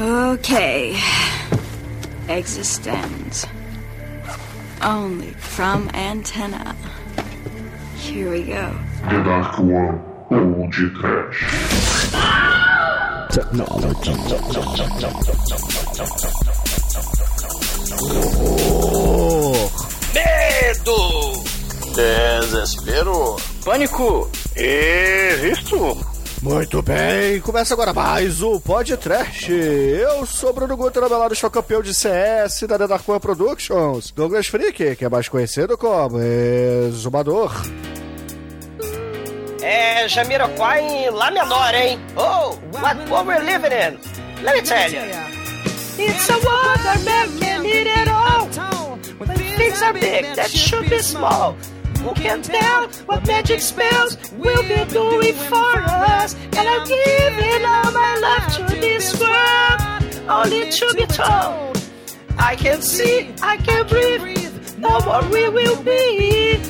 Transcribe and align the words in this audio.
Okay. 0.00 1.00
Existence. 2.28 3.46
Only 4.82 5.30
from 5.34 5.88
antenna. 5.94 6.74
Here 7.96 8.28
we 8.28 8.42
go. 8.42 8.76
The 9.08 9.22
Dark 9.22 9.58
One 9.60 10.02
ou 10.32 10.68
de 10.68 10.90
Trash. 10.98 11.46
Technology. 13.30 14.12
Medo! 20.12 21.44
Desespero. 21.94 23.36
Pânico! 23.64 24.28
Existo. 24.56 26.03
Muito 26.44 26.82
bem, 26.82 27.40
começa 27.40 27.72
agora 27.72 27.94
mais 27.94 28.42
o 28.42 28.60
Podcast. 28.60 29.50
Eu 29.50 30.26
sou 30.26 30.52
Bruno 30.52 30.76
Guter, 30.76 31.00
novelado 31.00 31.34
sou 31.34 31.48
campeão 31.50 31.80
de 31.80 31.94
CS 31.94 32.64
da 32.68 32.76
Dark 32.76 33.08
One 33.08 33.18
Productions. 33.18 34.10
Douglas 34.10 34.46
Freak, 34.48 34.94
que 34.94 35.04
é 35.06 35.08
mais 35.08 35.26
conhecido 35.26 35.78
como 35.78 36.20
Exumador. 36.20 37.50
É 39.62 40.06
Jamiroquai 40.06 40.82
em 40.82 41.08
Lá 41.08 41.30
menor, 41.30 41.74
hein? 41.74 41.98
Oh, 42.14 42.58
what, 42.78 43.10
what 43.10 43.26
we're 43.26 43.42
living 43.42 43.72
in? 43.72 43.98
Let 44.44 44.54
me 44.54 44.60
tell 44.60 44.92
you. 44.92 45.00
It's 45.98 46.28
a 46.28 46.34
wonder 46.34 47.04
man 47.06 47.38
can 47.40 47.62
need 47.62 47.86
it 47.86 48.08
all. 48.10 48.46
When 49.18 49.38
things 49.56 49.80
are 49.80 49.94
big, 49.94 50.36
that 50.36 50.50
should 50.50 50.90
be 50.90 51.02
small. 51.02 51.56
Who 52.04 52.12
can 52.12 52.42
tell 52.42 52.88
what 53.06 53.26
magic 53.26 53.60
spells 53.60 54.18
will 54.32 54.62
be 54.64 54.84
doing 54.92 55.32
for 55.32 55.72
us? 55.80 56.34
And 56.34 56.68
I'm 56.68 56.86
giving 56.86 57.64
all 57.64 57.90
my 57.92 58.12
love 58.20 58.56
to 58.56 58.74
this 58.78 59.18
world, 59.18 60.28
only 60.28 60.70
to 60.70 60.94
be 60.94 61.06
told. 61.06 61.80
I 62.36 62.56
can 62.56 62.82
see, 62.82 63.32
I 63.40 63.56
can 63.56 63.86
breathe, 63.88 64.76
no 64.76 65.00
more 65.00 65.22
we 65.30 65.48
will 65.48 65.82
be. 65.82 66.60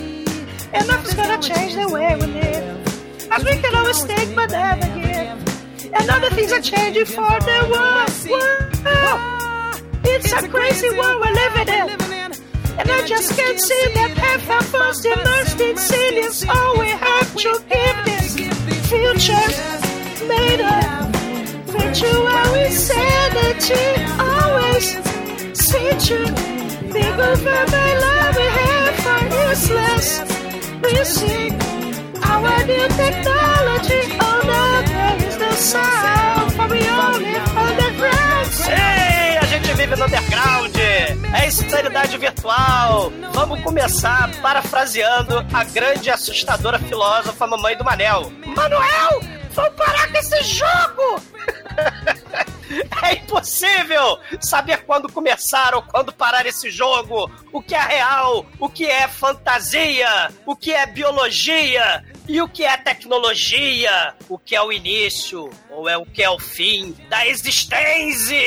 And 0.73 0.87
nothing's 0.87 1.15
gonna 1.15 1.43
change 1.43 1.75
the 1.75 1.89
way 1.89 2.15
we 2.15 2.27
live. 2.27 3.29
As 3.33 3.43
we 3.43 3.57
can 3.61 3.75
always 3.75 4.05
take 4.05 4.37
but 4.37 4.53
never 4.53 4.87
give. 5.01 5.93
And 5.93 6.11
other 6.11 6.31
things 6.31 6.53
are 6.53 6.61
changing 6.61 7.07
for 7.07 7.41
the 7.41 7.59
world. 7.73 8.85
Wow. 8.85 9.73
It's 10.05 10.33
a 10.33 10.49
crazy 10.49 10.91
world 10.91 11.21
we're 11.21 11.33
living 11.33 11.75
in. 11.75 12.14
And 12.79 12.91
I 12.91 13.07
just 13.07 13.37
can't 13.39 13.61
see 13.61 13.85
that 13.95 14.13
half 14.17 14.51
of 14.51 14.75
us 14.75 15.05
immersed 15.05 15.61
in 15.61 15.77
sin 15.77 16.15
is 16.19 16.45
all 16.49 16.79
we 16.79 16.89
have 16.89 17.31
to 17.37 17.51
give 17.71 17.97
this 18.05 18.35
future 18.91 19.49
made 20.27 20.61
of 20.61 21.09
virtual 21.71 22.55
insanity. 22.55 23.87
Always 24.19 24.87
see 25.55 25.91
to 26.07 26.19
big 26.93 27.17
over 27.31 27.59
my 27.75 27.91
love 28.05 28.37
we 28.37 28.49
have 28.59 28.95
for 29.05 29.23
useless. 29.49 30.07
We 30.83 31.05
see 31.05 31.51
our 32.33 32.57
new 32.67 32.87
technology. 33.03 34.03
Oh 34.21 34.41
no, 34.51 34.63
there 34.91 35.29
is 35.29 35.37
no 35.39 35.51
sound, 35.53 36.53
for 36.55 36.67
we 36.69 36.87
all 36.89 37.19
live 37.21 37.49
underground. 37.57 38.51
Gente 38.53 39.14
no 39.87 40.05
underground. 40.05 40.77
É 40.77 41.47
insanidade 41.47 42.17
virtual. 42.17 43.13
Vamos 43.33 43.61
começar 43.61 44.31
parafraseando 44.41 45.45
a 45.53 45.65
grande 45.65 46.09
e 46.09 46.11
assustadora 46.11 46.79
filósofa 46.79 47.47
mamãe 47.47 47.77
do 47.77 47.85
Manel. 47.85 48.33
Manuel, 48.47 49.21
vamos 49.51 49.75
parar 49.75 50.11
com 50.11 50.19
esse 50.19 50.43
jogo! 50.45 51.23
É 53.03 53.15
impossível 53.15 54.19
saber 54.41 54.79
quando 54.85 55.13
começar 55.13 55.75
ou 55.75 55.83
quando 55.83 56.13
parar 56.13 56.47
esse 56.47 56.71
jogo. 56.71 57.31
O 57.53 57.63
que 57.63 57.75
é 57.75 57.81
real, 57.81 58.47
o 58.59 58.69
que 58.69 58.87
é 58.87 59.07
fantasia, 59.07 60.33
o 60.47 60.57
que 60.57 60.73
é 60.73 60.87
biologia 60.87 62.03
e 62.27 62.41
o 62.41 62.49
que 62.49 62.65
é 62.65 62.77
tecnologia, 62.77 64.15
o 64.29 64.39
que 64.39 64.57
é 64.57 64.63
o 64.63 64.73
início 64.73 65.51
ou 65.71 65.89
é 65.89 65.97
o 65.97 66.07
que 66.07 66.23
é 66.23 66.31
o 66.31 66.39
fim 66.39 66.97
da 67.09 67.27
existência. 67.29 68.39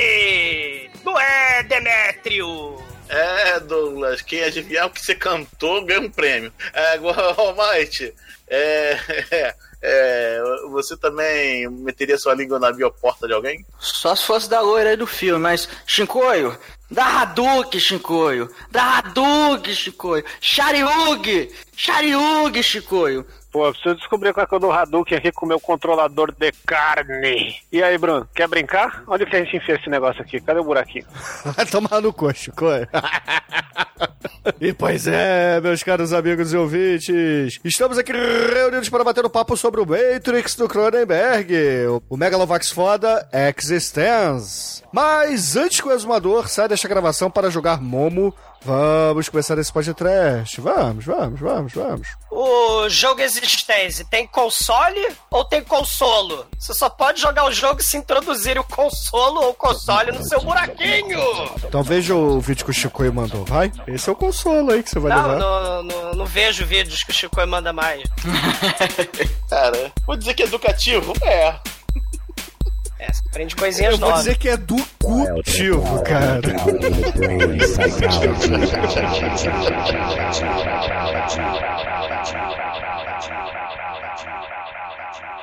Não 1.08 1.18
é, 1.18 1.64
Demétrio? 1.64 2.84
É, 3.08 3.62
Douglas, 3.62 4.22
quem 4.22 4.44
adivinhar 4.44 4.88
o 4.88 4.90
que 4.90 5.00
você 5.00 5.16
cantou 5.16 5.86
ganha 5.86 6.02
um 6.02 6.12
prêmio. 6.12 6.52
É, 6.74 6.96
agora, 6.96 7.22
Almighty, 7.40 8.14
é, 8.46 9.00
é, 9.32 9.56
é, 9.82 10.42
você 10.70 10.98
também 10.98 11.66
meteria 11.70 12.18
sua 12.18 12.34
língua 12.34 12.60
na 12.60 12.74
bioporta 12.74 13.26
de 13.26 13.34
alguém? 13.34 13.66
Só 13.80 14.14
se 14.18 14.26
fosse 14.26 14.50
da 14.50 14.60
loira 14.60 14.90
aí 14.90 14.98
do 14.98 15.08
filme, 15.08 15.40
mas, 15.40 15.70
Shinkoio, 15.86 16.60
da 16.92 17.22
Hadouken, 17.22 17.80
Shinkoio, 17.80 18.54
da 18.70 18.98
Hadouken, 18.98 19.74
Shinkoio, 19.74 20.26
Shariug, 20.42 21.50
Shariug, 21.74 22.62
Shinkoio. 22.62 23.26
Pô, 23.58 23.72
preciso 23.72 23.96
descobrir 23.96 24.34
qual 24.34 24.44
é 24.44 24.48
que 24.48 24.54
é 24.54 24.58
o 24.58 24.60
do 24.60 24.72
Hadouken 24.72 25.18
aqui 25.18 25.32
com 25.32 25.48
o 25.48 25.50
meu 25.50 25.60
controlador 25.60 26.32
de 26.32 26.52
carne. 26.64 27.56
E 27.72 27.82
aí, 27.82 27.98
Bruno, 27.98 28.30
quer 28.36 28.48
brincar? 28.48 29.04
Onde 29.08 29.26
que 29.26 29.36
a 29.36 29.44
gente 29.44 29.58
enfia 29.58 29.74
esse 29.74 29.90
negócio 29.90 30.22
aqui? 30.22 30.40
Cadê 30.40 30.60
o 30.60 30.64
buraquinho? 30.64 31.08
Vai 31.44 31.66
tomar 31.66 32.00
no 32.00 32.14
coxo, 32.14 32.52
coi. 32.52 32.88
E 34.62 34.72
pois 34.72 35.08
é, 35.08 35.60
meus 35.60 35.84
caros 35.84 36.14
amigos 36.14 36.54
e 36.54 36.58
ouvintes, 36.58 37.60
estamos 37.66 37.98
aqui 37.98 38.14
reunidos 38.14 38.88
para 38.88 39.04
bater 39.04 39.26
um 39.26 39.30
papo 39.30 39.58
sobre 39.58 39.82
o 39.82 39.86
Matrix 39.86 40.56
do 40.56 40.70
Cronenberg, 40.70 41.54
o 42.08 42.16
Megalovax 42.16 42.72
foda 42.72 43.28
Existence. 43.58 44.82
Mas 44.92 45.56
antes 45.58 45.82
que 45.82 45.88
o 45.88 45.92
exumador 45.92 46.48
saia 46.48 46.70
desta 46.70 46.88
gravação 46.88 47.30
para 47.30 47.52
jogar 47.52 47.82
Momo, 47.82 48.34
vamos 48.64 49.30
começar 49.30 49.58
esse 49.58 49.72
podcast. 49.72 50.60
Vamos, 50.62 51.06
vamos, 51.06 51.40
vamos, 51.40 51.74
vamos. 51.74 52.08
O 52.32 52.90
jogo 52.90 53.22
Existência 53.22 54.06
tem 54.10 54.28
console 54.28 55.08
ou 55.32 55.44
tem 55.46 55.64
consolo? 55.64 56.46
Você 56.58 56.74
só 56.74 56.90
pode 56.90 57.22
jogar 57.22 57.46
o 57.46 57.52
jogo 57.52 57.82
se 57.82 57.98
introduzir 57.98 58.58
o 58.60 58.64
consolo 58.64 59.42
ou 59.42 59.54
console 59.54 60.12
no 60.12 60.24
seu 60.24 60.42
buraquinho. 60.42 61.20
Então 61.64 61.84
veja 61.84 62.14
o 62.16 62.40
vídeo 62.40 62.66
que 62.66 62.72
o 62.72 62.74
Chicoio 62.74 63.14
mandou, 63.14 63.44
vai? 63.46 63.72
Esse 63.88 64.10
é 64.10 64.12
o 64.12 64.16
consolo 64.16 64.72
aí 64.72 64.84
que 64.84 64.90
você 64.90 65.00
vai 65.00 65.12
Não, 65.12 65.22
levar. 65.28 65.40
não, 65.40 65.84
não, 65.84 66.12
não 66.14 66.26
vejo 66.26 66.66
vídeos 66.66 67.04
que 67.04 67.12
o 67.12 67.14
Chico 67.14 67.36
manda 67.48 67.72
mais. 67.74 68.04
Cara, 69.50 69.92
vou 70.06 70.16
dizer 70.18 70.34
que 70.34 70.44
é 70.44 70.46
educativo? 70.46 71.14
É. 71.22 71.56
É, 73.00 73.14
você 73.14 73.22
aprende 73.30 73.56
coisinhas 73.56 73.94
Eu 73.94 74.00
vou 74.00 74.10
novas. 74.10 74.26
dizer 74.26 74.38
que 74.38 74.50
é 74.50 74.58
do 74.58 74.76
cultivo, 75.00 76.04
cara. 76.04 76.42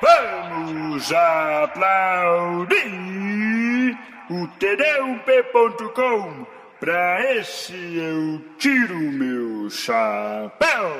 Vamos 0.00 1.12
aplaudir 1.12 2.76
o 4.30 4.46
td1p.com. 4.58 6.46
Pra 6.80 7.34
esse 7.36 7.72
eu 7.72 8.40
tiro 8.58 8.98
meu 8.98 9.70
chapéu. 9.70 10.92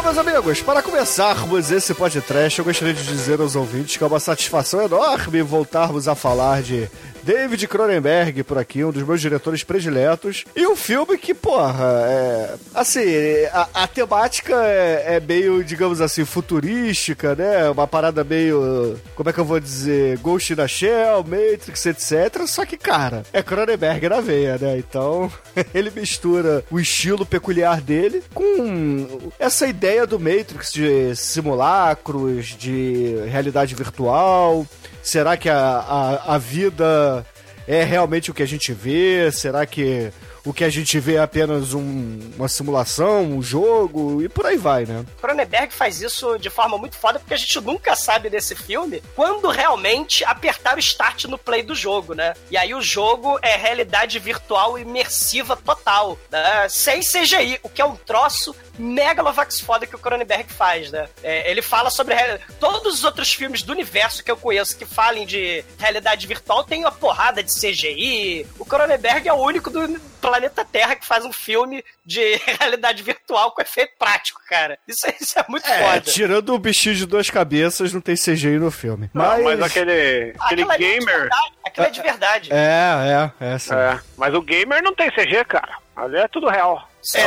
Bom, 0.00 0.04
meus 0.04 0.16
amigos, 0.16 0.62
para 0.62 0.82
começarmos 0.82 1.70
esse 1.70 1.92
podcast, 1.92 2.58
eu 2.58 2.64
gostaria 2.64 2.94
de 2.94 3.04
dizer 3.04 3.38
aos 3.38 3.54
ouvintes 3.54 3.98
que 3.98 4.02
é 4.02 4.06
uma 4.06 4.18
satisfação 4.18 4.80
enorme 4.80 5.42
voltarmos 5.42 6.08
a 6.08 6.14
falar 6.14 6.62
de 6.62 6.88
David 7.22 7.66
Cronenberg 7.68 8.42
por 8.42 8.58
aqui, 8.58 8.84
um 8.84 8.90
dos 8.90 9.02
meus 9.02 9.20
diretores 9.20 9.62
prediletos. 9.62 10.44
E 10.54 10.66
um 10.66 10.76
filme 10.76 11.16
que, 11.18 11.34
porra, 11.34 11.84
é. 12.06 12.54
Assim, 12.74 13.04
a, 13.52 13.68
a 13.74 13.86
temática 13.86 14.54
é, 14.64 15.16
é 15.16 15.20
meio, 15.20 15.62
digamos 15.64 16.00
assim, 16.00 16.24
futurística, 16.24 17.34
né? 17.34 17.68
Uma 17.70 17.86
parada 17.86 18.24
meio. 18.24 18.98
Como 19.14 19.28
é 19.28 19.32
que 19.32 19.38
eu 19.38 19.44
vou 19.44 19.60
dizer? 19.60 20.18
Ghost 20.18 20.52
in 20.52 20.56
the 20.56 20.68
Shell, 20.68 21.24
Matrix, 21.24 21.86
etc. 21.86 22.46
Só 22.46 22.64
que, 22.64 22.76
cara, 22.76 23.24
é 23.32 23.42
Cronenberg 23.42 24.08
na 24.08 24.20
veia, 24.20 24.58
né? 24.58 24.78
Então, 24.78 25.30
ele 25.74 25.90
mistura 25.90 26.64
o 26.70 26.80
estilo 26.80 27.26
peculiar 27.26 27.80
dele 27.80 28.22
com 28.34 29.30
essa 29.38 29.66
ideia 29.66 30.06
do 30.06 30.18
Matrix 30.18 30.72
de 30.72 31.14
simulacros, 31.16 32.46
de 32.46 33.16
realidade 33.28 33.74
virtual. 33.74 34.66
Será 35.02 35.36
que 35.36 35.48
a, 35.48 35.56
a, 35.58 36.34
a 36.34 36.38
vida 36.38 37.26
é 37.66 37.82
realmente 37.84 38.30
o 38.30 38.34
que 38.34 38.42
a 38.42 38.46
gente 38.46 38.72
vê? 38.72 39.30
Será 39.32 39.64
que 39.66 40.12
o 40.44 40.54
que 40.54 40.64
a 40.64 40.70
gente 40.70 40.98
vê 40.98 41.16
é 41.16 41.20
apenas 41.20 41.74
um- 41.74 42.30
uma 42.36 42.48
simulação, 42.48 43.22
um 43.24 43.42
jogo? 43.42 44.22
E 44.22 44.28
por 44.28 44.46
aí 44.46 44.56
vai, 44.56 44.86
né? 44.86 45.04
Cronenberg 45.20 45.72
faz 45.72 46.00
isso 46.00 46.38
de 46.38 46.48
forma 46.48 46.78
muito 46.78 46.96
foda, 46.96 47.18
porque 47.18 47.34
a 47.34 47.36
gente 47.36 47.60
nunca 47.60 47.94
sabe 47.94 48.30
desse 48.30 48.54
filme 48.54 49.02
quando 49.14 49.48
realmente 49.50 50.24
apertar 50.24 50.76
o 50.76 50.80
start 50.80 51.26
no 51.26 51.36
play 51.36 51.62
do 51.62 51.74
jogo, 51.74 52.14
né? 52.14 52.32
E 52.50 52.56
aí 52.56 52.74
o 52.74 52.80
jogo 52.80 53.38
é 53.42 53.54
realidade 53.56 54.18
virtual 54.18 54.78
imersiva 54.78 55.56
total, 55.56 56.18
né? 56.30 56.66
Sem 56.70 57.00
CGI, 57.00 57.60
o 57.62 57.68
que 57.68 57.82
é 57.82 57.84
um 57.84 57.96
troço 57.96 58.54
megalovax 58.78 59.60
foda 59.60 59.86
que 59.86 59.94
o 59.94 59.98
Cronenberg 59.98 60.52
faz, 60.52 60.90
né? 60.90 61.08
É, 61.22 61.50
ele 61.50 61.62
fala 61.62 61.90
sobre 61.90 62.14
real- 62.14 62.38
todos 62.58 62.94
os 62.94 63.04
outros 63.04 63.32
filmes 63.32 63.62
do 63.62 63.72
universo 63.72 64.22
que 64.24 64.30
eu 64.30 64.36
conheço 64.36 64.76
que 64.76 64.84
falem 64.86 65.26
de 65.26 65.64
realidade 65.78 66.26
virtual 66.26 66.64
tem 66.64 66.80
uma 66.84 66.92
porrada 66.92 67.42
de 67.42 67.52
CGI. 67.52 68.46
O 68.58 68.64
Cronenberg 68.64 69.28
é 69.28 69.32
o 69.32 69.36
único 69.36 69.70
do 69.70 70.00
planeta 70.20 70.64
Terra 70.64 70.96
que 70.96 71.06
faz 71.06 71.24
um 71.24 71.32
filme 71.32 71.84
de 72.04 72.36
realidade 72.60 73.02
virtual 73.02 73.52
com 73.52 73.62
efeito 73.62 73.92
prático, 73.98 74.40
cara. 74.48 74.78
Isso, 74.86 75.06
é- 75.06 75.14
isso 75.20 75.38
é 75.38 75.44
muito 75.48 75.66
É, 75.66 75.78
foda. 75.82 76.00
tirando 76.00 76.54
o 76.54 76.58
bichinho 76.58 76.94
de 76.94 77.06
duas 77.06 77.30
cabeças, 77.30 77.92
não 77.92 78.00
tem 78.00 78.14
CGI 78.16 78.58
no 78.58 78.70
filme. 78.70 79.10
Não, 79.14 79.24
Mas, 79.24 79.44
mas 79.44 79.62
aquele, 79.62 80.34
aquele 80.40 80.62
é 80.62 80.76
gamer. 80.78 81.28
Aquilo 81.64 81.86
é 81.86 81.90
de 81.90 82.02
verdade. 82.02 82.50
É, 82.52 83.30
é, 83.40 83.54
é, 83.54 83.58
sim. 83.58 83.74
É, 83.74 83.98
mas 84.16 84.34
o 84.34 84.42
gamer 84.42 84.82
não 84.82 84.94
tem 84.94 85.10
CG, 85.10 85.44
cara. 85.44 85.78
Ali 85.96 86.16
é 86.16 86.28
tudo 86.28 86.48
real. 86.48 86.88
Sim. 87.02 87.20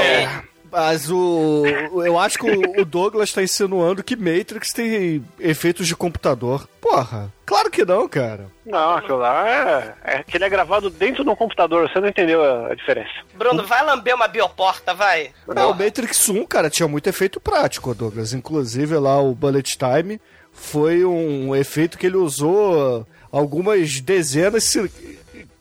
Mas 0.74 1.08
o. 1.08 1.64
Eu 2.04 2.18
acho 2.18 2.40
que 2.40 2.50
o 2.50 2.84
Douglas 2.84 3.32
tá 3.32 3.44
insinuando 3.44 4.04
que 4.04 4.16
Matrix 4.16 4.72
tem 4.74 5.24
efeitos 5.40 5.88
de 5.88 5.96
computador. 5.96 6.68
Porra, 6.82 7.32
claro 7.46 7.70
que 7.70 7.86
não, 7.86 8.10
cara. 8.10 8.48
Não, 8.66 8.96
aquilo 8.96 9.20
lá 9.20 9.48
é, 9.48 9.94
é 10.04 10.24
que 10.24 10.36
ele 10.36 10.46
é 10.46 10.50
gravado 10.50 10.90
dentro 10.90 11.24
de 11.24 11.30
um 11.30 11.36
computador. 11.36 11.88
Você 11.88 12.00
não 12.00 12.08
entendeu 12.08 12.44
a, 12.44 12.72
a 12.72 12.76
diferença. 12.76 13.12
Bruno, 13.36 13.64
vai 13.68 13.86
lamber 13.86 14.16
uma 14.16 14.28
bioporta, 14.28 14.96
vai. 14.96 15.30
É, 15.56 15.64
o 15.64 15.76
Matrix 15.76 16.28
1, 16.28 16.44
cara, 16.48 16.72
tinha 16.72 16.88
muito 16.88 17.08
efeito 17.08 17.40
prático, 17.40 17.94
Douglas. 17.94 18.34
Inclusive 18.34 18.98
lá 18.98 19.22
o 19.22 19.36
Bullet 19.36 19.78
Time 19.78 20.20
foi 20.52 21.06
um 21.06 21.56
efeito 21.56 22.00
que 22.00 22.08
ele 22.08 22.18
usou 22.18 23.06
algumas 23.32 24.02
dezenas, 24.02 24.76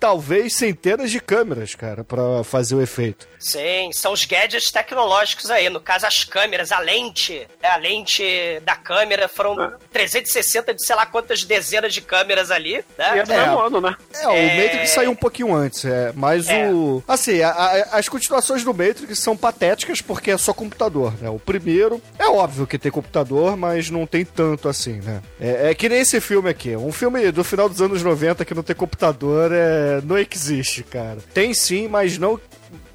talvez 0.03 0.57
centenas 0.57 1.13
de 1.13 1.21
câmeras, 1.21 1.77
cara, 1.77 2.03
pra 2.03 2.43
fazer 2.43 2.75
o 2.75 2.83
efeito. 2.83 3.29
Sim, 3.39 3.91
são 3.93 4.13
os 4.13 4.25
gadgets 4.25 4.71
tecnológicos 4.73 5.49
aí. 5.49 5.69
No 5.71 5.81
caso, 5.81 6.07
as 6.07 6.25
câmeras, 6.25 6.73
a 6.73 6.81
lente. 6.81 7.47
né, 7.63 7.69
A 7.69 7.77
lente 7.77 8.25
da 8.65 8.75
câmera 8.75 9.29
foram 9.29 9.73
360 9.93 10.75
de 10.75 10.85
sei 10.85 10.97
lá 10.97 11.07
quantas 11.07 11.45
dezenas 11.45 11.95
de 11.95 12.01
câmeras 12.01 12.51
ali. 12.51 12.85
E 12.99 13.03
é 13.03 13.15
Né? 13.15 13.23
do 13.23 13.29
mesmo 13.33 13.61
ano, 13.61 13.81
né? 13.81 13.97
É, 14.15 14.27
o 14.29 14.33
É. 14.33 14.63
Matrix 14.65 14.91
saiu 14.91 15.11
um 15.13 15.15
pouquinho 15.17 15.55
antes, 15.55 15.85
é, 15.85 16.13
mas 16.17 16.49
É. 16.49 16.69
o... 16.71 17.03
Assim, 17.07 17.41
a- 17.43 17.51
a- 17.51 17.99
as 17.99 18.09
continuações 18.09 18.65
do 18.65 18.75
Matrix 18.75 19.19
são 19.21 19.37
patéticas 19.37 20.01
porque 20.01 20.31
é 20.33 20.37
só 20.39 20.53
computador, 20.53 21.15
né? 21.21 21.29
O 21.31 21.39
primeiro, 21.39 22.03
é 22.19 22.27
óbvio 22.27 22.67
que 22.67 22.79
tem 22.79 22.91
computador, 22.91 23.57
mas 23.57 23.89
não 23.91 24.05
tem 24.07 24.25
tanto 24.25 24.69
assim, 24.69 25.01
né? 25.01 25.23
É, 25.41 25.71
é 25.71 25.75
que 25.75 25.89
nem 25.89 26.01
esse 26.01 26.21
filme 26.21 26.51
aqui, 26.51 26.75
um 26.77 26.91
filme 26.93 27.31
do 27.31 27.45
final 27.45 27.69
dos 27.69 27.81
anos 27.81 28.03
90 28.03 28.45
que 28.45 28.55
não 28.55 28.63
tem 28.63 28.75
computador, 28.75 29.51
é, 29.53 29.92
não 30.00 30.19
existe, 30.19 30.83
cara. 30.83 31.19
Tem 31.35 31.53
sim, 31.53 31.89
mas 31.89 32.19
não... 32.19 32.41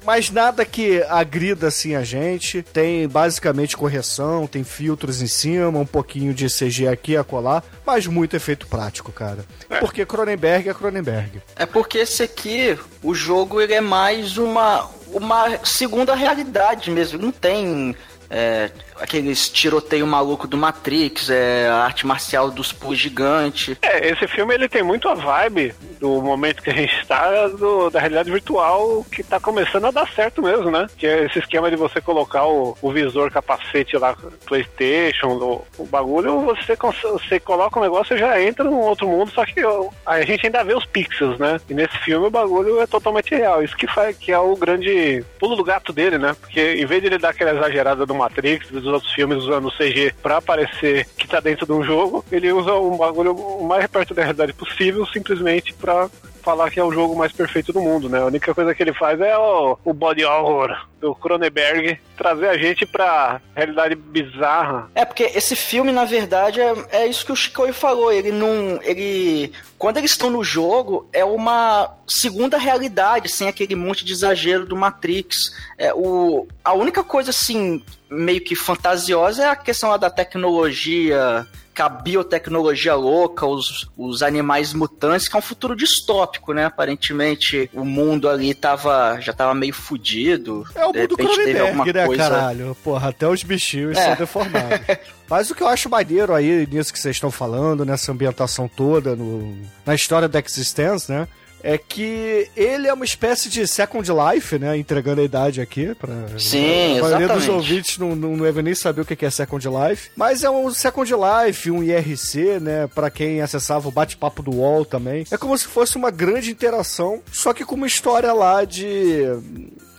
Mas 0.04 0.30
nada 0.30 0.64
que 0.64 1.02
agrida 1.02 1.66
assim 1.66 1.94
a 1.94 2.02
gente. 2.02 2.62
Tem 2.62 3.06
basicamente 3.06 3.76
correção, 3.76 4.46
tem 4.46 4.64
filtros 4.64 5.20
em 5.20 5.26
cima, 5.26 5.78
um 5.78 5.84
pouquinho 5.84 6.32
de 6.32 6.46
CG 6.46 6.88
aqui 6.88 7.12
e 7.12 7.16
acolá, 7.18 7.62
mas 7.84 8.06
muito 8.06 8.34
efeito 8.34 8.66
prático, 8.68 9.12
cara. 9.12 9.44
Porque 9.80 10.06
Cronenberg 10.06 10.66
é 10.66 10.72
Cronenberg. 10.72 11.42
É 11.54 11.66
porque 11.66 11.98
esse 11.98 12.22
aqui, 12.22 12.78
o 13.02 13.14
jogo, 13.14 13.60
ele 13.60 13.74
é 13.74 13.82
mais 13.82 14.38
uma, 14.38 14.88
uma 15.08 15.62
segunda 15.62 16.14
realidade 16.14 16.90
mesmo. 16.90 17.18
Não 17.20 17.30
tem 17.30 17.94
é, 18.30 18.70
aqueles 19.00 19.48
tiroteio 19.48 20.06
maluco 20.06 20.46
do 20.46 20.56
Matrix, 20.56 21.30
é, 21.30 21.68
a 21.68 21.84
arte 21.84 22.06
marcial 22.06 22.50
dos 22.50 22.72
pus 22.72 22.98
gigante. 22.98 23.76
É, 23.82 24.08
esse 24.08 24.26
filme 24.28 24.54
ele 24.54 24.68
tem 24.68 24.82
muito 24.82 25.08
a 25.08 25.14
vibe 25.14 25.74
do 26.00 26.20
momento 26.22 26.62
que 26.62 26.70
a 26.70 26.74
gente 26.74 26.94
está, 27.00 27.48
do- 27.48 27.90
da 27.90 27.98
realidade 28.00 28.30
virtual 28.30 29.04
que 29.10 29.22
tá 29.22 29.38
começando 29.40 29.86
a 29.86 29.90
dar 29.90 30.08
certo 30.12 30.40
mesmo, 30.42 30.70
né? 30.70 30.86
Que 30.96 31.06
é 31.06 31.24
esse 31.24 31.38
esquema 31.38 31.70
de 31.70 31.76
você 31.76 32.00
colocar 32.00 32.44
o, 32.46 32.76
o 32.80 32.92
visor 32.92 33.30
capacete 33.30 33.96
lá, 33.96 34.16
Playstation, 34.46 35.28
o, 35.28 35.64
o 35.78 35.84
bagulho, 35.86 36.40
você, 36.40 36.76
você 36.76 37.38
coloca 37.40 37.78
o 37.78 37.82
negócio 37.82 38.16
e 38.16 38.18
já 38.18 38.40
entra 38.40 38.64
num 38.64 38.80
outro 38.80 39.06
mundo, 39.06 39.30
só 39.30 39.44
que 39.44 39.60
a 40.06 40.22
gente 40.22 40.46
ainda 40.46 40.64
vê 40.64 40.74
os 40.74 40.86
pixels, 40.86 41.38
né? 41.38 41.60
E 41.68 41.74
nesse 41.74 41.96
filme 41.98 42.26
o 42.26 42.30
bagulho 42.30 42.80
é 42.80 42.86
totalmente 42.86 43.34
real. 43.34 43.62
Isso 43.62 43.76
que, 43.76 43.86
faz, 43.86 44.16
que 44.16 44.32
é 44.32 44.38
o 44.38 44.56
grande 44.56 45.24
pulo 45.38 45.56
do 45.56 45.64
gato 45.64 45.92
dele, 45.92 46.18
né? 46.18 46.34
Porque 46.40 46.60
em 46.74 46.86
vez 46.86 47.00
de 47.00 47.08
ele 47.08 47.18
dar 47.18 47.30
aquela 47.30 47.52
exagerada 47.52 48.06
do 48.06 48.14
Matrix, 48.14 48.68
dos 48.70 48.86
outros 48.88 49.12
filmes 49.12 49.38
usando 49.38 49.70
CG 49.70 50.14
pra 50.22 50.40
parecer 50.40 51.06
que 51.16 51.28
tá 51.28 51.40
dentro 51.40 51.66
de 51.66 51.72
um 51.72 51.82
jogo, 51.82 52.24
ele 52.30 52.52
usa 52.52 52.74
um 52.74 52.96
bagulho 52.96 53.34
o 53.34 53.66
mais 53.66 53.86
perto 53.86 54.14
da 54.14 54.22
realidade 54.22 54.52
possível, 54.52 55.06
simplesmente 55.06 55.74
pra 55.74 56.08
falar 56.48 56.70
que 56.70 56.80
é 56.80 56.82
o 56.84 56.90
jogo 56.90 57.14
mais 57.14 57.30
perfeito 57.30 57.74
do 57.74 57.82
mundo, 57.82 58.08
né? 58.08 58.20
A 58.20 58.24
única 58.24 58.54
coisa 58.54 58.74
que 58.74 58.82
ele 58.82 58.94
faz 58.94 59.20
é 59.20 59.36
o, 59.36 59.76
o 59.84 59.92
body 59.92 60.24
horror 60.24 60.74
do 60.98 61.14
Cronenberg 61.14 62.00
trazer 62.16 62.48
a 62.48 62.56
gente 62.56 62.86
pra 62.86 63.38
realidade 63.54 63.94
bizarra. 63.94 64.90
É, 64.94 65.04
porque 65.04 65.24
esse 65.24 65.54
filme, 65.54 65.92
na 65.92 66.06
verdade, 66.06 66.58
é, 66.58 66.74
é 66.90 67.06
isso 67.06 67.26
que 67.26 67.32
o 67.32 67.36
Chicoio 67.36 67.74
falou. 67.74 68.10
Ele 68.10 68.32
não. 68.32 68.80
Ele. 68.82 69.52
Quando 69.76 69.98
eles 69.98 70.12
estão 70.12 70.30
no 70.30 70.42
jogo, 70.42 71.06
é 71.12 71.22
uma 71.22 71.94
segunda 72.06 72.56
realidade, 72.56 73.28
sem 73.28 73.46
aquele 73.46 73.74
monte 73.74 74.02
de 74.02 74.14
exagero 74.14 74.64
do 74.64 74.74
Matrix. 74.74 75.54
É, 75.76 75.92
o, 75.92 76.48
a 76.64 76.72
única 76.72 77.04
coisa, 77.04 77.28
assim, 77.28 77.84
meio 78.10 78.40
que 78.40 78.56
fantasiosa 78.56 79.44
é 79.44 79.48
a 79.50 79.54
questão 79.54 79.96
da 79.98 80.08
tecnologia, 80.08 81.46
com 81.78 81.82
a 81.84 81.88
biotecnologia 81.88 82.94
louca, 82.94 83.46
os, 83.46 83.88
os 83.96 84.22
animais 84.22 84.74
mutantes, 84.74 85.28
que 85.28 85.36
é 85.36 85.38
um 85.38 85.42
futuro 85.42 85.76
distópico, 85.76 86.52
né? 86.52 86.64
Aparentemente, 86.64 87.70
o 87.72 87.84
mundo 87.84 88.28
ali 88.28 88.52
tava, 88.52 89.18
já 89.20 89.32
tava 89.32 89.54
meio 89.54 89.72
fudido. 89.72 90.64
É 90.74 90.84
o 90.84 90.92
mundo 90.92 91.16
Cronenberg, 91.16 91.92
né, 91.92 92.06
coisa- 92.06 92.22
caralho? 92.28 92.76
Porra, 92.82 93.10
até 93.10 93.28
os 93.28 93.42
bichinhos 93.42 93.96
É. 93.96 94.04
são 94.06 94.14
deformados. 94.16 94.80
Mas 95.30 95.50
o 95.50 95.54
que 95.54 95.62
eu 95.62 95.68
acho 95.68 95.88
maneiro 95.88 96.34
aí 96.34 96.66
nisso 96.70 96.92
que 96.92 96.98
vocês 96.98 97.14
estão 97.16 97.30
falando, 97.30 97.84
nessa 97.84 98.10
ambientação 98.10 98.66
toda, 98.68 99.14
no, 99.14 99.56
na 99.86 99.94
história 99.94 100.26
da 100.28 100.40
Existence, 100.40 101.10
né? 101.12 101.28
É 101.68 101.76
que 101.76 102.48
ele 102.56 102.88
é 102.88 102.92
uma 102.94 103.04
espécie 103.04 103.50
de 103.50 103.66
Second 103.66 104.08
Life, 104.10 104.58
né? 104.58 104.76
Entregando 104.78 105.20
a 105.20 105.24
idade 105.24 105.60
aqui. 105.60 105.94
Pra, 105.94 106.14
Sim, 106.38 106.98
a 106.98 107.02
maioria 107.02 107.28
dos 107.28 107.44
exatamente. 107.44 107.50
ouvintes 107.50 107.98
não, 107.98 108.16
não 108.16 108.38
deve 108.38 108.62
nem 108.62 108.74
saber 108.74 109.02
o 109.02 109.04
que 109.04 109.26
é 109.26 109.30
Second 109.30 109.68
Life. 109.68 110.10
Mas 110.16 110.42
é 110.42 110.48
um 110.48 110.70
Second 110.70 111.12
Life, 111.12 111.70
um 111.70 111.82
IRC, 111.82 112.58
né? 112.60 112.86
Pra 112.86 113.10
quem 113.10 113.42
acessava 113.42 113.86
o 113.86 113.92
bate-papo 113.92 114.42
do 114.42 114.50
UOL 114.54 114.86
também. 114.86 115.26
É 115.30 115.36
como 115.36 115.58
se 115.58 115.66
fosse 115.66 115.96
uma 115.96 116.10
grande 116.10 116.50
interação, 116.50 117.20
só 117.30 117.52
que 117.52 117.66
com 117.66 117.74
uma 117.74 117.86
história 117.86 118.32
lá 118.32 118.64
de 118.64 119.24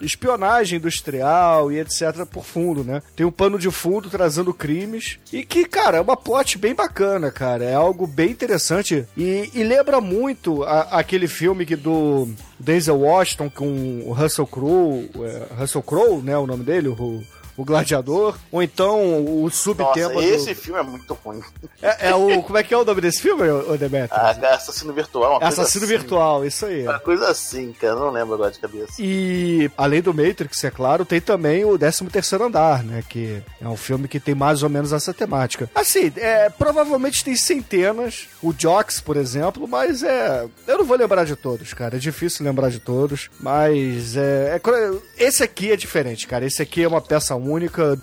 espionagem 0.01 0.77
industrial 0.79 1.71
e 1.71 1.79
etc 1.79 2.25
por 2.29 2.43
fundo, 2.45 2.83
né? 2.83 3.01
Tem 3.15 3.25
um 3.25 3.31
pano 3.31 3.57
de 3.59 3.69
fundo 3.71 4.09
trazendo 4.09 4.53
crimes 4.53 5.19
e 5.31 5.43
que, 5.43 5.65
cara, 5.65 5.97
é 5.97 6.01
uma 6.01 6.17
plot 6.17 6.57
bem 6.57 6.73
bacana, 6.75 7.31
cara. 7.31 7.63
É 7.65 7.73
algo 7.73 8.05
bem 8.07 8.31
interessante 8.31 9.05
e, 9.17 9.49
e 9.53 9.63
lembra 9.63 9.99
muito 10.01 10.63
a- 10.63 10.81
aquele 10.99 11.27
filme 11.27 11.65
que 11.65 11.75
do 11.75 12.27
Denzel 12.59 12.99
Washington 12.99 13.49
com 13.49 14.01
o 14.05 14.13
Russell 14.13 14.47
Crowe, 14.47 15.09
é, 15.23 15.61
Russell 15.61 15.81
Crowe, 15.83 16.21
né, 16.21 16.37
o 16.37 16.47
nome 16.47 16.63
dele, 16.63 16.89
o, 16.89 17.23
o 17.61 17.65
Gladiador, 17.65 18.35
ou 18.51 18.61
então 18.63 18.99
o 19.25 19.43
Nossa, 19.43 19.55
subtema 19.55 20.13
do- 20.13 20.21
esse 20.21 20.53
filme 20.55 20.79
é 20.79 20.83
muito 20.83 21.13
ruim. 21.13 21.41
é, 21.81 22.09
é 22.09 22.15
o 22.15 22.41
como 22.43 22.57
é 22.57 22.63
que 22.63 22.73
é 22.73 22.77
o 22.77 22.85
nome 22.85 23.01
desse 23.01 23.21
filme, 23.21 23.43
Demetrio? 23.77 24.09
Ah, 24.19 24.31
Assassino 24.53 24.93
Virtual. 24.93 25.31
Uma 25.31 25.39
coisa 25.39 25.61
Assassino 25.61 25.85
assim. 25.85 25.93
Virtual, 25.97 26.45
isso 26.45 26.65
aí. 26.65 26.83
Uma 26.83 26.99
coisa 26.99 27.29
assim, 27.29 27.73
cara. 27.73 27.95
Não 27.95 28.09
lembro 28.11 28.33
agora 28.35 28.51
de 28.51 28.59
cabeça. 28.59 28.93
E 28.99 29.69
além 29.77 30.01
do 30.01 30.13
Matrix, 30.13 30.63
é 30.63 30.71
claro, 30.71 31.05
tem 31.05 31.19
também 31.21 31.65
o 31.65 31.77
13 31.77 32.05
terceiro 32.05 32.45
andar, 32.45 32.83
né? 32.83 33.03
Que 33.07 33.41
é 33.61 33.67
um 33.67 33.77
filme 33.77 34.07
que 34.07 34.19
tem 34.19 34.35
mais 34.35 34.63
ou 34.63 34.69
menos 34.69 34.93
essa 34.93 35.13
temática. 35.13 35.69
Assim, 35.75 36.11
é, 36.17 36.49
provavelmente 36.49 37.23
tem 37.23 37.35
centenas, 37.35 38.27
o 38.41 38.53
Jox, 38.57 39.01
por 39.01 39.17
exemplo, 39.17 39.67
mas 39.67 40.03
é. 40.03 40.45
Eu 40.67 40.77
não 40.79 40.85
vou 40.85 40.97
lembrar 40.97 41.25
de 41.25 41.35
todos, 41.35 41.73
cara. 41.73 41.95
É 41.97 41.99
difícil 41.99 42.45
lembrar 42.45 42.69
de 42.69 42.79
todos. 42.79 43.29
Mas 43.39 44.15
é, 44.15 44.59
é 44.63 44.91
Esse 45.17 45.43
aqui 45.43 45.71
é 45.71 45.75
diferente, 45.75 46.27
cara. 46.27 46.45
Esse 46.45 46.61
aqui 46.61 46.83
é 46.83 46.87
uma 46.87 47.01
peça 47.01 47.35
única. 47.35 47.48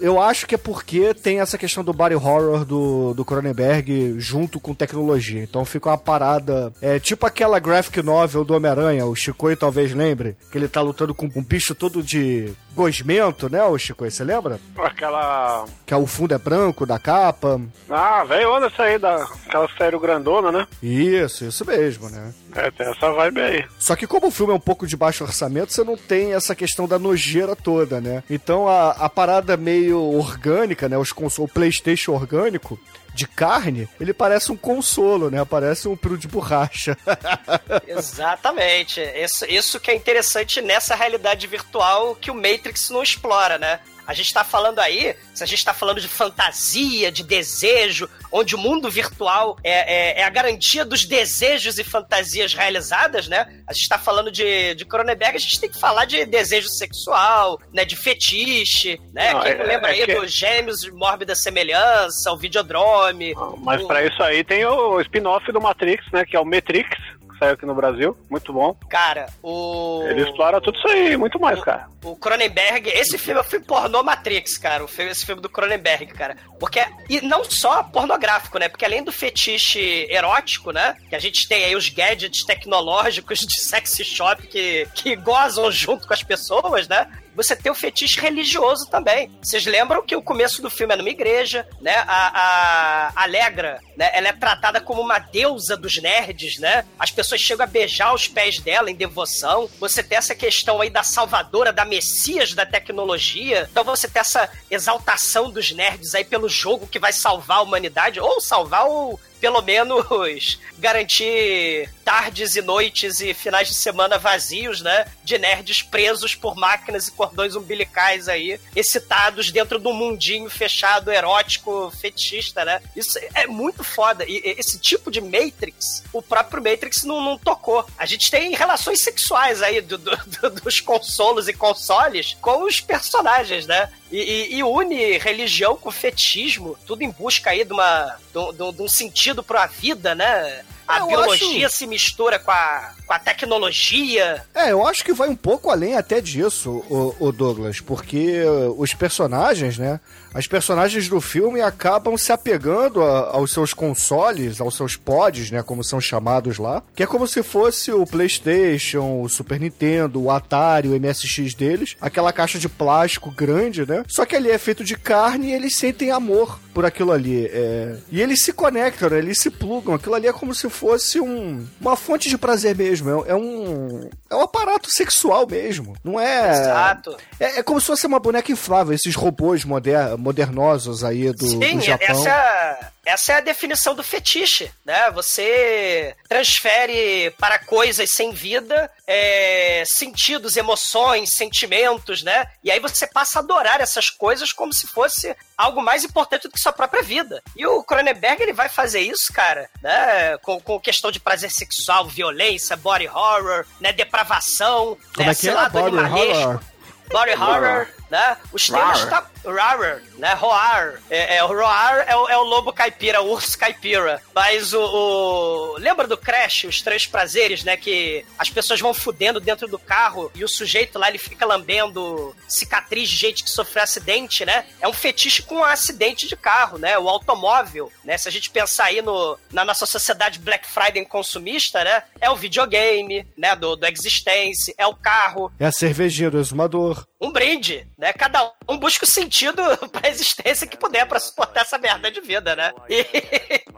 Eu 0.00 0.20
acho 0.20 0.46
que 0.46 0.54
é 0.54 0.58
porque 0.58 1.14
tem 1.14 1.40
essa 1.40 1.58
questão 1.58 1.84
do 1.84 1.92
body 1.92 2.14
horror 2.14 2.64
do, 2.64 3.14
do 3.14 3.24
Cronenberg 3.24 4.14
junto 4.18 4.58
com 4.58 4.74
tecnologia. 4.74 5.42
Então 5.42 5.64
fica 5.64 5.90
uma 5.90 5.98
parada. 5.98 6.72
É 6.80 6.98
tipo 6.98 7.26
aquela 7.26 7.58
graphic 7.58 8.02
novel 8.02 8.44
do 8.44 8.54
Homem-Aranha, 8.54 9.06
o 9.06 9.14
Chicoio 9.14 9.56
talvez 9.56 9.92
lembre, 9.92 10.36
que 10.50 10.58
ele 10.58 10.68
tá 10.68 10.80
lutando 10.80 11.14
com 11.14 11.30
um 11.34 11.42
bicho 11.42 11.74
todo 11.74 12.02
de 12.02 12.52
gosmento, 12.76 13.50
né, 13.50 13.64
ô 13.64 13.76
Chico? 13.76 14.08
Você 14.08 14.22
lembra? 14.22 14.60
Aquela. 14.76 15.64
Que 15.84 15.94
é 15.94 15.96
o 15.96 16.06
fundo 16.06 16.34
é 16.34 16.38
branco 16.38 16.86
da 16.86 16.98
capa. 16.98 17.60
Ah, 17.90 18.22
velho, 18.24 18.50
olha 18.50 18.66
essa 18.66 18.82
aí, 18.84 18.98
da... 18.98 19.24
aquela 19.46 19.68
série 19.76 19.98
grandona, 19.98 20.52
né? 20.52 20.66
Isso, 20.82 21.44
isso 21.44 21.64
mesmo, 21.66 22.08
né? 22.10 22.32
É, 22.54 22.70
tem 22.70 22.86
essa 22.86 23.10
vibe 23.10 23.40
aí. 23.40 23.64
Só 23.78 23.96
que 23.96 24.06
como 24.06 24.28
o 24.28 24.30
filme 24.30 24.52
é 24.52 24.56
um 24.56 24.60
pouco 24.60 24.86
de 24.86 24.96
baixo 24.96 25.24
orçamento, 25.24 25.72
você 25.72 25.82
não 25.82 25.96
tem 25.96 26.34
essa 26.34 26.54
questão 26.54 26.86
da 26.86 26.98
nojeira 26.98 27.56
toda, 27.56 28.00
né? 28.00 28.22
Então 28.30 28.68
a, 28.68 28.90
a 28.90 29.08
parada 29.08 29.56
meio 29.56 30.00
orgânica, 30.00 30.88
né? 30.88 30.98
Os 30.98 31.12
console, 31.12 31.48
o 31.48 31.52
Playstation 31.52 32.12
orgânico, 32.12 32.78
de 33.16 33.26
carne, 33.26 33.88
ele 33.98 34.12
parece 34.12 34.52
um 34.52 34.56
consolo, 34.56 35.30
né? 35.30 35.44
Parece 35.44 35.88
um 35.88 35.96
peru 35.96 36.18
de 36.18 36.28
borracha. 36.28 36.96
Exatamente. 37.88 39.00
Isso, 39.00 39.46
isso 39.46 39.80
que 39.80 39.90
é 39.90 39.94
interessante 39.94 40.60
nessa 40.60 40.94
realidade 40.94 41.46
virtual 41.46 42.14
que 42.14 42.30
o 42.30 42.34
Matrix 42.34 42.90
não 42.90 43.02
explora, 43.02 43.58
né? 43.58 43.80
A 44.06 44.14
gente 44.14 44.26
está 44.26 44.44
falando 44.44 44.78
aí, 44.78 45.16
se 45.34 45.42
a 45.42 45.46
gente 45.46 45.58
está 45.58 45.74
falando 45.74 46.00
de 46.00 46.08
fantasia, 46.08 47.10
de 47.10 47.22
desejo, 47.24 48.08
onde 48.30 48.54
o 48.54 48.58
mundo 48.58 48.90
virtual 48.90 49.56
é, 49.64 49.70
é, 50.18 50.20
é, 50.20 50.24
a 50.24 50.30
garantia 50.30 50.84
dos 50.84 51.04
desejos 51.04 51.78
e 51.78 51.84
fantasias 51.84 52.54
realizadas, 52.54 53.26
né? 53.28 53.46
A 53.66 53.72
gente 53.72 53.82
está 53.82 53.98
falando 53.98 54.30
de, 54.30 54.74
de 54.74 54.84
Cronenberg, 54.84 55.36
a 55.36 55.40
gente 55.40 55.58
tem 55.60 55.70
que 55.70 55.78
falar 55.80 56.04
de 56.04 56.24
desejo 56.26 56.68
sexual, 56.68 57.60
né? 57.72 57.84
De 57.84 57.96
fetiche, 57.96 59.00
né? 59.12 59.32
Não, 59.32 59.40
Quem 59.42 59.52
é- 59.52 59.62
lembra 59.64 59.90
é 59.90 60.00
aí 60.00 60.04
que- 60.06 60.14
dos 60.14 60.32
Gêmeos 60.32 60.80
de 60.80 60.90
Mórbida 60.92 61.34
Semelhança, 61.34 62.30
o 62.32 62.36
Videodrome. 62.38 63.34
Mas 63.58 63.82
o- 63.82 63.86
pra 63.86 64.04
isso 64.04 64.22
aí 64.22 64.44
tem 64.44 64.64
o 64.64 65.00
spin-off 65.00 65.50
do 65.50 65.60
Matrix, 65.60 66.04
né? 66.12 66.24
Que 66.24 66.36
é 66.36 66.40
o 66.40 66.44
Matrix, 66.44 66.88
que 67.36 67.38
saiu 67.38 67.52
aqui 67.52 67.66
no 67.66 67.74
Brasil. 67.74 68.16
Muito 68.30 68.52
bom. 68.52 68.74
Cara, 68.88 69.26
o. 69.42 70.02
Ele 70.08 70.22
explora 70.22 70.60
tudo 70.60 70.78
isso 70.78 70.88
aí, 70.88 71.16
muito 71.16 71.38
mais, 71.38 71.62
cara. 71.62 71.88
O 72.02 72.16
Cronenberg, 72.16 72.88
esse 72.88 73.18
filme 73.18 73.38
é 73.38 73.42
o 73.42 73.46
filme 73.46 73.66
pornô 73.66 74.02
Matrix, 74.02 74.56
cara. 74.56 74.82
O 74.82 74.88
filme, 74.88 75.10
esse 75.10 75.26
filme 75.26 75.42
do 75.42 75.48
Cronenberg, 75.48 76.06
cara. 76.06 76.36
Porque. 76.58 76.84
E 77.08 77.20
não 77.20 77.44
só 77.44 77.82
pornográfico, 77.82 78.58
né? 78.58 78.68
Porque 78.68 78.84
além 78.84 79.04
do 79.04 79.12
fetiche 79.12 80.06
erótico, 80.10 80.72
né? 80.72 80.96
Que 81.08 81.14
a 81.14 81.20
gente 81.20 81.46
tem 81.48 81.64
aí 81.64 81.76
os 81.76 81.88
gadgets 81.88 82.44
tecnológicos 82.44 83.40
de 83.40 83.60
sexy 83.60 84.04
shop 84.04 84.46
que, 84.46 84.88
que 84.94 85.14
gozam 85.16 85.70
junto 85.70 86.06
com 86.06 86.14
as 86.14 86.22
pessoas, 86.22 86.88
né? 86.88 87.06
Você 87.36 87.54
tem 87.54 87.70
o 87.70 87.74
fetiche 87.74 88.18
religioso 88.18 88.88
também. 88.88 89.30
Vocês 89.42 89.66
lembram 89.66 90.02
que 90.02 90.16
o 90.16 90.22
começo 90.22 90.62
do 90.62 90.70
filme 90.70 90.94
é 90.94 90.96
numa 90.96 91.10
igreja, 91.10 91.68
né? 91.80 91.94
A, 92.06 93.12
a 93.14 93.22
Alegra, 93.22 93.80
né? 93.96 94.10
Ela 94.12 94.28
é 94.28 94.32
tratada 94.32 94.80
como 94.80 95.02
uma 95.02 95.18
deusa 95.18 95.76
dos 95.76 96.00
nerds, 96.00 96.58
né? 96.58 96.84
As 96.98 97.10
pessoas 97.10 97.40
chegam 97.40 97.64
a 97.64 97.68
beijar 97.68 98.14
os 98.14 98.26
pés 98.26 98.58
dela 98.58 98.90
em 98.90 98.94
devoção. 98.94 99.68
Você 99.78 100.02
tem 100.02 100.16
essa 100.16 100.34
questão 100.34 100.80
aí 100.80 100.88
da 100.88 101.02
salvadora, 101.02 101.72
da 101.72 101.84
messias 101.84 102.54
da 102.54 102.64
tecnologia. 102.64 103.68
Então 103.70 103.84
você 103.84 104.08
tem 104.08 104.20
essa 104.20 104.50
exaltação 104.70 105.50
dos 105.50 105.70
nerds 105.72 106.14
aí 106.14 106.24
pelo 106.24 106.48
jogo 106.48 106.86
que 106.86 106.98
vai 106.98 107.12
salvar 107.12 107.58
a 107.58 107.62
humanidade, 107.62 108.18
ou 108.18 108.40
salvar 108.40 108.86
ou 108.86 109.20
pelo 109.40 109.60
menos 109.62 110.58
garantir 110.78 111.88
tardes 112.04 112.54
e 112.56 112.62
noites 112.62 113.20
e 113.20 113.34
finais 113.34 113.68
de 113.68 113.74
semana 113.74 114.18
vazios, 114.18 114.80
né? 114.80 115.06
De 115.24 115.38
nerds 115.38 115.82
presos 115.82 116.34
por 116.34 116.54
máquinas 116.56 117.08
e 117.08 117.12
cordões 117.12 117.54
umbilicais 117.56 118.28
aí, 118.28 118.60
excitados 118.74 119.50
dentro 119.50 119.78
de 119.78 119.88
um 119.88 119.92
mundinho 119.92 120.48
fechado, 120.48 121.10
erótico, 121.10 121.90
fetichista, 122.00 122.64
né? 122.64 122.80
Isso 122.94 123.18
é 123.34 123.46
muito 123.46 123.82
foda. 123.82 124.24
E 124.26 124.40
esse 124.58 124.78
tipo 124.78 125.10
de 125.10 125.20
Matrix, 125.20 126.04
o 126.12 126.22
próprio 126.22 126.62
Matrix 126.62 127.02
não, 127.04 127.20
não 127.20 127.36
tocou. 127.38 127.84
A 127.98 128.06
gente 128.06 128.30
tem 128.30 128.54
relações 128.54 129.02
sexuais 129.02 129.62
aí 129.62 129.80
do- 129.80 129.98
do- 129.98 130.16
do- 130.16 130.50
dos 130.60 130.80
consolos 130.80 131.48
e 131.48 131.52
consoles 131.52 132.36
com 132.40 132.64
os 132.64 132.80
personagens, 132.80 133.66
né? 133.66 133.90
E, 134.10 134.18
e- 134.18 134.54
e 134.58 134.62
une 134.62 135.18
religião 135.18 135.76
com 135.76 135.90
fetismo, 135.90 136.78
tudo 136.86 137.02
em 137.02 137.10
busca 137.10 137.50
aí 137.50 137.64
de, 137.64 137.72
uma, 137.72 138.16
de, 138.32 138.56
de 138.56 138.72
de 138.76 138.82
um 138.82 138.88
sentido 138.88 139.42
pra 139.42 139.66
vida, 139.66 140.14
né? 140.14 140.64
A 140.86 141.00
Eu 141.00 141.06
biologia 141.08 141.66
acho- 141.66 141.76
se 141.76 141.86
mistura 141.86 142.38
com 142.38 142.50
a, 142.50 142.92
com 143.06 143.12
a 143.12 143.18
tecnologia. 143.18 144.42
É, 144.54 144.72
eu 144.72 144.86
acho 144.86 145.04
que 145.04 145.12
vai 145.12 145.28
um 145.28 145.36
pouco 145.36 145.70
além 145.70 145.96
até 145.96 146.20
disso, 146.20 146.84
o, 146.88 147.14
o 147.18 147.32
Douglas, 147.32 147.80
porque 147.80 148.42
os 148.76 148.94
personagens, 148.94 149.78
né? 149.78 150.00
As 150.34 150.46
personagens 150.46 151.08
do 151.08 151.18
filme 151.20 151.62
acabam 151.62 152.16
se 152.18 152.30
apegando 152.30 153.02
a- 153.02 153.30
aos 153.30 153.52
seus 153.52 153.72
consoles, 153.72 154.60
aos 154.60 154.76
seus 154.76 154.94
pods, 154.94 155.50
né? 155.50 155.62
Como 155.62 155.82
são 155.82 156.00
chamados 156.00 156.58
lá. 156.58 156.82
Que 156.94 157.02
é 157.02 157.06
como 157.06 157.26
se 157.26 157.42
fosse 157.42 157.90
o 157.90 158.06
PlayStation, 158.06 159.22
o 159.22 159.28
Super 159.28 159.58
Nintendo, 159.58 160.22
o 160.22 160.30
Atari, 160.30 160.88
o 160.88 160.94
MSX 161.00 161.54
deles. 161.54 161.96
Aquela 162.00 162.32
caixa 162.32 162.58
de 162.58 162.68
plástico 162.68 163.30
grande, 163.30 163.86
né? 163.86 164.04
Só 164.08 164.24
que 164.26 164.36
ali 164.36 164.50
é 164.50 164.58
feito 164.58 164.84
de 164.84 164.94
carne 164.96 165.48
e 165.48 165.54
eles 165.54 165.74
sentem 165.74 166.10
amor 166.10 166.60
por 166.74 166.84
aquilo 166.84 167.12
ali. 167.12 167.46
é. 167.50 167.96
E 168.10 168.20
eles 168.20 168.40
se 168.40 168.52
conectam, 168.52 169.08
né? 169.10 169.18
Eles 169.18 169.40
se 169.40 169.50
plugam. 169.50 169.94
Aquilo 169.94 170.14
ali 170.14 170.26
é 170.26 170.32
como 170.32 170.54
se 170.54 170.68
fosse 170.76 171.20
um, 171.20 171.66
uma 171.80 171.96
fonte 171.96 172.28
de 172.28 172.36
prazer 172.36 172.76
mesmo. 172.76 173.24
É, 173.24 173.30
é 173.30 173.34
um. 173.34 174.08
É 174.28 174.34
um 174.34 174.42
aparato 174.42 174.90
sexual 174.90 175.46
mesmo. 175.48 175.96
Não 176.04 176.20
é. 176.20 176.50
Exato. 176.50 177.16
É, 177.40 177.58
é 177.58 177.62
como 177.62 177.80
se 177.80 177.86
fosse 177.86 178.06
uma 178.06 178.18
boneca 178.18 178.52
inflável, 178.52 178.94
esses 178.94 179.14
robôs 179.14 179.64
moder, 179.64 180.16
modernosos 180.18 181.02
aí 181.02 181.32
do, 181.32 181.46
Sim, 181.46 181.58
do 181.58 181.80
Japão. 181.80 182.06
essa 182.08 182.28
é, 182.28 182.32
a, 182.32 182.90
essa 183.06 183.34
é 183.34 183.36
a 183.36 183.40
definição 183.40 183.94
do 183.94 184.02
fetiche, 184.02 184.68
né? 184.84 185.08
Você 185.12 186.14
transfere 186.28 187.30
para 187.38 187.56
coisas 187.56 188.10
sem 188.10 188.32
vida 188.32 188.90
é, 189.06 189.84
sentidos, 189.86 190.56
emoções, 190.56 191.30
sentimentos, 191.30 192.24
né? 192.24 192.50
E 192.64 192.70
aí 192.70 192.80
você 192.80 193.06
passa 193.06 193.38
a 193.38 193.42
adorar 193.42 193.80
essas 193.80 194.10
coisas 194.10 194.52
como 194.52 194.72
se 194.72 194.88
fosse 194.88 195.36
algo 195.56 195.80
mais 195.80 196.02
importante 196.02 196.48
do 196.48 196.50
que 196.50 196.60
sua 196.60 196.72
própria 196.72 197.00
vida. 197.00 197.40
E 197.54 197.64
o 197.64 197.84
Cronenberg, 197.84 198.42
ele 198.42 198.52
vai 198.52 198.68
fazer 198.68 199.00
isso, 199.00 199.32
cara, 199.32 199.70
né? 199.80 200.36
Com, 200.38 200.60
com 200.60 200.80
questão 200.80 201.12
de 201.12 201.20
prazer 201.20 201.52
sexual, 201.52 202.08
violência, 202.08 202.76
body 202.76 203.06
horror, 203.06 203.64
né? 203.80 203.92
Depravação, 203.92 204.98
Como 205.14 205.26
né? 205.26 205.32
é 205.32 205.34
que 205.34 205.42
sei 205.42 205.50
é? 205.50 205.54
lá, 205.54 205.68
do 205.68 205.80
Body 205.80 205.96
animalesco. 205.96 206.42
horror? 206.42 206.60
Body 207.08 207.30
horror, 207.34 207.86
né? 208.10 208.36
Os 208.52 208.66
temas 208.66 209.04
tá. 209.04 209.30
Rarer, 209.54 210.02
né? 210.18 210.34
Roar. 210.34 211.00
É, 211.10 211.36
é, 211.36 211.44
o 211.44 211.46
Roar 211.48 212.04
é 212.08 212.16
o, 212.16 212.28
é 212.28 212.36
o 212.36 212.42
lobo 212.42 212.72
caipira, 212.72 213.20
o 213.22 213.30
urso 213.32 213.56
caipira. 213.58 214.22
Mas 214.34 214.72
o, 214.72 214.80
o- 214.80 215.76
Lembra 215.78 216.06
do 216.06 216.16
Crash, 216.16 216.64
os 216.64 216.80
três 216.82 217.06
prazeres, 217.06 217.62
né? 217.64 217.76
Que 217.76 218.24
as 218.38 218.48
pessoas 218.50 218.80
vão 218.80 218.92
fudendo 218.94 219.40
dentro 219.40 219.68
do 219.68 219.78
carro 219.78 220.30
e 220.34 220.42
o 220.44 220.48
sujeito 220.48 220.98
lá 220.98 221.08
ele 221.08 221.18
fica 221.18 221.44
lambendo 221.46 222.34
cicatriz 222.48 223.08
de 223.08 223.16
gente 223.16 223.44
que 223.44 223.50
sofreu 223.50 223.82
acidente, 223.82 224.44
né? 224.44 224.64
É 224.80 224.88
um 224.88 224.92
fetiche 224.92 225.42
com 225.42 225.56
um 225.56 225.64
acidente 225.64 226.26
de 226.26 226.36
carro, 226.36 226.78
né? 226.78 226.98
O 226.98 227.08
automóvel, 227.08 227.92
né? 228.04 228.16
Se 228.18 228.28
a 228.28 228.32
gente 228.32 228.50
pensar 228.50 228.84
aí 228.86 229.02
no, 229.02 229.38
na 229.52 229.64
nossa 229.64 229.86
sociedade 229.86 230.38
Black 230.38 230.66
Friday 230.68 231.04
consumista, 231.04 231.84
né? 231.84 232.02
É 232.20 232.30
o 232.30 232.36
videogame, 232.36 233.26
né? 233.36 233.54
Do, 233.54 233.76
do 233.76 233.86
Existence, 233.86 234.74
é 234.78 234.86
o 234.86 234.94
carro, 234.94 235.52
É 235.58 235.66
a 235.66 235.72
cervejinha 235.72 236.30
do 236.30 236.38
exumador. 236.38 237.06
Um 237.20 237.30
brinde, 237.32 237.86
né? 237.98 238.12
Cada 238.12 238.52
um 238.68 238.76
busca 238.78 239.04
o 239.04 239.08
sentido 239.08 239.62
pra 239.90 240.08
existência 240.08 240.66
que 240.66 240.76
puder 240.76 241.06
pra 241.06 241.18
suportar 241.20 241.62
essa 241.62 241.78
merda 241.78 242.10
de 242.10 242.20
vida, 242.20 242.54
né? 242.56 242.72
E, 242.88 243.06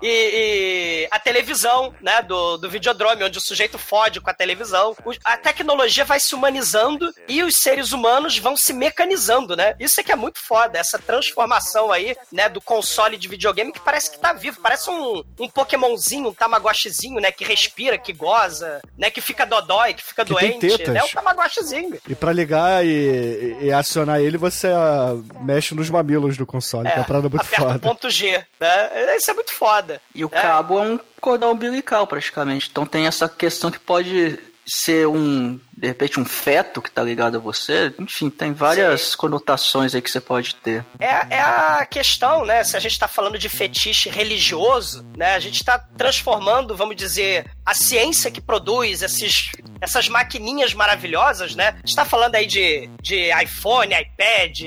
e- 0.03 1.03
e 1.03 1.09
a 1.11 1.19
televisão, 1.19 1.95
né? 2.01 2.23
Do, 2.23 2.57
do 2.57 2.69
videodrome, 2.71 3.25
onde 3.25 3.39
o 3.39 3.41
sujeito 3.41 3.79
fode 3.79 4.21
com 4.21 4.31
a 4.31 4.35
televisão. 4.35 4.97
A 5.25 5.37
tecnologia 5.37 6.05
vai 6.05 6.21
se 6.21 6.35
humanizando 6.35 7.13
e 7.29 7.43
os 7.43 7.57
seres 7.57 7.93
humanos 7.93 8.39
vão 8.39 8.57
se 8.57 8.73
mecanizando, 8.73 9.57
né? 9.57 9.75
Isso 9.79 10.01
é 10.01 10.05
que 10.05 10.13
é 10.13 10.17
muito 10.17 10.39
foda, 10.41 10.79
essa 10.79 10.99
transformação 10.99 11.91
aí, 11.93 12.17
né? 12.33 12.49
Do 12.49 12.61
console 12.61 13.17
de 13.17 13.29
videogame 13.29 13.73
que 13.73 13.81
parece 13.81 14.11
que 14.11 14.19
tá 14.19 14.33
vivo, 14.33 14.61
parece 14.61 14.91
um, 14.91 15.23
um 15.39 15.49
Pokémonzinho, 15.49 16.29
um 16.29 16.35
Tamagotchizinho, 16.35 17.21
né? 17.21 17.31
Que 17.33 17.45
respira, 17.45 17.99
que 17.99 18.13
goza, 18.13 18.81
né? 18.97 19.11
Que 19.11 19.21
fica 19.21 19.45
dodói, 19.47 19.95
que 19.95 20.03
fica 20.05 20.25
Que 20.25 20.31
doente, 20.33 20.89
né? 20.91 21.03
O 21.03 21.09
Tamagotchizinho. 21.09 21.99
E 22.09 22.15
pra 22.15 22.33
ligar 22.33 22.85
e, 22.85 23.28
e- 23.29 23.65
e 23.67 23.73
acionar 23.73 24.21
ele, 24.21 24.37
você 24.39 24.69
ah, 24.69 25.17
mexe 25.43 25.75
nos 25.75 25.89
mamilos 25.91 26.37
do 26.37 26.47
console, 26.47 26.89
que 26.89 26.95
é 26.95 26.99
uma 26.99 27.05
parada 27.05 27.29
muito 27.29 27.41
aperta 27.43 27.63
foda. 27.67 27.79
ponto 27.79 28.11
G, 28.11 28.45
né? 28.61 29.17
Isso 29.17 29.31
é 29.31 29.35
muito 29.35 29.53
foda. 29.53 30.01
E 30.15 30.25
o 30.25 30.31
É. 30.33 30.41
cabo 30.43 30.79
é 30.79 30.83
um 30.83 31.01
cordão 31.21 31.53
umbilical, 31.53 32.07
praticamente. 32.07 32.69
Então 32.71 32.87
tem 32.87 33.07
essa 33.07 33.29
questão 33.29 33.71
que 33.71 33.79
pode 33.79 34.39
ser 34.67 35.07
um, 35.07 35.59
de 35.79 35.87
repente, 35.87 36.19
um 36.19 36.25
feto 36.25 36.83
que 36.83 36.91
tá 36.91 37.03
ligado 37.03 37.37
a 37.37 37.41
você. 37.41 37.95
Enfim, 38.01 38.29
tem 38.29 38.53
várias 38.53 39.15
conotações 39.15 39.95
aí 39.95 40.03
que 40.03 40.11
você 40.11 40.21
pode 40.21 40.57
ter. 40.57 40.85
É, 40.99 41.37
é 41.37 41.41
a 41.41 41.87
questão, 41.87 42.45
né? 42.45 42.65
Se 42.65 42.77
a 42.77 42.81
gente 42.81 42.99
tá 42.99 43.07
falando 43.07 43.39
de 43.39 43.49
fetiche 43.49 44.09
religioso, 44.09 45.07
né? 45.17 45.37
A 45.37 45.39
gente 45.39 45.65
tá 45.65 45.79
transformando, 45.79 46.77
vamos 46.77 46.97
dizer, 46.97 47.49
a 47.65 47.75
ciência 47.75 48.29
que 48.29 48.41
produz 48.41 49.03
esses, 49.03 49.53
essas 49.81 50.09
maquininhas 50.09 50.75
maravilhosas, 50.75 51.55
né? 51.55 51.69
A 51.69 51.87
gente 51.87 51.95
tá 51.95 52.05
falando 52.05 52.35
aí 52.35 52.47
de, 52.47 52.91
de 53.01 53.31
iPhone, 53.41 53.95
iPad, 53.95 54.59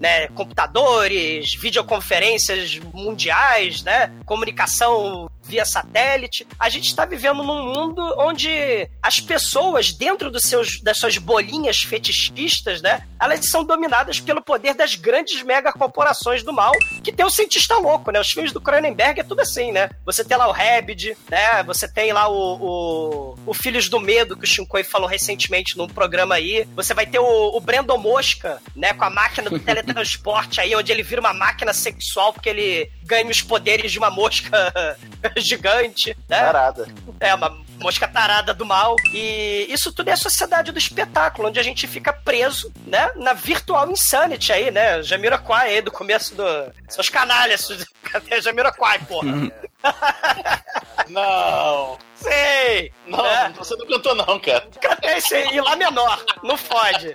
né? 0.00 0.28
Computadores, 0.28 1.52
videoconferências 1.56 2.78
mundiais, 2.92 3.82
né? 3.82 4.12
Comunicação 4.24 5.28
via 5.42 5.64
satélite. 5.64 6.46
A 6.58 6.68
gente 6.68 6.86
está 6.86 7.04
vivendo 7.04 7.42
num 7.42 7.74
mundo 7.74 8.00
onde 8.18 8.88
as 9.02 9.20
pessoas, 9.20 9.92
dentro 9.92 10.30
dos 10.30 10.43
seus, 10.44 10.80
das 10.80 10.98
suas 10.98 11.18
bolinhas 11.18 11.82
fetichistas, 11.82 12.80
né? 12.82 13.06
Elas 13.20 13.48
são 13.48 13.64
dominadas 13.64 14.20
pelo 14.20 14.42
poder 14.42 14.74
das 14.74 14.94
grandes 14.94 15.42
megacorporações 15.42 16.42
do 16.42 16.52
mal, 16.52 16.72
que 17.02 17.12
tem 17.12 17.24
o 17.24 17.30
cientista 17.30 17.76
louco, 17.76 18.10
né? 18.10 18.20
Os 18.20 18.30
filmes 18.30 18.52
do 18.52 18.60
Cronenberg 18.60 19.20
é 19.20 19.24
tudo 19.24 19.40
assim, 19.40 19.72
né? 19.72 19.90
Você 20.04 20.24
tem 20.24 20.36
lá 20.36 20.48
o 20.48 20.52
Rabid, 20.52 21.16
né? 21.30 21.62
Você 21.64 21.88
tem 21.88 22.12
lá 22.12 22.28
o, 22.28 22.34
o, 22.34 23.38
o 23.46 23.54
Filhos 23.54 23.88
do 23.88 24.00
Medo, 24.00 24.36
que 24.36 24.44
o 24.44 24.46
Shinkoi 24.46 24.84
falou 24.84 25.08
recentemente 25.08 25.76
num 25.76 25.88
programa 25.88 26.34
aí. 26.34 26.66
Você 26.74 26.94
vai 26.94 27.06
ter 27.06 27.18
o, 27.18 27.56
o 27.56 27.60
Brandon 27.60 27.98
Mosca, 27.98 28.60
né? 28.74 28.92
Com 28.92 29.04
a 29.04 29.10
máquina 29.10 29.50
do 29.50 29.58
teletransporte 29.58 30.60
aí, 30.60 30.74
onde 30.74 30.92
ele 30.92 31.02
vira 31.02 31.20
uma 31.20 31.32
máquina 31.32 31.72
sexual 31.72 32.32
porque 32.32 32.48
ele 32.48 32.90
ganha 33.02 33.30
os 33.30 33.42
poderes 33.42 33.92
de 33.92 33.98
uma 33.98 34.10
mosca 34.10 34.96
gigante, 35.36 36.16
né? 36.28 36.40
Parada. 36.40 36.88
É, 37.20 37.34
uma 37.34 37.64
mosca 37.84 38.08
tarada 38.08 38.54
do 38.54 38.64
mal. 38.64 38.96
E 39.12 39.66
isso 39.68 39.92
tudo 39.92 40.08
é 40.08 40.12
a 40.12 40.16
sociedade 40.16 40.72
do 40.72 40.78
espetáculo, 40.78 41.48
onde 41.48 41.60
a 41.60 41.62
gente 41.62 41.86
fica 41.86 42.12
preso, 42.12 42.72
né? 42.86 43.12
Na 43.16 43.34
virtual 43.34 43.90
insanity 43.90 44.52
aí, 44.52 44.70
né? 44.70 45.02
Jamiroquai 45.02 45.74
aí, 45.74 45.82
do 45.82 45.92
começo 45.92 46.34
do... 46.34 46.44
Seus 46.88 47.10
canalhas, 47.10 47.86
cadê 48.02 48.40
Jamiroquai, 48.42 48.98
porra? 49.00 49.52
Não! 51.10 51.98
Sei! 52.14 52.90
Não, 53.06 53.22
né? 53.22 53.52
você 53.54 53.76
não 53.76 53.86
cantou 53.86 54.14
não, 54.14 54.40
cara. 54.40 54.66
Cantei 54.80 55.16
esse 55.18 55.36
em 55.36 55.60
Lá 55.60 55.76
menor, 55.76 56.24
não 56.42 56.56
fode. 56.56 57.14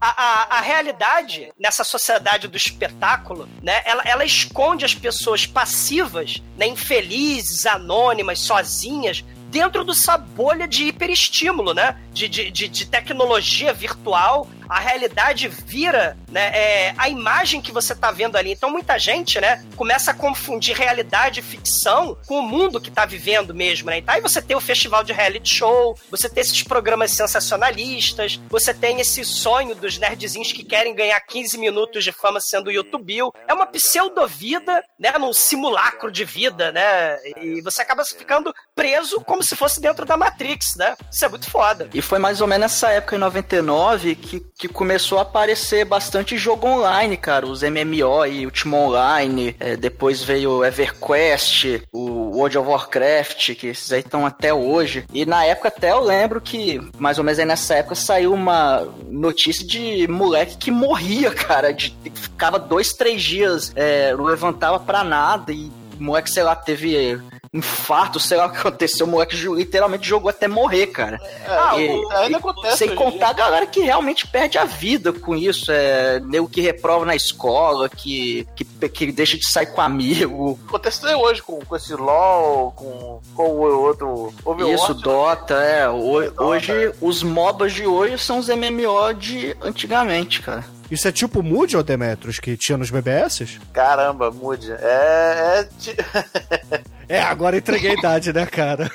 A, 0.00 0.22
a, 0.22 0.58
a 0.58 0.60
realidade 0.60 1.52
nessa 1.58 1.82
sociedade 1.82 2.46
do 2.46 2.56
espetáculo, 2.56 3.48
né? 3.60 3.82
Ela, 3.84 4.02
ela 4.04 4.24
esconde 4.24 4.84
as 4.84 4.94
pessoas 4.94 5.44
passivas, 5.44 6.40
né, 6.56 6.68
infelizes, 6.68 7.66
anônimas, 7.66 8.38
sozinhas, 8.38 9.24
dentro 9.48 9.84
dessa 9.84 10.16
bolha 10.16 10.66
de 10.68 10.84
hiperestímulo, 10.84 11.74
né? 11.74 11.96
De, 12.12 12.28
de, 12.28 12.50
de, 12.50 12.68
de 12.68 12.86
tecnologia 12.86 13.72
virtual. 13.72 14.48
A 14.68 14.78
realidade 14.78 15.48
vira 15.48 16.16
né, 16.30 16.50
é, 16.54 16.94
a 16.96 17.08
imagem 17.08 17.60
que 17.60 17.72
você 17.72 17.94
tá 17.94 18.10
vendo 18.10 18.36
ali. 18.36 18.52
Então 18.52 18.70
muita 18.70 18.98
gente, 18.98 19.40
né, 19.40 19.64
começa 19.76 20.10
a 20.10 20.14
confundir 20.14 20.76
realidade 20.76 21.40
e 21.40 21.42
ficção 21.42 22.16
com 22.26 22.40
o 22.40 22.42
mundo 22.42 22.80
que 22.80 22.90
tá 22.90 23.04
vivendo 23.06 23.54
mesmo, 23.54 23.90
né? 23.90 23.98
Então 23.98 24.14
aí 24.14 24.20
você 24.20 24.42
tem 24.42 24.56
o 24.56 24.60
festival 24.60 25.02
de 25.02 25.12
reality 25.12 25.56
show, 25.56 25.98
você 26.10 26.28
tem 26.28 26.42
esses 26.42 26.62
programas 26.62 27.12
sensacionalistas, 27.12 28.40
você 28.48 28.74
tem 28.74 29.00
esse 29.00 29.24
sonho 29.24 29.74
dos 29.74 29.98
nerdzinhos 29.98 30.52
que 30.52 30.64
querem 30.64 30.94
ganhar 30.94 31.18
15 31.20 31.56
minutos 31.58 32.04
de 32.04 32.12
fama 32.12 32.40
sendo 32.40 32.70
YouTube. 32.70 33.08
É 33.46 33.54
uma 33.54 33.66
pseudo-vida, 33.66 34.84
né, 34.98 35.12
num 35.18 35.32
simulacro 35.32 36.10
de 36.10 36.24
vida, 36.24 36.70
né? 36.70 37.16
E 37.40 37.62
você 37.62 37.80
acaba 37.80 38.04
ficando 38.04 38.52
preso 38.74 39.20
como 39.22 39.42
se 39.42 39.56
fosse 39.56 39.80
dentro 39.80 40.04
da 40.04 40.16
Matrix, 40.16 40.76
né? 40.76 40.94
Isso 41.10 41.24
é 41.24 41.28
muito 41.28 41.50
foda. 41.50 41.88
E 41.94 42.02
foi 42.02 42.18
mais 42.18 42.40
ou 42.40 42.46
menos 42.46 42.58
nessa 42.68 42.90
época, 42.90 43.16
em 43.16 43.18
99, 43.18 44.14
que, 44.14 44.40
que 44.58 44.66
começou 44.66 45.18
a 45.18 45.22
aparecer 45.22 45.84
bastante 45.84 46.36
jogo 46.36 46.66
online, 46.66 47.16
cara. 47.16 47.46
Os 47.46 47.62
MMO 47.62 48.26
e 48.26 48.44
Ultima 48.44 48.76
Online. 48.76 49.54
é, 49.60 49.76
depois 49.76 50.22
veio 50.22 50.50
o 50.50 50.64
EverQuest, 50.64 51.82
o 51.92 52.36
World 52.36 52.58
of 52.58 52.68
Warcraft, 52.68 53.54
que 53.54 53.68
esses 53.68 53.92
aí 53.92 54.00
estão 54.00 54.26
até 54.26 54.52
hoje. 54.52 55.06
E 55.14 55.24
na 55.24 55.44
época 55.44 55.68
até 55.68 55.92
eu 55.92 56.00
lembro 56.00 56.40
que, 56.40 56.80
mais 56.98 57.18
ou 57.18 57.24
menos 57.24 57.38
aí 57.38 57.44
nessa 57.44 57.76
época, 57.76 57.94
saiu 57.94 58.34
uma 58.34 58.86
notícia 59.06 59.64
de 59.64 60.08
moleque 60.08 60.56
que 60.56 60.70
morria, 60.72 61.30
cara. 61.30 61.72
De, 61.72 61.94
ficava 62.12 62.58
dois, 62.58 62.92
três 62.92 63.22
dias, 63.22 63.72
é, 63.76 64.12
não 64.12 64.24
levantava 64.24 64.80
pra 64.80 65.04
nada 65.04 65.52
e 65.52 65.70
o 65.98 66.02
moleque, 66.02 66.30
sei 66.30 66.42
lá, 66.42 66.56
teve 66.56 67.20
infarto, 67.52 68.18
sei 68.20 68.36
lá 68.36 68.46
o 68.46 68.50
que 68.52 68.58
aconteceu, 68.58 69.06
o 69.06 69.08
moleque 69.08 69.36
literalmente 69.36 70.06
jogou 70.08 70.28
até 70.30 70.46
morrer, 70.48 70.88
cara. 70.88 71.18
Ah, 71.46 71.78
E- 71.78 71.88
o- 71.88 72.10
ainda 72.12 72.30
e 72.30 72.34
acontece 72.36 72.76
Sem 72.78 72.94
contar 72.94 73.30
a 73.30 73.32
galera 73.32 73.66
que 73.66 73.80
realmente 73.80 74.26
perde 74.26 74.58
a 74.58 74.64
vida 74.64 75.12
com 75.12 75.34
isso. 75.34 75.70
É 75.72 76.20
nego 76.20 76.48
que 76.48 76.60
reprova 76.60 77.04
na 77.04 77.14
escola, 77.16 77.88
que, 77.88 78.46
que, 78.54 78.64
que 78.88 79.12
deixa 79.12 79.36
de 79.38 79.46
sair 79.50 79.66
com 79.66 79.80
amigo. 79.80 80.58
Acontece 80.68 81.04
até 81.04 81.16
hoje 81.16 81.42
com, 81.42 81.58
com 81.64 81.76
esse 81.76 81.94
LOL, 81.94 82.72
com, 82.72 83.20
com 83.34 83.42
o 83.50 83.80
outro 83.82 84.32
Overwatch. 84.44 84.82
Isso, 84.82 84.94
Dota, 84.94 85.54
é. 85.54 85.88
Ho- 85.88 86.20
Dota, 86.30 86.42
hoje, 86.44 86.72
é. 86.72 86.92
os 87.00 87.22
MOBAs 87.22 87.72
de 87.72 87.86
hoje 87.86 88.18
são 88.18 88.38
os 88.38 88.48
MMO 88.48 89.14
de 89.14 89.56
antigamente, 89.62 90.42
cara. 90.42 90.64
Isso 90.90 91.06
é 91.06 91.12
tipo 91.12 91.40
o 91.40 91.42
Mood, 91.42 91.76
ô 91.76 91.82
Demetrius, 91.82 92.38
que 92.38 92.56
tinha 92.56 92.78
nos 92.78 92.90
BBS? 92.90 93.58
Caramba, 93.72 94.30
mude. 94.30 94.72
É. 94.72 95.66
é 95.66 96.88
É, 97.08 97.22
agora 97.22 97.56
entreguei 97.56 97.92
a 97.92 97.94
idade, 97.94 98.34
né, 98.34 98.44
cara? 98.44 98.90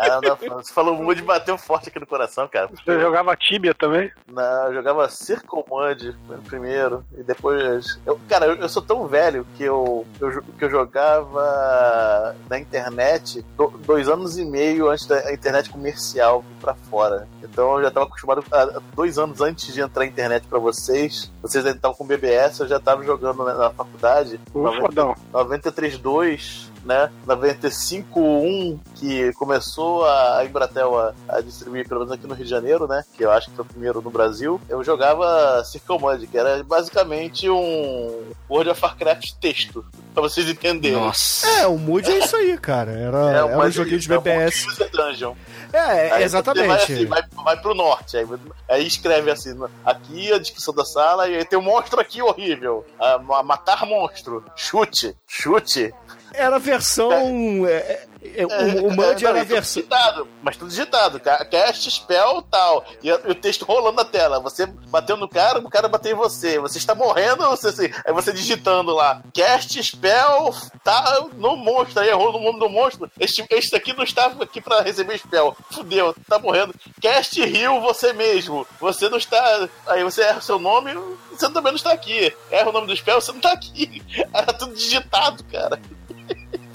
Ah, 0.00 0.20
você 0.62 0.72
falou 0.72 1.12
e 1.12 1.22
bateu 1.22 1.58
forte 1.58 1.88
aqui 1.88 1.98
no 2.00 2.06
coração, 2.06 2.48
cara. 2.48 2.68
Você 2.68 2.98
jogava 3.00 3.36
Tibia 3.36 3.74
também? 3.74 4.10
Não, 4.26 4.66
eu 4.68 4.74
jogava 4.74 5.08
Circle 5.08 5.64
Mud 5.68 6.16
primeiro 6.46 7.04
e 7.18 7.22
depois. 7.22 7.98
Eu, 8.06 8.18
cara, 8.28 8.46
eu, 8.46 8.56
eu 8.56 8.68
sou 8.68 8.82
tão 8.82 9.06
velho 9.06 9.46
que 9.56 9.64
eu, 9.64 10.06
eu, 10.20 10.42
que 10.58 10.64
eu 10.64 10.70
jogava 10.70 12.34
na 12.48 12.58
internet 12.58 13.44
do- 13.56 13.68
dois 13.84 14.08
anos 14.08 14.38
e 14.38 14.44
meio 14.44 14.88
antes 14.88 15.06
da 15.06 15.32
internet 15.32 15.70
comercial 15.70 16.42
vir 16.42 16.56
pra 16.60 16.74
fora. 16.74 17.28
Então 17.42 17.76
eu 17.78 17.82
já 17.84 17.90
tava 17.90 18.06
acostumado. 18.06 18.44
A, 18.52 18.80
dois 18.94 19.18
anos 19.18 19.40
antes 19.40 19.72
de 19.72 19.80
entrar 19.80 20.04
a 20.04 20.06
internet 20.06 20.46
pra 20.46 20.58
vocês, 20.58 21.30
vocês 21.42 21.64
ainda 21.64 21.76
estavam 21.76 21.96
com 21.96 22.06
BBS, 22.06 22.60
eu 22.60 22.68
já 22.68 22.78
tava 22.80 23.04
jogando 23.04 23.44
na, 23.44 23.54
na 23.54 23.70
faculdade. 23.70 24.40
O 24.54 24.60
90 24.62 24.80
fodão. 24.86 25.14
93.2, 25.32 26.69
né? 26.84 27.10
95.1, 27.26 28.78
que 28.96 29.32
começou 29.34 30.04
a 30.04 30.44
Embratel 30.44 30.98
a, 30.98 31.12
a 31.28 31.40
distribuir, 31.40 31.86
pelo 31.88 32.00
menos 32.00 32.12
aqui 32.12 32.26
no 32.26 32.34
Rio 32.34 32.44
de 32.44 32.50
Janeiro, 32.50 32.86
né? 32.86 33.04
Que 33.16 33.24
eu 33.24 33.30
acho 33.30 33.50
que 33.50 33.56
foi 33.56 33.64
o 33.64 33.68
primeiro 33.68 34.00
no 34.02 34.10
Brasil. 34.10 34.60
Eu 34.68 34.82
jogava 34.82 35.62
Circle 35.64 35.98
Mud, 35.98 36.26
que 36.26 36.38
era 36.38 36.62
basicamente 36.62 37.48
um 37.48 38.32
World 38.48 38.70
of 38.70 38.82
Warcraft 38.82 39.32
texto, 39.40 39.84
pra 40.12 40.22
vocês 40.22 40.48
entenderem. 40.48 40.98
Nossa. 40.98 41.46
É, 41.60 41.66
o 41.66 41.76
Mood 41.78 42.10
é 42.10 42.18
isso 42.18 42.36
aí, 42.36 42.56
cara. 42.58 42.90
Era, 42.92 43.30
era 43.30 43.46
um 43.46 43.70
joguinho 43.70 43.98
de 43.98 44.12
é 44.12 44.18
um 44.18 44.20
BBS. 44.20 44.64
multi-user 44.64 44.90
dungeon. 44.90 45.34
É, 45.72 46.10
Aí 46.12 46.24
exatamente. 46.24 46.66
vai, 46.66 46.76
assim, 46.82 47.06
vai, 47.06 47.22
vai 47.44 47.56
pro 47.60 47.74
norte. 47.74 48.16
Aí, 48.16 48.26
aí 48.68 48.86
escreve 48.86 49.30
assim: 49.30 49.56
aqui 49.84 50.32
a 50.32 50.38
descrição 50.38 50.74
da 50.74 50.84
sala, 50.84 51.28
e 51.28 51.36
aí 51.36 51.44
tem 51.44 51.56
um 51.58 51.62
monstro 51.62 52.00
aqui 52.00 52.20
horrível. 52.20 52.84
Ah, 52.98 53.18
ma- 53.18 53.42
matar 53.44 53.86
monstro. 53.86 54.44
Chute. 54.56 55.16
Chute. 55.28 55.94
Era 56.34 56.56
a 56.56 56.58
versão. 56.58 57.66
é, 57.66 58.06
é, 58.36 58.44
o, 58.46 58.86
o 58.88 58.90
Mud 58.92 59.00
É, 59.00 59.22
não, 59.22 59.30
era 59.30 59.38
a 59.40 59.42
e 59.42 59.44
tudo 59.44 59.54
versão. 59.54 59.82
digitado, 59.82 60.28
mas 60.42 60.56
tudo 60.56 60.68
digitado. 60.68 61.18
ca- 61.20 61.44
Cast, 61.44 61.90
spell 61.90 62.42
tal. 62.42 62.84
E, 63.02 63.10
o 63.12 63.34
texto 63.34 63.64
rolando 63.64 63.96
na 63.96 64.04
tela. 64.04 64.38
Você 64.40 64.66
bateu 64.66 65.16
no 65.16 65.28
cara, 65.28 65.58
o 65.58 65.70
cara 65.70 65.88
bateu 65.88 66.12
em 66.12 66.14
você. 66.14 66.58
Você 66.58 66.78
está 66.78 66.94
morrendo, 66.94 67.46
você, 67.48 67.68
assim, 67.68 67.90
aí 68.04 68.12
você 68.12 68.32
digitando 68.32 68.94
lá. 68.94 69.22
Cast, 69.32 69.82
spell, 69.82 70.54
tá 70.84 71.26
no 71.34 71.56
monstro. 71.56 72.00
Aí 72.00 72.08
errou 72.08 72.32
no 72.32 72.40
nome 72.40 72.58
do 72.60 72.68
monstro. 72.68 73.10
Este, 73.18 73.44
este 73.50 73.74
aqui 73.74 73.92
não 73.92 74.04
estava 74.04 74.44
aqui 74.44 74.60
para 74.60 74.82
receber 74.82 75.18
spell. 75.18 75.56
Fudeu, 75.70 76.14
tá 76.28 76.38
morrendo. 76.38 76.74
Cast, 77.00 77.40
heal 77.42 77.80
você 77.80 78.12
mesmo. 78.12 78.66
Você 78.80 79.08
não 79.08 79.18
está. 79.18 79.68
Aí 79.86 80.04
você 80.04 80.22
erra 80.22 80.38
o 80.38 80.42
seu 80.42 80.58
nome, 80.58 80.92
você 81.40 81.52
também 81.52 81.72
não 81.72 81.76
está 81.76 81.92
aqui. 81.92 82.34
Erra 82.50 82.68
o 82.68 82.72
nome 82.72 82.86
do 82.86 82.96
spell, 82.96 83.20
você 83.20 83.32
não 83.32 83.38
está 83.38 83.52
aqui. 83.52 84.02
Era 84.32 84.52
tudo 84.52 84.74
digitado, 84.74 85.42
cara. 85.44 85.80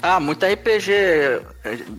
Ah, 0.02 0.20
muito 0.20 0.44
RPG 0.44 1.42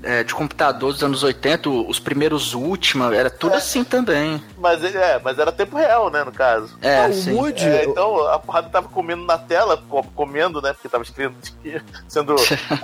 é, 0.04 0.24
de 0.24 0.34
computador 0.34 0.92
dos 0.94 1.04
anos 1.04 1.24
80, 1.24 1.70
os 1.70 2.00
primeiros 2.00 2.54
Ultima, 2.54 3.14
era 3.16 3.30
tudo 3.30 3.54
É. 3.54 3.58
assim 3.58 3.84
também. 3.84 4.42
Mas, 4.58 4.84
é, 4.84 5.20
mas 5.24 5.38
era 5.40 5.52
tempo 5.52 5.76
real, 5.78 6.10
né, 6.10 6.24
no 6.24 6.32
caso. 6.32 6.78
É, 6.82 7.06
Ah, 7.06 7.08
o 7.10 7.14
sim. 7.14 7.34
Mood. 7.34 7.64
É, 7.64 7.86
então 7.86 8.28
a 8.28 8.40
porrada 8.40 8.70
tava 8.70 8.88
comendo 8.90 9.26
na 9.26 9.38
tela, 9.38 9.78
co- 9.90 10.04
comendo, 10.16 10.62
né? 10.62 10.74
Porque 10.74 10.90
tava 10.90 11.04
escrito 11.04 11.36
que- 11.62 11.82
sendo 12.08 12.36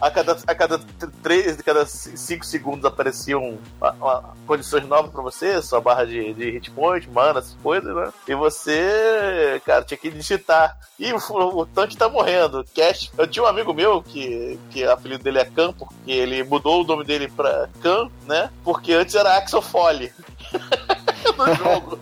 a 0.02 0.12
cada, 0.12 0.38
a 0.48 0.56
cada 0.56 0.80
três, 1.22 1.60
a 1.60 1.63
cada 1.63 1.86
c- 1.86 2.15
cinco 2.17 2.46
segundos 2.46 2.86
apareciam 2.86 3.58
uma- 3.80 3.91
uma- 3.93 4.24
condições 4.46 4.88
novas 4.88 5.12
pra 5.12 5.22
você, 5.22 5.62
sua 5.62 5.80
barra 5.82 6.06
de, 6.06 6.34
de 6.34 6.50
hit 6.52 6.69
point, 6.72 7.10
mana, 7.10 7.39
essas 7.39 7.56
coisas, 7.63 7.96
né? 7.96 8.12
E 8.28 8.36
você, 8.36 9.62
cara, 9.65 9.84
tinha 9.84 9.98
que 9.98 10.10
digitar. 10.10 10.78
Ih, 11.00 11.13
o, 11.13 11.60
o 11.62 11.65
tanque 11.65 11.98
tá 11.98 12.08
morrendo. 12.10 12.65
Cash. 12.76 13.12
Eu 13.17 13.28
tinha 13.28 13.43
um 13.43 13.48
amigo 13.48 13.74
meu 13.74 14.02
que, 14.02 14.60
que 14.69 14.86
o 14.86 14.91
apelido 14.91 15.24
dele 15.24 15.39
é 15.39 15.46
Khan, 15.46 15.74
porque 15.74 16.12
ele 16.12 16.43
mudou 16.43 16.72
o 16.81 16.83
nome 16.88 17.03
dele 17.03 17.27
pra 17.27 17.69
Khan, 17.81 18.09
né? 18.27 18.49
Porque 18.63 18.93
antes 18.93 19.13
era 19.15 19.38
Axel 19.38 19.62
Foley. 19.62 20.12
no 21.38 21.55
jogo. 21.55 21.99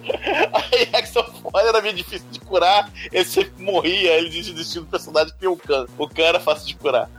Aí 0.53 0.89
Axel 0.93 1.23
Foley 1.41 1.67
era 1.67 1.81
meio 1.81 1.93
difícil 1.95 2.27
de 2.31 2.39
curar, 2.39 2.89
ele 3.12 3.25
sempre 3.25 3.63
morria, 3.63 4.17
ele 4.17 4.29
desistiu 4.29 4.81
do 4.81 4.88
personagem 4.88 5.34
que 5.39 5.47
o 5.47 5.55
Khan. 5.55 5.86
O 5.97 6.07
Khan 6.07 6.23
era 6.23 6.39
fácil 6.39 6.67
de 6.67 6.75
curar. 6.75 7.10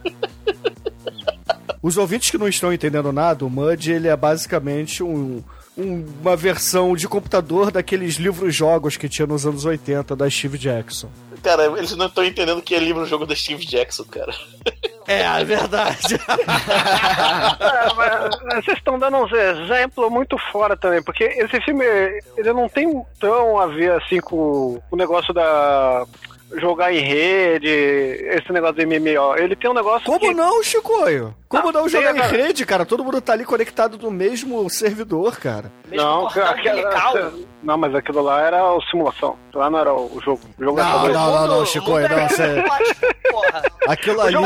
Os 1.82 1.96
ouvintes 1.96 2.30
que 2.30 2.38
não 2.38 2.48
estão 2.48 2.72
entendendo 2.72 3.12
nada, 3.12 3.44
o 3.44 3.50
Mud 3.50 3.90
ele 3.90 4.08
é 4.08 4.16
basicamente 4.16 5.02
um, 5.02 5.42
um- 5.76 6.06
uma 6.20 6.36
versão 6.36 6.94
de 6.94 7.08
computador 7.08 7.70
daqueles 7.72 8.16
livros-jogos 8.16 8.96
que 8.96 9.08
tinha 9.08 9.26
nos 9.26 9.44
anos 9.46 9.64
80 9.64 10.14
da 10.14 10.30
Steve 10.30 10.58
Jackson. 10.58 11.08
Cara, 11.42 11.64
eles 11.76 11.96
não 11.96 12.06
estão 12.06 12.24
entendendo 12.24 12.62
que 12.62 12.74
é 12.74 12.78
livro-jogo 12.78 13.26
da 13.26 13.34
Steve 13.34 13.66
Jackson, 13.66 14.04
cara. 14.04 14.32
É, 15.06 15.22
é 15.22 15.44
verdade. 15.44 16.14
É, 16.14 17.94
mas 17.94 18.64
vocês 18.64 18.78
estão 18.78 18.98
dando 18.98 19.16
uns 19.16 19.32
exemplos 19.32 20.10
muito 20.10 20.38
fora 20.52 20.76
também, 20.76 21.02
porque 21.02 21.24
esse 21.24 21.60
filme 21.62 21.84
ele 22.36 22.52
não 22.52 22.68
tem 22.68 23.04
tão 23.18 23.58
a 23.58 23.66
ver 23.66 23.92
assim 23.92 24.20
com 24.20 24.80
o 24.90 24.96
negócio 24.96 25.34
da 25.34 26.06
jogar 26.58 26.92
em 26.92 27.00
rede, 27.00 27.68
esse 27.68 28.52
negócio 28.52 28.76
de 28.76 28.86
MMO. 28.86 29.36
Ele 29.36 29.56
tem 29.56 29.70
um 29.70 29.74
negócio 29.74 30.06
Como 30.06 30.20
que... 30.20 30.34
não, 30.34 30.62
Chicoio? 30.62 31.34
Como 31.52 31.70
Não, 31.70 31.82
não 31.82 31.88
jogar 31.88 32.16
em 32.16 32.20
rede, 32.30 32.64
cara? 32.64 32.86
Todo 32.86 33.04
mundo 33.04 33.20
tá 33.20 33.34
ali 33.34 33.44
conectado 33.44 33.98
no 33.98 34.10
mesmo 34.10 34.68
servidor, 34.70 35.36
cara. 35.38 35.70
Mesmo 35.86 36.02
Não, 36.06 36.26
aquela- 36.26 37.30
não, 37.62 37.76
mas 37.76 37.94
aquilo 37.94 38.22
lá 38.22 38.40
era 38.40 38.56
a 38.58 38.78
simulação. 38.90 39.36
Lá 39.54 39.68
não 39.68 39.78
era 39.78 39.92
o 39.92 40.18
jogo. 40.24 40.40
O 40.58 40.64
jogo 40.64 40.80
era 40.80 40.88
Não, 40.88 40.98
não, 40.98 41.12
não, 41.12 41.12
não, 41.12 41.42
mundo 41.42 41.48
não, 42.08 42.18
é 42.18 42.28
você... 42.28 42.64
Aquilo 43.86 44.20
ali, 44.20 44.36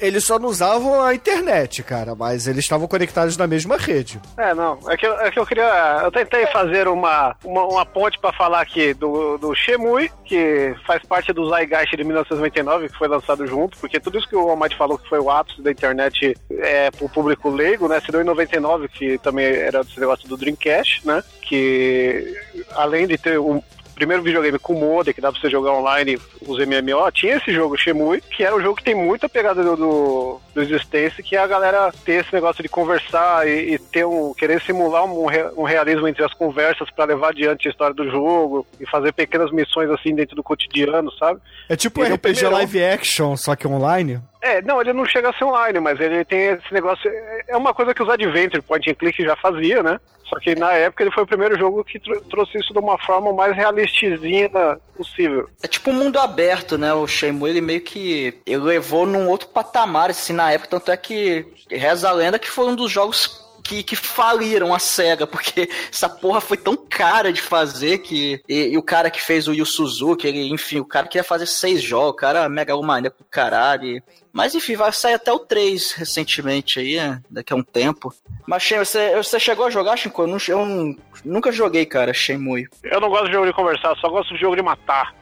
eles 0.00 0.24
só 0.24 0.38
não 0.38 0.48
usavam 0.48 1.02
a 1.02 1.14
internet, 1.14 1.82
cara, 1.82 2.14
mas 2.14 2.46
eles 2.46 2.64
estavam 2.64 2.86
conectados 2.88 3.36
na 3.36 3.46
mesma 3.46 3.76
rede. 3.76 4.20
É, 4.38 4.54
não. 4.54 4.78
É 4.88 4.96
que, 4.96 5.06
eu- 5.06 5.18
é 5.20 5.30
que 5.30 5.38
eu 5.38 5.44
queria. 5.46 6.00
Eu 6.04 6.10
tentei 6.10 6.46
fazer 6.46 6.88
uma, 6.88 7.34
uma, 7.44 7.64
uma 7.64 7.84
ponte 7.86 8.18
pra 8.18 8.32
falar 8.32 8.60
aqui 8.60 8.94
do, 8.94 9.36
do 9.38 9.54
Shemui, 9.54 10.10
que 10.24 10.74
faz 10.86 11.02
parte 11.04 11.32
do 11.32 11.48
Zygeist 11.50 11.96
de 11.96 12.04
1999, 12.04 12.88
que 12.88 12.96
foi 12.98 13.08
lançado 13.08 13.46
junto, 13.46 13.76
porque 13.78 13.98
tudo 14.00 14.18
isso 14.18 14.28
que 14.28 14.36
o 14.36 14.48
Almighty 14.48 14.76
falou 14.76 14.96
que 14.98 15.08
foi 15.08 15.18
o 15.18 15.30
ápice 15.30 15.60
da 15.60 15.70
internet 15.70 16.29
é, 16.50 16.90
pro 16.90 17.08
público 17.08 17.50
leigo, 17.50 17.88
né? 17.88 18.00
Se 18.00 18.10
deu 18.10 18.20
em 18.20 18.24
99, 18.24 18.88
que 18.88 19.18
também 19.18 19.46
era 19.46 19.80
esse 19.80 19.98
negócio 19.98 20.28
do 20.28 20.36
Dreamcast, 20.36 21.06
né? 21.06 21.22
Que 21.42 22.34
além 22.74 23.06
de 23.06 23.18
ter 23.18 23.38
um 23.38 23.62
primeiro 24.00 24.22
videogame 24.22 24.58
com 24.58 24.72
modem, 24.72 25.12
que 25.12 25.20
dá 25.20 25.30
pra 25.30 25.38
você 25.38 25.50
jogar 25.50 25.72
online 25.72 26.18
os 26.40 26.58
MMO, 26.58 27.12
tinha 27.12 27.36
esse 27.36 27.52
jogo 27.52 27.76
Shemui, 27.76 28.22
que 28.22 28.42
é 28.42 28.54
um 28.54 28.60
jogo 28.60 28.76
que 28.76 28.84
tem 28.84 28.94
muita 28.94 29.28
pegada 29.28 29.62
do, 29.62 29.76
do, 29.76 30.40
do 30.54 30.62
Existence, 30.62 31.22
que 31.22 31.36
é 31.36 31.38
a 31.38 31.46
galera 31.46 31.92
ter 32.02 32.24
esse 32.24 32.32
negócio 32.32 32.62
de 32.62 32.68
conversar 32.68 33.46
e, 33.46 33.74
e 33.74 33.78
ter 33.78 34.06
um, 34.06 34.32
querer 34.32 34.62
simular 34.62 35.04
um, 35.04 35.26
um 35.54 35.64
realismo 35.64 36.08
entre 36.08 36.24
as 36.24 36.32
conversas 36.32 36.90
pra 36.90 37.04
levar 37.04 37.28
adiante 37.28 37.68
a 37.68 37.70
história 37.70 37.94
do 37.94 38.10
jogo 38.10 38.66
e 38.80 38.86
fazer 38.86 39.12
pequenas 39.12 39.52
missões 39.52 39.90
assim 39.90 40.14
dentro 40.14 40.34
do 40.34 40.42
cotidiano, 40.42 41.12
sabe? 41.18 41.38
É 41.68 41.76
tipo 41.76 42.00
um 42.00 42.04
é 42.04 42.14
RPG 42.14 42.46
live 42.46 42.82
action, 42.82 43.36
só 43.36 43.54
que 43.54 43.68
online. 43.68 44.18
É, 44.42 44.62
não, 44.62 44.80
ele 44.80 44.92
não 44.92 45.04
chega 45.04 45.28
a 45.30 45.32
ser 45.34 45.44
online, 45.44 45.78
mas 45.80 46.00
ele 46.00 46.24
tem 46.24 46.46
esse 46.46 46.72
negócio. 46.72 47.10
é- 47.48 47.56
uma 47.56 47.74
coisa 47.74 47.92
que 47.92 48.02
os 48.02 48.08
Adventure 48.08 48.62
Point 48.62 48.90
and 48.90 48.94
Click 48.94 49.22
já 49.22 49.36
fazia, 49.36 49.82
né? 49.82 50.00
Só 50.28 50.38
que 50.38 50.54
na 50.54 50.72
época 50.72 51.02
ele 51.02 51.10
foi 51.12 51.24
o 51.24 51.26
primeiro 51.26 51.58
jogo 51.58 51.84
que 51.84 51.98
tro- 51.98 52.20
trouxe 52.30 52.56
isso 52.58 52.72
de 52.72 52.78
uma 52.78 52.96
forma 52.98 53.32
mais 53.32 53.54
realistizinha 53.54 54.48
possível. 54.96 55.48
É 55.62 55.66
tipo 55.66 55.90
um 55.90 55.94
mundo 55.94 56.18
aberto, 56.18 56.78
né? 56.78 56.92
O 56.94 57.06
Shenmue, 57.06 57.50
ele 57.50 57.60
meio 57.60 57.80
que 57.80 58.40
ele 58.46 58.62
levou 58.62 59.04
num 59.06 59.28
outro 59.28 59.48
patamar, 59.48 60.10
assim, 60.10 60.32
na 60.32 60.52
época. 60.52 60.70
Tanto 60.70 60.90
é 60.92 60.96
que 60.96 61.46
reza 61.68 62.08
a 62.08 62.12
lenda 62.12 62.38
que 62.38 62.48
foi 62.48 62.66
um 62.66 62.76
dos 62.76 62.90
jogos 62.90 63.40
que, 63.64 63.82
que 63.82 63.94
faliram 63.96 64.72
a 64.74 64.78
SEGA, 64.78 65.26
porque 65.26 65.68
essa 65.92 66.08
porra 66.08 66.40
foi 66.40 66.56
tão 66.56 66.76
cara 66.76 67.32
de 67.32 67.42
fazer 67.42 67.98
que... 67.98 68.40
E, 68.48 68.68
e 68.68 68.78
o 68.78 68.82
cara 68.82 69.10
que 69.10 69.20
fez 69.20 69.46
o 69.48 69.52
Yu 69.52 69.66
Suzuki, 69.66 70.26
ele, 70.26 70.48
enfim, 70.52 70.78
o 70.80 70.84
cara 70.84 71.06
queria 71.06 71.24
fazer 71.24 71.46
seis 71.46 71.82
jogos, 71.82 72.12
o 72.12 72.16
cara 72.16 72.44
é 72.44 72.48
mega 72.48 72.76
maneiro 72.80 73.14
pro 73.14 73.26
caralho. 73.30 74.02
Mas 74.32 74.54
enfim, 74.54 74.76
vai 74.76 74.92
sair 74.92 75.14
até 75.14 75.32
o 75.32 75.38
3 75.40 75.92
recentemente 75.92 76.78
aí, 76.78 76.96
né? 76.96 77.20
daqui 77.28 77.52
a 77.52 77.56
um 77.56 77.62
tempo. 77.62 78.14
Mas 78.46 78.62
Shen, 78.62 78.78
você, 78.78 79.14
você 79.16 79.40
chegou 79.40 79.66
a 79.66 79.70
jogar, 79.70 79.96
Shinko? 79.96 80.22
Eu, 80.22 80.26
não, 80.28 80.38
eu 80.48 80.66
não- 80.66 80.96
nunca 81.24 81.50
joguei, 81.50 81.84
cara, 81.84 82.12
Shenmue. 82.14 82.68
Eu 82.84 83.00
não 83.00 83.08
gosto 83.08 83.26
de 83.26 83.32
jogo 83.32 83.46
de 83.46 83.52
conversar, 83.52 83.94
só 83.96 84.08
gosto 84.08 84.32
de 84.34 84.40
jogo 84.40 84.54
de 84.56 84.62
matar. 84.62 85.14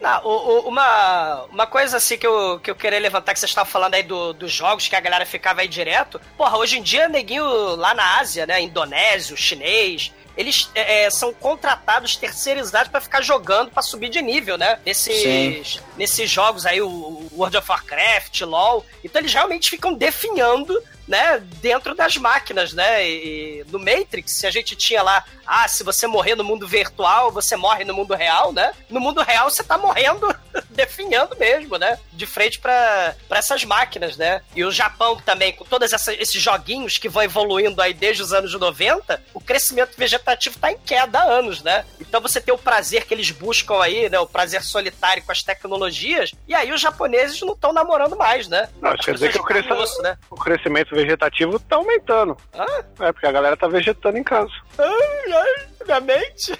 Não, 0.00 0.20
o- 0.24 0.48
o- 0.64 0.68
uma, 0.68 1.44
uma 1.50 1.66
coisa 1.66 1.96
assim 1.96 2.18
que 2.18 2.26
eu, 2.26 2.58
que 2.60 2.70
eu 2.70 2.74
queria 2.74 2.98
levantar, 2.98 3.32
que 3.32 3.40
vocês 3.40 3.50
estavam 3.50 3.70
falando 3.70 3.94
aí 3.94 4.02
do- 4.02 4.32
dos 4.32 4.52
jogos, 4.52 4.88
que 4.88 4.96
a 4.96 5.00
galera 5.00 5.24
ficava 5.24 5.60
aí 5.62 5.68
direto. 5.68 6.20
Porra, 6.36 6.58
hoje 6.58 6.78
em 6.78 6.82
dia, 6.82 7.08
neguinho 7.08 7.44
lá 7.76 7.94
na 7.94 8.18
Ásia, 8.20 8.46
né? 8.46 8.60
Indonésio, 8.60 9.36
chinês. 9.36 10.12
Eles 10.36 10.70
é, 10.74 11.04
é, 11.04 11.10
são 11.10 11.32
contratados, 11.32 12.16
terceirizados 12.16 12.90
pra 12.90 13.00
ficar 13.00 13.20
jogando 13.20 13.70
pra 13.70 13.82
subir 13.82 14.08
de 14.08 14.22
nível, 14.22 14.56
né? 14.56 14.78
Nesses, 14.84 15.80
nesses 15.96 16.30
jogos 16.30 16.64
aí, 16.66 16.80
o 16.80 17.28
World 17.32 17.56
of 17.56 17.70
Warcraft, 17.70 18.40
LoL. 18.42 18.84
Então 19.04 19.20
eles 19.20 19.32
realmente 19.32 19.70
ficam 19.70 19.92
definhando 19.94 20.82
né, 21.06 21.42
dentro 21.60 21.94
das 21.94 22.16
máquinas, 22.16 22.72
né? 22.72 23.06
E, 23.08 23.64
no 23.70 23.78
Matrix, 23.78 24.32
se 24.32 24.46
a 24.46 24.50
gente 24.50 24.76
tinha 24.76 25.02
lá, 25.02 25.24
ah, 25.46 25.66
se 25.68 25.82
você 25.82 26.06
morrer 26.06 26.34
no 26.34 26.44
mundo 26.44 26.66
virtual, 26.66 27.30
você 27.30 27.56
morre 27.56 27.84
no 27.84 27.94
mundo 27.94 28.14
real, 28.14 28.52
né? 28.52 28.72
No 28.88 29.00
mundo 29.00 29.20
real 29.22 29.50
você 29.50 29.62
tá 29.62 29.76
morrendo 29.76 30.34
definhando 30.70 31.36
mesmo, 31.36 31.76
né? 31.76 31.98
De 32.12 32.26
frente 32.26 32.58
para 32.58 33.14
essas 33.30 33.64
máquinas, 33.64 34.16
né? 34.16 34.42
E 34.54 34.64
o 34.64 34.70
Japão 34.70 35.16
também, 35.16 35.52
com 35.52 35.64
todos 35.64 35.92
esses 35.92 36.40
joguinhos 36.40 36.98
que 36.98 37.08
vão 37.08 37.22
evoluindo 37.22 37.80
aí 37.82 37.92
desde 37.92 38.22
os 38.22 38.32
anos 38.32 38.52
90, 38.54 39.22
o 39.34 39.40
crescimento 39.40 39.96
vegetativo 39.96 40.58
tá 40.58 40.72
em 40.72 40.78
queda 40.78 41.18
há 41.18 41.24
anos, 41.24 41.62
né? 41.62 41.84
Então 42.00 42.20
você 42.20 42.40
tem 42.40 42.54
o 42.54 42.58
prazer 42.58 43.06
que 43.06 43.14
eles 43.14 43.30
buscam 43.30 43.82
aí, 43.82 44.08
né? 44.08 44.18
O 44.20 44.26
prazer 44.26 44.62
solitário 44.62 45.22
com 45.22 45.32
as 45.32 45.42
tecnologias, 45.42 46.32
e 46.46 46.54
aí 46.54 46.72
os 46.72 46.80
japoneses 46.80 47.40
não 47.40 47.54
estão 47.54 47.72
namorando 47.72 48.16
mais, 48.16 48.48
né? 48.48 48.68
Não, 48.80 48.92
As 48.92 49.04
quer 49.04 49.14
dizer 49.14 49.32
que 49.32 49.38
o, 49.38 49.44
crescimento, 49.44 49.82
osso, 49.82 50.02
né? 50.02 50.16
o 50.30 50.36
crescimento 50.36 50.91
vegetativo 50.94 51.58
tá 51.58 51.76
aumentando. 51.76 52.36
Ah, 52.52 52.84
É, 53.00 53.12
porque 53.12 53.26
a 53.26 53.32
galera 53.32 53.56
tá 53.56 53.66
vegetando 53.68 54.16
em 54.18 54.22
casa. 54.24 54.50
ai, 54.78 55.32
ai, 55.32 55.66
minha 55.84 56.00
mente. 56.00 56.58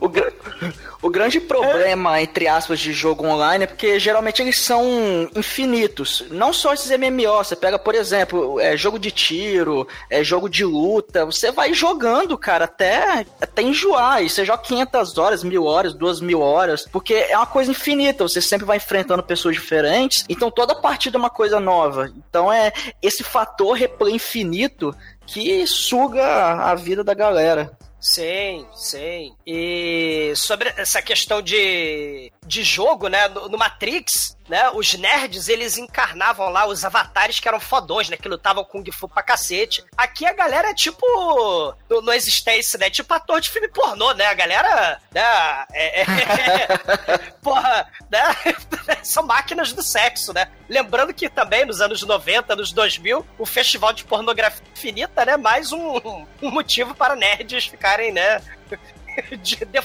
O, 0.00 1.06
o 1.06 1.10
grande 1.10 1.40
problema, 1.40 2.20
entre 2.20 2.46
aspas, 2.46 2.78
de 2.78 2.92
jogo 2.92 3.26
online 3.26 3.64
é 3.64 3.66
porque 3.66 3.98
geralmente 3.98 4.40
eles 4.40 4.60
são 4.60 5.28
infinitos. 5.34 6.24
Não 6.30 6.52
só 6.52 6.72
esses 6.72 6.90
MMO, 6.96 7.38
você 7.38 7.56
pega, 7.56 7.78
por 7.78 7.94
exemplo, 7.94 8.60
é, 8.60 8.76
jogo 8.76 8.98
de 8.98 9.10
tiro, 9.10 9.86
é, 10.08 10.22
jogo 10.22 10.48
de 10.48 10.64
luta, 10.64 11.26
você 11.26 11.50
vai 11.50 11.74
jogando, 11.74 12.38
cara, 12.38 12.66
até, 12.66 13.26
até 13.40 13.62
enjoar. 13.62 14.22
E 14.22 14.30
você 14.30 14.44
joga 14.44 14.62
500 14.62 15.18
horas, 15.18 15.44
mil 15.44 15.64
horas, 15.64 15.94
duas 15.94 16.20
mil 16.20 16.40
horas, 16.40 16.86
porque 16.90 17.14
é 17.14 17.36
uma 17.36 17.46
coisa 17.46 17.70
infinita, 17.70 18.26
você 18.26 18.40
sempre 18.40 18.64
vai 18.64 18.76
enfrentando 18.76 19.22
pessoas 19.22 19.54
diferentes, 19.54 20.24
então 20.28 20.50
toda 20.50 20.74
partida 20.74 21.16
é 21.16 21.20
uma 21.20 21.30
coisa 21.30 21.58
nova. 21.58 22.12
Então 22.28 22.52
é 22.52 22.72
esse 23.02 23.24
fator 23.24 23.76
replay 23.76 24.14
infinito 24.14 24.94
que 25.26 25.66
suga 25.66 26.54
a 26.64 26.74
vida 26.74 27.02
da 27.02 27.14
galera. 27.14 27.76
Sim, 28.00 28.66
sim. 28.74 29.32
E 29.46 30.32
sobre 30.34 30.72
essa 30.76 31.00
questão 31.00 31.40
de, 31.40 32.32
de 32.44 32.62
jogo, 32.62 33.08
né? 33.08 33.28
No, 33.28 33.48
no 33.48 33.58
Matrix, 33.58 34.36
né? 34.48 34.70
Os 34.70 34.94
nerds, 34.94 35.48
eles 35.48 35.78
encarnavam 35.78 36.48
lá 36.48 36.66
os 36.66 36.84
avatares 36.84 37.38
que 37.38 37.46
eram 37.46 37.60
fodões, 37.60 38.08
né? 38.08 38.16
Que 38.16 38.28
lutavam 38.28 38.64
com 38.64 38.82
Kung 38.82 38.92
Fu 38.92 39.08
pra 39.08 39.22
cacete. 39.22 39.84
Aqui 39.96 40.26
a 40.26 40.32
galera 40.32 40.70
é 40.70 40.74
tipo... 40.74 41.06
No, 41.88 42.02
no 42.02 42.12
Existence, 42.12 42.76
né? 42.78 42.90
Tipo 42.90 43.14
ator 43.14 43.40
de 43.40 43.50
filme 43.50 43.68
pornô, 43.68 44.12
né? 44.12 44.26
A 44.26 44.34
galera... 44.34 45.00
Né? 45.12 45.22
É, 45.72 46.02
é, 46.02 46.06
porra, 47.40 47.88
né? 48.10 48.22
São 49.02 49.24
máquinas 49.24 49.72
do 49.72 49.82
sexo, 49.82 50.32
né? 50.32 50.48
Lembrando 50.68 51.14
que 51.14 51.28
também 51.28 51.64
nos 51.64 51.80
anos 51.80 52.02
90, 52.02 52.52
anos 52.52 52.72
2000, 52.72 53.24
o 53.38 53.46
festival 53.46 53.92
de 53.92 54.04
pornografia 54.04 54.62
infinita, 54.74 55.24
né? 55.24 55.36
Mais 55.36 55.72
um, 55.72 56.26
um 56.42 56.50
motivo 56.50 56.94
para 56.94 57.14
nerds 57.14 57.66
ficarem, 57.66 58.12
né? 58.12 58.42
De, 59.42 59.56
de, 59.56 59.80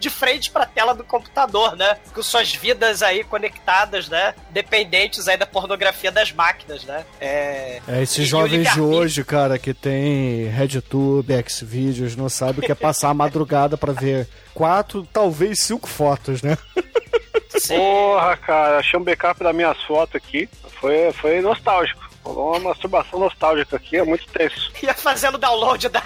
de 0.00 0.10
frente 0.10 0.50
pra 0.50 0.66
tela 0.66 0.94
do 0.94 1.04
computador, 1.04 1.76
né? 1.76 1.96
Com 2.12 2.22
suas 2.22 2.54
vidas 2.54 3.02
aí 3.02 3.24
conectadas, 3.24 4.08
né? 4.08 4.34
Dependentes 4.50 5.28
aí 5.28 5.36
da 5.36 5.46
pornografia 5.46 6.10
das 6.10 6.32
máquinas, 6.32 6.84
né? 6.84 7.04
É. 7.20 7.80
É, 7.86 8.02
esses 8.02 8.26
o 8.26 8.26
jovens 8.26 8.72
de 8.72 8.80
hoje, 8.80 9.24
cara, 9.24 9.58
que 9.58 9.72
tem 9.72 10.48
RedTube, 10.48 11.44
Xvideos, 11.48 12.16
não 12.16 12.28
sabe 12.28 12.60
o 12.60 12.62
que 12.62 12.72
é 12.72 12.74
passar 12.74 13.10
a 13.10 13.14
madrugada 13.14 13.76
pra 13.76 13.92
ver 13.92 14.28
quatro, 14.54 15.06
talvez 15.12 15.60
cinco 15.60 15.88
fotos, 15.88 16.42
né? 16.42 16.56
Sim. 17.58 17.76
Porra, 17.76 18.36
cara, 18.36 18.78
achei 18.78 18.98
um 18.98 19.02
backup 19.02 19.42
das 19.42 19.54
minhas 19.54 19.80
fotos 19.82 20.16
aqui. 20.16 20.48
Foi, 20.80 21.12
foi 21.12 21.40
nostálgico. 21.40 22.05
Rolou 22.26 22.56
uma 22.56 22.70
masturbação 22.70 23.20
nostálgica 23.20 23.76
aqui, 23.76 23.96
é 23.96 24.04
muito 24.04 24.26
tenso. 24.26 24.72
Ia 24.82 24.94
fazendo 24.94 25.38
download 25.38 25.88
da, 25.88 26.00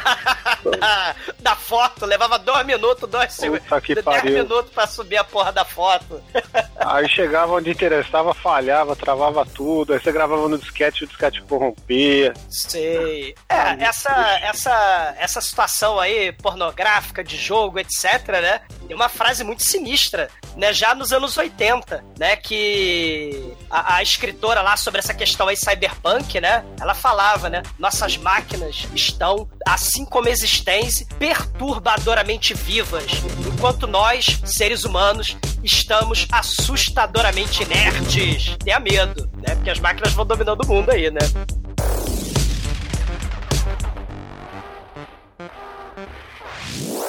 da, 0.79 1.17
da 1.39 1.57
foto, 1.57 2.05
levava 2.05 2.39
dois 2.39 2.67
minutos, 2.67 3.09
dois 3.09 3.33
segundos, 3.33 3.65
dez 4.05 4.25
minutos 4.25 4.71
pra 4.71 4.87
subir 4.87 5.17
a 5.17 5.25
porra 5.25 5.51
da 5.51 5.65
foto. 5.65 6.23
Aí 6.77 7.09
chegava 7.09 7.55
onde 7.55 7.71
interessava, 7.71 8.35
falhava, 8.35 8.95
travava 8.95 9.47
tudo. 9.47 9.95
Aí 9.95 10.01
você 10.01 10.13
gravava 10.13 10.47
no 10.47 10.59
disquete, 10.59 11.05
o 11.05 11.07
disquete 11.07 11.43
corrompia. 11.43 12.35
Sei. 12.49 13.35
É, 13.49 13.85
essa, 13.85 14.13
essa, 14.43 15.15
essa 15.19 15.41
situação 15.41 15.99
aí 15.99 16.33
pornográfica 16.33 17.25
de 17.25 17.37
jogo, 17.37 17.79
etc, 17.79 18.29
né? 18.43 18.61
Tem 18.87 18.95
uma 18.97 19.09
frase 19.09 19.43
muito 19.45 19.63
sinistra 19.63 20.29
né, 20.57 20.73
já 20.73 20.95
nos 20.95 21.13
anos 21.13 21.37
80, 21.37 22.05
né, 22.19 22.37
que 22.37 23.55
a, 23.71 23.97
a 23.97 24.03
escritora 24.03 24.63
lá 24.63 24.77
sobre 24.77 24.99
essa 24.99 25.15
questão 25.15 25.49
aí 25.49 25.57
cyberpunk, 25.57 26.10
né, 26.41 26.65
ela 26.81 26.95
falava, 26.95 27.49
né, 27.49 27.63
nossas 27.79 28.17
máquinas 28.17 28.87
estão, 28.95 29.49
assim 29.67 30.05
como 30.05 30.29
existentes, 30.29 31.07
perturbadoramente 31.19 32.55
vivas, 32.55 33.05
enquanto 33.47 33.87
nós, 33.87 34.41
seres 34.45 34.85
humanos, 34.85 35.37
estamos 35.63 36.27
assustadoramente 36.33 37.63
inertes. 37.63 38.57
Tenha 38.65 38.81
medo, 38.81 39.31
né, 39.37 39.55
porque 39.55 39.71
as 39.71 39.79
máquinas 39.79 40.13
vão 40.13 40.25
dominando 40.25 40.63
o 40.63 40.67
mundo 40.67 40.91
aí, 40.91 41.11
né. 41.11 41.21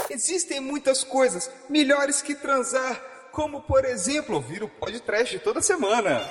Existem 0.09 0.59
muitas 0.59 1.03
coisas 1.03 1.49
melhores 1.67 2.21
que 2.21 2.35
transar, 2.35 3.01
como 3.31 3.61
por 3.61 3.85
exemplo 3.85 4.35
ouvir 4.35 4.61
o 4.61 4.67
podcast 4.67 5.39
toda 5.39 5.61
semana. 5.61 6.21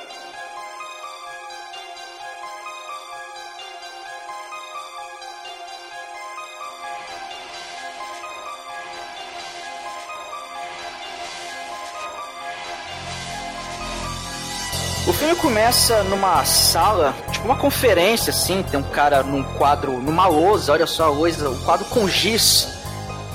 O 15.11 15.13
filme 15.13 15.35
começa 15.35 16.05
numa 16.05 16.45
sala, 16.45 17.13
tipo 17.33 17.45
uma 17.45 17.57
conferência, 17.57 18.31
assim, 18.31 18.63
tem 18.63 18.79
um 18.79 18.83
cara 18.91 19.25
num 19.25 19.43
quadro, 19.43 19.99
numa 19.99 20.29
lousa, 20.29 20.73
olha 20.73 20.87
só 20.87 21.07
a 21.07 21.09
lousa, 21.09 21.51
um 21.51 21.59
quadro 21.65 21.85
com 21.87 22.07
giz. 22.07 22.69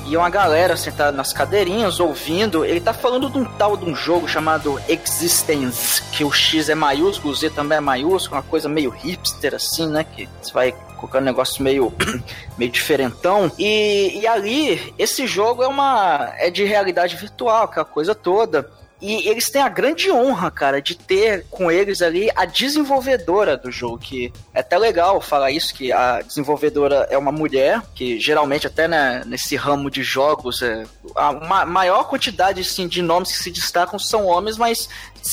E 0.05 0.15
uma 0.15 0.29
galera 0.29 0.77
sentada 0.77 1.11
nas 1.11 1.33
cadeirinhas, 1.33 1.99
ouvindo. 1.99 2.63
Ele 2.63 2.79
tá 2.79 2.93
falando 2.93 3.29
de 3.29 3.37
um 3.37 3.43
tal 3.43 3.75
de 3.75 3.83
um 3.83 3.93
jogo 3.93 4.25
chamado 4.25 4.81
Existence, 4.87 6.01
que 6.13 6.23
o 6.23 6.31
X 6.31 6.69
é 6.69 6.75
maiúsculo, 6.75 7.33
o 7.33 7.35
Z 7.35 7.49
também 7.49 7.77
é 7.77 7.81
maiúsculo, 7.81 8.37
uma 8.37 8.43
coisa 8.43 8.69
meio 8.69 8.89
hipster, 8.89 9.53
assim, 9.53 9.89
né? 9.89 10.05
Que 10.05 10.29
você 10.41 10.53
vai 10.53 10.71
colocando 10.95 11.23
um 11.23 11.25
negócio 11.25 11.61
meio, 11.61 11.91
meio 12.57 12.71
diferentão. 12.71 13.51
E, 13.59 14.21
e 14.21 14.25
ali, 14.25 14.93
esse 14.97 15.27
jogo 15.27 15.61
é 15.61 15.67
uma. 15.67 16.31
é 16.37 16.49
de 16.49 16.63
realidade 16.63 17.17
virtual, 17.17 17.65
aquela 17.65 17.85
coisa 17.85 18.15
toda. 18.15 18.71
E 19.01 19.27
eles 19.27 19.49
têm 19.49 19.61
a 19.61 19.69
grande 19.69 20.11
honra, 20.11 20.49
cara, 20.49 20.81
de 20.81 20.95
ter 20.95 21.45
com 21.49 21.69
eles 21.69 22.01
ali 22.01 22.29
a 22.35 22.45
desenvolvedora 22.45 23.57
do 23.57 23.71
jogo, 23.71 23.97
que 23.97 24.31
é 24.53 24.61
até 24.61 24.77
legal 24.77 25.19
falar 25.19 25.51
isso, 25.51 25.73
que 25.73 25.91
a 25.91 26.21
desenvolvedora 26.21 27.07
é 27.09 27.17
uma 27.17 27.31
mulher, 27.31 27.81
que 27.93 28.19
geralmente 28.19 28.67
até 28.67 28.87
né, 28.87 29.23
nesse 29.25 29.55
ramo 29.55 29.91
de 29.91 30.01
jogos, 30.01 30.61
é, 30.61 30.85
a 31.15 31.33
ma 31.33 31.65
maior 31.65 32.07
quantidade 32.07 32.61
assim, 32.61 32.87
de 32.87 33.01
nomes 33.01 33.31
que 33.31 33.43
se 33.43 33.51
destacam 33.51 33.99
são 33.99 34.25
homens, 34.25 34.57
mas 34.57 34.87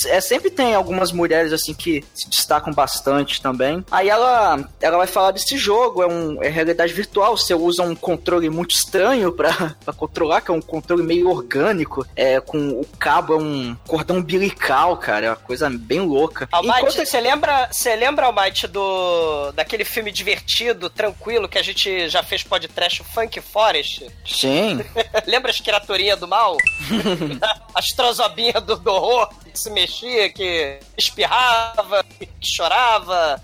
é, 0.07 0.21
sempre 0.21 0.51
tem 0.51 0.75
algumas 0.75 1.13
mulheres 1.13 1.53
assim 1.53 1.75
que 1.75 2.05
se 2.15 2.29
destacam 2.29 2.73
bastante 2.73 3.41
também. 3.41 3.85
Aí 3.91 4.09
ela, 4.09 4.69
ela 4.81 4.97
vai 4.97 5.07
falar 5.07 5.31
desse 5.31 5.57
jogo, 5.57 6.03
é, 6.03 6.07
um, 6.07 6.43
é 6.43 6.49
realidade 6.49 6.93
virtual, 6.93 7.37
você 7.37 7.55
usa 7.55 7.83
um 7.83 7.95
controle 7.95 8.51
muito 8.51 8.75
estranho 8.75 9.33
para 9.33 9.75
controlar, 9.97 10.41
que 10.41 10.51
é 10.51 10.55
um 10.55 10.61
controle 10.61 11.03
meio 11.03 11.29
orgânico, 11.29 12.07
é, 12.17 12.41
com 12.41 12.71
o 12.71 12.87
cabo 12.99 13.35
é 13.35 13.37
um 13.37 13.52
cordão 13.87 14.19
umbilical, 14.19 14.97
cara, 14.97 15.27
é 15.27 15.29
uma 15.31 15.37
coisa 15.37 15.69
bem 15.71 16.01
louca. 16.01 16.49
Almighty, 16.53 16.79
Enquanto- 16.79 17.07
você 17.07 17.21
lembra, 17.21 17.69
você 17.71 17.97
lembra, 17.97 18.27
Almighty, 18.27 18.67
do, 18.67 19.53
daquele 19.53 19.85
filme 19.85 20.11
divertido, 20.11 20.89
tranquilo, 20.91 21.49
que 21.49 21.59
a 21.59 21.63
gente 21.63 22.09
já 22.09 22.23
fez 22.23 22.43
podcast, 22.43 23.03
o 23.03 23.05
Funk 23.05 23.41
Forest? 23.41 24.07
Sim. 24.27 24.85
lembra 25.27 25.51
as 25.51 25.61
criaturinhas 25.61 26.19
do 26.19 26.29
mal? 26.29 26.57
as 27.75 27.87
trozobinhas 27.97 28.63
do, 28.63 28.77
do 28.77 28.93
horror 28.93 29.29
que 29.53 29.59
se 29.59 29.71
mexia, 29.71 30.31
que 30.31 30.79
espirrava, 30.97 32.05
que 32.19 32.29
chorava. 32.43 33.41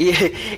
E, 0.00 0.12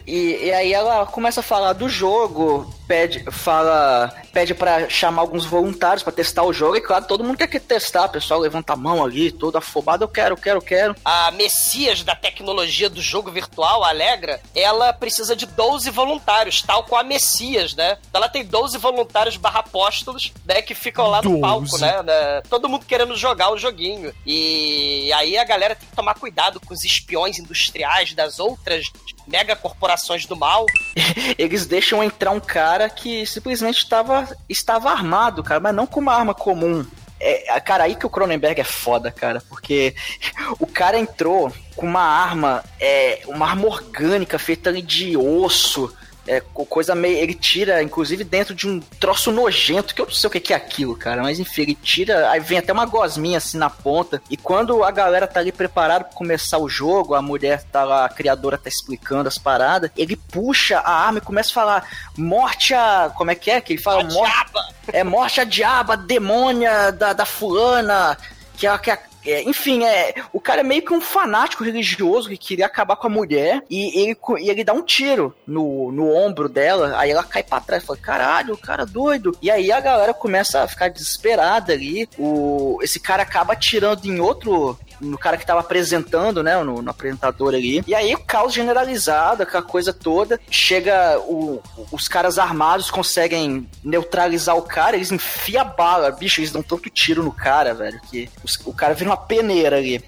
e, 0.06 0.44
e 0.44 0.52
aí 0.52 0.72
ela 0.72 1.04
começa 1.04 1.40
a 1.40 1.42
falar 1.42 1.72
do 1.72 1.88
jogo, 1.88 2.72
pede, 2.86 3.24
fala, 3.32 4.14
pede 4.32 4.54
para 4.54 4.88
chamar 4.88 5.22
alguns 5.22 5.44
voluntários 5.44 6.04
para 6.04 6.12
testar 6.12 6.44
o 6.44 6.52
jogo, 6.52 6.76
e 6.76 6.80
claro, 6.80 7.06
todo 7.06 7.24
mundo 7.24 7.38
quer 7.38 7.48
que 7.48 7.58
testar, 7.58 8.04
o 8.04 8.10
pessoal 8.10 8.38
levanta 8.38 8.74
a 8.74 8.76
mão 8.76 9.02
ali, 9.02 9.32
todo 9.32 9.56
afobado, 9.56 10.04
eu 10.04 10.08
quero, 10.08 10.34
eu 10.34 10.38
quero, 10.38 10.58
eu 10.58 10.62
quero. 10.62 10.96
A 11.04 11.32
Messias 11.32 12.04
da 12.04 12.14
tecnologia 12.14 12.88
do 12.88 13.02
jogo 13.02 13.32
virtual, 13.32 13.82
a 13.82 13.88
Alegra, 13.88 14.40
ela 14.54 14.92
precisa 14.92 15.34
de 15.34 15.44
12 15.44 15.90
voluntários, 15.90 16.62
tal 16.62 16.84
qual 16.84 17.00
a 17.00 17.04
Messias, 17.04 17.74
né? 17.74 17.98
Ela 18.14 18.28
tem 18.28 18.44
12 18.44 18.78
voluntários 18.78 19.36
barra 19.36 19.60
apóstolos, 19.60 20.32
né? 20.44 20.62
Que 20.62 20.74
ficam 20.74 21.08
lá 21.08 21.22
no 21.22 21.30
12. 21.30 21.40
palco, 21.40 21.78
né, 21.78 22.02
né? 22.02 22.42
Todo 22.48 22.68
mundo 22.68 22.84
querendo 22.86 23.16
jogar 23.16 23.50
o 23.52 23.58
joguinho. 23.58 24.12
E 24.24 25.12
aí 25.14 25.36
a 25.36 25.44
galera 25.44 25.74
tem 25.74 25.88
que 25.88 25.96
tomar 25.96 26.14
cuidado 26.14 26.60
com 26.60 26.72
os 26.72 26.84
espiões 26.84 27.38
industriais 27.38 28.12
das 28.14 28.31
outras 28.38 28.86
mega 29.26 29.54
corporações 29.56 30.26
do 30.26 30.36
mal. 30.36 30.66
Eles 31.38 31.66
deixam 31.66 32.02
entrar 32.02 32.30
um 32.30 32.40
cara 32.40 32.88
que 32.88 33.26
simplesmente 33.26 33.78
estava, 33.78 34.28
estava 34.48 34.90
armado, 34.90 35.42
cara, 35.42 35.60
mas 35.60 35.74
não 35.74 35.86
com 35.86 36.00
uma 36.00 36.14
arma 36.14 36.34
comum. 36.34 36.84
É, 37.24 37.60
cara, 37.60 37.84
aí 37.84 37.94
que 37.94 38.04
o 38.04 38.10
Cronenberg 38.10 38.60
é 38.60 38.64
foda, 38.64 39.12
cara, 39.12 39.40
porque 39.48 39.94
o 40.58 40.66
cara 40.66 40.98
entrou 40.98 41.52
com 41.76 41.86
uma 41.86 42.02
arma, 42.02 42.64
é, 42.80 43.22
uma 43.26 43.46
arma 43.46 43.66
orgânica 43.66 44.40
feita 44.40 44.72
de 44.82 45.16
osso, 45.16 45.96
é, 46.26 46.40
co- 46.40 46.64
coisa 46.66 46.94
meio. 46.94 47.16
Ele 47.18 47.34
tira, 47.34 47.82
inclusive, 47.82 48.22
dentro 48.24 48.54
de 48.54 48.68
um 48.68 48.80
troço 49.00 49.30
nojento, 49.32 49.94
que 49.94 50.00
eu 50.00 50.06
não 50.06 50.12
sei 50.12 50.28
o 50.28 50.30
que 50.30 50.52
é 50.52 50.56
aquilo, 50.56 50.96
cara, 50.96 51.22
mas 51.22 51.38
enfim, 51.40 51.62
ele 51.62 51.74
tira, 51.74 52.30
aí 52.30 52.40
vem 52.40 52.58
até 52.58 52.72
uma 52.72 52.86
gosminha 52.86 53.38
assim 53.38 53.58
na 53.58 53.68
ponta, 53.70 54.22
e 54.30 54.36
quando 54.36 54.84
a 54.84 54.90
galera 54.90 55.26
tá 55.26 55.40
ali 55.40 55.50
preparada 55.52 56.04
pra 56.04 56.14
começar 56.14 56.58
o 56.58 56.68
jogo, 56.68 57.14
a 57.14 57.22
mulher 57.22 57.62
tá 57.64 57.84
lá, 57.84 58.04
a 58.04 58.08
criadora 58.08 58.56
tá 58.58 58.68
explicando 58.68 59.28
as 59.28 59.38
paradas, 59.38 59.90
ele 59.96 60.16
puxa 60.16 60.78
a 60.78 60.92
arma 61.06 61.18
e 61.18 61.22
começa 61.22 61.50
a 61.50 61.54
falar: 61.54 61.88
morte 62.16 62.74
a. 62.74 63.10
Como 63.16 63.30
é 63.30 63.34
que 63.34 63.50
é? 63.50 63.60
Que 63.60 63.72
ele 63.74 63.82
fala? 63.82 64.00
A 64.02 64.04
morte. 64.04 64.30
diaba! 64.32 64.68
É 64.92 65.04
morte 65.04 65.40
a 65.40 65.44
diaba, 65.44 65.96
demônia 65.96 66.90
da, 66.92 67.12
da 67.12 67.24
fulana, 67.24 68.16
que 68.56 68.66
é, 68.66 68.78
que 68.78 68.90
é- 68.90 69.02
é, 69.24 69.42
enfim, 69.42 69.84
é, 69.84 70.14
o 70.32 70.40
cara 70.40 70.60
é 70.60 70.64
meio 70.64 70.82
que 70.82 70.92
um 70.92 71.00
fanático 71.00 71.64
religioso 71.64 72.28
que 72.28 72.36
queria 72.36 72.66
acabar 72.66 72.96
com 72.96 73.06
a 73.06 73.10
mulher 73.10 73.62
e 73.70 74.02
ele, 74.02 74.16
e 74.40 74.50
ele 74.50 74.64
dá 74.64 74.72
um 74.72 74.82
tiro 74.82 75.34
no, 75.46 75.90
no 75.92 76.12
ombro 76.12 76.48
dela, 76.48 76.94
aí 76.98 77.10
ela 77.10 77.22
cai 77.24 77.42
pra 77.42 77.60
trás, 77.60 77.84
fala, 77.84 77.98
caralho, 77.98 78.54
o 78.54 78.58
cara 78.58 78.82
é 78.82 78.86
doido. 78.86 79.36
E 79.40 79.50
aí 79.50 79.70
a 79.72 79.80
galera 79.80 80.12
começa 80.14 80.62
a 80.62 80.68
ficar 80.68 80.88
desesperada 80.88 81.72
ali, 81.72 82.08
o, 82.18 82.78
esse 82.82 82.98
cara 83.00 83.22
acaba 83.22 83.52
atirando 83.52 84.06
em 84.06 84.20
outro, 84.20 84.78
no 85.00 85.18
cara 85.18 85.36
que 85.36 85.46
tava 85.46 85.60
apresentando, 85.60 86.42
né, 86.42 86.62
no, 86.62 86.80
no 86.82 86.90
apresentador 86.90 87.54
ali. 87.54 87.82
E 87.86 87.94
aí 87.94 88.14
o 88.14 88.18
caos 88.24 88.52
generalizado, 88.52 89.42
aquela 89.42 89.62
coisa 89.62 89.92
toda, 89.92 90.40
chega 90.50 91.18
o- 91.20 91.60
os 91.90 92.08
caras 92.08 92.38
armados 92.38 92.90
conseguem 92.90 93.68
neutralizar 93.84 94.56
o 94.56 94.62
cara, 94.62 94.96
eles 94.96 95.12
enfiam 95.12 95.62
a 95.62 95.64
bala, 95.64 96.10
bicho, 96.10 96.40
eles 96.40 96.50
dão 96.52 96.62
tanto 96.62 96.88
tiro 96.90 97.22
no 97.22 97.32
cara, 97.32 97.74
velho, 97.74 98.00
que 98.10 98.28
os- 98.44 98.58
o 98.64 98.72
cara 98.72 98.94
vira 98.94 99.11
uma 99.12 99.16
peneira 99.16 99.76
ali. 99.76 100.02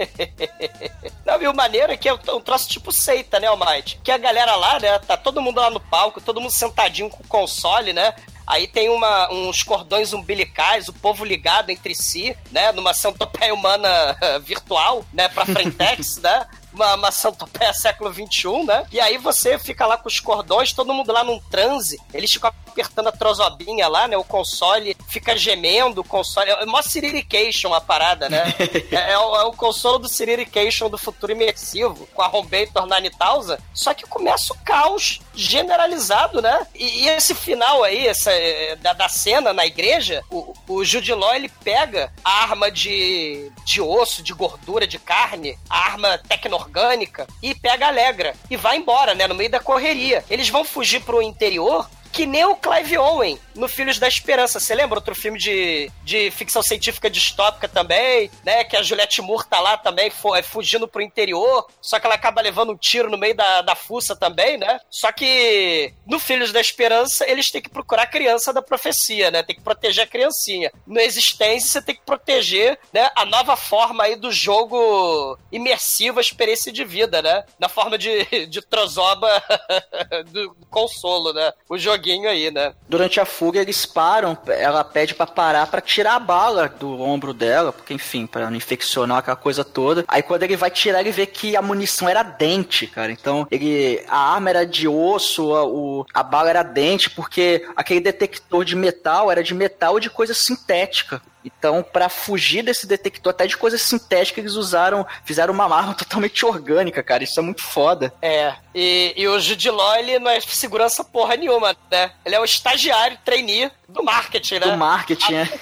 Não, 1.24 1.40
e 1.40 1.48
o 1.48 1.54
maneiro 1.54 1.92
é 1.92 1.96
que 1.96 2.08
é 2.08 2.12
um 2.12 2.40
troço 2.40 2.68
tipo 2.68 2.92
seita, 2.92 3.38
né, 3.38 3.46
Almighty? 3.46 4.00
Que 4.02 4.10
a 4.10 4.18
galera 4.18 4.54
lá, 4.56 4.78
né, 4.78 4.98
tá 4.98 5.16
todo 5.16 5.40
mundo 5.40 5.60
lá 5.60 5.70
no 5.70 5.80
palco, 5.80 6.20
todo 6.20 6.40
mundo 6.40 6.52
sentadinho 6.52 7.10
com 7.10 7.22
o 7.22 7.28
console, 7.28 7.92
né? 7.92 8.14
Aí 8.46 8.66
tem 8.66 8.90
uma, 8.90 9.32
uns 9.32 9.62
cordões 9.62 10.12
umbilicais, 10.12 10.88
o 10.88 10.92
povo 10.92 11.24
ligado 11.24 11.70
entre 11.70 11.94
si, 11.94 12.36
né? 12.50 12.72
Numa 12.72 12.92
centopeia 12.92 13.54
humana 13.54 13.88
virtual, 14.44 15.04
né? 15.12 15.28
Pra 15.28 15.46
Frentex, 15.46 16.18
né? 16.22 16.46
Uma, 16.72 16.94
uma 16.94 17.10
centopeia 17.10 17.72
século 17.72 18.12
XXI, 18.12 18.64
né? 18.64 18.86
E 18.92 19.00
aí 19.00 19.16
você 19.16 19.58
fica 19.58 19.86
lá 19.86 19.96
com 19.96 20.08
os 20.08 20.20
cordões, 20.20 20.72
todo 20.72 20.92
mundo 20.92 21.12
lá 21.12 21.24
num 21.24 21.40
transe, 21.50 21.98
eles 22.12 22.32
ficam 22.32 22.52
apertando 22.74 23.08
a 23.08 23.12
trozobinha 23.12 23.86
lá, 23.86 24.08
né? 24.08 24.16
O 24.16 24.24
console 24.24 24.96
fica 25.08 25.36
gemendo, 25.36 26.00
o 26.00 26.04
console... 26.04 26.50
É 26.50 26.66
mó 26.66 26.82
Sirirication 26.82 27.72
a 27.72 27.80
parada, 27.80 28.28
né? 28.28 28.52
é, 28.90 29.12
é 29.12 29.18
o, 29.18 29.36
é 29.36 29.44
o 29.44 29.52
console 29.52 30.02
do 30.02 30.08
Sirirication 30.08 30.90
do 30.90 30.98
futuro 30.98 31.32
imersivo, 31.32 32.06
com 32.12 32.20
a 32.20 32.28
Homebay 32.28 32.68
Nanitausa. 32.86 33.58
Só 33.72 33.94
que 33.94 34.04
começa 34.04 34.52
o 34.52 34.58
caos 34.64 35.20
generalizado, 35.34 36.42
né? 36.42 36.66
E, 36.74 37.04
e 37.04 37.08
esse 37.08 37.34
final 37.34 37.84
aí, 37.84 38.06
essa, 38.06 38.32
eh, 38.32 38.76
da, 38.76 38.92
da 38.92 39.08
cena 39.08 39.52
na 39.52 39.64
igreja, 39.64 40.22
o, 40.30 40.52
o 40.68 40.84
Jude 40.84 41.14
Law, 41.14 41.34
ele 41.34 41.48
pega 41.62 42.12
a 42.24 42.42
arma 42.42 42.70
de, 42.70 43.50
de 43.64 43.80
osso, 43.80 44.22
de 44.22 44.32
gordura, 44.32 44.86
de 44.86 44.98
carne, 44.98 45.56
a 45.70 45.78
arma 45.78 46.18
tecno-orgânica, 46.18 47.26
e 47.42 47.54
pega 47.54 47.86
a 47.86 47.88
Alegra. 47.88 48.34
E 48.50 48.56
vai 48.56 48.76
embora, 48.76 49.14
né? 49.14 49.28
No 49.28 49.34
meio 49.34 49.50
da 49.50 49.60
correria. 49.60 50.24
Eles 50.28 50.48
vão 50.48 50.64
fugir 50.64 51.00
pro 51.00 51.22
interior 51.22 51.88
que 52.14 52.26
nem 52.26 52.44
o 52.44 52.54
Clive 52.54 52.96
Owen 52.96 53.40
no 53.56 53.68
Filhos 53.68 53.98
da 53.98 54.06
Esperança. 54.06 54.60
Você 54.60 54.72
lembra 54.72 54.98
outro 54.98 55.16
filme 55.16 55.36
de, 55.36 55.90
de 56.04 56.30
ficção 56.30 56.62
científica 56.62 57.10
distópica 57.10 57.68
também, 57.68 58.30
né? 58.44 58.62
Que 58.62 58.76
a 58.76 58.82
Juliette 58.82 59.20
Moore 59.20 59.48
tá 59.48 59.58
lá 59.58 59.76
também 59.76 60.12
é, 60.36 60.42
fugindo 60.42 60.86
pro 60.86 61.02
interior, 61.02 61.66
só 61.82 61.98
que 61.98 62.06
ela 62.06 62.14
acaba 62.14 62.40
levando 62.40 62.72
um 62.72 62.76
tiro 62.76 63.10
no 63.10 63.18
meio 63.18 63.34
da, 63.34 63.62
da 63.62 63.74
fuça 63.74 64.14
também, 64.14 64.56
né? 64.56 64.78
Só 64.88 65.10
que 65.10 65.92
no 66.06 66.20
Filhos 66.20 66.52
da 66.52 66.60
Esperança 66.60 67.28
eles 67.28 67.50
têm 67.50 67.60
que 67.60 67.68
procurar 67.68 68.04
a 68.04 68.06
criança 68.06 68.52
da 68.52 68.62
profecia, 68.62 69.32
né? 69.32 69.42
Tem 69.42 69.56
que 69.56 69.62
proteger 69.62 70.04
a 70.04 70.08
criancinha. 70.08 70.70
No 70.86 71.00
Existência 71.00 71.68
você 71.68 71.82
tem 71.82 71.96
que 71.96 72.02
proteger 72.02 72.78
né, 72.92 73.10
a 73.16 73.24
nova 73.24 73.56
forma 73.56 74.04
aí 74.04 74.14
do 74.14 74.30
jogo 74.30 75.36
imersivo, 75.50 76.18
a 76.18 76.22
experiência 76.22 76.72
de 76.72 76.84
vida, 76.84 77.20
né? 77.20 77.44
Na 77.58 77.68
forma 77.68 77.98
de, 77.98 78.46
de 78.46 78.62
trozoba 78.62 79.42
do 80.30 80.56
consolo, 80.70 81.32
né? 81.32 81.52
O 81.68 81.76
joguinho 82.04 82.28
aí, 82.28 82.50
né? 82.50 82.74
Durante 82.88 83.18
a 83.18 83.24
fuga, 83.24 83.60
eles 83.60 83.86
param, 83.86 84.36
ela 84.46 84.84
pede 84.84 85.14
pra 85.14 85.26
parar 85.26 85.66
pra 85.66 85.80
tirar 85.80 86.16
a 86.16 86.20
bala 86.20 86.68
do 86.68 87.00
ombro 87.00 87.32
dela, 87.32 87.72
porque 87.72 87.94
enfim, 87.94 88.26
pra 88.26 88.50
não 88.50 88.56
infeccionar 88.56 89.18
aquela 89.18 89.36
coisa 89.36 89.64
toda. 89.64 90.04
Aí 90.06 90.22
quando 90.22 90.42
ele 90.42 90.56
vai 90.56 90.70
tirar, 90.70 91.00
ele 91.00 91.10
vê 91.10 91.26
que 91.26 91.56
a 91.56 91.62
munição 91.62 92.08
era 92.08 92.22
dente, 92.22 92.86
cara. 92.86 93.10
Então, 93.10 93.46
ele 93.50 94.04
a 94.08 94.34
arma 94.34 94.50
era 94.50 94.66
de 94.66 94.86
osso, 94.86 95.54
a, 95.54 95.64
o, 95.64 96.06
a 96.12 96.22
bala 96.22 96.50
era 96.50 96.62
dente, 96.62 97.10
porque 97.10 97.66
aquele 97.74 98.00
detector 98.00 98.64
de 98.64 98.76
metal 98.76 99.30
era 99.30 99.42
de 99.42 99.54
metal 99.54 99.98
de 99.98 100.10
coisa 100.10 100.34
sintética. 100.34 101.22
Então, 101.44 101.82
pra 101.82 102.08
fugir 102.08 102.62
desse 102.62 102.86
detector, 102.86 103.30
até 103.30 103.46
de 103.46 103.56
coisa 103.56 103.76
sintética, 103.76 104.40
eles 104.40 104.54
usaram, 104.54 105.06
fizeram 105.24 105.52
uma 105.52 105.64
arma 105.64 105.92
totalmente 105.98 106.44
orgânica, 106.44 107.02
cara. 107.02 107.22
Isso 107.24 107.38
é 107.38 107.42
muito 107.42 107.62
foda. 107.62 108.12
É, 108.22 108.54
e, 108.74 109.12
e 109.16 109.28
o 109.28 109.38
Jude 109.38 109.70
Law, 109.70 109.96
ele 109.96 110.18
não 110.18 110.30
é 110.30 110.40
segurança 110.40 111.04
porra 111.04 111.36
nenhuma, 111.36 111.76
né? 111.90 112.12
Ele 112.24 112.34
é 112.34 112.40
o 112.40 112.44
estagiário, 112.44 113.18
trainee 113.24 113.70
do 113.88 114.02
marketing, 114.02 114.54
né? 114.54 114.70
Do 114.70 114.78
marketing, 114.78 115.32
né? 115.32 115.48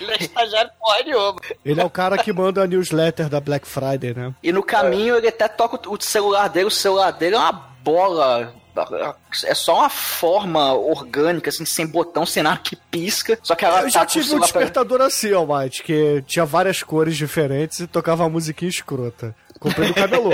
Ele 0.00 0.12
é 0.12 0.16
estagiário 0.18 0.70
porra 0.78 1.02
nenhuma. 1.02 1.36
Ele 1.64 1.80
é 1.80 1.84
o 1.84 1.90
cara 1.90 2.18
que 2.18 2.32
manda 2.32 2.62
a 2.62 2.66
newsletter 2.66 3.28
da 3.28 3.40
Black 3.40 3.66
Friday, 3.66 4.14
né? 4.14 4.34
E 4.42 4.52
no 4.52 4.62
caminho 4.62 5.16
ele 5.16 5.28
até 5.28 5.48
toca 5.48 5.88
o 5.88 6.00
celular 6.00 6.48
dele, 6.48 6.66
o 6.66 6.70
celular 6.70 7.10
dele 7.10 7.36
é 7.36 7.38
uma 7.38 7.52
bola. 7.52 8.54
É 9.44 9.54
só 9.54 9.76
uma 9.78 9.90
forma 9.90 10.72
orgânica, 10.72 11.50
assim, 11.50 11.64
sem 11.64 11.86
botão, 11.86 12.24
sem 12.24 12.42
nada 12.42 12.58
que 12.58 12.76
pisca. 12.76 13.38
Só 13.42 13.54
que 13.54 13.64
ela 13.64 13.82
Eu 13.82 13.90
já 13.90 14.00
tá 14.00 14.06
tive 14.06 14.24
um 14.24 14.28
celular 14.28 14.48
pra- 14.48 14.60
despertador 14.60 15.00
assim, 15.00 15.32
ó, 15.32 15.44
Mate, 15.44 15.82
que 15.82 16.22
tinha 16.26 16.44
várias 16.44 16.82
cores 16.82 17.16
diferentes 17.16 17.80
e 17.80 17.86
tocava 17.86 18.22
uma 18.22 18.30
musiquinha 18.30 18.68
escrota. 18.68 19.34
Comprei 19.58 19.88
no 19.88 19.94
camelô. 19.94 20.30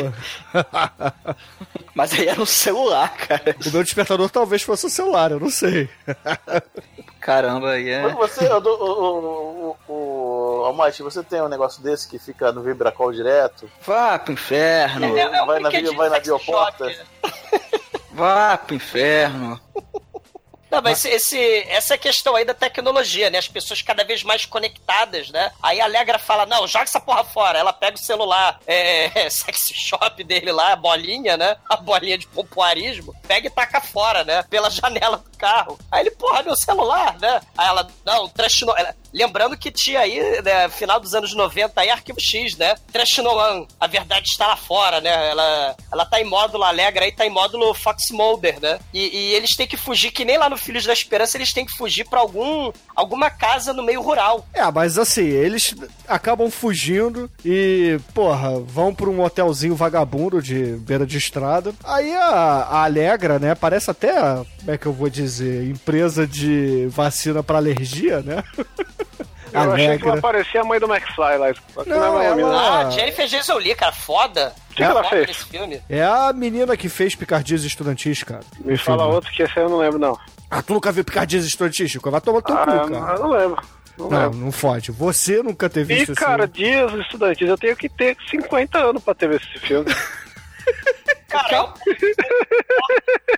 Mas 1.94 2.12
aí 2.12 2.28
era 2.28 2.38
no 2.38 2.44
celular, 2.44 3.14
cara. 3.16 3.56
o 3.66 3.70
meu 3.70 3.82
despertador 3.82 4.28
talvez 4.28 4.62
fosse 4.62 4.84
o 4.86 4.90
celular, 4.90 5.30
eu 5.30 5.40
não 5.40 5.48
sei. 5.48 5.88
Caramba, 7.20 7.70
aí 7.70 7.88
é. 7.88 8.02
Mas 8.02 8.12
Você, 8.16 8.44
o, 8.46 8.58
o, 8.58 9.76
o, 9.88 9.92
o, 9.92 10.64
Almighty, 10.66 11.02
você 11.02 11.22
tem 11.22 11.40
um 11.40 11.48
negócio 11.48 11.82
desse 11.82 12.06
que 12.08 12.18
fica 12.18 12.52
no 12.52 12.62
vibracol 12.62 13.12
direto? 13.12 13.70
Vá 13.86 14.18
pro 14.18 14.34
inferno. 14.34 15.16
É, 15.16 15.20
é 15.22 15.46
vai 15.46 15.58
na, 15.60 15.70
bio- 15.70 15.96
vai 15.96 16.10
na 16.10 16.20
bioporta? 16.20 16.92
Vá 18.14 18.56
pro 18.56 18.76
inferno. 18.76 19.60
Não, 20.74 20.82
mas 20.82 21.04
esse, 21.04 21.38
essa 21.68 21.94
é 21.94 21.98
questão 21.98 22.34
aí 22.34 22.44
da 22.44 22.52
tecnologia, 22.52 23.30
né? 23.30 23.38
As 23.38 23.46
pessoas 23.46 23.80
cada 23.80 24.02
vez 24.02 24.24
mais 24.24 24.44
conectadas, 24.44 25.30
né? 25.30 25.52
Aí 25.62 25.80
a 25.80 25.84
Alegra 25.84 26.18
fala, 26.18 26.46
não, 26.46 26.66
joga 26.66 26.82
essa 26.84 26.98
porra 26.98 27.22
fora. 27.22 27.56
Ela 27.56 27.72
pega 27.72 27.96
o 27.96 28.00
celular, 28.00 28.58
é, 28.66 29.30
sex 29.30 29.70
shop 29.72 30.24
dele 30.24 30.50
lá, 30.50 30.72
a 30.72 30.76
bolinha, 30.76 31.36
né? 31.36 31.56
A 31.70 31.76
bolinha 31.76 32.18
de 32.18 32.26
pompoarismo, 32.26 33.14
pega 33.28 33.46
e 33.46 33.50
taca 33.50 33.80
fora, 33.80 34.24
né? 34.24 34.42
Pela 34.50 34.68
janela 34.68 35.22
carro. 35.44 35.78
Aí 35.92 36.00
ele, 36.00 36.10
porra, 36.12 36.42
meu 36.42 36.56
celular, 36.56 37.18
né? 37.20 37.38
Aí 37.56 37.68
ela, 37.68 37.86
não, 38.04 38.26
trash 38.28 38.62
no... 38.62 38.74
Lembrando 39.12 39.56
que 39.56 39.70
tinha 39.70 40.00
aí, 40.00 40.42
né, 40.42 40.68
final 40.70 40.98
dos 40.98 41.14
anos 41.14 41.34
90 41.34 41.80
aí, 41.80 41.88
Arquivo 41.88 42.18
X, 42.20 42.56
né? 42.56 42.74
Trash 42.90 43.18
no 43.18 43.30
One, 43.30 43.68
a 43.78 43.86
verdade 43.86 44.28
está 44.28 44.48
lá 44.48 44.56
fora, 44.56 45.00
né? 45.00 45.30
Ela, 45.30 45.76
ela 45.92 46.04
tá 46.04 46.20
em 46.20 46.24
módulo 46.24 46.64
Alegra 46.64 47.04
aí, 47.04 47.12
tá 47.12 47.24
em 47.24 47.30
módulo 47.30 47.72
Fox 47.74 48.10
Mulder, 48.10 48.58
né? 48.60 48.80
E, 48.92 49.16
e 49.16 49.34
eles 49.34 49.54
têm 49.54 49.68
que 49.68 49.76
fugir, 49.76 50.10
que 50.10 50.24
nem 50.24 50.36
lá 50.36 50.48
no 50.48 50.56
Filhos 50.56 50.84
da 50.84 50.92
Esperança, 50.92 51.36
eles 51.36 51.52
têm 51.52 51.64
que 51.64 51.76
fugir 51.76 52.08
pra 52.08 52.18
algum, 52.18 52.72
alguma 52.96 53.30
casa 53.30 53.72
no 53.72 53.84
meio 53.84 54.02
rural. 54.02 54.46
É, 54.52 54.68
mas 54.72 54.98
assim, 54.98 55.26
eles 55.26 55.76
acabam 56.08 56.50
fugindo 56.50 57.30
e, 57.44 58.00
porra, 58.12 58.58
vão 58.58 58.92
pra 58.92 59.08
um 59.08 59.22
hotelzinho 59.22 59.76
vagabundo 59.76 60.42
de 60.42 60.76
beira 60.78 61.06
de 61.06 61.18
estrada. 61.18 61.72
Aí 61.84 62.12
a, 62.14 62.24
a 62.24 62.84
Alegra, 62.84 63.38
né, 63.38 63.54
parece 63.54 63.90
até, 63.90 64.12
como 64.12 64.70
é 64.72 64.76
que 64.76 64.86
eu 64.86 64.92
vou 64.92 65.08
dizer, 65.08 65.33
empresa 65.42 66.26
de 66.26 66.86
vacina 66.90 67.42
pra 67.42 67.56
alergia, 67.58 68.20
né? 68.20 68.42
Eu 69.52 69.72
achei 69.72 69.98
que 69.98 70.08
ela 70.08 70.20
parecia 70.20 70.60
a 70.60 70.64
mãe 70.64 70.80
do 70.80 70.86
McFly 70.92 71.38
lá. 71.38 71.52
Que 71.54 71.88
Não, 71.88 72.20
é 72.20 72.26
ela-. 72.26 72.80
Ah, 72.86 72.90
Jennifer 72.90 73.26
Jason 73.28 73.56
Lee, 73.58 73.74
cara, 73.74 73.92
foda. 73.92 74.52
que 74.74 74.82
ela 74.82 75.02
foda 75.04 75.10
fez? 75.16 75.28
nesse 75.28 75.44
filme. 75.44 75.80
É 75.88 76.02
a 76.02 76.32
menina 76.32 76.76
que 76.76 76.88
fez 76.88 77.14
Picardias 77.14 77.62
Estudantis, 77.62 78.22
cara. 78.24 78.40
Me 78.64 78.76
fala 78.76 79.06
outro 79.06 79.30
que 79.30 79.42
esse 79.44 79.56
aí 79.58 79.64
eu 79.64 79.70
não 79.70 79.78
lembro, 79.78 79.98
não. 79.98 80.18
Ah, 80.50 80.60
tu 80.60 80.72
nunca 80.74 80.90
viu 80.90 81.04
Picardias 81.04 81.44
Estudantis, 81.44 81.88
Chico? 81.90 82.10
Vai 82.10 82.20
tomar 82.20 82.42
teu 82.42 82.56
Ah, 82.56 82.64
cu, 82.64 82.70
eu 82.70 82.76
cara. 82.80 82.88
não, 82.90 83.08
eu 83.10 83.18
não 83.20 83.30
lembro. 83.30 83.62
Não, 83.96 84.08
Não, 84.10 84.30
não 84.32 84.50
fode. 84.52 84.90
Você 84.90 85.40
nunca 85.40 85.70
teve 85.70 85.94
E, 85.94 85.98
visto 85.98 86.12
esse 86.12 86.20
cara, 86.20 86.48
filme. 86.48 86.68
dias 86.70 86.92
estudantis, 87.06 87.48
eu 87.48 87.56
tenho 87.56 87.76
que 87.76 87.88
ter 87.88 88.16
50 88.28 88.76
anos 88.78 89.00
pra 89.04 89.14
ter 89.14 89.28
visto 89.28 89.46
esse 89.54 89.60
filme. 89.64 89.86
Cara, 91.34 91.56
é 91.56 91.60
o, 91.60 91.64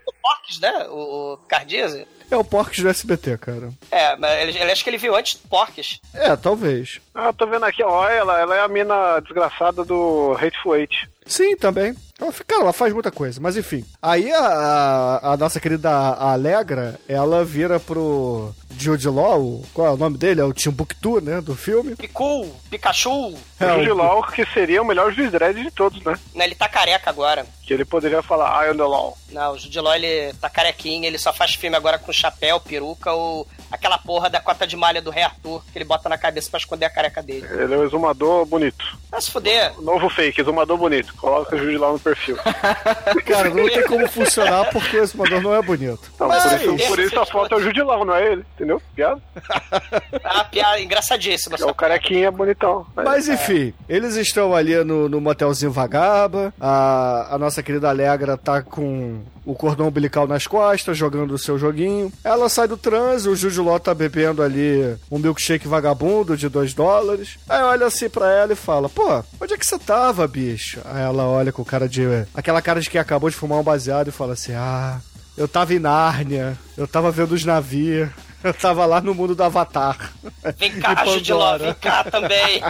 o 0.06 0.12
Porques, 0.22 0.60
né? 0.60 0.86
O, 0.88 1.32
o 1.32 1.36
Cardise. 1.48 2.06
É 2.30 2.36
o 2.36 2.44
Porcs 2.44 2.80
do 2.80 2.88
SBT, 2.88 3.38
cara. 3.38 3.70
É, 3.90 4.16
mas 4.16 4.42
ele, 4.42 4.58
ele 4.58 4.72
acho 4.72 4.82
que 4.82 4.90
ele 4.90 4.98
viu 4.98 5.14
antes 5.14 5.34
do 5.34 5.48
Porques. 5.48 6.00
É, 6.12 6.34
talvez. 6.36 7.00
ah, 7.14 7.32
tô 7.32 7.46
vendo 7.46 7.64
aqui, 7.64 7.82
ó, 7.82 8.08
ela, 8.08 8.38
ela 8.40 8.56
é 8.56 8.60
a 8.60 8.68
mina 8.68 9.20
desgraçada 9.20 9.84
do 9.84 10.36
Hateful 10.40 10.76
Eight. 10.76 11.08
Sim, 11.26 11.56
também. 11.56 11.94
Ela, 12.18 12.32
fi- 12.32 12.44
cara, 12.44 12.62
ela 12.62 12.72
faz 12.72 12.94
muita 12.94 13.10
coisa, 13.10 13.38
mas 13.42 13.56
enfim. 13.58 13.84
Aí 14.00 14.32
a, 14.32 14.38
a, 14.40 15.32
a 15.32 15.36
nossa 15.36 15.60
querida 15.60 15.90
Alegra, 15.90 16.98
ela 17.06 17.44
vira 17.44 17.78
pro 17.78 18.54
Jude 18.78 19.06
Law, 19.08 19.38
o- 19.42 19.64
qual 19.74 19.88
é 19.88 19.90
o 19.90 19.96
nome 19.98 20.16
dele? 20.16 20.40
É 20.40 20.44
o 20.44 20.52
Timbuktu, 20.52 21.20
né, 21.20 21.40
do 21.42 21.54
filme. 21.54 21.94
Picu, 21.94 22.46
Pikachu, 22.70 23.34
É, 23.60 23.66
o 23.72 23.78
Jude 23.80 23.90
o- 23.90 23.94
Law, 23.96 24.22
que 24.28 24.46
seria 24.54 24.80
o 24.80 24.84
melhor 24.86 25.12
juiz 25.12 25.30
dread 25.30 25.62
de 25.62 25.70
todos, 25.70 26.02
né? 26.04 26.18
né? 26.34 26.44
Ele 26.46 26.54
tá 26.54 26.68
careca 26.68 27.10
agora. 27.10 27.44
Que 27.62 27.74
ele 27.74 27.84
poderia 27.84 28.22
falar, 28.22 28.64
I 28.64 28.70
am 28.70 28.76
the 28.76 28.84
law. 28.84 29.18
Não, 29.30 29.52
o 29.52 29.58
Jude 29.58 29.80
Law, 29.80 29.94
ele 29.94 30.32
tá 30.40 30.48
carequinho, 30.48 31.04
ele 31.04 31.18
só 31.18 31.32
faz 31.34 31.54
filme 31.54 31.76
agora 31.76 31.98
com 31.98 32.12
chapéu, 32.12 32.60
peruca 32.60 33.12
ou 33.12 33.46
aquela 33.70 33.98
porra 33.98 34.28
da 34.30 34.40
cota 34.40 34.66
de 34.66 34.76
malha 34.76 35.00
do 35.02 35.10
Rei 35.10 35.22
Arthur 35.24 35.62
que 35.72 35.78
ele 35.78 35.84
bota 35.84 36.08
na 36.08 36.18
cabeça 36.18 36.50
pra 36.50 36.58
esconder 36.58 36.86
a 36.86 36.90
careca 36.90 37.22
dele. 37.22 37.46
Ele 37.50 37.74
é 37.74 37.78
um 37.78 37.84
exumador 37.84 38.44
bonito. 38.46 38.84
Vai 39.10 39.20
se 39.20 39.30
fuder. 39.30 39.72
Novo 39.80 40.08
fake, 40.08 40.40
exumador 40.40 40.76
bonito. 40.76 41.14
Coloca 41.16 41.54
o 41.54 41.58
Jude 41.58 41.76
Law 41.78 41.92
no 41.94 41.98
perfil. 41.98 42.36
Cara, 43.26 43.50
não 43.50 43.68
tem 43.68 43.82
como 43.86 44.08
funcionar 44.08 44.70
porque 44.70 44.96
esse 44.96 45.16
motor 45.16 45.40
não 45.42 45.54
é 45.54 45.62
bonito. 45.62 46.10
Não, 46.18 46.28
Mas- 46.28 46.42
por, 46.44 46.74
isso, 46.74 46.88
por 46.88 46.98
isso 46.98 47.20
a 47.20 47.26
foto 47.26 47.54
é 47.54 47.58
o 47.58 47.60
Jude 47.60 47.82
Law, 47.82 48.04
não 48.04 48.14
é 48.14 48.32
ele, 48.32 48.44
entendeu? 48.54 48.80
Piada? 48.94 49.20
Ah, 50.24 50.44
piada 50.44 50.80
engraçadíssima. 50.80 51.56
É 51.58 51.64
o 51.64 51.74
carequinha 51.74 52.30
bonitão. 52.30 52.86
Mas 52.94 53.28
enfim, 53.28 53.72
eles 53.88 54.16
estão 54.16 54.54
ali 54.54 54.74
no, 54.84 55.08
no 55.08 55.20
motelzinho 55.20 55.70
vagaba. 55.70 56.52
A, 56.60 57.34
a 57.34 57.38
nossa 57.38 57.62
querida 57.62 57.88
Alegra 57.88 58.36
tá 58.36 58.60
com 58.62 59.22
o 59.46 59.54
cordão 59.54 59.88
umbilical 59.88 60.26
nas 60.26 60.46
costas, 60.46 60.98
jogando 60.98 61.30
o 61.32 61.38
seu 61.38 61.56
joguinho. 61.58 62.12
Ela 62.24 62.48
sai 62.48 62.66
do 62.68 62.76
transe, 62.76 63.28
o 63.28 63.36
Juju 63.36 63.62
Ló 63.62 63.78
tá 63.78 63.94
bebendo 63.94 64.42
ali 64.42 64.96
um 65.10 65.18
milkshake 65.18 65.68
vagabundo 65.68 66.36
de 66.36 66.48
2 66.48 66.74
dólares. 66.74 67.38
Aí 67.48 67.62
olha 67.62 67.86
assim 67.86 68.08
pra 68.10 68.30
ela 68.30 68.52
e 68.52 68.56
fala: 68.56 68.88
Pô, 68.88 69.22
onde 69.40 69.54
é 69.54 69.56
que 69.56 69.64
você 69.66 69.78
tava, 69.78 70.26
bicho? 70.26 70.80
Aí 70.84 71.02
ela 71.02 71.24
olha 71.24 71.52
com 71.52 71.64
cara 71.64 71.88
de. 71.88 72.02
aquela 72.34 72.60
cara 72.60 72.80
de 72.80 72.90
quem 72.90 73.00
acabou 73.00 73.30
de 73.30 73.36
fumar 73.36 73.58
um 73.58 73.62
baseado 73.62 74.08
e 74.08 74.12
fala 74.12 74.32
assim: 74.32 74.52
Ah, 74.54 74.98
eu 75.38 75.46
tava 75.46 75.72
em 75.72 75.78
Nárnia, 75.78 76.58
eu 76.76 76.88
tava 76.88 77.10
vendo 77.10 77.32
os 77.32 77.44
navios. 77.44 78.08
Eu 78.44 78.54
tava 78.54 78.86
lá 78.86 79.00
no 79.00 79.12
mundo 79.12 79.34
do 79.34 79.42
Avatar. 79.42 80.12
Vem 80.56 80.70
Em 80.70 80.78
cá, 80.78 81.02
Jude 81.04 81.32
Law, 81.32 81.58
vem 81.58 81.74
cá 81.74 82.04
também. 82.04 82.62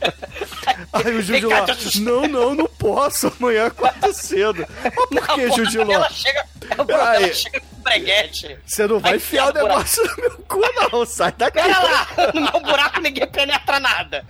Aí 0.92 1.16
o 1.16 1.22
Jude- 1.22 2.00
não, 2.00 2.26
não, 2.26 2.54
não 2.54 2.66
posso, 2.66 3.32
amanhã 3.38 3.66
acorda 3.66 4.12
cedo. 4.12 4.66
Mas 4.82 4.94
por 4.94 5.08
Não, 5.12 5.34
que, 5.34 5.50
Jude 5.52 5.80
ela 5.92 6.08
chega, 6.10 6.44
ela 6.78 7.32
chega 7.32 7.60
com 7.60 7.82
breguete. 7.82 8.56
Você 8.64 8.86
não 8.86 8.98
vai 9.00 9.16
enfiar 9.16 9.48
o 9.48 9.52
buraco. 9.52 9.68
negócio 9.68 10.02
no 10.04 10.16
meu 10.16 10.30
cu, 10.48 10.60
não, 10.92 11.04
sai 11.06 11.32
daqui. 11.32 11.60
Pera 11.60 11.82
lá, 11.82 12.08
no 12.34 12.40
meu 12.40 12.60
buraco 12.60 13.00
ninguém 13.00 13.26
penetra 13.26 13.80
nada. 13.80 14.24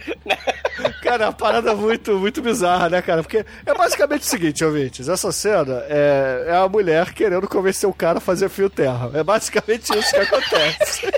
Cara, 1.02 1.24
é 1.24 1.26
uma 1.26 1.32
parada 1.32 1.74
muito, 1.74 2.12
muito 2.18 2.40
bizarra, 2.40 2.88
né, 2.88 3.02
cara? 3.02 3.22
Porque 3.22 3.44
é 3.66 3.74
basicamente 3.74 4.22
o 4.22 4.26
seguinte, 4.26 4.64
ouvintes, 4.64 5.08
essa 5.08 5.30
cena 5.32 5.84
é, 5.88 6.44
é 6.48 6.56
a 6.56 6.68
mulher 6.68 7.12
querendo 7.12 7.46
convencer 7.48 7.88
o 7.88 7.92
cara 7.94 8.18
a 8.18 8.20
fazer 8.20 8.48
fio 8.48 8.70
terra. 8.70 9.10
É 9.14 9.22
basicamente 9.22 9.96
isso 9.96 10.10
que 10.10 10.20
acontece. 10.20 11.12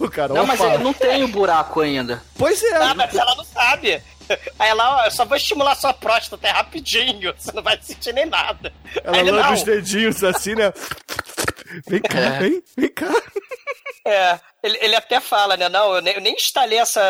O 0.00 0.08
cara, 0.10 0.34
Não, 0.34 0.46
mas 0.46 0.60
ele 0.60 0.78
não 0.78 0.92
tem 0.92 1.22
o 1.22 1.28
buraco 1.28 1.80
ainda. 1.80 2.22
Pois 2.36 2.62
é. 2.62 2.76
Ah, 2.76 2.94
mas 2.94 3.14
ela 3.14 3.34
não 3.34 3.44
sabe. 3.44 4.02
Aí 4.58 4.68
ela, 4.68 4.98
ó, 4.98 5.04
eu 5.06 5.10
só 5.10 5.24
vou 5.24 5.36
estimular 5.36 5.74
sua 5.74 5.92
próstata, 5.92 6.46
é 6.46 6.50
rapidinho, 6.50 7.34
você 7.36 7.50
não 7.52 7.62
vai 7.62 7.78
sentir 7.82 8.14
nem 8.14 8.26
nada. 8.26 8.72
Ela 9.02 9.16
Aí 9.16 9.22
ele, 9.22 9.30
lambe 9.32 9.54
os 9.54 9.62
dedinhos 9.64 10.22
assim, 10.22 10.54
né? 10.54 10.72
Vem 11.88 12.00
cá, 12.00 12.38
vem, 12.38 12.62
vem 12.76 12.88
cá. 12.88 13.10
É, 14.04 14.38
ele, 14.62 14.78
ele 14.80 14.96
até 14.96 15.20
fala, 15.20 15.56
né? 15.56 15.68
Não, 15.68 15.94
eu 15.94 16.02
nem, 16.02 16.14
eu 16.14 16.20
nem 16.20 16.34
instalei 16.34 16.78
essa. 16.78 17.00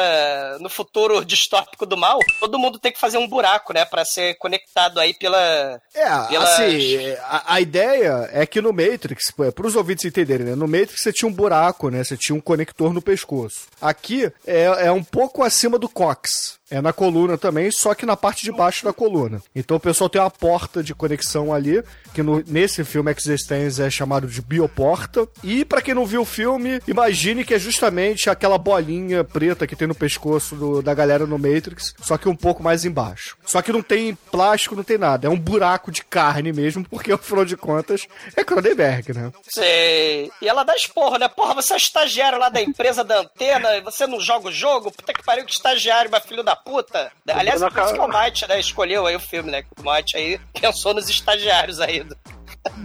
No 0.60 0.68
futuro 0.68 1.24
distópico 1.24 1.84
do 1.86 1.96
mal, 1.96 2.18
todo 2.38 2.58
mundo 2.58 2.78
tem 2.78 2.92
que 2.92 2.98
fazer 3.00 3.18
um 3.18 3.28
buraco, 3.28 3.72
né? 3.72 3.84
Pra 3.84 4.04
ser 4.04 4.34
conectado 4.38 4.98
aí 5.00 5.14
pela. 5.14 5.80
É, 5.94 6.28
Pelas- 6.28 6.50
assim, 6.50 7.10
a, 7.24 7.54
a 7.54 7.60
ideia 7.60 8.28
é 8.32 8.46
que 8.46 8.60
no 8.60 8.72
Matrix, 8.72 9.30
para 9.54 9.66
os 9.66 9.76
ouvintes 9.76 10.04
entenderem, 10.04 10.46
né? 10.46 10.54
No 10.54 10.66
Matrix 10.68 11.00
você 11.02 11.12
tinha 11.12 11.28
um 11.28 11.32
buraco, 11.32 11.88
né? 11.90 12.02
Você 12.04 12.16
tinha 12.16 12.36
um 12.36 12.40
conector 12.40 12.92
no 12.92 13.02
pescoço. 13.02 13.66
Aqui 13.80 14.30
é, 14.46 14.64
é 14.86 14.92
um 14.92 15.03
pouco 15.05 15.42
acima 15.42 15.78
do 15.78 15.88
cox. 15.88 16.59
É 16.72 16.80
na 16.80 16.92
coluna 16.92 17.36
também, 17.36 17.68
só 17.72 17.96
que 17.96 18.07
na 18.07 18.16
parte 18.16 18.44
de 18.44 18.53
baixo 18.53 18.84
da 18.84 18.92
coluna. 18.92 19.42
Então 19.57 19.76
o 19.76 19.80
pessoal 19.80 20.09
tem 20.09 20.20
uma 20.20 20.30
porta 20.30 20.84
de 20.84 20.94
conexão 20.94 21.53
ali, 21.53 21.82
que 22.14 22.22
no- 22.22 22.44
nesse 22.46 22.84
filme 22.84 23.11
Existence 23.11 23.82
é 23.82 23.90
chamado 23.90 24.28
de 24.28 24.40
bioporta. 24.40 25.26
E 25.42 25.64
pra 25.64 25.82
quem 25.82 25.94
não 25.94 26.07
viu 26.07 26.22
o 26.22 26.24
filme, 26.24 26.80
imagine 26.86 27.39
que 27.45 27.55
é 27.55 27.59
justamente 27.59 28.28
aquela 28.30 28.59
bolinha 28.59 29.22
preta 29.24 29.66
que 29.66 29.76
tem 29.76 29.86
no 29.88 29.95
pescoço 29.95 30.55
do- 30.57 30.82
da 30.82 30.95
galera 30.95 31.26
no 31.26 31.38
Matrix, 31.38 31.95
só 32.03 32.16
que 32.18 32.28
um 32.28 32.36
pouco 32.36 32.62
mais 32.62 32.84
embaixo. 32.84 33.36
Só 33.45 33.61
que 33.62 33.72
não 33.72 33.82
tem 33.82 34.14
plástico, 34.30 34.74
não 34.76 34.84
tem 34.84 34.99
nada. 34.99 35.26
É 35.26 35.30
um 35.30 35.38
buraco 35.38 35.91
de 35.91 36.05
carne 36.05 36.53
mesmo, 36.53 36.84
porque 36.88 37.12
afinal 37.12 37.45
de 37.45 37.57
contas 37.57 38.07
é 38.36 38.45
Cronenberg, 38.45 39.12
né? 39.12 39.32
Sei. 39.49 40.30
E 40.41 40.49
ela 40.49 40.64
dá 40.64 40.74
esporro, 40.74 41.16
né? 41.18 41.28
Porra, 41.28 41.55
você 41.55 41.74
é 41.74 41.76
estagiário 41.76 42.38
lá 42.38 42.49
da 42.49 42.61
empresa 42.62 43.03
da 43.05 43.20
antena 43.20 43.76
e 43.76 43.80
você 43.80 44.07
não 44.07 44.20
joga 44.20 44.49
o 44.49 44.53
jogo? 44.53 44.91
Puta 44.91 45.12
que 45.12 45.22
pariu, 45.24 45.45
que 45.45 45.53
estagiário, 45.53 46.11
mas 46.11 46.24
filho 46.24 46.43
da 46.43 46.57
puta. 46.57 47.11
Aliás, 47.28 47.61
por 47.61 47.82
isso 47.82 47.95
que 47.95 48.01
o 48.01 48.09
Might, 48.09 48.47
né, 48.49 48.59
escolheu 48.61 49.07
aí 49.07 49.16
o 49.16 49.20
filme, 49.20 49.51
né? 49.51 49.64
O 49.78 49.82
Might 49.91 50.16
aí 50.16 50.41
pensou 50.61 50.95
nos 50.95 51.09
estagiários 51.09 51.80
aí. 51.80 52.03
do- 52.05 52.16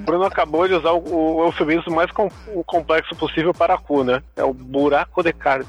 Bruno 0.06 0.24
acabou 0.26 0.68
de 0.68 0.74
usar 0.74 0.92
o, 0.92 1.36
o 1.38 1.46
eufemismo 1.46 1.94
mais 1.94 2.12
com- 2.12 2.30
o 2.54 2.64
complexo 2.64 3.16
possível 3.16 3.54
para 3.54 3.78
cu, 3.78 4.04
né? 4.04 4.22
É 4.36 4.44
o 4.44 4.54
buraco 4.54 5.22
de 5.22 5.34
carne. 5.34 5.68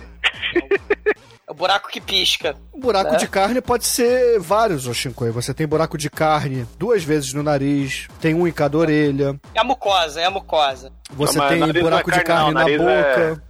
O 1.48 1.54
buraco 1.54 1.88
que 1.88 2.00
pisca. 2.00 2.56
O 2.72 2.80
buraco 2.80 3.12
Né? 3.12 3.18
de 3.18 3.28
carne 3.28 3.60
pode 3.60 3.84
ser 3.84 4.38
vários, 4.40 4.86
Oshinkoi. 4.86 5.30
Você 5.30 5.54
tem 5.54 5.66
buraco 5.66 5.96
de 5.96 6.10
carne 6.10 6.66
duas 6.76 7.04
vezes 7.04 7.32
no 7.32 7.42
nariz, 7.42 8.08
tem 8.20 8.34
um 8.34 8.46
em 8.48 8.52
cada 8.52 8.76
orelha, 8.76 9.38
É 9.54 9.60
a 9.60 9.64
mucosa, 9.64 10.20
é 10.20 10.24
a 10.24 10.30
mucosa. 10.30 10.92
Você 11.10 11.38
Mas 11.38 11.48
tem 11.50 11.58
não 11.60 11.68
é 11.68 11.72
buraco 11.72 12.10
de 12.10 12.20
carne 12.24 12.44
não, 12.46 12.52
na 12.52 12.60
nariz 12.60 12.78
boca. 12.78 12.90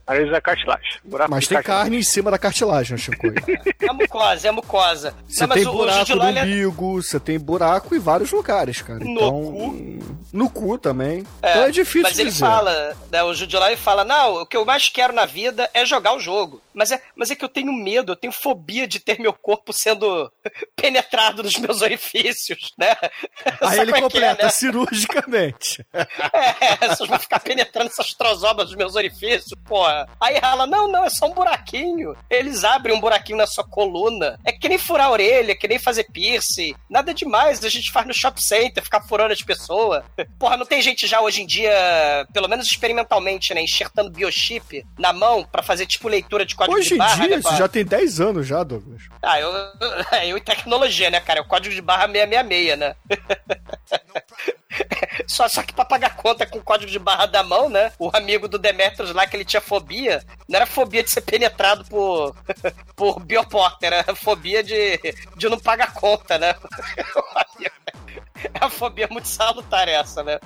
É, 0.09 0.13
nariz 0.13 0.33
é 0.33 0.41
cartilagem. 0.41 0.91
Buraco 1.05 1.31
Mas 1.31 1.43
de 1.45 1.49
tem 1.49 1.57
cartilagem. 1.57 1.83
carne 1.85 1.99
em 1.99 2.03
cima 2.03 2.31
da 2.31 2.39
cartilagem, 2.39 2.95
Oshinkoi. 2.95 3.35
É 3.81 3.89
a 3.89 3.93
mucosa, 3.93 4.47
é 4.47 4.51
a 4.51 4.53
mucosa. 4.53 5.15
Você 5.29 5.47
Não, 5.47 5.55
tem 5.55 5.67
o- 5.67 5.71
o 5.71 5.73
buraco 5.73 6.15
no 6.17 6.23
é- 6.25 6.43
umbigo, 6.43 7.03
você 7.03 7.21
tem 7.21 7.39
buraco 7.39 7.95
em 7.95 7.99
vários 7.99 8.31
lugares, 8.33 8.83
cara. 8.83 8.99
No 8.99 9.11
então, 9.11 9.31
cu? 9.31 10.17
No 10.33 10.51
cu 10.51 10.77
também. 10.79 11.25
É, 11.43 11.51
então 11.51 11.63
é 11.65 11.71
difícil 11.71 12.03
Mas 12.03 12.19
ele 12.19 12.31
dizer. 12.31 12.45
fala, 12.45 12.97
né, 13.11 13.23
o 13.23 13.33
Judiló 13.33 13.67
ele 13.67 13.77
fala, 13.77 14.05
não, 14.05 14.43
o 14.43 14.47
que 14.47 14.57
eu 14.57 14.65
mais 14.65 14.89
quero 14.89 15.13
na 15.13 15.25
vida 15.25 15.71
é 15.73 15.85
jogar 15.87 16.15
o 16.15 16.21
jogo. 16.21 16.61
Mas 16.75 16.91
é, 16.91 17.01
mas 17.15 17.31
é 17.31 17.35
que 17.37 17.45
eu 17.45 17.49
tenho 17.49 17.73
medo, 17.73 18.13
eu 18.13 18.17
tentenho 18.17 18.33
fobia 18.33 18.87
de 18.87 18.99
ter 19.01 19.19
meu 19.21 19.33
corpo 19.33 19.73
sendo 19.73 20.31
penetrado 20.77 21.43
nos 21.43 21.57
meus 21.59 21.81
orifícios, 21.81 22.73
né? 22.79 22.95
Aí 23.63 23.77
Sabe 23.77 23.81
ele 23.81 23.93
como 23.93 23.97
é 23.97 23.99
é, 23.99 24.03
completa 24.03 24.43
né? 24.45 24.51
cirurgicamente. 24.51 25.87
É, 25.93 26.89
vocês 26.89 27.09
vão 27.09 27.19
ficar 27.19 27.41
penetrando 27.47 27.89
essas 27.89 28.13
trozobas 28.13 28.67
dos 28.67 28.75
meus 28.75 28.97
orifícios, 28.97 29.57
porra. 29.65 30.09
Aí 30.21 30.37
ela, 30.43 30.67
não, 30.67 30.91
não, 30.91 31.05
é 31.05 31.11
só 31.11 31.27
um 31.27 31.33
buraquinho. 31.33 32.17
Eles 32.29 32.65
abrem 32.65 32.97
um 32.97 33.01
buraquinho 33.01 33.39
na 33.39 33.47
sua 33.47 33.63
coluna. 33.63 34.37
É 34.45 34.51
que 34.51 34.69
nem 34.69 34.77
furar 34.77 35.07
a 35.07 35.11
orelha, 35.13 35.55
que 35.55 35.69
nem 35.69 35.79
fazer 35.79 36.05
piercing. 36.13 36.75
Nada 36.91 37.15
demais, 37.15 37.65
a 37.65 37.69
gente 37.69 37.93
faz 37.93 38.05
no 38.05 38.13
shop 38.13 38.43
center, 38.43 38.83
ficar 38.83 39.03
furando 39.03 39.33
as 39.33 39.43
pessoas. 39.43 40.03
Porra, 40.41 40.57
não 40.57 40.67
tem 40.67 40.83
gente 40.83 41.07
já 41.07 41.21
hoje 41.21 41.43
em 41.43 41.47
dia, 41.47 41.73
pelo 42.33 42.49
menos 42.49 42.67
experimentalmente, 42.67 43.55
né, 43.55 43.63
enxertando 43.63 44.11
biochip 44.11 44.85
na 44.99 45.13
mão 45.13 45.45
pra 45.45 45.63
fazer 45.63 45.87
tipo 45.87 46.09
leitura 46.09 46.45
de 46.45 46.57
código 46.57 46.77
Hoje 46.77 46.89
de 46.89 46.95
em 46.95 46.99
barra, 46.99 47.27
dia, 47.27 47.37
né, 47.37 47.43
isso 47.45 47.57
já 47.57 47.69
tem 47.69 47.85
10 47.85 48.21
anos 48.21 48.47
já, 48.47 48.65
Douglas. 48.65 49.03
Ah, 49.23 49.41
eu, 49.41 49.53
eu 50.27 50.37
e 50.37 50.41
tecnologia, 50.41 51.11
né, 51.11 51.21
cara? 51.21 51.39
É 51.39 51.43
o 51.43 51.47
código 51.47 51.75
de 51.75 51.81
barra 51.81 52.09
666, 52.09 52.79
né? 52.79 52.97
Só, 55.27 55.49
só 55.49 55.63
que 55.63 55.73
pra 55.73 55.85
pagar 55.85 56.15
conta 56.17 56.47
com 56.47 56.59
o 56.59 56.63
código 56.63 56.91
de 56.91 56.99
barra 56.99 57.27
da 57.27 57.43
mão, 57.43 57.69
né? 57.69 57.93
O 57.99 58.11
amigo 58.13 58.47
do 58.47 58.59
Demetrius 58.59 59.13
lá, 59.13 59.27
que 59.27 59.37
ele 59.37 59.45
tinha 59.45 59.61
fobia, 59.61 60.25
não 60.49 60.57
era 60.57 60.67
fobia 60.67 61.03
de 61.03 61.11
ser 61.11 61.23
penetrado 61.23 61.85
por, 61.87 62.37
por 62.95 63.21
bioporter, 63.21 63.93
era 63.93 64.15
fobia 64.15 64.63
de, 64.63 64.99
de 65.37 65.49
não 65.49 65.59
pagar 65.59 65.93
conta, 65.93 66.39
né? 66.39 66.55
É 68.55 68.59
uma 68.61 68.71
fobia 68.71 69.09
muito 69.11 69.29
salutar 69.29 69.89
essa, 69.89 70.23
né? 70.23 70.39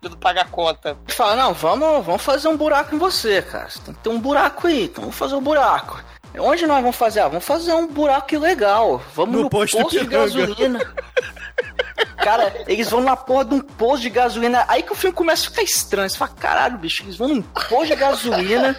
De 0.00 0.08
não 0.08 0.16
pagar 0.16 0.50
conta. 0.50 0.96
Fala, 1.08 1.36
não, 1.36 1.54
vamos, 1.54 2.04
vamos 2.04 2.22
fazer 2.22 2.48
um 2.48 2.56
buraco 2.56 2.94
em 2.94 2.98
você, 2.98 3.40
cara. 3.40 3.68
Tem 3.84 3.94
que 3.94 4.00
ter 4.00 4.08
um 4.08 4.20
buraco 4.20 4.66
aí, 4.66 4.84
então 4.84 5.02
vamos 5.02 5.16
fazer 5.16 5.34
um 5.34 5.42
buraco. 5.42 6.02
Onde 6.38 6.66
nós 6.66 6.80
vamos 6.80 6.96
fazer? 6.96 7.20
Ah, 7.20 7.28
vamos 7.28 7.44
fazer 7.44 7.72
um 7.72 7.86
buraco 7.86 8.34
ilegal. 8.34 9.00
Vamos 9.14 9.36
No 9.36 9.42
no, 9.44 9.50
posto 9.50 9.78
posto, 9.78 9.98
de 9.98 10.06
gasolina. 10.06 10.80
Cara, 12.16 12.64
eles 12.66 12.90
vão 12.90 13.00
na 13.02 13.16
porra 13.16 13.44
de 13.44 13.54
um 13.54 13.60
posto 13.60 14.02
de 14.02 14.10
gasolina. 14.10 14.64
Aí 14.66 14.82
que 14.82 14.92
o 14.92 14.96
filme 14.96 15.14
começa 15.14 15.46
a 15.46 15.50
ficar 15.50 15.62
estranho. 15.62 16.08
Você 16.08 16.16
fala, 16.16 16.30
caralho, 16.32 16.78
bicho, 16.78 17.02
eles 17.02 17.16
vão 17.16 17.28
num 17.28 17.42
posto 17.42 17.86
de 17.86 17.96
gasolina 17.96 18.76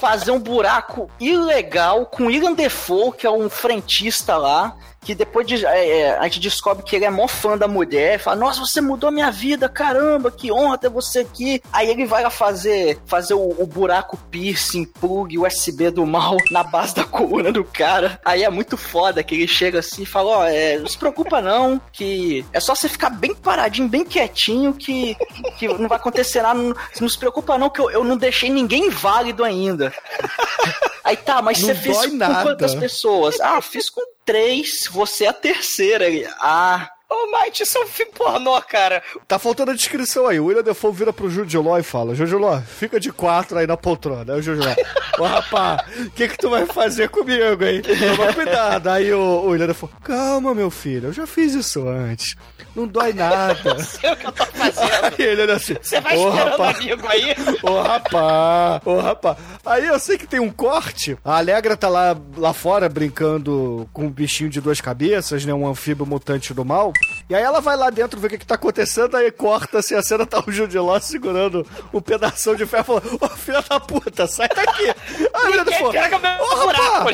fazer 0.00 0.32
um 0.32 0.38
buraco 0.38 1.10
ilegal 1.20 2.06
com 2.06 2.30
Ilan 2.30 2.52
Defoe, 2.52 3.12
que 3.12 3.26
é 3.26 3.30
um 3.30 3.48
frentista 3.48 4.36
lá. 4.36 4.76
Que 5.02 5.14
depois 5.14 5.46
de, 5.46 5.66
é, 5.66 6.00
é, 6.00 6.18
a 6.18 6.22
gente 6.24 6.40
descobre 6.40 6.84
que 6.84 6.94
ele 6.94 7.04
é 7.04 7.10
mó 7.10 7.26
fã 7.26 7.58
da 7.58 7.66
mulher. 7.66 8.18
Fala, 8.18 8.36
nossa, 8.36 8.60
você 8.60 8.80
mudou 8.80 9.10
minha 9.10 9.30
vida, 9.30 9.68
caramba, 9.68 10.30
que 10.30 10.52
honra 10.52 10.78
ter 10.78 10.88
você 10.88 11.20
aqui. 11.20 11.60
Aí 11.72 11.90
ele 11.90 12.06
vai 12.06 12.22
lá 12.22 12.30
fazer, 12.30 12.98
fazer 13.06 13.34
o, 13.34 13.54
o 13.58 13.66
buraco 13.66 14.16
piercing, 14.30 14.84
plug, 14.84 15.38
USB 15.38 15.90
do 15.90 16.06
mal 16.06 16.36
na 16.50 16.62
base 16.62 16.94
da 16.94 17.04
coluna 17.04 17.50
do 17.50 17.64
cara. 17.64 18.20
Aí 18.24 18.44
é 18.44 18.50
muito 18.50 18.76
foda 18.76 19.22
que 19.22 19.34
ele 19.34 19.48
chega 19.48 19.80
assim 19.80 20.02
e 20.02 20.06
fala: 20.06 20.38
Ó, 20.38 20.44
é, 20.44 20.78
não 20.78 20.86
se 20.86 20.96
preocupa 20.96 21.40
não, 21.40 21.80
que 21.92 22.44
é 22.52 22.60
só 22.60 22.74
você 22.74 22.88
ficar 22.88 23.10
bem 23.10 23.34
paradinho, 23.34 23.88
bem 23.88 24.04
quietinho, 24.04 24.72
que, 24.72 25.16
que 25.58 25.66
não 25.66 25.88
vai 25.88 25.98
acontecer 25.98 26.42
nada. 26.42 26.60
Não, 26.60 26.74
não 27.00 27.08
se 27.08 27.18
preocupa 27.18 27.58
não, 27.58 27.68
que 27.70 27.80
eu, 27.80 27.90
eu 27.90 28.04
não 28.04 28.16
deixei 28.16 28.50
ninguém 28.50 28.88
válido 28.88 29.42
ainda. 29.42 29.92
Aí 31.04 31.16
tá, 31.16 31.42
mas 31.42 31.60
Não 31.60 31.68
você 31.68 31.74
fez 31.74 31.96
dói 31.96 32.10
com 32.10 32.16
nada. 32.16 32.42
quantas 32.42 32.74
pessoas? 32.74 33.40
Ah, 33.40 33.56
eu 33.56 33.62
fiz 33.62 33.90
com 33.90 34.00
três, 34.24 34.84
você 34.90 35.24
é 35.24 35.28
a 35.28 35.32
terceira. 35.32 36.06
Ah, 36.40 36.90
Ô, 37.12 37.26
Mike, 37.30 37.62
isso 37.62 37.76
é 37.76 37.82
um 37.82 37.86
filme 37.86 38.10
pornô, 38.12 38.58
cara. 38.62 39.02
Tá 39.28 39.38
faltando 39.38 39.70
a 39.70 39.74
descrição 39.74 40.26
aí. 40.26 40.40
O 40.40 40.46
William 40.46 40.62
Defoe 40.62 40.92
vira 40.92 41.12
pro 41.12 41.28
Judiló 41.28 41.76
e 41.78 41.82
fala: 41.82 42.14
Judiló, 42.14 42.58
fica 42.62 42.98
de 42.98 43.12
quatro 43.12 43.58
aí 43.58 43.66
na 43.66 43.76
poltrona. 43.76 44.32
Aí 44.32 44.40
o 44.40 44.42
Judiló, 44.42 44.74
ô 45.20 45.24
rapá, 45.24 45.84
o 46.06 46.10
que 46.10 46.28
que 46.28 46.38
tu 46.38 46.48
vai 46.48 46.64
fazer 46.64 47.10
comigo, 47.10 47.62
hein? 47.62 47.82
Toma 48.16 48.32
cuidado. 48.32 48.88
Aí 48.88 49.12
o, 49.12 49.20
o 49.20 49.48
William 49.50 49.66
Defoe, 49.66 49.90
calma, 50.02 50.54
meu 50.54 50.70
filho, 50.70 51.08
eu 51.08 51.12
já 51.12 51.26
fiz 51.26 51.52
isso 51.52 51.86
antes. 51.86 52.34
Não 52.74 52.86
dói 52.86 53.12
nada. 53.14 53.78
Sei 53.84 54.10
o 54.10 54.16
que 54.16 54.26
eu 54.26 54.32
tô 54.32 54.46
fazendo. 54.46 55.04
Aí 55.04 55.14
ele 55.18 55.42
olha 55.42 55.56
assim: 55.56 55.76
Você 55.80 56.00
vai 56.00 56.16
ô 56.16 56.28
esperando 56.28 56.50
rapá, 56.50 56.70
amigo 56.70 57.08
aí? 57.08 57.36
Ô 57.62 57.80
rapá, 57.82 58.80
ô 58.84 59.00
rapá. 59.00 59.36
Aí 59.64 59.86
eu 59.86 59.98
sei 59.98 60.16
que 60.16 60.26
tem 60.26 60.40
um 60.40 60.50
corte. 60.50 61.16
A 61.24 61.36
Alegra 61.36 61.76
tá 61.76 61.88
lá, 61.88 62.16
lá 62.36 62.52
fora 62.52 62.88
brincando 62.88 63.88
com 63.92 64.06
um 64.06 64.10
bichinho 64.10 64.50
de 64.50 64.60
duas 64.60 64.80
cabeças, 64.80 65.44
né? 65.44 65.52
Um 65.52 65.68
anfíbio 65.68 66.06
mutante 66.06 66.54
do 66.54 66.64
mal. 66.64 66.92
E 67.28 67.34
aí 67.34 67.42
ela 67.42 67.60
vai 67.60 67.76
lá 67.76 67.88
dentro 67.88 68.20
ver 68.20 68.26
o 68.26 68.30
que, 68.30 68.38
que 68.38 68.46
tá 68.46 68.56
acontecendo, 68.56 69.16
aí 69.16 69.30
corta-se 69.30 69.94
a 69.94 70.02
cena, 70.02 70.26
tá 70.26 70.42
o 70.46 70.52
Judiló 70.52 70.98
segurando 71.00 71.66
um 71.92 72.00
pedação 72.00 72.54
de 72.54 72.66
ferro 72.66 72.84
falando: 72.84 73.18
Ô 73.20 73.28
filha 73.28 73.62
da 73.62 73.80
puta, 73.80 74.26
sai 74.26 74.48
daqui. 74.48 74.84
Aí 75.32 75.52
ele 75.52 75.72
falou: 75.72 75.92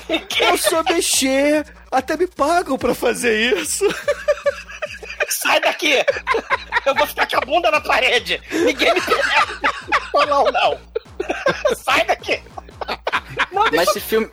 ninguém. 0.09 0.49
eu 0.49 0.59
sou 0.59 0.83
mexer, 0.85 1.67
até 1.91 2.17
me 2.17 2.27
pagam 2.27 2.77
pra 2.77 2.95
fazer 2.95 3.57
isso. 3.57 3.85
Sai 5.29 5.61
daqui! 5.61 6.05
Eu 6.87 6.95
vou 6.95 7.07
ficar 7.07 7.29
com 7.29 7.37
a 7.37 7.41
bunda 7.41 7.71
na 7.71 7.81
parede! 7.81 8.41
Ninguém 8.51 8.95
me 8.95 9.01
penetra! 9.01 9.61
Ou 10.15 10.27
não, 10.27 10.45
não! 10.45 10.81
Sai 11.77 12.05
daqui! 12.07 12.43
Não, 13.53 13.65
mas 13.73 13.89
esse 13.91 14.01
filme. 14.01 14.29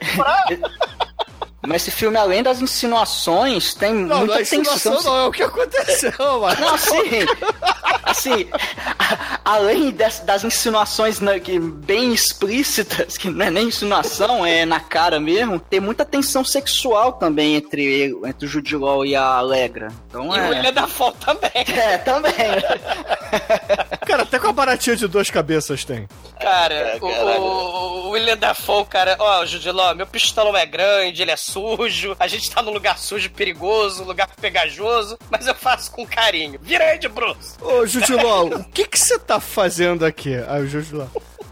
Mas 1.68 1.82
esse 1.84 1.92
filme, 1.92 2.18
além 2.18 2.44
das 2.44 2.62
insinuações, 2.62 3.74
tem 3.74 3.94
Não, 3.94 4.20
muita 4.20 4.34
não 4.36 4.42
é 4.42 4.44
tensão. 4.46 5.02
não, 5.04 5.18
é 5.18 5.26
o 5.26 5.32
que 5.32 5.44
aconteceu, 5.44 6.12
mano. 6.42 6.62
Não, 6.62 6.74
assim, 6.76 7.02
assim, 8.04 8.48
a- 8.98 9.40
além 9.44 9.92
das, 9.92 10.20
das 10.20 10.44
insinuações 10.44 11.20
né, 11.20 11.40
que, 11.40 11.60
bem 11.60 12.14
explícitas, 12.14 13.18
que 13.18 13.30
não 13.30 13.46
é 13.46 13.50
nem 13.50 13.68
insinuação, 13.68 14.46
é 14.46 14.66
na 14.66 14.80
cara 14.80 15.20
mesmo, 15.20 15.60
tem 15.60 15.80
muita 15.80 16.06
tensão 16.06 16.44
sexual 16.44 17.14
também 17.14 17.56
entre, 17.56 18.16
entre 18.26 18.46
o 18.46 18.50
Judilol 18.50 19.06
e 19.06 19.16
a 19.16 19.24
Alegra. 19.24 19.88
Então 20.10 20.26
E 20.28 20.40
o 20.40 20.42
é. 20.42 20.50
William 20.50 20.74
da 20.74 20.88
Fall 20.88 21.12
também. 21.14 21.52
É, 21.56 21.98
também. 22.00 22.34
Cara, 24.16 24.24
até 24.24 24.40
com 24.40 24.48
a 24.48 24.54
baratinha 24.54 24.96
de 24.96 25.10
duas 25.10 25.30
cabeças 25.30 25.84
tem. 25.84 26.08
Cara, 26.40 26.98
o, 27.02 27.10
caralho. 27.10 27.42
o, 27.42 28.08
o 28.08 28.10
William 28.12 28.38
Dafoe, 28.38 28.86
cara, 28.86 29.18
ó, 29.20 29.46
Judiló, 29.46 29.94
meu 29.94 30.08
pistolão 30.08 30.56
é 30.56 30.66
grande, 30.66 31.22
ele 31.22 31.32
é 31.32 31.36
sujo, 31.36 32.16
a 32.18 32.26
gente 32.26 32.50
tá 32.50 32.62
num 32.62 32.72
lugar 32.72 32.98
sujo, 32.98 33.30
perigoso, 33.32 34.06
lugar 34.06 34.30
pegajoso, 34.40 35.20
mas 35.30 35.48
eu 35.48 35.54
faço 35.54 35.92
com 35.92 36.08
carinho. 36.08 36.58
Vira 36.62 36.86
aí 36.86 36.98
de 36.98 37.10
Bruce. 37.10 37.56
Ô, 37.62 37.86
Judiló, 37.86 38.46
o 38.46 38.64
que 38.64 38.88
que 38.88 38.98
você 38.98 39.20
tá 39.20 39.42
fazendo 39.42 40.06
aqui? 40.06 40.34
Aí 40.48 40.64
o 40.64 40.68
Judiló. 40.68 41.08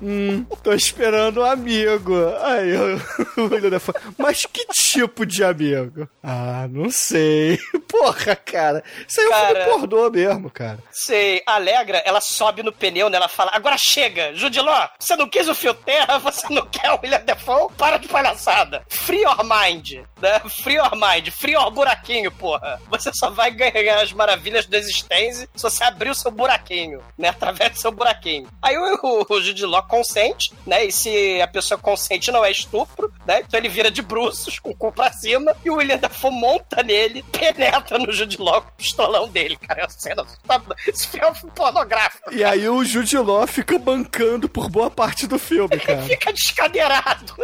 Hum, 0.06 0.44
tô 0.62 0.74
esperando 0.74 1.40
um 1.40 1.46
amigo. 1.46 2.14
Aí 2.42 2.70
eu, 2.76 2.98
o 3.42 3.48
William 3.48 3.70
Dafoe, 3.70 3.96
mas 4.18 4.46
que 4.46 4.66
tipo 4.74 5.26
de 5.26 5.46
amigo? 5.46 6.10
Ah, 6.22 6.68
não 6.70 6.90
sei. 6.92 7.58
Porra, 7.88 8.36
cara. 8.36 8.84
Isso 9.08 9.22
aí 9.22 9.26
é 9.26 9.30
um 9.30 9.32
Cara. 9.32 9.66
filme 9.66 9.88
pornô 9.88 10.10
mesmo, 10.10 10.50
cara. 10.50 10.80
Sei, 10.92 11.42
Alegra, 11.46 12.00
ela 12.00 12.20
sobe 12.20 12.64
no 12.64 12.74
pneu, 12.74 13.10
né? 13.10 13.16
Ela 13.18 13.30
fala, 13.30 13.52
agora 13.54 13.78
chega, 13.78 14.34
Judiló, 14.34 14.90
você 15.00 15.16
não 15.16 15.30
quis 15.30 15.48
o 15.48 15.56
fio 15.56 15.74
terra, 15.74 16.18
você 16.18 16.48
não 16.50 16.66
quer 16.68 16.92
o 16.92 17.00
William 17.02 17.22
Defoe? 17.22 17.72
Para 17.78 17.98
de 17.98 18.08
palhaçada. 18.10 18.84
Free 18.90 19.22
your 19.22 19.42
mind, 19.44 20.00
né? 20.22 20.42
Free 20.50 20.76
your 20.76 20.92
mind, 20.96 21.30
free 21.30 21.54
your 21.54 21.72
buraquinho, 21.72 22.32
porra. 22.32 22.82
Você 22.90 23.12
só 23.14 23.30
vai 23.30 23.52
ganhar 23.52 24.02
as 24.02 24.12
maravilhas 24.12 24.66
do 24.66 24.76
existência 24.76 25.48
se 25.56 25.64
você 25.64 25.84
abrir 25.84 26.10
o 26.10 26.16
seu 26.16 26.32
buraquinho, 26.32 27.02
né? 27.18 27.30
Através 27.30 27.72
do 27.72 27.80
seu 27.80 27.92
buraquinho. 27.92 28.48
Aí 28.62 28.78
o, 28.78 29.00
o, 29.02 29.26
o 29.30 29.42
Judiló 29.42 29.82
consente, 29.94 30.52
né? 30.66 30.86
E 30.86 30.92
se 30.92 31.40
a 31.40 31.48
pessoa 31.48 31.78
consente 31.78 32.32
não 32.32 32.44
é 32.44 32.50
estupro, 32.50 33.14
né? 33.28 33.44
Então 33.48 33.60
ele 33.60 33.70
vira 33.70 33.92
de 33.92 34.02
bruços, 34.02 34.58
com 34.58 34.72
o 34.72 34.76
cu 34.76 34.92
pra 34.92 35.14
cima, 35.14 35.56
e 35.64 35.70
o 35.70 35.76
William 35.76 35.98
Dafoe 35.98 36.32
monta 36.32 36.82
nele, 36.82 37.24
penetra 37.32 38.00
no 38.00 38.12
Judiló 38.12 38.62
com 38.62 38.70
o 38.70 38.74
pistolão 38.74 39.30
dele, 39.30 39.56
cara. 39.56 39.82
É 39.82 39.84
uma 39.84 39.90
cena 39.92 40.24
assustadora. 40.24 40.76
Esse 40.88 41.08
filme 41.08 41.28
é 41.28 41.30
um 41.30 41.50
pornográfico. 41.50 42.34
E 42.34 42.44
aí 42.44 42.68
o 42.68 42.84
Judiló 42.84 43.46
fica 43.46 43.78
bancando 43.78 44.50
por 44.50 44.68
boa 44.68 44.90
parte 44.90 45.28
do 45.28 45.38
filme, 45.38 45.78
cara. 45.80 46.02
Fica 46.02 46.34
descadeirado. 46.34 47.36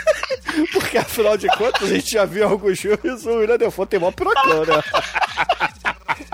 Porque 0.72 0.96
afinal 0.96 1.36
de 1.36 1.48
contas, 1.48 1.90
a 1.90 1.94
gente 1.94 2.10
já 2.10 2.24
viu 2.24 2.48
alguns 2.48 2.80
filmes, 2.80 3.26
o 3.26 3.36
William 3.36 3.58
Defoe 3.58 3.86
tem 3.86 4.00
mó 4.00 4.10
pirocão, 4.10 4.64
né? 4.64 4.82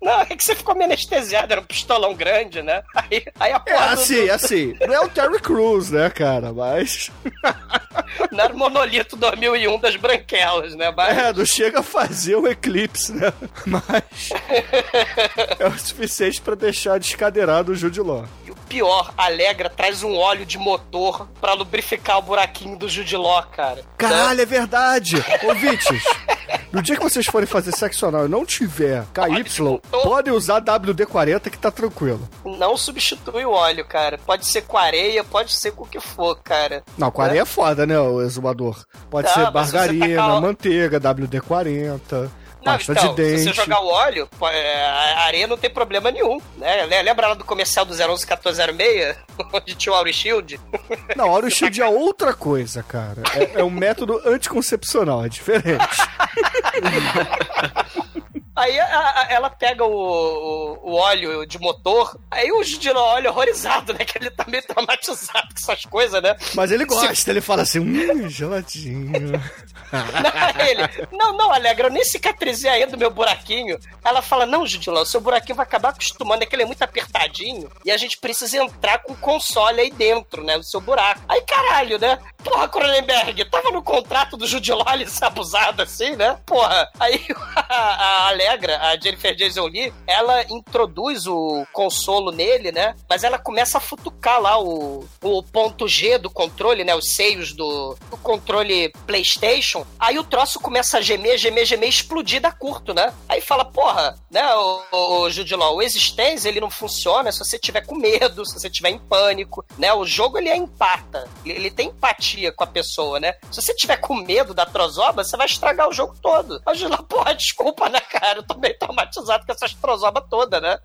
Não, 0.00 0.20
é 0.20 0.26
que 0.26 0.44
você 0.44 0.54
ficou 0.54 0.74
meio 0.76 0.86
anestesiado, 0.86 1.52
era 1.52 1.60
um 1.60 1.64
pistolão 1.64 2.14
grande, 2.14 2.62
né? 2.62 2.82
Aí, 2.94 3.24
aí 3.38 3.52
a 3.52 3.56
É 3.56 3.58
porra 3.58 3.86
do- 3.96 4.00
assim, 4.00 4.26
do, 4.26 4.32
assim. 4.32 4.76
Não 4.86 4.94
é 4.94 5.00
o 5.00 5.08
Terry 5.08 5.40
Crews, 5.40 5.90
né, 5.90 6.08
cara? 6.08 6.52
Mas. 6.52 7.10
não 8.30 8.44
era 8.44 8.54
o 8.54 8.56
monolito 8.56 9.16
2001 9.16 9.78
das 9.80 9.96
branquelas, 9.96 10.76
né? 10.76 10.92
Mas, 10.96 11.18
É, 11.18 11.32
não 11.32 11.44
chega 11.44 11.80
a 11.80 11.82
fazer 11.82 12.36
um 12.36 12.46
eclipse, 12.46 13.12
né? 13.12 13.32
Mas. 13.66 14.30
É 15.58 15.66
o 15.66 15.76
suficiente 15.78 16.40
pra 16.40 16.54
deixar 16.54 16.98
descadeirado 16.98 17.72
o 17.72 17.74
Judiló. 17.74 18.24
E 18.46 18.47
o 18.47 18.47
pior, 18.68 19.12
Alegra 19.16 19.70
traz 19.70 20.02
um 20.02 20.16
óleo 20.16 20.44
de 20.44 20.58
motor 20.58 21.26
pra 21.40 21.54
lubrificar 21.54 22.18
o 22.18 22.22
buraquinho 22.22 22.76
do 22.76 22.88
Judiló, 22.88 23.42
cara. 23.42 23.82
Caralho, 23.96 24.40
é 24.40 24.46
verdade! 24.46 25.16
Ouvintes, 25.42 26.02
no 26.72 26.82
dia 26.82 26.96
que 26.96 27.02
vocês 27.02 27.26
forem 27.26 27.46
fazer 27.46 27.72
sexo 27.72 28.06
anal 28.06 28.26
e 28.26 28.28
não 28.28 28.44
tiver 28.44 29.04
KY, 29.14 29.80
podem 30.02 30.32
usar 30.32 30.60
WD-40 30.60 31.50
que 31.50 31.58
tá 31.58 31.70
tranquilo. 31.70 32.28
Não 32.44 32.76
substitui 32.76 33.44
o 33.44 33.50
óleo, 33.52 33.84
cara. 33.86 34.18
Pode 34.18 34.46
ser 34.46 34.62
com 34.62 34.76
areia, 34.76 35.24
pode 35.24 35.52
ser 35.52 35.72
com 35.72 35.84
o 35.84 35.86
que 35.88 36.00
for, 36.00 36.36
cara. 36.42 36.82
Não, 36.96 37.10
com 37.10 37.22
areia 37.22 37.42
é 37.42 37.44
foda, 37.46 37.86
né, 37.86 37.98
o 37.98 38.20
exumador? 38.20 38.84
Pode 39.10 39.28
Tá, 39.28 39.34
ser 39.34 39.50
margarina, 39.50 40.16
tacar 40.22 40.40
manteiga, 40.40 41.00
WD-40, 41.00 42.28
Não, 42.64 42.72
pasta 42.72 42.92
então, 42.92 43.14
de 43.14 43.22
dente. 43.22 43.38
se 43.40 43.44
você 43.48 43.52
jogar 43.54 43.80
o 43.80 43.86
óleo, 43.86 44.28
é, 44.42 44.84
a 44.86 45.20
areia 45.26 45.46
não 45.46 45.56
tem 45.56 45.70
problema 45.70 46.10
nenhum, 46.10 46.40
né? 46.56 46.84
Le- 46.86 47.02
Lembra 47.02 47.28
lá 47.28 47.34
do 47.34 47.44
comercial 47.44 47.84
do 47.84 47.92
011 47.94 48.26
1406, 48.26 49.16
onde 49.52 49.74
tinha 49.74 49.92
o 49.92 49.96
Auri 49.96 50.12
Shield? 50.12 50.60
Não, 51.16 51.30
Oro 51.30 51.50
Shield 51.50 51.80
é 51.80 51.86
outra 51.86 52.34
coisa, 52.34 52.82
cara. 52.82 53.22
É, 53.34 53.60
é 53.60 53.64
um 53.64 53.70
método 53.70 54.20
anticoncepcional, 54.26 55.24
é 55.24 55.28
diferente. 55.28 55.86
Aí 58.58 58.78
a- 58.80 58.86
a- 58.86 59.26
ela 59.30 59.50
pega 59.50 59.84
o, 59.84 59.92
o, 59.92 60.90
o 60.90 60.94
óleo 60.94 61.46
de 61.46 61.58
motor, 61.58 62.18
aí 62.30 62.50
o 62.52 62.62
Judiló 62.64 63.14
olha 63.14 63.30
horrorizado, 63.30 63.92
né? 63.92 64.04
Que 64.04 64.18
ele 64.18 64.30
tá 64.30 64.44
meio 64.48 64.62
traumatizado 64.66 65.48
com 65.48 65.54
essas 65.56 65.84
coisas, 65.84 66.22
né? 66.22 66.36
Mas 66.54 66.70
ele 66.72 66.84
gosta, 66.84 67.30
ele 67.30 67.40
fala 67.40 67.62
assim, 67.62 67.78
hum, 67.80 68.28
geladinho. 68.28 69.12
Não, 69.90 70.66
ele, 70.66 71.08
não, 71.12 71.32
não, 71.36 71.50
Alegra, 71.52 71.86
eu 71.86 71.90
nem 71.92 72.04
cicatrizei 72.04 72.70
ainda 72.70 72.94
o 72.94 72.98
meu 72.98 73.10
buraquinho. 73.10 73.78
Ela 74.04 74.20
fala, 74.20 74.44
não, 74.44 74.66
Judilão, 74.66 75.02
seu 75.06 75.18
buraquinho 75.18 75.56
vai 75.56 75.64
acabar 75.64 75.90
acostumando, 75.90 76.42
é 76.42 76.46
que 76.46 76.54
ele 76.54 76.62
é 76.64 76.66
muito 76.66 76.82
apertadinho 76.82 77.70
e 77.84 77.90
a 77.90 77.96
gente 77.96 78.18
precisa 78.18 78.58
entrar 78.58 78.98
com 78.98 79.14
o 79.14 79.16
console 79.16 79.80
aí 79.80 79.90
dentro, 79.90 80.44
né, 80.44 80.58
no 80.58 80.62
seu 80.62 80.80
buraco. 80.80 81.22
Aí, 81.26 81.40
caralho, 81.40 81.98
né? 81.98 82.18
Porra, 82.44 82.68
Cronenberg, 82.68 83.44
tava 83.46 83.70
no 83.70 83.82
contrato 83.82 84.36
do 84.36 84.46
Judiló 84.46 84.84
ele 84.92 85.06
ser 85.08 85.24
abusado 85.24 85.82
assim, 85.82 86.14
né? 86.16 86.38
Porra, 86.44 86.86
aí 87.00 87.24
a, 87.56 87.72
a 87.74 88.28
Alegra, 88.28 88.47
a 88.48 88.96
Jennifer 88.98 89.34
Jason 89.34 89.66
Lee, 89.66 89.92
ela 90.06 90.42
introduz 90.50 91.26
o 91.26 91.66
consolo 91.72 92.30
nele, 92.30 92.72
né? 92.72 92.94
Mas 93.08 93.24
ela 93.24 93.38
começa 93.38 93.78
a 93.78 93.80
futucar 93.80 94.40
lá 94.40 94.60
o, 94.60 95.06
o 95.22 95.42
ponto 95.42 95.86
G 95.88 96.18
do 96.18 96.30
controle, 96.30 96.84
né? 96.84 96.94
Os 96.94 97.12
seios 97.12 97.52
do, 97.52 97.96
do 98.10 98.16
controle 98.18 98.92
PlayStation. 99.06 99.86
Aí 99.98 100.18
o 100.18 100.24
troço 100.24 100.60
começa 100.60 100.98
a 100.98 101.00
gemer, 101.00 101.38
gemer, 101.38 101.64
gemer, 101.64 101.88
explodir 101.88 102.40
da 102.40 102.52
curto, 102.52 102.92
né? 102.94 103.12
Aí 103.28 103.40
fala, 103.40 103.64
porra, 103.64 104.18
né, 104.30 104.54
o, 104.54 104.82
o, 104.92 105.20
o 105.22 105.30
Judiló, 105.30 105.74
o 105.74 105.82
Existência, 105.82 106.48
ele 106.48 106.60
não 106.60 106.70
funciona 106.70 107.32
se 107.32 107.38
você 107.38 107.58
tiver 107.58 107.84
com 107.84 107.94
medo, 107.94 108.44
se 108.44 108.58
você 108.58 108.70
tiver 108.70 108.90
em 108.90 108.98
pânico, 108.98 109.64
né? 109.76 109.92
O 109.92 110.04
jogo, 110.04 110.38
ele 110.38 110.48
é 110.48 110.56
empata. 110.56 111.28
Ele, 111.44 111.70
tem 111.70 111.88
empatia 111.88 112.52
com 112.52 112.64
a 112.64 112.66
pessoa, 112.66 113.20
né? 113.20 113.34
Se 113.50 113.60
você 113.62 113.74
tiver 113.74 113.96
com 113.96 114.14
medo 114.14 114.54
da 114.54 114.66
trozoba, 114.66 115.24
você 115.24 115.36
vai 115.36 115.46
estragar 115.46 115.88
o 115.88 115.92
jogo 115.92 116.16
todo. 116.20 116.60
Aí 116.66 116.74
o 116.74 116.78
Judiló, 116.78 117.02
porra, 117.02 117.34
desculpa, 117.34 117.88
né, 117.88 118.00
cara? 118.00 118.37
Eu 118.38 118.42
tô 118.44 118.54
meio 118.54 118.78
traumatizado 118.78 119.44
com 119.44 119.52
essas 119.52 119.74
trozoba 119.74 120.20
toda, 120.20 120.60
né? 120.60 120.78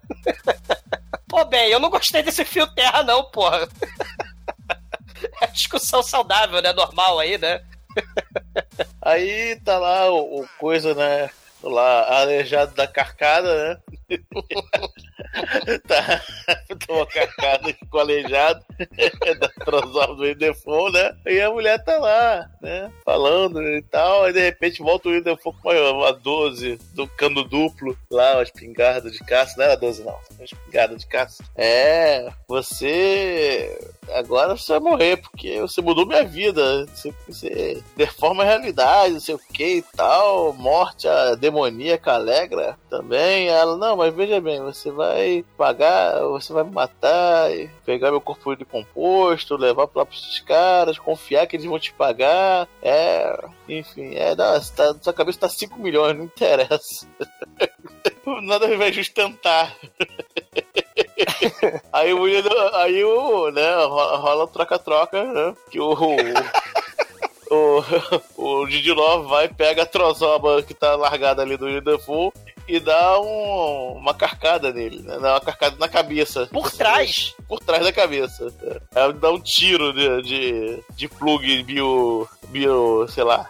Pô, 1.30 1.46
bem, 1.46 1.70
eu 1.70 1.80
não 1.80 1.90
gostei 1.90 2.24
desse 2.24 2.44
fio 2.44 2.68
terra, 2.74 3.04
não, 3.04 3.24
porra. 3.26 3.68
É 5.42 5.48
discussão 5.48 6.04
saudável, 6.04 6.62
né? 6.62 6.74
Normal 6.74 7.18
aí, 7.20 7.38
né? 7.38 7.64
Aí 9.02 9.58
tá 9.62 9.78
lá 9.78 10.12
o, 10.12 10.42
o 10.42 10.50
coisa, 10.58 10.94
né? 10.94 11.30
Lá, 11.62 12.20
aleijado 12.20 12.76
da 12.76 12.86
carcada, 12.86 13.78
né? 14.10 14.18
tá, 15.88 16.22
tomou 16.86 17.06
carcada 17.08 17.76
com 17.90 17.98
aleijado 17.98 18.64
da 19.40 19.50
Trozoba 19.66 20.16
do 20.16 20.26
Ildefonso, 20.26 20.94
né? 20.94 21.16
E 21.26 21.42
a 21.42 21.50
mulher 21.50 21.84
tá 21.84 21.98
lá, 21.98 22.50
né? 22.62 22.92
Falando 23.04 23.62
e 23.62 23.82
tal. 23.84 24.24
Aí 24.24 24.34
de 24.34 24.40
repente 24.40 24.82
volta 24.82 25.10
o 25.10 25.16
Ildefonso 25.16 25.58
com 25.62 25.70
uma, 25.70 25.92
uma 25.92 26.14
12 26.14 26.78
do 26.94 27.08
cano 27.08 27.44
duplo, 27.44 27.98
lá, 28.12 28.34
uma 28.36 28.44
espingarda 28.44 29.10
de 29.10 29.20
caça. 29.20 29.56
Não 29.58 29.66
era 29.66 29.76
12, 29.76 30.04
não. 30.04 30.18
Uma 30.36 30.44
espingarda 30.44 30.96
de 30.96 31.08
caça. 31.08 31.44
É, 31.56 32.32
você. 32.48 33.94
Agora 34.14 34.56
você 34.56 34.74
vai 34.74 34.82
morrer, 34.82 35.18
porque 35.18 35.60
você 35.62 35.82
mudou 35.82 36.06
minha 36.06 36.24
vida. 36.24 36.86
Você, 36.88 37.14
você 37.28 37.84
deforma 37.96 38.44
a 38.44 38.46
realidade, 38.46 39.14
não 39.14 39.20
sei 39.20 39.36
o 39.36 39.40
que 39.40 39.78
e 39.78 39.82
tal. 39.96 40.54
Morte, 40.54 41.08
a 41.08 41.36
demoníaca 41.36 42.14
alegra 42.14 42.78
também. 42.90 43.48
Ela, 43.48 43.78
não, 43.78 43.98
mas 43.98 44.14
veja 44.14 44.40
bem, 44.40 44.62
você 44.62 44.92
vai 44.92 45.23
pagar, 45.58 46.20
você 46.22 46.54
vai 46.54 46.64
me 46.64 46.72
matar, 46.72 47.50
pegar 47.86 48.12
meu 48.12 48.22
corpo 48.22 48.56
de 48.56 48.66
composto, 48.66 49.56
levar 49.56 49.88
lá 49.94 50.06
pros 50.06 50.40
caras, 50.42 50.98
confiar 50.98 51.48
que 51.48 51.56
eles 51.56 51.66
vão 51.66 51.80
te 51.80 51.94
pagar. 51.94 52.68
É, 52.82 53.46
enfim, 53.68 54.16
é, 54.16 54.36
você 54.36 54.74
tá, 54.74 54.96
sua 55.02 55.14
cabeça 55.14 55.40
tá 55.40 55.50
5 55.50 55.80
milhões, 55.80 56.18
não 56.18 56.26
interessa. 56.26 57.08
Nada 58.44 58.78
vai 58.78 58.94
sustentar. 58.94 59.76
Aí 61.92 62.14
o 62.14 62.26
aí 62.74 63.04
o, 63.04 63.52
né, 63.52 63.76
rola 63.86 64.48
troca-troca, 64.48 65.24
né? 65.24 65.56
Que 65.70 65.80
o. 65.80 65.96
O, 67.50 67.84
o 68.38 68.66
Didiló 68.68 69.24
vai, 69.24 69.48
pega 69.48 69.84
a 69.84 69.86
trozoba 69.86 70.62
que 70.64 70.74
tá 70.74 70.96
largada 70.96 71.42
ali 71.42 71.58
do 71.58 71.82
Dafoe 71.82 72.32
e 72.68 72.80
dá 72.80 73.20
um, 73.20 73.94
uma 73.98 74.14
carcada 74.14 74.72
nele, 74.72 75.02
né? 75.02 75.18
Dá 75.20 75.34
uma 75.34 75.42
carcada 75.42 75.76
na 75.78 75.88
cabeça. 75.88 76.48
Por 76.48 76.72
trás. 76.72 77.36
Por 77.48 77.60
trás 77.60 77.84
da 77.84 77.92
cabeça. 77.92 78.54
Aí 78.96 79.14
dá 79.14 79.32
um 79.32 79.40
tiro 79.40 79.94
de, 79.94 80.22
de, 80.22 80.84
de 80.96 81.08
plug 81.08 81.64
bio, 81.64 82.28
bio, 82.50 83.08
sei 83.08 83.24
lá, 83.24 83.50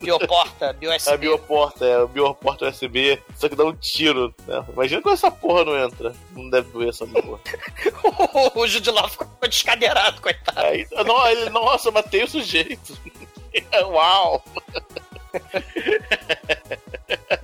Bioporta, 0.00 0.72
BioSB. 0.78 1.10
a 1.10 1.16
bioporta, 1.16 1.84
é, 1.86 2.06
bioporta 2.06 2.68
USB, 2.68 3.20
só 3.36 3.48
que 3.48 3.56
dá 3.56 3.64
um 3.64 3.74
tiro, 3.74 4.34
né? 4.46 4.64
Imagina 4.72 5.02
quando 5.02 5.14
essa 5.14 5.30
porra 5.30 5.64
não 5.64 5.78
entra. 5.78 6.14
Não 6.32 6.48
deve 6.50 6.70
doer 6.70 6.90
essa 6.90 7.06
porra. 7.06 7.40
o 8.54 8.66
Judiló 8.66 9.08
ficou 9.08 9.28
descadeirado, 9.48 10.20
coitado. 10.20 10.60
Aí, 10.60 10.86
não, 11.04 11.26
ele, 11.28 11.50
nossa, 11.50 11.90
matei 11.90 12.24
o 12.24 12.28
sujeito. 12.28 12.96
Uau! 13.90 14.44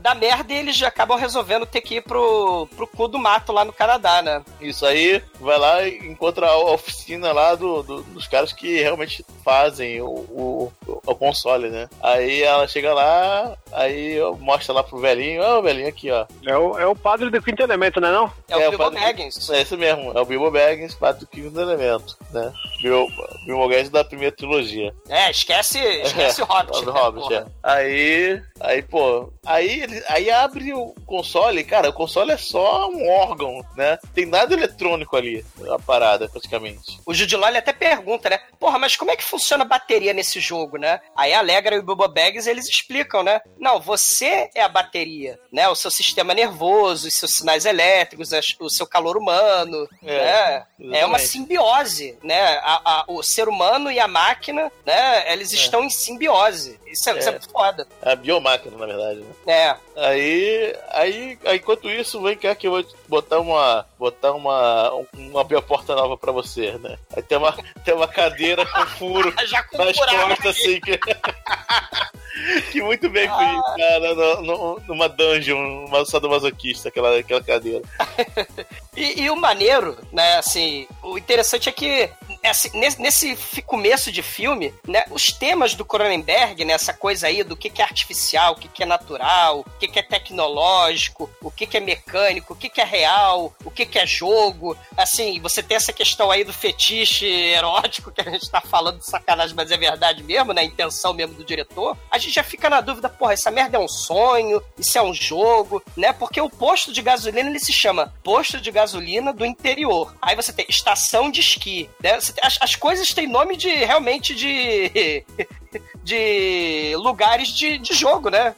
Dá 0.03 0.14
merda 0.14 0.53
e 0.53 0.57
eles 0.59 0.76
já 0.76 0.88
acabam 0.88 1.16
resolvendo 1.18 1.64
ter 1.64 1.80
que 1.80 1.96
ir 1.96 2.03
pro, 2.03 2.66
pro 2.76 2.86
cu 2.86 3.09
do 3.09 3.18
mato 3.18 3.53
lá 3.53 3.64
no 3.64 3.72
Canadá, 3.72 4.20
né? 4.20 4.42
Isso 4.61 4.84
aí, 4.84 5.22
vai 5.40 5.59
lá 5.59 5.82
e 5.86 5.96
encontra 6.09 6.46
a 6.46 6.57
oficina 6.72 7.32
lá 7.32 7.55
do, 7.55 7.82
do- 7.82 8.03
dos 8.03 8.26
caras 8.26 8.53
que 8.53 8.80
realmente 8.80 9.24
fazem 9.44 10.00
o, 10.03 10.07
o, 10.09 10.72
o 11.07 11.14
console, 11.14 11.70
né? 11.70 11.88
Aí 12.03 12.42
ela 12.42 12.66
chega 12.66 12.92
lá, 12.92 13.57
aí 13.72 14.16
mostra 14.40 14.74
lá 14.74 14.82
pro 14.82 14.98
velhinho, 14.98 15.42
ó, 15.42 15.59
o 15.59 15.62
velhinho 15.62 15.88
aqui, 15.88 16.11
ó. 16.11 16.26
É 16.46 16.57
o, 16.57 16.78
é 16.78 16.86
o 16.86 16.96
padre 16.96 17.30
do 17.30 17.42
quinto 17.42 17.62
elemento, 17.62 18.00
né 18.00 18.11
não? 18.11 18.30
É, 18.48 18.57
o 18.57 18.70
Bilbo 18.70 18.90
Baggins. 18.90 19.50
É 19.50 19.62
isso 19.62 19.76
mesmo, 19.78 20.12
é 20.16 20.20
o 20.20 20.24
Bilbo 20.24 20.50
Baggins, 20.50 20.94
padre 20.94 21.20
do 21.20 21.26
quinto 21.26 21.59
elemento, 21.61 22.16
né? 22.32 22.53
Bilbo, 22.82 23.11
Bilbo 23.46 23.68
Baggins 23.68 23.88
da 23.90 24.05
primeira 24.05 24.34
trilogia. 24.34 24.92
É, 25.09 25.30
esquece, 25.30 25.78
esquece 25.78 26.42
o 26.42 26.44
Hobbit. 26.46 26.78
O 26.78 26.92
né, 26.92 27.00
Hobbit, 27.00 27.22
porra? 27.28 27.36
é. 27.36 27.44
Aí, 27.62 28.42
aí, 28.61 28.82
pô, 28.82 29.32
aí, 29.46 29.86
ele- 29.93 30.05
aí 30.09 30.30
abre 30.30 30.72
o 30.72 30.95
console, 31.07 31.62
cara, 31.64 31.90
o 31.90 31.93
console 31.93 32.32
é 32.32 32.36
só 32.36 32.88
um 32.88 33.09
órgão, 33.09 33.64
né? 33.76 33.99
Tem 34.14 34.26
nada 34.26 34.55
eletrônico 34.55 35.16
ali, 35.16 35.45
a 35.70 35.78
parada, 35.78 36.28
praticamente. 36.28 36.99
O 37.07 37.12
Judiló 37.14 37.47
ele 37.49 37.59
até 37.59 37.72
pergunta, 37.72 38.28
né? 38.30 38.40
Porra, 38.59 38.78
mas 38.78 38.97
como 38.97 39.11
é 39.11 39.16
que 39.16 39.24
funciona 39.24 39.64
a 39.64 39.66
bateria 39.68 40.12
nesse 40.12 40.40
jogo, 40.40 40.76
né? 40.78 41.01
Aí 41.16 41.32
a 41.32 41.38
Alegra 41.38 41.76
e 41.76 41.78
o 41.78 41.82
Bilbo 41.82 42.07
Baggins, 42.09 42.47
eles 42.47 42.68
explicam, 42.68 43.22
né? 43.22 43.40
Não, 43.59 43.80
você 43.80 44.51
é 44.55 44.62
a 44.62 44.68
bateria, 44.68 45.38
né? 45.53 45.68
O 45.68 45.74
seu 45.74 45.90
sistema 45.90 46.34
nervoso, 46.34 47.09
os 47.09 47.14
seus 47.14 47.32
sinais 47.36 47.64
elétricos, 47.64 48.30
o 48.61 48.70
seu 48.70 48.86
calor 48.86 49.16
humano, 49.16 49.88
É, 50.03 50.62
né? 50.78 51.01
É 51.01 51.07
uma 51.07 51.18
simbiose, 51.18 52.18
né? 52.22 52.40
A- 52.62 52.80
a- 52.84 53.05
o 53.09 53.22
ser 53.22 53.49
humano 53.49 53.90
e 53.90 53.99
a 54.01 54.09
máquina, 54.09 54.70
né? 54.84 55.32
Eles 55.32 55.53
estão 55.53 55.84
em 55.84 55.90
simbiose. 55.90 56.80
Isso 56.86 57.09
é, 57.11 57.18
isso 57.18 57.28
é 57.30 57.34
É. 57.36 57.40
foda. 57.40 57.86
É 58.03 58.12
a 58.12 58.16
biomáquina, 58.16 58.76
na 58.76 58.86
verdade, 58.86 59.20
né? 59.20 59.32
É. 59.47 59.76
Aí, 59.95 60.74
aí, 60.91 61.39
aí, 61.45 61.57
enquanto 61.59 61.91
isso, 61.91 62.22
vem 62.22 62.37
cá 62.37 62.55
que 62.55 62.66
eu 62.66 62.72
vou 62.72 62.85
botar 63.09 63.41
uma, 63.41 63.85
botar 64.03 64.32
uma, 64.32 64.92
um- 64.94 65.07
uma 65.30 65.44
porta 65.62 65.94
nova 65.94 66.16
pra 66.16 66.32
você, 66.32 66.72
né? 66.78 66.98
Aí 67.16 67.22
tem 67.22 67.38
uma, 67.38 67.53
tem 67.84 67.94
uma 67.94 68.09
cadeira 68.09 68.66
com 68.66 68.86
furo 68.98 69.32
Já 69.46 69.62
com 69.62 69.78
nas 69.78 69.96
costas, 69.96 70.46
assim, 70.57 70.80
que, 70.80 70.98
que 72.72 72.82
muito 72.82 73.09
bem 73.09 73.28
fez, 73.28 73.61
cara, 73.76 74.14
no- 74.14 74.42
no- 74.42 74.82
numa 74.88 75.09
dungeon, 75.09 75.84
uma 75.86 76.05
sadomasoquista, 76.05 76.88
aquela, 76.88 77.16
aquela 77.18 77.42
cadeira. 77.42 77.82
E, 78.94 79.22
e 79.22 79.30
o 79.30 79.36
maneiro, 79.36 79.96
né, 80.12 80.36
assim, 80.36 80.86
o 81.03 81.16
interessante 81.16 81.66
é 81.66 81.72
que 81.72 82.11
assim, 82.44 82.68
nesse, 82.78 83.00
nesse 83.00 83.62
começo 83.62 84.12
de 84.12 84.20
filme, 84.22 84.74
né, 84.86 85.03
os 85.11 85.32
temas 85.32 85.74
do 85.74 85.82
Cronenberg, 85.82 86.62
né, 86.66 86.74
essa 86.74 86.92
coisa 86.92 87.26
aí 87.26 87.42
do 87.42 87.57
que, 87.57 87.70
que 87.70 87.80
é 87.80 87.84
artificial, 87.86 88.53
o 88.53 88.57
que, 88.57 88.68
que 88.68 88.82
é 88.82 88.86
natural, 88.86 89.61
o 89.61 89.64
que, 89.78 89.88
que 89.88 89.98
é 89.98 90.03
tecnológico, 90.03 91.30
o 91.40 91.50
que, 91.50 91.66
que 91.66 91.78
é 91.78 91.80
mecânico, 91.80 92.53
o 92.53 92.57
que, 92.57 92.68
que 92.68 92.82
é 92.82 92.84
real, 92.84 93.55
o 93.64 93.70
que, 93.70 93.86
que 93.93 93.99
é 93.99 94.07
jogo, 94.07 94.76
assim, 94.97 95.38
você 95.40 95.62
tem 95.62 95.76
essa 95.76 95.93
questão 95.93 96.30
aí 96.30 96.43
do 96.43 96.53
fetiche 96.53 97.26
erótico 97.26 98.11
que 98.11 98.22
a 98.22 98.30
gente 98.30 98.51
tá 98.51 98.61
falando 98.61 98.99
de 98.99 99.07
sacanagem, 99.07 99.55
mas 99.55 99.70
é 99.70 99.76
verdade 99.76 100.22
mesmo, 100.22 100.53
né, 100.53 100.62
a 100.62 100.64
intenção 100.64 101.12
mesmo 101.12 101.34
do 101.34 101.45
diretor, 101.45 101.97
a 102.11 102.18
gente 102.18 102.34
já 102.34 102.43
fica 102.43 102.70
na 102.70 102.80
dúvida, 102.80 103.09
porra, 103.09 103.34
essa 103.34 103.51
merda 103.51 103.76
é 103.76 103.80
um 103.80 103.88
sonho, 103.88 104.62
isso 104.78 104.97
é 104.97 105.03
um 105.03 105.12
jogo, 105.12 105.82
né, 105.97 106.12
porque 106.12 106.40
o 106.40 106.49
posto 106.49 106.93
de 106.93 107.03
gasolina, 107.03 107.51
ele 107.51 107.61
se 107.61 107.72
chama 107.72 108.12
posto 108.24 108.61
de 108.61 108.70
gasolina 108.70 109.32
do 109.32 109.45
interior. 109.45 110.16
Aí 110.22 110.34
você 110.34 110.53
tem 110.53 110.64
estação 110.68 111.30
de 111.30 111.40
esqui, 111.40 111.90
né? 112.03 112.14
As, 112.14 112.59
as 112.61 112.74
coisas 112.74 113.12
têm 113.12 113.26
nome 113.26 113.57
de, 113.57 113.68
realmente, 113.68 114.34
de... 114.34 115.24
de 116.03 116.95
lugares 116.97 117.49
de, 117.49 117.79
de 117.79 117.95
jogo, 117.95 118.31
né? 118.31 118.55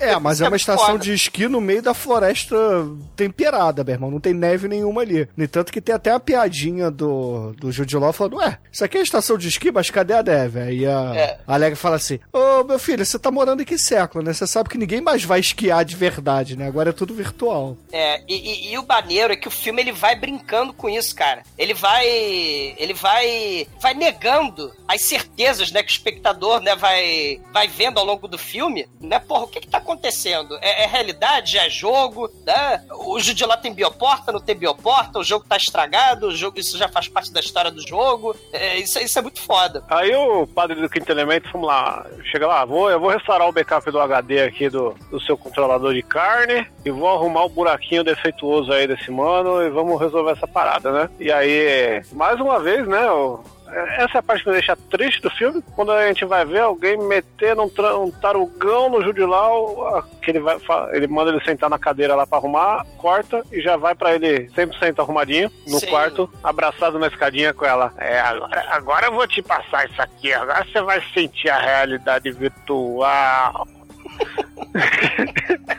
É, 0.00 0.18
mas 0.18 0.40
é 0.40 0.44
uma 0.44 0.50
muito 0.50 0.60
estação 0.60 0.86
foda. 0.86 0.98
de 0.98 1.12
esqui 1.14 1.48
no 1.48 1.60
meio 1.60 1.82
da 1.82 1.94
floresta 1.94 2.56
temperada, 3.14 3.84
meu 3.84 3.94
irmão. 3.94 4.10
Não 4.10 4.20
tem 4.20 4.32
neve 4.34 4.68
nenhuma 4.68 5.02
ali. 5.02 5.28
No 5.36 5.44
entanto 5.44 5.72
que 5.72 5.80
tem 5.80 5.94
até 5.94 6.10
a 6.10 6.20
piadinha 6.20 6.90
do, 6.90 7.52
do 7.52 7.70
Jude 7.72 7.96
Law 7.96 8.12
falando, 8.12 8.36
ué, 8.36 8.58
isso 8.70 8.84
aqui 8.84 8.98
é 8.98 9.02
estação 9.02 9.36
de 9.38 9.48
esqui, 9.48 9.70
mas 9.70 9.90
cadê 9.90 10.14
a 10.14 10.22
neve? 10.22 10.60
Aí 10.60 10.86
a, 10.86 11.12
É. 11.14 11.38
a 11.46 11.54
Alegre 11.54 11.76
fala 11.76 11.96
assim, 11.96 12.18
ô 12.32 12.64
meu 12.64 12.78
filho, 12.78 13.04
você 13.04 13.18
tá 13.18 13.30
morando 13.30 13.62
em 13.62 13.64
que 13.64 13.78
século, 13.78 14.24
né? 14.24 14.32
Você 14.32 14.46
sabe 14.46 14.68
que 14.68 14.78
ninguém 14.78 15.00
mais 15.00 15.24
vai 15.24 15.40
esquiar 15.40 15.84
de 15.84 15.96
verdade, 15.96 16.56
né? 16.56 16.66
Agora 16.66 16.90
é 16.90 16.92
tudo 16.92 17.14
virtual. 17.14 17.76
É, 17.92 18.22
e, 18.28 18.34
e- 18.34 18.72
e 18.72 18.78
o 18.78 18.86
maneiro 18.86 19.32
é 19.32 19.36
que 19.36 19.48
o 19.48 19.50
filme 19.50 19.80
ele 19.82 19.92
vai 19.92 20.16
brincando 20.16 20.72
com 20.72 20.88
isso, 20.88 21.14
cara. 21.14 21.42
Ele 21.58 21.74
vai. 21.74 22.06
Ele 22.06 22.94
vai. 22.94 23.66
Vai 23.80 23.94
negando 23.94 24.72
as 24.88 25.02
certezas, 25.02 25.70
né? 25.70 25.82
Que 25.82 25.90
o 25.90 25.92
espectador, 25.92 26.55
né, 26.60 26.74
vai, 26.76 27.40
vai 27.52 27.68
vendo 27.68 27.98
ao 27.98 28.04
longo 28.04 28.26
do 28.28 28.38
filme, 28.38 28.88
né? 29.00 29.18
Porra, 29.18 29.44
o 29.44 29.48
que 29.48 29.60
que 29.60 29.68
tá 29.68 29.78
acontecendo? 29.78 30.56
É, 30.60 30.84
é 30.84 30.86
realidade? 30.86 31.58
É 31.58 31.68
jogo? 31.70 32.30
Né? 32.44 32.82
O 32.92 33.18
Judilá 33.20 33.56
tem 33.56 33.72
bioporta, 33.72 34.32
não 34.32 34.40
tem 34.40 34.54
bioporta? 34.54 35.18
O 35.18 35.24
jogo 35.24 35.44
tá 35.48 35.56
estragado? 35.56 36.28
O 36.28 36.36
jogo, 36.36 36.58
isso 36.58 36.76
já 36.78 36.88
faz 36.88 37.08
parte 37.08 37.32
da 37.32 37.40
história 37.40 37.70
do 37.70 37.86
jogo? 37.86 38.34
É, 38.52 38.76
isso, 38.78 38.98
isso 38.98 39.18
é 39.18 39.22
muito 39.22 39.40
foda. 39.40 39.84
Aí 39.88 40.14
o 40.14 40.46
padre 40.46 40.80
do 40.80 40.88
quinto 40.88 41.10
elemento, 41.10 41.48
vamos 41.52 41.66
lá, 41.68 42.06
chega 42.30 42.46
lá, 42.46 42.64
vou, 42.64 42.90
eu 42.90 43.00
vou 43.00 43.10
restaurar 43.10 43.48
o 43.48 43.52
backup 43.52 43.90
do 43.90 44.00
HD 44.00 44.42
aqui 44.42 44.68
do, 44.68 44.94
do 45.10 45.20
seu 45.20 45.36
controlador 45.36 45.94
de 45.94 46.02
carne 46.02 46.66
e 46.84 46.90
vou 46.90 47.08
arrumar 47.08 47.44
o 47.44 47.48
buraquinho 47.48 48.04
defeituoso 48.04 48.72
aí 48.72 48.86
desse 48.86 49.10
mano 49.10 49.62
e 49.62 49.70
vamos 49.70 50.00
resolver 50.00 50.32
essa 50.32 50.46
parada, 50.46 50.90
né? 50.92 51.10
E 51.18 51.30
aí, 51.32 52.02
mais 52.12 52.40
uma 52.40 52.58
vez, 52.60 52.86
né, 52.86 53.10
o- 53.10 53.40
essa 53.68 54.18
é 54.18 54.20
a 54.20 54.22
parte 54.22 54.42
que 54.42 54.48
me 54.48 54.54
deixa 54.54 54.76
triste 54.90 55.20
do 55.20 55.30
filme, 55.30 55.62
quando 55.74 55.92
a 55.92 56.06
gente 56.06 56.24
vai 56.24 56.44
ver 56.44 56.60
alguém 56.60 56.96
metendo 56.96 57.62
um, 57.62 57.70
um 58.04 58.10
tarugão 58.10 58.88
no 58.88 59.02
Judilau, 59.02 60.04
que 60.22 60.30
ele, 60.30 60.40
vai, 60.40 60.58
ele 60.92 61.06
manda 61.06 61.30
ele 61.30 61.44
sentar 61.44 61.68
na 61.68 61.78
cadeira 61.78 62.14
lá 62.14 62.26
pra 62.26 62.38
arrumar, 62.38 62.84
corta 62.96 63.42
e 63.52 63.60
já 63.60 63.76
vai 63.76 63.94
pra 63.94 64.14
ele 64.14 64.48
100% 64.50 64.98
arrumadinho 64.98 65.50
no 65.66 65.78
Sim. 65.78 65.86
quarto, 65.86 66.30
abraçado 66.42 66.98
na 66.98 67.08
escadinha 67.08 67.52
com 67.52 67.64
ela. 67.64 67.92
É, 67.98 68.20
agora, 68.20 68.66
agora 68.70 69.06
eu 69.06 69.12
vou 69.12 69.26
te 69.26 69.42
passar 69.42 69.88
isso 69.88 70.00
aqui, 70.00 70.32
agora 70.32 70.64
você 70.64 70.80
vai 70.82 71.02
sentir 71.12 71.48
a 71.48 71.58
realidade 71.58 72.30
virtual. 72.32 73.66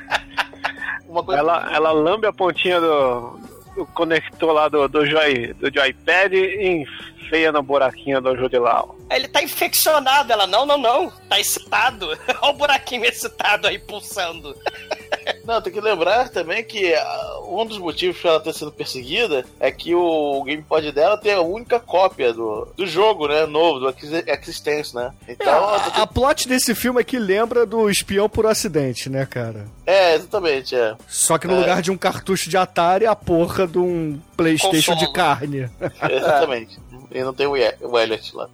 Uma 1.08 1.24
coisa 1.24 1.40
Ela, 1.40 1.70
ela 1.74 1.92
lambe 1.92 2.28
a 2.28 2.34
pontinha 2.34 2.82
do, 2.82 3.40
do 3.76 3.86
conector 3.88 4.52
lá 4.52 4.68
do, 4.68 4.88
do, 4.88 5.06
joy, 5.06 5.54
do 5.54 5.74
joypad 5.74 6.36
e 6.36 6.86
enfeia 7.28 7.52
na 7.52 7.62
buraquinha 7.62 8.22
do 8.22 8.36
Judilau. 8.36 8.98
Ele 9.12 9.28
tá 9.28 9.44
infeccionado. 9.44 10.32
Ela, 10.32 10.48
não, 10.48 10.66
não, 10.66 10.78
não. 10.78 11.12
Tá 11.30 11.40
excitado. 11.40 12.08
Olha 12.42 12.52
o 12.52 12.54
buraquinho 12.54 13.06
excitado 13.06 13.68
aí 13.68 13.78
pulsando. 13.78 14.56
Não, 15.48 15.62
tem 15.62 15.72
que 15.72 15.80
lembrar 15.80 16.28
também 16.30 16.62
que 16.64 16.94
ah, 16.94 17.40
um 17.48 17.66
dos 17.66 17.78
motivos 17.78 18.20
pra 18.22 18.32
ela 18.32 18.40
ter 18.42 18.54
sido 18.54 18.72
perseguida 18.72 19.46
é 19.60 19.72
que 19.72 19.96
o 19.96 20.44
gamepad 20.44 20.92
dela 20.92 21.18
tem 21.18 21.34
a 21.34 21.42
única 21.42 21.80
cópia 21.80 22.34
do, 22.34 22.68
do 22.76 22.86
jogo, 22.86 23.28
né? 23.30 23.46
Novo, 23.46 23.80
do 23.80 23.90
Exi- 23.90 24.24
Existence, 24.28 24.94
né? 24.94 25.12
É, 25.28 25.32
Então, 25.32 25.48
ela 25.54 25.80
tem 25.80 25.94
a, 26.02 26.04
a 26.04 26.08
plot 26.08 26.48
desse 26.50 26.76
filme 26.76 27.00
aqui 27.00 27.18
lembra 27.18 27.66
do 27.66 27.90
espião 27.90 28.28
por 28.28 28.46
acidente, 28.46 29.10
né, 29.10 29.26
cara? 29.26 29.66
que- 29.86 29.90
é, 29.90 30.16
exatamente, 30.16 30.76
é. 30.76 30.96
Só 31.08 31.38
que 31.38 31.48
no 31.48 31.56
É. 31.56 31.60
lugar 31.60 31.82
de 31.82 31.92
um 31.92 31.98
cartucho 31.98 32.50
de 32.50 32.58
Atari, 32.58 33.06
a 33.06 33.16
porra 33.16 33.66
de 33.66 33.80
um 33.80 34.20
Playstation 34.36 34.92
Console. 34.92 35.00
de 35.00 35.14
carne. 35.14 35.70
Exatamente. 36.12 36.78
E 37.10 37.24
não 37.24 37.34
tem 37.34 37.48
o 37.48 37.56
Elliot 37.56 38.36
lá. 38.36 38.50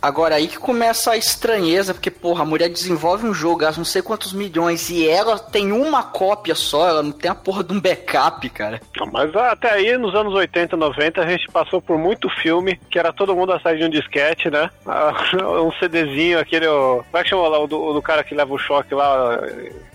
Agora 0.00 0.34
aí 0.34 0.48
que 0.48 0.58
começa 0.58 1.10
a 1.12 1.16
estranheza, 1.18 1.92
porque, 1.92 2.10
porra, 2.10 2.42
a 2.42 2.46
mulher 2.46 2.70
desenvolve 2.70 3.26
um 3.26 3.34
jogo, 3.34 3.58
gasta 3.58 3.78
não 3.78 3.84
sei 3.84 4.00
quantos 4.00 4.32
milhões, 4.32 4.88
e 4.88 5.06
ela 5.06 5.38
tem 5.38 5.70
uma 5.70 6.02
cópia 6.02 6.29
só, 6.54 6.88
ela 6.88 7.02
não 7.02 7.12
tem 7.12 7.30
a 7.30 7.34
porra 7.34 7.64
de 7.64 7.72
um 7.72 7.80
backup, 7.80 8.48
cara. 8.50 8.80
Não, 8.96 9.06
Mas 9.06 9.34
até 9.34 9.72
aí, 9.72 9.96
nos 9.96 10.14
anos 10.14 10.34
80, 10.34 10.76
90, 10.76 11.20
a 11.20 11.28
gente 11.28 11.46
passou 11.50 11.80
por 11.80 11.98
muito 11.98 12.28
filme 12.28 12.80
que 12.90 12.98
era 12.98 13.12
todo 13.12 13.34
mundo 13.34 13.52
atrás 13.52 13.78
de 13.78 13.84
um 13.84 13.90
disquete, 13.90 14.50
né? 14.50 14.70
Ah, 14.86 15.12
Um 15.60 15.72
CDzinho, 15.72 16.38
aquele. 16.38 16.66
Como 16.66 17.04
é 17.14 17.22
que 17.22 17.28
chama 17.28 17.48
lá 17.48 17.58
o 17.58 17.66
do, 17.66 17.80
o 17.82 17.92
do 17.92 18.02
cara 18.02 18.24
que 18.24 18.34
leva 18.34 18.52
o 18.52 18.58
choque 18.58 18.94
lá? 18.94 19.38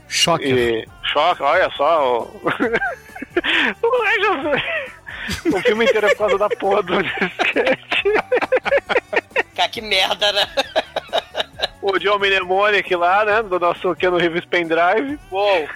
Choque. 0.07 0.47
E. 0.47 0.87
Choque, 1.03 1.43
olha 1.43 1.69
só. 1.71 2.27
O 5.51 5.59
filme 5.61 5.85
inteiro 5.85 6.07
é 6.07 6.09
por 6.11 6.17
causa 6.17 6.37
da 6.37 6.49
porra 6.49 6.83
do 6.83 7.01
disquete. 7.01 8.03
Cara, 9.55 9.69
que 9.69 9.81
merda, 9.81 10.31
né? 10.31 10.47
O 11.81 11.97
John 11.97 12.19
Mnemonic 12.19 12.93
lá, 12.95 13.25
né? 13.25 13.43
Do 13.43 13.59
nosso 13.59 13.95
Keanu 13.95 14.17
Reeves 14.17 14.45
Pendrive. 14.45 15.17
Uou! 15.31 15.67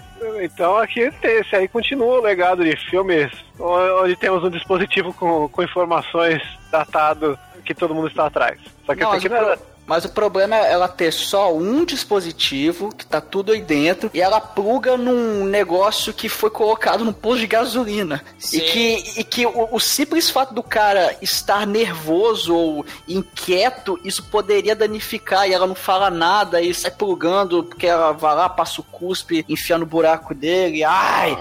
Então 0.41 0.77
aqui 0.77 1.11
esse 1.23 1.55
aí 1.55 1.67
continua 1.67 2.19
o 2.19 2.21
legado 2.21 2.63
de 2.63 2.75
filmes 2.89 3.31
onde 3.59 4.15
temos 4.15 4.43
um 4.43 4.49
dispositivo 4.49 5.13
com, 5.13 5.47
com 5.49 5.63
informações 5.63 6.41
datado 6.71 7.37
que 7.65 7.73
todo 7.73 7.93
mundo 7.93 8.07
está 8.07 8.25
atrás. 8.25 8.59
Só 8.85 8.95
que 8.95 9.03
Não, 9.03 9.15
esse 9.15 9.27
aqui 9.27 9.29
não 9.29 9.37
era, 9.37 9.59
Mas 9.89 10.05
o 10.05 10.09
problema 10.09 10.55
é 10.55 10.71
ela 10.71 10.87
ter 10.87 11.11
só 11.11 11.51
um 11.51 11.83
dispositivo, 11.83 12.93
que 12.95 13.03
tá 13.03 13.19
tudo 13.19 13.51
aí 13.51 13.59
dentro, 13.59 14.11
e 14.13 14.21
ela 14.21 14.39
pluga 14.39 14.95
num 14.95 15.45
negócio 15.45 16.13
que 16.13 16.29
foi 16.29 16.51
colocado 16.51 17.03
no 17.03 17.11
posto 17.11 17.39
de 17.39 17.47
gasolina. 17.47 18.23
Sim. 18.37 18.57
E 18.57 18.61
que, 18.61 19.19
e 19.19 19.23
que 19.23 19.45
o, 19.47 19.67
o 19.71 19.79
simples 19.79 20.29
fato 20.29 20.53
do 20.53 20.61
cara 20.61 21.17
estar 21.23 21.65
nervoso 21.65 22.55
ou 22.55 22.85
inquieto, 23.07 23.99
isso 24.03 24.21
poderia 24.25 24.75
danificar 24.75 25.49
e 25.49 25.53
ela 25.53 25.65
não 25.65 25.73
fala 25.73 26.11
nada 26.11 26.61
e 26.61 26.71
sai 26.71 26.91
plugando, 26.91 27.63
porque 27.63 27.87
ela 27.87 28.11
vai 28.11 28.35
lá, 28.35 28.47
passa 28.47 28.81
o 28.81 28.83
cuspe, 28.83 29.43
enfia 29.49 29.79
no 29.79 29.87
buraco 29.87 30.35
dele. 30.35 30.83
Ai! 30.83 31.35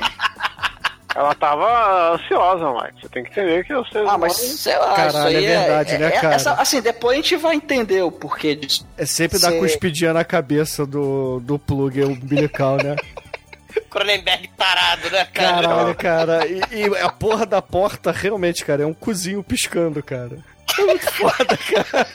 Ela 1.18 1.34
tava 1.34 2.14
ansiosa, 2.14 2.70
Mike. 2.72 3.00
Você 3.02 3.08
tem 3.08 3.24
que 3.24 3.30
entender 3.30 3.64
que 3.64 3.74
seres 3.90 4.08
Ah, 4.08 4.16
mas 4.16 4.34
sei 4.36 4.78
lá, 4.78 4.94
Caralho, 4.94 5.08
isso 5.08 5.26
aí 5.26 5.44
é 5.46 5.58
verdade, 5.58 5.98
né, 5.98 6.10
cara? 6.12 6.34
essa- 6.36 6.52
assim, 6.52 6.80
depois 6.80 7.18
a 7.18 7.20
gente 7.20 7.36
vai 7.36 7.56
entender 7.56 8.02
o 8.02 8.12
porquê 8.12 8.54
disso. 8.54 8.86
É 8.96 9.04
sempre 9.04 9.36
dar 9.40 9.50
Cê- 9.50 9.58
cuspidinha 9.58 10.12
na 10.12 10.22
cabeça 10.24 10.86
do, 10.86 11.40
do 11.40 11.58
plug 11.58 12.04
umbilical, 12.04 12.76
né? 12.76 12.94
Cronenberg 13.90 14.48
tarado, 14.56 15.10
né, 15.10 15.24
cara? 15.32 15.62
Caralho, 15.68 15.94
cara. 15.96 16.46
E, 16.46 16.60
e 16.72 16.96
a 16.98 17.08
porra 17.10 17.44
da 17.44 17.60
porta, 17.60 18.12
realmente, 18.12 18.64
cara, 18.64 18.84
é 18.84 18.86
um 18.86 18.94
cozinho 18.94 19.42
piscando, 19.42 20.00
cara. 20.02 20.38
É 20.78 20.82
muito 20.84 21.10
foda, 21.12 21.56
cara. 21.56 22.06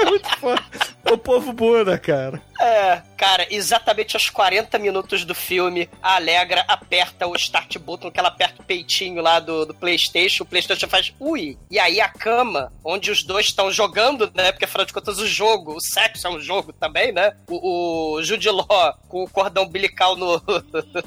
É 0.00 0.04
muito 0.04 0.28
foda. 0.38 0.62
O 1.10 1.18
povo 1.18 1.52
Buda, 1.52 1.98
cara. 1.98 2.40
É, 2.60 3.00
cara, 3.16 3.46
exatamente 3.50 4.14
aos 4.14 4.28
40 4.28 4.78
minutos 4.78 5.24
do 5.24 5.34
filme, 5.34 5.88
a 6.02 6.16
Alegra 6.16 6.62
aperta 6.68 7.26
o 7.26 7.34
start 7.34 7.78
button, 7.78 8.10
que 8.10 8.20
ela 8.20 8.28
aperta 8.28 8.60
o 8.60 8.64
peitinho 8.64 9.22
lá 9.22 9.40
do, 9.40 9.64
do 9.64 9.74
PlayStation, 9.74 10.42
o 10.42 10.46
PlayStation 10.46 10.86
faz 10.86 11.12
ui. 11.18 11.58
E 11.70 11.78
aí 11.78 12.00
a 12.00 12.08
cama, 12.08 12.70
onde 12.84 13.10
os 13.10 13.24
dois 13.24 13.46
estão 13.46 13.72
jogando, 13.72 14.30
né? 14.34 14.52
Porque 14.52 14.66
afinal 14.66 14.84
de 14.84 14.92
contas 14.92 15.18
o 15.18 15.26
jogo, 15.26 15.74
o 15.74 15.80
sexo 15.80 16.26
é 16.26 16.30
um 16.30 16.38
jogo 16.38 16.72
também, 16.72 17.12
né? 17.12 17.32
O, 17.48 18.16
o 18.16 18.22
Jude 18.22 18.50
Law 18.50 18.94
com 19.08 19.24
o 19.24 19.30
cordão 19.30 19.64
umbilical 19.64 20.14
no, 20.16 20.34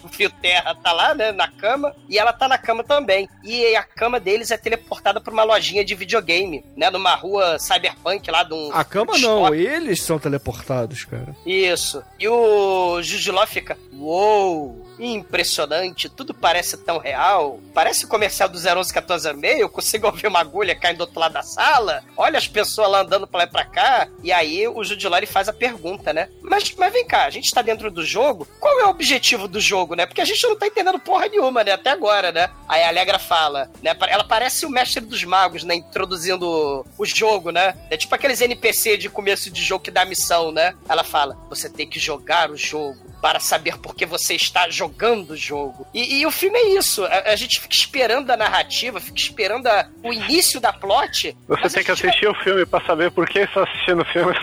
no 0.04 0.10
fio 0.10 0.32
terra 0.42 0.74
tá 0.76 0.92
lá, 0.92 1.14
né? 1.14 1.32
Na 1.32 1.48
cama. 1.48 1.96
E 2.10 2.18
ela 2.18 2.34
tá 2.34 2.48
na 2.48 2.58
cama 2.58 2.84
também. 2.84 3.30
E 3.44 3.76
a 3.76 3.84
cama 3.84 4.20
deles 4.20 4.50
é 4.50 4.58
teleportada 4.58 5.22
pra 5.22 5.32
uma 5.32 5.44
lojinha 5.44 5.86
de 5.86 5.94
videogame, 5.94 6.66
né? 6.76 6.90
Numa 6.90 7.14
rua 7.14 7.60
cyberpunk 7.60 8.30
lá 8.32 8.44
de 8.44 8.56
um. 8.56 8.74
A 8.74 8.83
cama 8.84 9.18
não, 9.18 9.54
eles 9.54 10.02
são 10.02 10.20
teleportados, 10.20 11.06
cara. 11.06 11.36
Isso. 11.46 12.04
E 12.20 12.28
o 12.28 13.02
Jujiló 13.02 13.46
fica, 13.46 13.78
uou, 13.94 14.83
impressionante, 15.00 16.10
tudo 16.10 16.34
parece 16.34 16.78
tão 16.78 16.98
real. 16.98 17.60
Parece 17.74 18.06
o 18.06 18.08
comercial 18.08 18.50
do 18.50 18.58
011-1406, 18.58 19.60
eu 19.60 19.70
consigo 19.70 20.08
ouvir 20.08 20.28
uma 20.28 20.40
agulha 20.40 20.76
caindo 20.76 20.98
do 20.98 21.02
outro 21.02 21.20
lado 21.20 21.34
da 21.34 21.44
sala. 21.44 22.04
Olha 22.16 22.38
as 22.38 22.48
pessoas 22.48 22.90
lá 22.90 23.02
andando 23.02 23.28
pra 23.28 23.40
lá 23.40 23.44
e 23.46 23.48
pra 23.48 23.66
cá. 23.66 24.08
E 24.24 24.32
aí 24.32 24.68
o 24.68 24.82
ele 25.18 25.26
faz 25.26 25.50
a 25.50 25.54
pergunta, 25.54 26.14
né? 26.14 26.30
Mas, 26.42 26.74
mas 26.78 26.94
vem 26.94 27.06
cá, 27.06 27.26
a 27.26 27.30
gente 27.30 27.54
tá 27.54 27.62
dentro 27.62 27.90
do 27.90 28.06
jogo, 28.06 28.48
qual 28.60 28.80
é 28.80 28.86
o 28.86 28.90
objetivo 28.90 29.48
do 29.48 29.60
jogo, 29.60 29.96
né? 29.96 30.06
Porque 30.06 30.22
a 30.22 30.26
gente 30.26 30.44
não 30.48 30.56
tá 30.56 30.68
entendendo 30.68 31.00
porra 31.00 31.28
nenhuma, 31.28 31.64
né? 31.64 31.72
Até 31.72 31.90
agora, 31.90 32.32
né? 32.32 32.50
Aí 32.68 32.84
a 32.84 32.88
Alegra 32.88 33.20
fala, 33.20 33.70
né? 33.82 33.96
Ela 34.08 34.24
parece 34.24 34.66
o 34.66 34.70
mestre 34.70 35.02
dos 35.02 35.24
magos, 35.24 35.64
né? 35.64 35.76
Introduzindo 35.76 36.86
o 36.98 37.06
jogo, 37.06 37.52
né? 37.52 37.76
É 37.90 37.98
tipo 37.98 38.14
aqueles 38.14 38.42
NPC 38.42 38.98
de 38.98 39.10
começo 39.10 39.50
de 39.50 39.64
jogo 39.64 39.84
que 39.84 39.92
dá 39.92 40.06
missão, 40.06 40.52
né? 40.52 40.76
Ela 40.88 41.04
fala, 41.04 41.38
você 41.50 41.70
tem 41.70 41.88
que 41.88 42.00
jogar 42.00 42.52
o 42.52 42.58
jogo 42.58 43.14
para 43.22 43.40
saber 43.40 43.78
por 43.78 43.96
que 43.96 44.06
você 44.06 44.36
está 44.36 44.70
jogando 44.70 44.83
o 44.88 45.36
jogo. 45.38 45.86
E, 45.94 46.20
e 46.22 46.26
o 46.26 46.32
filme 46.32 46.58
é 46.58 46.70
isso. 46.78 47.04
A, 47.06 47.32
a 47.32 47.36
gente 47.36 47.60
fica 47.62 47.74
esperando 47.76 48.30
a 48.32 48.38
narrativa, 48.38 49.00
fica 49.00 49.18
esperando 49.20 49.68
a- 49.68 49.88
o 50.04 50.12
início 50.14 50.60
da 50.60 50.72
plot. 50.74 51.36
Você 51.48 51.70
tem 51.70 51.84
que 51.84 51.92
assistir 51.92 52.28
o 52.28 52.36
filme 52.44 52.66
pra 52.66 52.82
saber 52.86 53.12
por 53.12 53.28
que 53.28 53.40
está 53.40 53.64
assistindo 53.64 54.02
o 54.02 54.06
filme. 54.06 54.34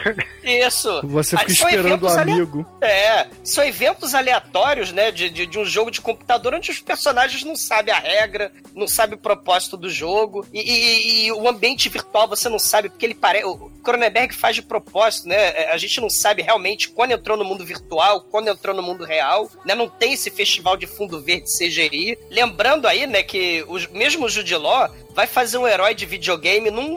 Isso. 0.43 1.01
Você 1.05 1.36
fica 1.36 1.53
são 1.55 1.68
esperando 1.68 1.84
o 2.03 2.07
eventos 2.07 2.16
ale- 2.16 2.32
amigo. 2.32 2.66
É, 2.80 3.26
são 3.45 3.64
eventos 3.64 4.14
aleatórios, 4.14 4.93
né, 4.93 5.11
de, 5.11 5.28
de, 5.30 5.47
de 5.47 5.59
um 5.59 5.64
jogo 5.64 5.91
de 5.91 6.01
computador 6.01 6.55
onde 6.55 6.70
os 6.70 6.78
personagens 6.80 7.45
não 7.45 7.57
sabem 7.57 7.93
a 7.95 7.99
regra, 7.99 8.53
não 8.74 8.86
sabem 8.88 9.16
o 9.16 9.20
propósito 9.20 9.76
do 9.76 9.91
jogo, 9.91 10.47
e, 10.53 10.61
e- 10.61 11.26
e 11.26 11.32
o 11.32 11.49
ambiente 11.49 11.88
virtual 11.88 12.28
você 12.28 12.49
não 12.49 12.59
sabe, 12.59 12.88
porque 12.88 13.05
ele 13.07 13.14
parece. 13.14 13.45
O 13.45 13.70
Cronenberg 13.82 14.34
faz 14.34 14.57
de 14.57 14.62
propósito, 14.62 15.28
né? 15.28 15.36
é, 15.36 15.72
A 15.72 15.76
gente 15.76 16.01
não 16.01 16.11
sabe 16.11 16.43
realmente 16.43 16.88
quando 16.88 17.12
entrou 17.12 17.36
no 17.36 17.45
mundo 17.45 17.64
virtual, 17.64 18.20
quando 18.22 18.49
entrou 18.49 18.74
no 18.74 18.82
mundo 18.82 19.05
real, 19.05 19.51
né? 19.64 19.74
Não 19.74 19.88
tem 19.88 20.12
esse 20.12 20.30
festival 20.31 20.76
de 20.76 20.87
fundo 20.87 21.20
verde 21.20 21.47
CGI. 21.47 22.18
Lembrando 22.31 22.87
aí, 22.87 23.07
né, 23.07 23.22
que 23.22 23.64
o 23.68 23.78
mesmo 23.97 24.28
Judiló 24.28 24.89
vai 25.14 25.26
fazer 25.26 25.59
um 25.59 25.66
herói 25.66 25.95
de 25.95 26.07
videogame 26.07 26.70
num, 26.70 26.97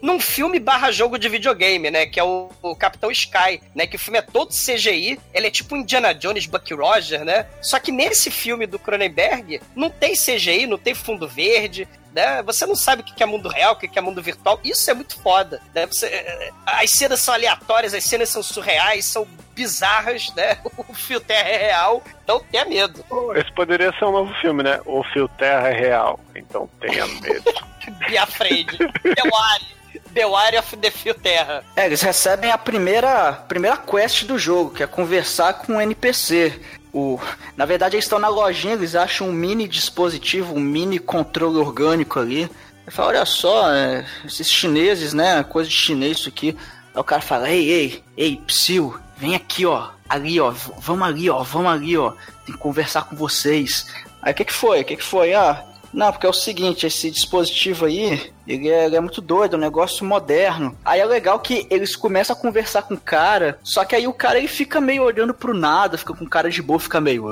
num 0.00 0.20
filme 0.20 0.58
barra 0.58 0.90
jogo 0.90 1.18
de 1.18 1.28
videogame, 1.28 1.90
né? 1.90 2.06
Que 2.06 2.18
é 2.18 2.24
o, 2.24 2.50
o 2.60 2.74
Capitão 2.74 3.10
Sky, 3.10 3.62
né? 3.74 3.86
Que 3.86 3.96
o 3.96 3.98
filme 3.98 4.18
é 4.18 4.22
todo 4.22 4.50
CGI, 4.50 5.18
ele 5.32 5.46
é 5.46 5.50
tipo 5.50 5.76
Indiana 5.76 6.12
Jones, 6.12 6.46
Bucky 6.46 6.74
Roger, 6.74 7.24
né? 7.24 7.46
Só 7.60 7.78
que 7.78 7.92
nesse 7.92 8.30
filme 8.30 8.66
do 8.66 8.78
Cronenberg, 8.78 9.60
não 9.74 9.90
tem 9.90 10.14
CGI, 10.14 10.66
não 10.66 10.78
tem 10.78 10.94
fundo 10.94 11.28
verde, 11.28 11.88
né? 12.14 12.42
Você 12.42 12.66
não 12.66 12.74
sabe 12.76 13.02
o 13.02 13.04
que 13.04 13.22
é 13.22 13.26
mundo 13.26 13.48
real, 13.48 13.74
o 13.74 13.76
que 13.76 13.98
é 13.98 14.02
mundo 14.02 14.22
virtual. 14.22 14.60
Isso 14.64 14.90
é 14.90 14.94
muito 14.94 15.18
foda, 15.20 15.60
né? 15.74 15.86
Você- 15.86 16.06
é, 16.06 16.50
as 16.66 16.90
cenas 16.90 17.20
são 17.20 17.34
aleatórias, 17.34 17.94
as 17.94 18.04
cenas 18.04 18.28
são 18.28 18.42
surreais, 18.42 19.06
são 19.06 19.26
bizarras, 19.54 20.32
né? 20.34 20.58
O 20.88 20.94
fio 20.94 21.20
terra 21.20 21.48
é 21.48 21.56
real, 21.68 22.02
então 22.24 22.40
tenha 22.50 22.64
medo. 22.64 23.04
Esse 23.36 23.52
poderia 23.52 23.92
ser 23.98 24.04
um 24.04 24.12
novo 24.12 24.32
filme, 24.40 24.62
né? 24.62 24.80
O 24.84 25.02
Fio 25.04 25.28
Terra 25.28 25.68
é 25.68 25.72
real, 25.78 26.18
então 26.34 26.68
tenha 26.80 27.06
medo. 27.06 27.44
Biafrade, 28.08 28.76
The 28.78 29.22
Wire, 29.24 30.02
The 30.14 30.26
Wire 30.26 30.58
of 30.58 30.76
the 30.76 30.90
Fio 30.90 31.14
Terra. 31.14 31.64
É, 31.76 31.86
eles 31.86 32.02
recebem 32.02 32.50
a 32.50 32.58
primeira, 32.58 33.32
primeira 33.48 33.76
quest 33.76 34.24
do 34.24 34.38
jogo, 34.38 34.70
que 34.74 34.82
é 34.82 34.86
conversar 34.86 35.54
com 35.54 35.76
o 35.76 35.80
NPC. 35.80 36.60
O, 36.92 37.18
na 37.56 37.64
verdade, 37.64 37.96
eles 37.96 38.04
estão 38.04 38.18
na 38.18 38.28
lojinha, 38.28 38.74
eles 38.74 38.94
acham 38.94 39.28
um 39.28 39.32
mini 39.32 39.66
dispositivo, 39.66 40.54
um 40.54 40.60
mini 40.60 40.98
controle 40.98 41.56
orgânico 41.56 42.18
ali. 42.18 42.42
Ele 42.42 42.90
fala, 42.90 43.08
olha 43.08 43.24
só, 43.24 43.72
é, 43.72 44.04
esses 44.24 44.50
chineses, 44.50 45.12
né? 45.14 45.42
Coisa 45.44 45.70
de 45.70 45.74
chinês 45.74 46.18
isso 46.18 46.28
aqui. 46.28 46.56
Aí 46.94 47.00
o 47.00 47.04
cara 47.04 47.22
fala, 47.22 47.50
ei, 47.50 47.70
ei, 47.70 48.04
ei, 48.16 48.36
Psyu, 48.46 48.98
vem 49.16 49.34
aqui, 49.34 49.64
ó. 49.64 49.90
Ali, 50.08 50.38
ó, 50.38 50.50
vamos 50.50 51.08
ali, 51.08 51.30
ó, 51.30 51.42
vamos 51.42 51.72
ali, 51.72 51.96
ó. 51.96 52.12
Tem 52.44 52.54
que 52.54 52.60
conversar 52.60 53.04
com 53.04 53.16
vocês. 53.16 53.86
Aí 54.20 54.32
o 54.32 54.34
que 54.34 54.44
que 54.44 54.52
foi? 54.52 54.82
O 54.82 54.84
que 54.84 54.96
que 54.96 55.04
foi? 55.04 55.32
Ah, 55.32 55.64
não, 55.92 56.12
porque 56.12 56.26
é 56.26 56.30
o 56.30 56.34
seguinte, 56.34 56.86
esse 56.86 57.10
dispositivo 57.10 57.86
aí, 57.86 58.32
ele 58.46 58.68
é, 58.68 58.84
ele 58.86 58.96
é 58.96 59.00
muito 59.00 59.20
doido, 59.20 59.54
é 59.54 59.56
um 59.58 59.60
negócio 59.60 60.04
moderno. 60.04 60.76
Aí 60.84 61.00
é 61.00 61.04
legal 61.04 61.38
que 61.40 61.66
eles 61.70 61.94
começam 61.96 62.34
a 62.34 62.38
conversar 62.38 62.82
com 62.82 62.94
o 62.94 63.00
cara, 63.00 63.58
só 63.62 63.84
que 63.84 63.94
aí 63.94 64.06
o 64.06 64.12
cara 64.12 64.38
ele 64.38 64.48
fica 64.48 64.80
meio 64.80 65.02
olhando 65.04 65.32
pro 65.34 65.54
nada, 65.54 65.96
fica 65.98 66.14
com 66.14 66.26
cara 66.26 66.50
de 66.50 66.60
boa, 66.62 66.78
fica 66.80 67.00
meio. 67.00 67.26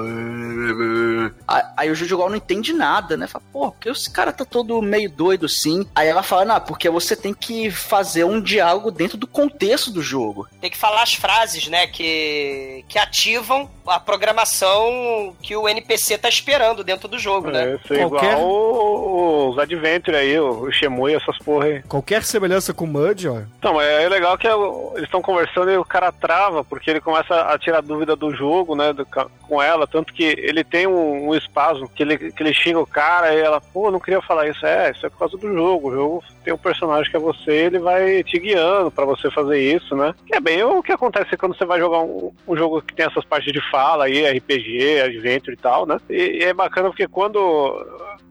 Aí, 1.47 1.63
aí 1.77 1.91
o 1.91 1.95
Juju 1.95 2.17
não 2.19 2.37
entende 2.37 2.73
nada, 2.73 3.17
né? 3.17 3.27
Fala, 3.27 3.45
pô, 3.53 3.71
porque 3.71 3.89
esse 3.89 4.11
cara 4.11 4.33
tá 4.33 4.45
todo 4.45 4.81
meio 4.83 5.11
doido 5.11 5.47
assim. 5.47 5.87
Aí 5.95 6.09
ela 6.09 6.23
fala, 6.23 6.45
não, 6.45 6.61
porque 6.61 6.89
você 6.89 7.17
tem 7.17 7.35
que 7.35 7.71
fazer 7.71 8.25
um 8.25 8.41
diálogo 8.41 8.91
dentro 8.91 9.17
do 9.17 9.27
contexto 9.27 9.91
do 9.91 10.03
jogo. 10.03 10.47
Tem 10.61 10.71
que 10.71 10.77
falar 10.79 11.03
as 11.03 11.15
frases, 11.15 11.69
né, 11.69 11.87
que, 11.87 12.85
que 12.89 12.99
ativam 12.99 13.69
a 13.87 13.99
programação 13.99 15.35
que 15.43 15.57
o 15.57 15.69
NPC 15.69 16.19
tá 16.19 16.29
esperando 16.29 16.85
dentro 16.85 17.09
do 17.09 17.19
jogo, 17.19 17.51
né? 17.51 17.73
É, 17.73 17.77
isso 17.77 17.95
é 17.95 17.99
Qualquer- 17.99 18.33
igual 18.33 18.47
o- 18.49 19.51
os 19.51 19.59
Adventure 19.59 20.17
aí, 20.17 20.39
o 20.39 20.51
o 20.61 20.71
Shemui, 21.01 21.15
essas 21.15 21.39
porra 21.39 21.67
aí. 21.67 21.83
Qualquer 21.83 22.23
semelhança 22.23 22.75
com 22.75 22.85
o 22.85 22.89
Mud, 22.89 23.29
ó. 23.29 23.43
Então, 23.59 23.81
é, 23.81 24.05
é 24.05 24.09
legal 24.09 24.37
que 24.37 24.47
é 24.47 24.53
eles 24.53 25.05
estão 25.05 25.23
conversando 25.23 25.71
e 25.71 25.77
o 25.77 25.85
cara 25.85 26.13
trava, 26.13 26.63
porque 26.63 26.91
ele 26.91 27.01
começa 27.01 27.35
a 27.35 27.59
tirar 27.59 27.81
dúvida 27.81 28.15
do 28.15 28.35
jogo, 28.35 28.75
né, 28.75 28.93
do 28.93 29.07
com 29.51 29.61
ela, 29.61 29.87
tanto 29.87 30.13
que 30.13 30.23
ele 30.23 30.63
tem 30.63 30.87
um, 30.87 31.29
um 31.29 31.35
espasmo, 31.35 31.89
que 31.89 32.03
ele, 32.03 32.17
que 32.31 32.43
ele 32.43 32.55
xinga 32.55 32.79
o 32.79 32.87
cara 32.87 33.35
e 33.35 33.41
ela, 33.41 33.61
pô, 33.61 33.91
não 33.91 33.99
queria 33.99 34.23
falar 34.23 34.49
isso. 34.49 34.65
É, 34.65 34.91
isso 34.91 35.07
é 35.07 35.11
por 35.11 35.19
causa 35.19 35.37
do 35.37 35.53
jogo. 35.53 35.89
O 35.89 35.93
jogo 35.93 36.25
tem 36.45 36.53
um 36.53 36.59
personagem 36.59 37.11
que 37.11 37.17
é 37.17 37.21
você, 37.21 37.51
ele 37.51 37.79
vai 37.79 38.23
te 38.23 38.39
guiando 38.39 38.91
pra 38.91 39.05
você 39.05 39.31
fazer 39.31 39.59
isso, 39.59 39.97
né? 39.97 40.15
Que 40.27 40.37
é 40.37 40.41
bem 40.41 40.63
o 40.63 40.83
que 40.83 40.93
acontece 40.93 41.37
quando 41.37 41.57
você 41.57 41.65
vai 41.65 41.79
jogar 41.81 42.01
um, 42.01 42.33
um 42.47 42.57
jogo 42.57 42.83
que 42.83 42.95
tem 42.95 43.07
essas 43.07 43.25
partes 43.25 43.53
de 43.53 43.61
fala 43.71 44.05
aí, 44.05 44.25
RPG, 44.39 45.01
Adventure 45.01 45.55
e 45.55 45.61
tal, 45.61 45.87
né? 45.87 45.99
E, 46.09 46.41
e 46.41 46.45
é 46.45 46.55
bacana 46.55 46.89
porque 46.89 47.09
quando 47.09 47.39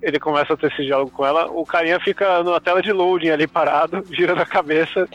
ele 0.02 0.20
começa 0.20 0.54
a 0.54 0.58
ter 0.58 0.68
esse 0.68 0.84
diálogo 0.84 1.12
com 1.12 1.26
ela, 1.26 1.48
o 1.48 1.66
carinha 1.66 2.00
fica 2.00 2.42
numa 2.44 2.62
tela 2.62 2.82
de 2.82 2.92
loading 2.92 3.30
ali 3.30 3.48
parado, 3.48 4.04
girando 4.12 4.42
a 4.42 4.46
cabeça, 4.46 5.08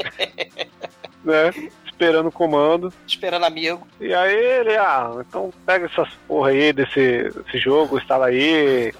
né? 1.24 1.51
Esperando 1.85 2.28
o 2.28 2.32
comando. 2.32 2.93
Esperando 3.07 3.45
amigo. 3.45 3.87
E 4.01 4.12
aí 4.12 4.35
ele, 4.35 4.76
ah, 4.76 5.12
então 5.20 5.53
pega 5.64 5.87
essas 5.87 6.09
porra 6.26 6.51
aí 6.51 6.72
desse, 6.72 7.30
desse 7.30 7.59
jogo, 7.59 7.99
instala 7.99 8.26
aí, 8.26 8.93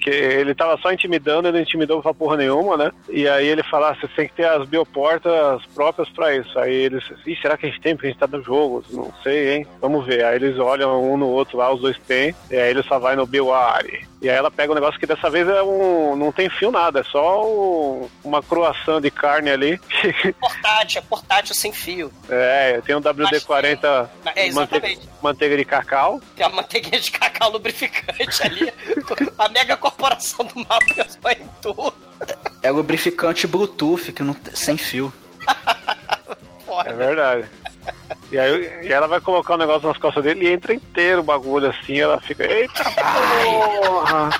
Que 0.00 0.10
ele 0.10 0.54
tava 0.54 0.76
só 0.78 0.92
intimidando, 0.92 1.48
ele 1.48 1.56
não 1.58 1.62
intimidou 1.62 2.00
pra 2.02 2.14
porra 2.14 2.36
nenhuma, 2.36 2.76
né? 2.76 2.90
E 3.08 3.28
aí 3.28 3.46
ele 3.46 3.62
fala, 3.62 3.90
ah, 3.90 3.94
você 3.94 4.08
tem 4.08 4.28
que 4.28 4.34
ter 4.34 4.46
as 4.46 4.66
bioportas 4.68 5.62
próprias 5.74 6.08
pra 6.08 6.34
isso. 6.34 6.58
Aí 6.58 6.72
eles, 6.74 7.04
Ih, 7.26 7.36
será 7.40 7.56
que 7.56 7.66
a 7.66 7.68
gente 7.68 7.80
tem? 7.80 7.94
Porque 7.94 8.06
a 8.06 8.10
gente 8.10 8.18
tá 8.18 8.26
no 8.26 8.42
jogo. 8.42 8.84
Não 8.90 9.12
sei, 9.22 9.54
hein? 9.56 9.66
Vamos 9.80 10.06
ver. 10.06 10.24
Aí 10.24 10.36
eles 10.36 10.58
olham 10.58 11.02
um 11.12 11.16
no 11.16 11.28
outro 11.28 11.58
lá, 11.58 11.72
os 11.72 11.80
dois 11.80 11.98
têm. 12.06 12.34
E 12.50 12.56
aí 12.56 12.70
ele 12.70 12.82
só 12.84 12.98
vai 12.98 13.16
no 13.16 13.26
Bioware. 13.26 14.06
E 14.22 14.30
aí 14.30 14.36
ela 14.36 14.50
pega 14.50 14.72
um 14.72 14.74
negócio 14.74 14.98
que 14.98 15.06
dessa 15.06 15.28
vez 15.28 15.46
é 15.46 15.62
um. 15.62 16.16
não 16.16 16.32
tem 16.32 16.48
fio 16.48 16.70
nada, 16.70 17.00
é 17.00 17.04
só 17.04 17.44
um- 17.46 18.08
uma 18.24 18.42
croação 18.42 18.98
de 19.00 19.10
carne 19.10 19.50
ali. 19.50 19.78
Portátil, 20.40 20.98
é 20.98 21.02
portátil 21.02 21.54
sem 21.54 21.70
fio. 21.72 22.10
é, 22.28 22.80
tem 22.80 22.96
um 22.96 23.00
WD-40 23.00 24.08
É, 24.34 24.46
exatamente. 24.46 24.96
mante- 24.96 25.08
manteiga 25.22 25.56
de 25.56 25.64
cacau. 25.64 26.20
Tem 26.34 26.46
uma 26.46 26.56
manteiguinha 26.56 26.98
de 27.00 27.10
cacau 27.10 27.50
lubrificante 27.50 28.42
ali. 28.42 28.72
A 29.38 29.48
mega 29.50 29.65
corporação 29.74 30.44
do 30.44 30.54
mal 30.68 30.78
pensou 30.80 31.30
em 31.30 31.48
tudo. 31.62 31.94
É 32.62 32.70
lubrificante 32.70 33.46
Bluetooth, 33.46 34.12
que 34.12 34.22
não 34.22 34.34
tem- 34.34 34.54
sem 34.54 34.76
fio. 34.76 35.10
É 36.84 36.92
verdade. 36.92 37.48
E 38.30 38.38
aí 38.38 38.86
e 38.86 38.92
ela 38.92 39.06
vai 39.06 39.20
colocar 39.20 39.54
o 39.54 39.58
negócio 39.58 39.88
nas 39.88 39.96
costas 39.96 40.22
dele 40.22 40.46
e 40.46 40.52
entra 40.52 40.74
inteiro 40.74 41.20
o 41.20 41.24
bagulho 41.24 41.70
assim, 41.70 41.98
ela 41.98 42.20
fica, 42.20 42.44
eita 42.44 42.84
porra! 42.84 44.30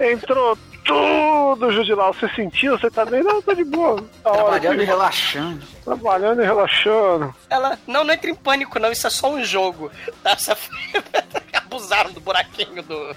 Entrou 0.00 0.56
tudo, 0.84 1.70
Judilau. 1.72 2.12
Você 2.14 2.28
sentiu? 2.30 2.78
Você 2.78 2.90
tá 2.90 3.04
bem? 3.04 3.22
Não, 3.22 3.42
tá 3.42 3.52
de 3.54 3.64
boa. 3.64 3.96
Tá 4.22 4.30
hora 4.30 4.38
Trabalhando 4.42 4.74
e 4.76 4.78
de- 4.78 4.84
relaxando. 4.84 5.66
Trabalhando 5.84 6.42
e 6.42 6.44
relaxando. 6.44 7.34
Ela, 7.50 7.78
não, 7.86 8.04
não 8.04 8.14
entra 8.14 8.30
em 8.30 8.34
pânico, 8.34 8.78
não. 8.78 8.90
Isso 8.92 9.06
é 9.06 9.10
só 9.10 9.30
um 9.30 9.42
jogo. 9.44 9.90
Tá? 10.22 10.36
Abusaram 11.54 12.12
do 12.12 12.20
buraquinho 12.20 12.82
do. 12.82 13.16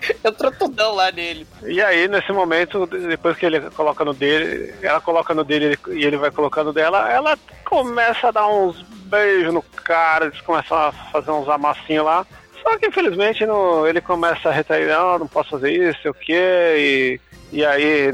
Entrou 0.24 0.52
tudão 0.52 0.94
lá 0.94 1.10
nele. 1.10 1.46
E 1.64 1.80
aí, 1.80 2.08
nesse 2.08 2.32
momento, 2.32 2.86
depois 2.86 3.36
que 3.36 3.46
ele 3.46 3.60
coloca 3.70 4.04
no 4.04 4.14
dele, 4.14 4.74
ela 4.82 5.00
coloca 5.00 5.34
no 5.34 5.44
dele 5.44 5.78
e 5.88 6.04
ele 6.04 6.16
vai 6.16 6.30
colocando 6.30 6.72
dela, 6.72 7.10
ela 7.10 7.38
começa 7.64 8.28
a 8.28 8.30
dar 8.30 8.46
uns 8.46 8.82
beijos 9.06 9.52
no 9.52 9.62
cara, 9.62 10.26
eles 10.26 10.40
começam 10.40 10.76
a 10.76 10.92
fazer 10.92 11.30
uns 11.30 11.48
amassinhos 11.48 12.04
lá. 12.04 12.26
Só 12.62 12.76
que 12.78 12.86
infelizmente 12.86 13.46
no, 13.46 13.86
ele 13.86 14.00
começa 14.00 14.48
a 14.48 14.52
retrair, 14.52 14.88
não, 14.88 15.20
não 15.20 15.28
posso 15.28 15.50
fazer 15.50 15.70
isso, 15.70 16.02
sei 16.02 16.10
o 16.10 16.14
quê, 16.14 16.74
e, 16.76 17.20
e 17.52 17.64
aí 17.64 18.10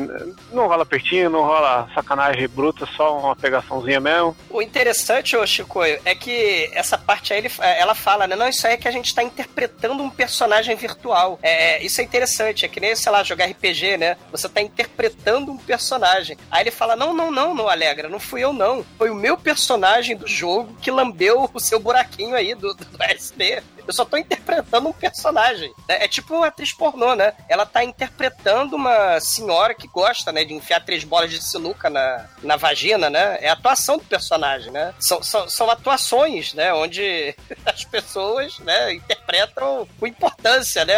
não 0.53 0.67
rola 0.67 0.85
pertinho, 0.85 1.31
não 1.31 1.43
rola 1.43 1.89
sacanagem 1.95 2.49
bruta, 2.49 2.87
só 2.97 3.19
uma 3.19 3.37
pegaçãozinha 3.37 4.01
mesmo. 4.01 4.37
O 4.51 4.61
interessante, 4.63 5.37
ô 5.37 5.47
Chicoio, 5.47 6.01
é 6.05 6.15
que 6.15 6.71
essa 6.73 6.99
parte 6.99 7.33
aí 7.33 7.39
ele- 7.41 7.51
ela 7.61 7.95
fala, 7.95 8.27
né? 8.27 8.37
Não, 8.37 8.49
isso 8.49 8.67
aí 8.67 8.75
é 8.75 8.77
que 8.77 8.89
a 8.89 8.93
gente 8.93 9.15
tá 9.15 9.23
interpretando 9.23 10.03
um 10.03 10.11
personagem 10.11 10.75
virtual. 10.77 11.39
É, 11.43 11.83
isso 11.83 12.01
é 12.01 12.05
interessante, 12.05 12.65
é 12.65 12.69
que 12.69 12.81
nem, 12.81 12.95
sei 12.95 13.11
lá, 13.13 13.23
jogar 13.23 13.47
RPG, 13.47 13.97
né? 13.97 14.17
Você 14.31 14.49
tá 14.49 14.61
interpretando 14.61 15.51
um 15.53 15.57
personagem. 15.59 16.37
Aí 16.51 16.63
ele 16.63 16.71
fala: 16.71 16.97
Não, 16.97 17.13
não, 17.15 17.31
não, 17.31 17.55
não, 17.55 17.69
Alegra, 17.69 18.09
não 18.09 18.21
fui 18.21 18.43
eu, 18.43 18.53
não. 18.53 18.85
Foi 18.99 19.11
o 19.11 19.15
meu 19.15 19.37
personagem 19.37 20.17
do 20.17 20.27
jogo 20.27 20.77
que 20.81 20.91
lambeu 20.91 21.49
o 21.53 21.61
seu 21.61 21.79
buraquinho 21.81 22.35
aí 22.35 22.55
do, 22.55 22.75
do, 22.75 23.03
SD. 23.03 23.63
Eu 23.87 23.93
só 23.93 24.05
tô 24.05 24.17
interpretando 24.17 24.89
um 24.89 24.93
personagem. 24.93 25.73
É, 25.89 26.05
é 26.05 26.09
tipo 26.09 26.35
uma 26.35 26.47
atriz 26.47 26.73
pornô, 26.73 27.15
né? 27.15 27.33
Ela 27.49 27.67
tá 27.67 27.83
interpretando 27.83 28.77
uma 28.77 29.19
senhora 29.23 29.75
que 29.75 29.89
gosta, 29.89 30.33
né, 30.33 30.45
de 30.45 30.55
enfiar 30.55 30.85
três 30.85 31.05
bolas 31.05 31.31
de 31.31 31.43
sinuca 31.43 31.89
na, 31.89 32.29
na 32.43 32.57
vagina, 32.57 33.09
né? 33.09 33.39
É 33.41 33.49
a 33.49 33.53
atuação 33.53 33.99
do 33.99 34.05
personagem, 34.05 34.71
né? 34.71 34.95
São, 34.99 35.23
são, 35.23 35.49
são 35.49 35.71
atuações, 35.71 36.55
né? 36.55 36.73
Onde 36.73 37.35
as 37.65 37.85
pessoas, 37.85 38.59
né, 38.61 38.95
interpretam 38.95 39.87
com 39.99 40.07
importância, 40.07 40.85
né? 40.85 40.97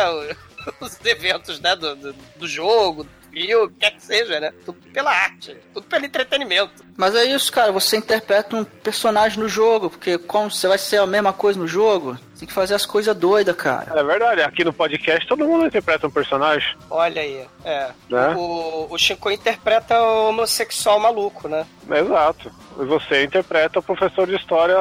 Os 0.81 0.99
eventos, 1.05 1.61
né, 1.61 1.77
do, 1.77 1.95
do, 1.95 2.13
do 2.13 2.49
jogo, 2.49 3.07
e 3.35 3.55
o 3.55 3.69
que 3.69 3.75
quer 3.81 3.91
que 3.93 4.03
seja, 4.03 4.41
né? 4.41 4.53
Tudo 4.65 4.79
pela 4.93 5.11
arte, 5.11 5.57
tudo 5.73 5.87
pelo 5.87 6.05
entretenimento. 6.05 6.85
Mas 6.97 7.15
é 7.15 7.25
isso, 7.25 7.53
cara. 7.53 7.73
Você 7.73 7.97
interpreta 7.97 8.55
um 8.57 8.65
personagem 8.65 9.39
no 9.41 9.49
jogo, 9.49 9.91
porque 9.91 10.17
como 10.19 10.51
você 10.51 10.69
vai 10.69 10.79
ser 10.79 10.99
a 10.99 11.07
mesma 11.07 11.33
coisa 11.33 11.59
no 11.59 11.67
jogo, 11.67 12.17
tem 12.39 12.47
que 12.47 12.55
fazer 12.55 12.75
as 12.75 12.87
coisas 12.87 13.17
doidas, 13.17 13.57
cara. 13.57 13.99
É 13.99 14.03
verdade, 14.05 14.43
aqui 14.43 14.63
no 14.65 14.73
podcast 14.73 15.27
todo 15.27 15.45
mundo 15.45 15.67
interpreta 15.67 16.07
um 16.07 16.11
personagem. 16.11 16.77
Olha 16.91 17.21
aí, 17.23 17.47
é. 17.65 17.91
Né? 18.09 18.35
O, 18.37 18.87
o 18.91 18.99
Shinko 18.99 19.31
interpreta 19.31 20.01
o 20.01 20.29
homossexual 20.29 21.01
maluco, 21.01 21.49
né? 21.49 21.67
Exato. 21.91 22.53
E 22.79 22.85
você 22.85 23.25
interpreta 23.25 23.79
o 23.79 23.83
professor 23.83 24.27
de 24.27 24.37
história 24.37 24.77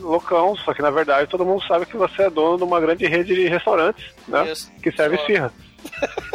loucão, 0.00 0.56
só 0.56 0.74
que 0.74 0.82
na 0.82 0.90
verdade 0.90 1.30
todo 1.30 1.44
mundo 1.44 1.62
sabe 1.66 1.86
que 1.86 1.96
você 1.96 2.22
é 2.22 2.30
dono 2.30 2.58
de 2.58 2.64
uma 2.64 2.80
grande 2.80 3.06
rede 3.06 3.34
de 3.34 3.48
restaurantes, 3.48 4.04
né? 4.28 4.50
Isso. 4.50 4.70
Que 4.82 4.90
serve 4.92 5.16
Só- 5.16 5.22
esfirra. 5.22 5.52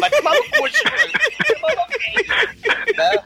Mas 0.00 0.10
que 0.10 1.54
né? 2.96 3.22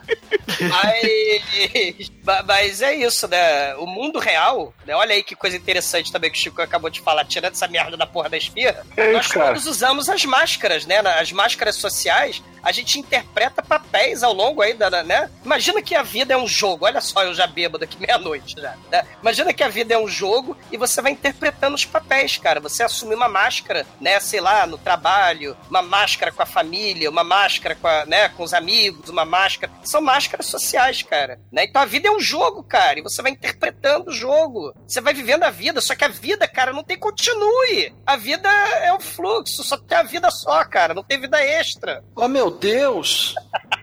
Mas, 0.69 2.11
ma- 2.23 2.43
mas 2.43 2.81
é 2.81 2.93
isso, 2.95 3.27
né? 3.27 3.75
O 3.75 3.85
mundo 3.85 4.19
real, 4.19 4.73
né? 4.85 4.95
Olha 4.95 5.13
aí 5.13 5.23
que 5.23 5.35
coisa 5.35 5.55
interessante 5.57 6.11
também 6.11 6.31
que 6.31 6.37
o 6.37 6.41
Chico 6.41 6.61
acabou 6.61 6.89
de 6.89 7.01
falar, 7.01 7.25
tirando 7.25 7.53
essa 7.53 7.67
merda 7.67 7.97
da 7.97 8.05
porra 8.05 8.29
da 8.29 8.37
esfirra. 8.37 8.85
É 8.95 9.11
nós 9.13 9.27
cara. 9.27 9.47
todos 9.47 9.65
usamos 9.65 10.09
as 10.09 10.23
máscaras, 10.25 10.85
né? 10.85 10.99
As 10.99 11.31
máscaras 11.31 11.75
sociais, 11.75 12.41
a 12.63 12.71
gente 12.71 12.99
interpreta 12.99 13.61
papéis 13.61 14.23
ao 14.23 14.33
longo 14.33 14.61
aí 14.61 14.73
da, 14.73 15.03
né? 15.03 15.29
Imagina 15.43 15.81
que 15.81 15.95
a 15.95 16.03
vida 16.03 16.33
é 16.33 16.37
um 16.37 16.47
jogo. 16.47 16.85
Olha 16.85 17.01
só, 17.01 17.23
eu 17.23 17.33
já 17.33 17.47
bêbado 17.47 17.83
aqui 17.83 17.97
meia-noite 18.01 18.55
já. 18.59 18.75
né? 18.91 19.05
Imagina 19.21 19.53
que 19.53 19.63
a 19.63 19.69
vida 19.69 19.93
é 19.93 19.97
um 19.97 20.07
jogo 20.07 20.57
e 20.71 20.77
você 20.77 21.01
vai 21.01 21.11
interpretando 21.11 21.75
os 21.75 21.85
papéis, 21.85 22.37
cara. 22.37 22.59
Você 22.59 22.83
assume 22.83 23.15
uma 23.15 23.27
máscara, 23.27 23.85
né? 23.99 24.19
Sei 24.19 24.39
lá, 24.39 24.65
no 24.65 24.77
trabalho, 24.77 25.55
uma 25.69 25.81
máscara 25.81 26.31
com 26.31 26.41
a 26.41 26.45
família, 26.45 27.09
uma 27.09 27.23
máscara 27.23 27.75
com, 27.75 27.87
a, 27.87 28.05
né, 28.05 28.26
com 28.29 28.43
os 28.43 28.53
amigos, 28.53 29.09
uma 29.09 29.25
máscara. 29.25 29.71
São 29.83 30.01
máscaras 30.01 30.45
sociais, 30.45 31.01
cara. 31.01 31.39
Né? 31.51 31.65
Então 31.65 31.81
a 31.81 31.85
vida 31.85 32.07
é 32.07 32.11
um 32.11 32.19
jogo, 32.19 32.63
cara. 32.63 32.99
E 32.99 33.03
você 33.03 33.21
vai 33.21 33.31
interpretando 33.31 34.09
o 34.09 34.13
jogo. 34.13 34.73
Você 34.87 35.01
vai 35.01 35.13
vivendo 35.13 35.43
a 35.43 35.49
vida. 35.49 35.81
Só 35.81 35.95
que 35.95 36.05
a 36.05 36.09
vida, 36.09 36.47
cara, 36.47 36.73
não 36.73 36.83
tem 36.83 36.97
continue. 36.97 37.93
A 38.05 38.15
vida 38.15 38.49
é 38.49 38.93
um 38.93 38.99
fluxo. 38.99 39.63
Só 39.63 39.77
tem 39.77 39.97
a 39.97 40.03
vida 40.03 40.29
só, 40.31 40.63
cara. 40.65 40.93
Não 40.93 41.03
tem 41.03 41.19
vida 41.19 41.41
extra. 41.41 42.03
Oh, 42.15 42.27
meu 42.27 42.51
Deus! 42.51 43.35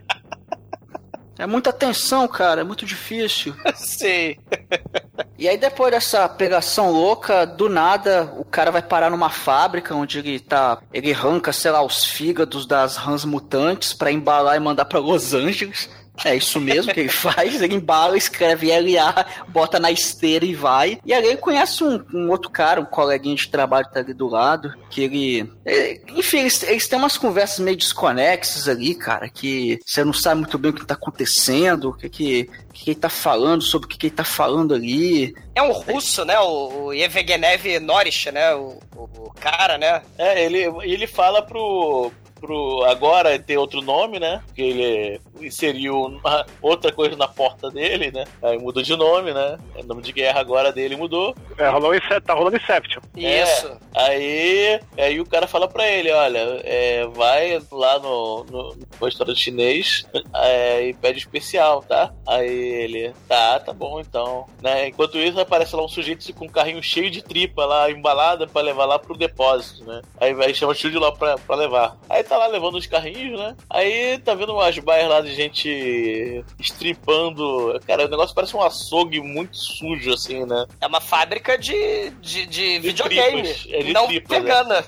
É 1.37 1.47
muita 1.47 1.73
tensão, 1.73 2.29
cara. 2.29 2.61
É 2.61 2.65
muito 2.65 2.87
difícil. 2.87 3.57
Sei. 3.75 4.39
E 5.39 5.49
aí, 5.49 5.57
depois 5.57 5.93
dessa 5.93 6.29
pegação 6.29 6.91
louca, 6.91 7.47
do 7.47 7.69
nada, 7.69 8.33
o 8.37 8.45
cara 8.45 8.71
vai 8.71 8.83
parar 8.83 9.11
numa 9.11 9.31
fábrica 9.31 9.95
onde 9.95 10.19
ele 10.19 10.41
tá. 10.41 10.79
Ele 10.93 11.13
arranca, 11.13 11.53
sei 11.53 11.71
lá, 11.71 11.83
os 11.83 12.05
fígados 12.05 12.67
das 12.67 12.97
rãs 12.97 13.25
mutantes 13.25 13.93
pra 13.93 14.11
embalar 14.11 14.57
e 14.57 14.61
mandar 14.61 14.85
pra 14.87 14.99
Los 14.99 15.33
Angeles. 15.33 15.89
É 16.25 16.37
isso 16.37 16.61
mesmo 16.61 16.93
que 16.93 17.01
ele 17.01 17.09
faz. 17.11 17.61
Ele 17.61 17.75
embala, 17.75 18.17
escreve 18.17 18.69
LA, 18.71 19.27
bota 19.49 19.81
na 19.81 19.91
esteira 19.91 20.45
e 20.45 20.55
vai. 20.55 20.99
E 21.05 21.13
aí 21.13 21.25
ele 21.27 21.37
conhece 21.39 21.83
um, 21.83 22.05
um 22.15 22.31
outro 22.31 22.51
cara, 22.51 22.81
um 22.81 22.85
coleguinha 22.85 23.35
de 23.35 23.49
trabalho 23.49 23.87
que 23.87 23.95
tá 23.95 24.01
ali 24.01 24.15
do 24.15 24.29
lado, 24.29 24.73
que 24.91 25.03
ele. 25.03 25.53
ele- 25.65 26.01
enfim, 26.17 26.39
eles, 26.41 26.63
eles 26.63 26.87
têm 26.87 26.99
umas 26.99 27.17
conversas 27.19 27.59
meio 27.59 27.77
desconexas 27.77 28.69
ali, 28.69 28.95
cara, 28.95 29.29
que 29.29 29.79
você 29.85 30.05
não 30.05 30.13
sabe 30.13 30.41
muito 30.41 30.57
bem 30.59 30.71
o 30.71 30.75
que 30.75 30.87
tá 30.87 30.95
acontecendo, 30.95 31.89
o 31.91 31.93
que 31.95 32.09
que, 32.09 32.51
o 32.71 32.73
que, 32.73 32.85
que 32.85 32.91
ele 32.91 33.01
tá 33.01 33.09
falando, 33.09 33.63
sobre 33.63 33.87
o 33.87 33.89
que, 33.89 33.99
que 33.99 34.07
ele 34.07 34.15
tá 34.15 34.25
falando 34.25 34.73
ali. 34.75 35.35
É 35.55 35.63
um 35.63 35.73
russo, 35.73 36.25
né? 36.25 36.39
O, 36.39 36.85
o 36.87 36.93
Evgenev 36.95 37.81
Norish, 37.81 38.27
né? 38.33 38.55
O, 38.55 38.79
o, 38.95 39.03
o 39.27 39.33
cara, 39.33 39.77
né? 39.79 40.03
É, 40.17 40.45
ele, 40.45 40.65
ele 40.83 41.07
fala 41.07 41.43
pro. 41.43 42.13
Pro, 42.45 42.85
agora 42.85 43.39
tem 43.39 43.57
outro 43.57 43.81
nome, 43.81 44.19
né? 44.21 44.43
Que 44.55 44.63
ele 44.63 45.21
inseriu 45.41 45.95
uma- 46.03 46.45
outra 46.61 46.93
coisa 46.93 47.17
na 47.17 47.27
porta 47.29 47.71
dele, 47.71 48.11
né? 48.11 48.25
Aí 48.43 48.59
mudou 48.59 48.83
de 48.83 48.95
nome, 48.97 49.33
né? 49.33 49.59
O 49.77 49.83
nome 49.85 50.03
de 50.03 50.13
guerra 50.13 50.41
agora 50.41 50.73
dele 50.73 50.97
mudou. 50.97 51.35
É, 51.59 51.69
rolou 51.69 51.95
Ince- 51.95 52.21
tá 52.21 52.35
rolando 52.35 52.57
Inception. 52.57 53.01
Isso. 53.17 53.77
Aí, 53.95 54.81
aí 54.99 55.21
o 55.21 55.27
cara 55.27 55.47
fala 55.47 55.69
pra 55.69 55.89
ele, 55.89 56.11
olha, 56.13 56.61
é, 56.65 57.07
vai 57.07 57.61
lá 57.71 57.99
no, 57.99 58.45
no, 58.45 58.77
no 59.01 59.05
restaurante 59.07 59.41
chinês 59.41 60.05
é, 60.35 60.89
e 60.89 60.95
pede 60.95 61.19
especial, 61.21 61.83
tá? 61.83 62.13
Aí 62.27 62.49
ele, 62.49 63.13
tá, 63.29 63.59
tá 63.61 63.73
bom 63.73 64.01
então. 64.01 64.47
Né? 64.61 64.89
Enquanto 64.89 65.19
isso, 65.19 65.39
aparece 65.41 65.75
lá 65.77 65.85
um 65.85 65.89
sujeito 65.89 66.33
com 66.35 66.47
um 66.47 66.49
carrinho 66.49 66.83
cheio 66.83 67.11
de 67.11 67.23
tripa 67.23 67.65
lá, 67.65 67.91
embalada 67.91 68.47
pra 68.47 68.63
levar 68.63 68.85
lá 68.85 68.99
pro 68.99 69.17
depósito, 69.17 69.85
né? 69.85 70.03
Aí 70.21 70.35
vai 70.35 70.53
chama 70.55 70.73
o 70.73 70.75
de 70.75 70.99
lá 70.99 71.13
pra, 71.13 71.37
pra 71.39 71.57
levar. 71.57 71.97
Aí 72.09 72.23
tá 72.23 72.34
lá 72.37 72.47
levando 72.47 72.77
os 72.77 72.87
carrinhos, 72.87 73.39
né? 73.39 73.57
Aí 73.69 74.19
tá 74.19 74.35
vendo 74.35 74.53
umas 74.53 74.79
baias 74.79 75.09
lá 75.09 75.21
de 75.21 75.35
gente 75.35 76.45
estripando. 76.59 77.81
Cara, 77.87 78.07
o 78.07 78.09
negócio 78.09 78.35
parece 78.35 78.57
um 78.57 78.63
açougue 78.63 79.21
muito 79.21 79.57
sujo, 79.57 80.13
assim, 80.13 80.45
né? 80.45 80.67
É 80.81 80.87
uma 80.87 81.01
fábrica 81.01 81.57
de, 81.59 82.11
de, 82.21 82.47
de 82.47 82.79
videogame. 82.79 83.43
tripas, 83.43 83.67
é 83.71 83.83
de 83.83 83.93
não 83.93 84.07
tripas, 84.07 84.39
vegana. 84.39 84.85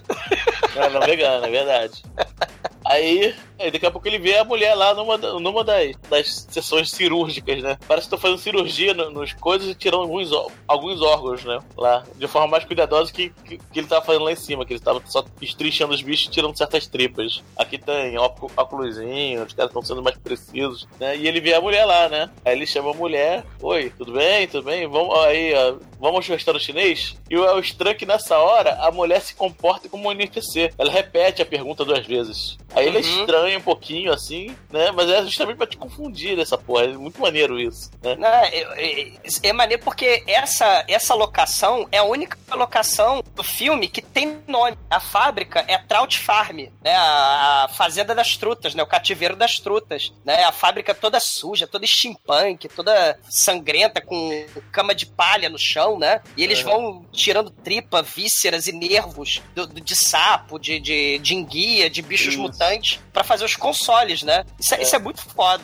Não, 0.75 0.91
não 0.91 1.01
vegana, 1.01 1.47
é 1.47 1.51
verdade. 1.51 2.03
Aí 2.89 3.35
Aí 3.59 3.71
daqui 3.71 3.87
a 3.87 3.91
pouco 3.91 4.07
ele 4.07 4.19
vê 4.19 4.37
a 4.37 4.45
mulher 4.45 4.75
lá 4.75 4.93
numa, 4.93 5.17
numa 5.17 5.65
das, 5.65 5.97
das 6.11 6.47
sessões 6.51 6.91
cirúrgicas, 6.91 7.63
né? 7.63 7.79
Parece 7.89 8.07
que 8.07 8.15
estão 8.15 8.19
fazendo 8.19 8.39
cirurgia 8.39 8.93
no- 8.93 9.11
nos 9.11 9.33
coisas 9.33 9.67
e 9.71 9.75
tirando 9.75 10.03
alguns, 10.03 10.29
alguns 10.69 11.01
órgãos, 11.01 11.43
né? 11.43 11.59
Lá. 11.75 12.05
De 12.17 12.29
forma 12.29 12.49
mais 12.49 12.67
cuidadosa 12.67 13.11
que, 13.11 13.31
que, 13.47 13.57
que 13.57 13.79
ele 13.81 13.87
tava 13.87 14.05
fazendo 14.05 14.27
lá 14.27 14.33
em 14.33 14.37
cima, 14.37 14.67
que 14.67 14.75
ele 14.75 14.81
tava 14.81 15.03
só 15.07 15.25
estrichando 15.41 15.95
os 15.95 16.03
bichos 16.03 16.27
e 16.27 16.31
tirando 16.31 16.55
certas 16.55 16.87
tripas. 16.87 17.43
Aqui 17.57 17.79
tem 17.79 18.19
óculos, 18.19 18.53
óculosinho, 18.55 19.43
os 19.43 19.55
caras 19.55 19.71
estão 19.71 19.81
sendo 19.81 20.03
mais 20.03 20.19
precisos, 20.19 20.87
né? 21.01 21.17
E 21.17 21.27
ele 21.27 21.41
vê 21.41 21.55
a 21.55 21.61
mulher 21.61 21.87
lá, 21.87 22.11
né? 22.11 22.29
Aí 22.45 22.55
ele 22.55 22.67
chama 22.67 22.91
a 22.91 22.95
mulher, 22.95 23.43
oi, 23.63 23.91
tudo 23.97 24.13
bem, 24.13 24.47
tudo 24.49 24.65
bem? 24.65 24.87
Vamos 24.87 25.19
aí, 25.21 25.55
ó, 25.55 25.77
vamos 25.99 26.29
ao 26.29 26.37
restaurante 26.37 26.63
chinês? 26.67 27.17
E 27.31 27.39
o, 27.39 27.55
o 27.55 27.59
estranho 27.59 27.93
é 27.95 27.99
que 27.99 28.05
nessa 28.05 28.39
hora 28.39 28.75
a 28.83 28.91
mulher 28.91 29.23
se 29.23 29.35
comporta 29.35 29.89
como 29.89 30.09
um 30.09 30.13
NPC. 30.13 30.75
Ela 30.77 30.91
repete 30.93 31.41
a 31.41 31.47
pergunta 31.47 31.87
duas 31.87 32.07
vezes. 32.07 32.59
Aí 32.77 32.87
ele 32.89 32.99
é 32.99 33.01
Uhum. 33.01 33.21
estranho 33.21 33.59
um 33.59 33.63
pouquinho 33.63 34.13
assim, 34.13 34.55
né? 34.71 34.91
Mas 34.93 35.09
é 35.11 35.23
justamente 35.25 35.57
pra 35.57 35.67
te 35.67 35.77
confundir 35.79 36.39
essa 36.39 36.59
porra. 36.59 36.85
É 36.85 36.89
muito 36.89 37.21
maneiro 37.21 37.59
isso, 37.59 37.91
né? 38.03 38.15
Né, 38.17 38.49
é, 38.53 38.61
é- 39.07 39.13
é 39.45 39.53
maneiro 39.53 39.83
porque 39.83 40.23
essa, 40.27 40.85
essa 40.87 41.15
locação 41.15 41.89
é 41.91 41.99
a 41.99 42.05
única 42.05 42.37
locação 42.55 43.23
do 43.35 43.43
filme 43.43 43.89
que 43.89 44.03
tem 44.03 44.39
nome. 44.47 44.77
A 44.91 45.01
fábrica 45.01 45.65
é 45.67 45.79
Trout 45.79 46.19
Farm, 46.19 46.59
né? 46.85 46.95
A, 46.95 47.65
a 47.65 47.69
fazenda 47.69 48.15
das 48.15 48.37
trutas, 48.37 48.75
né? 48.75 48.83
O 48.83 48.87
cativeiro 48.87 49.35
das 49.37 49.57
trutas, 49.57 50.13
né? 50.25 50.45
A 50.45 50.53
fábrica 50.53 50.95
toda 50.95 51.19
suja, 51.19 51.67
toda 51.67 51.87
steampunk, 51.87 52.69
toda 52.69 53.19
sangrenta, 53.29 54.01
com 54.03 54.47
cama 54.71 54.95
de 54.95 55.07
palha 55.07 55.49
no 55.49 55.59
chão, 55.59 55.99
né? 55.99 56.21
E 56.37 56.45
eles 56.45 56.61
vão 56.61 57.07
tirando 57.11 57.51
tripa, 57.51 58.03
vísceras 58.03 58.67
e 58.67 58.73
nervos 58.73 59.41
do- 59.55 59.67
do- 59.67 59.81
de 59.81 59.97
sapo, 59.97 60.59
de, 60.59 60.79
de, 60.79 61.19
de 61.21 61.35
enguia, 61.35 61.89
de 61.89 62.03
bichos 62.03 62.35
Isso. 62.35 62.39
mutantes 62.43 62.66
pra 63.13 63.25
fazer 63.25 63.45
os 63.45 63.57
consoles, 63.57 64.23
né? 64.23 64.45
Isso 64.59 64.75
é, 64.75 64.83
isso 64.83 64.97
é 64.97 64.99
muito 64.99 65.23
foda. 65.23 65.63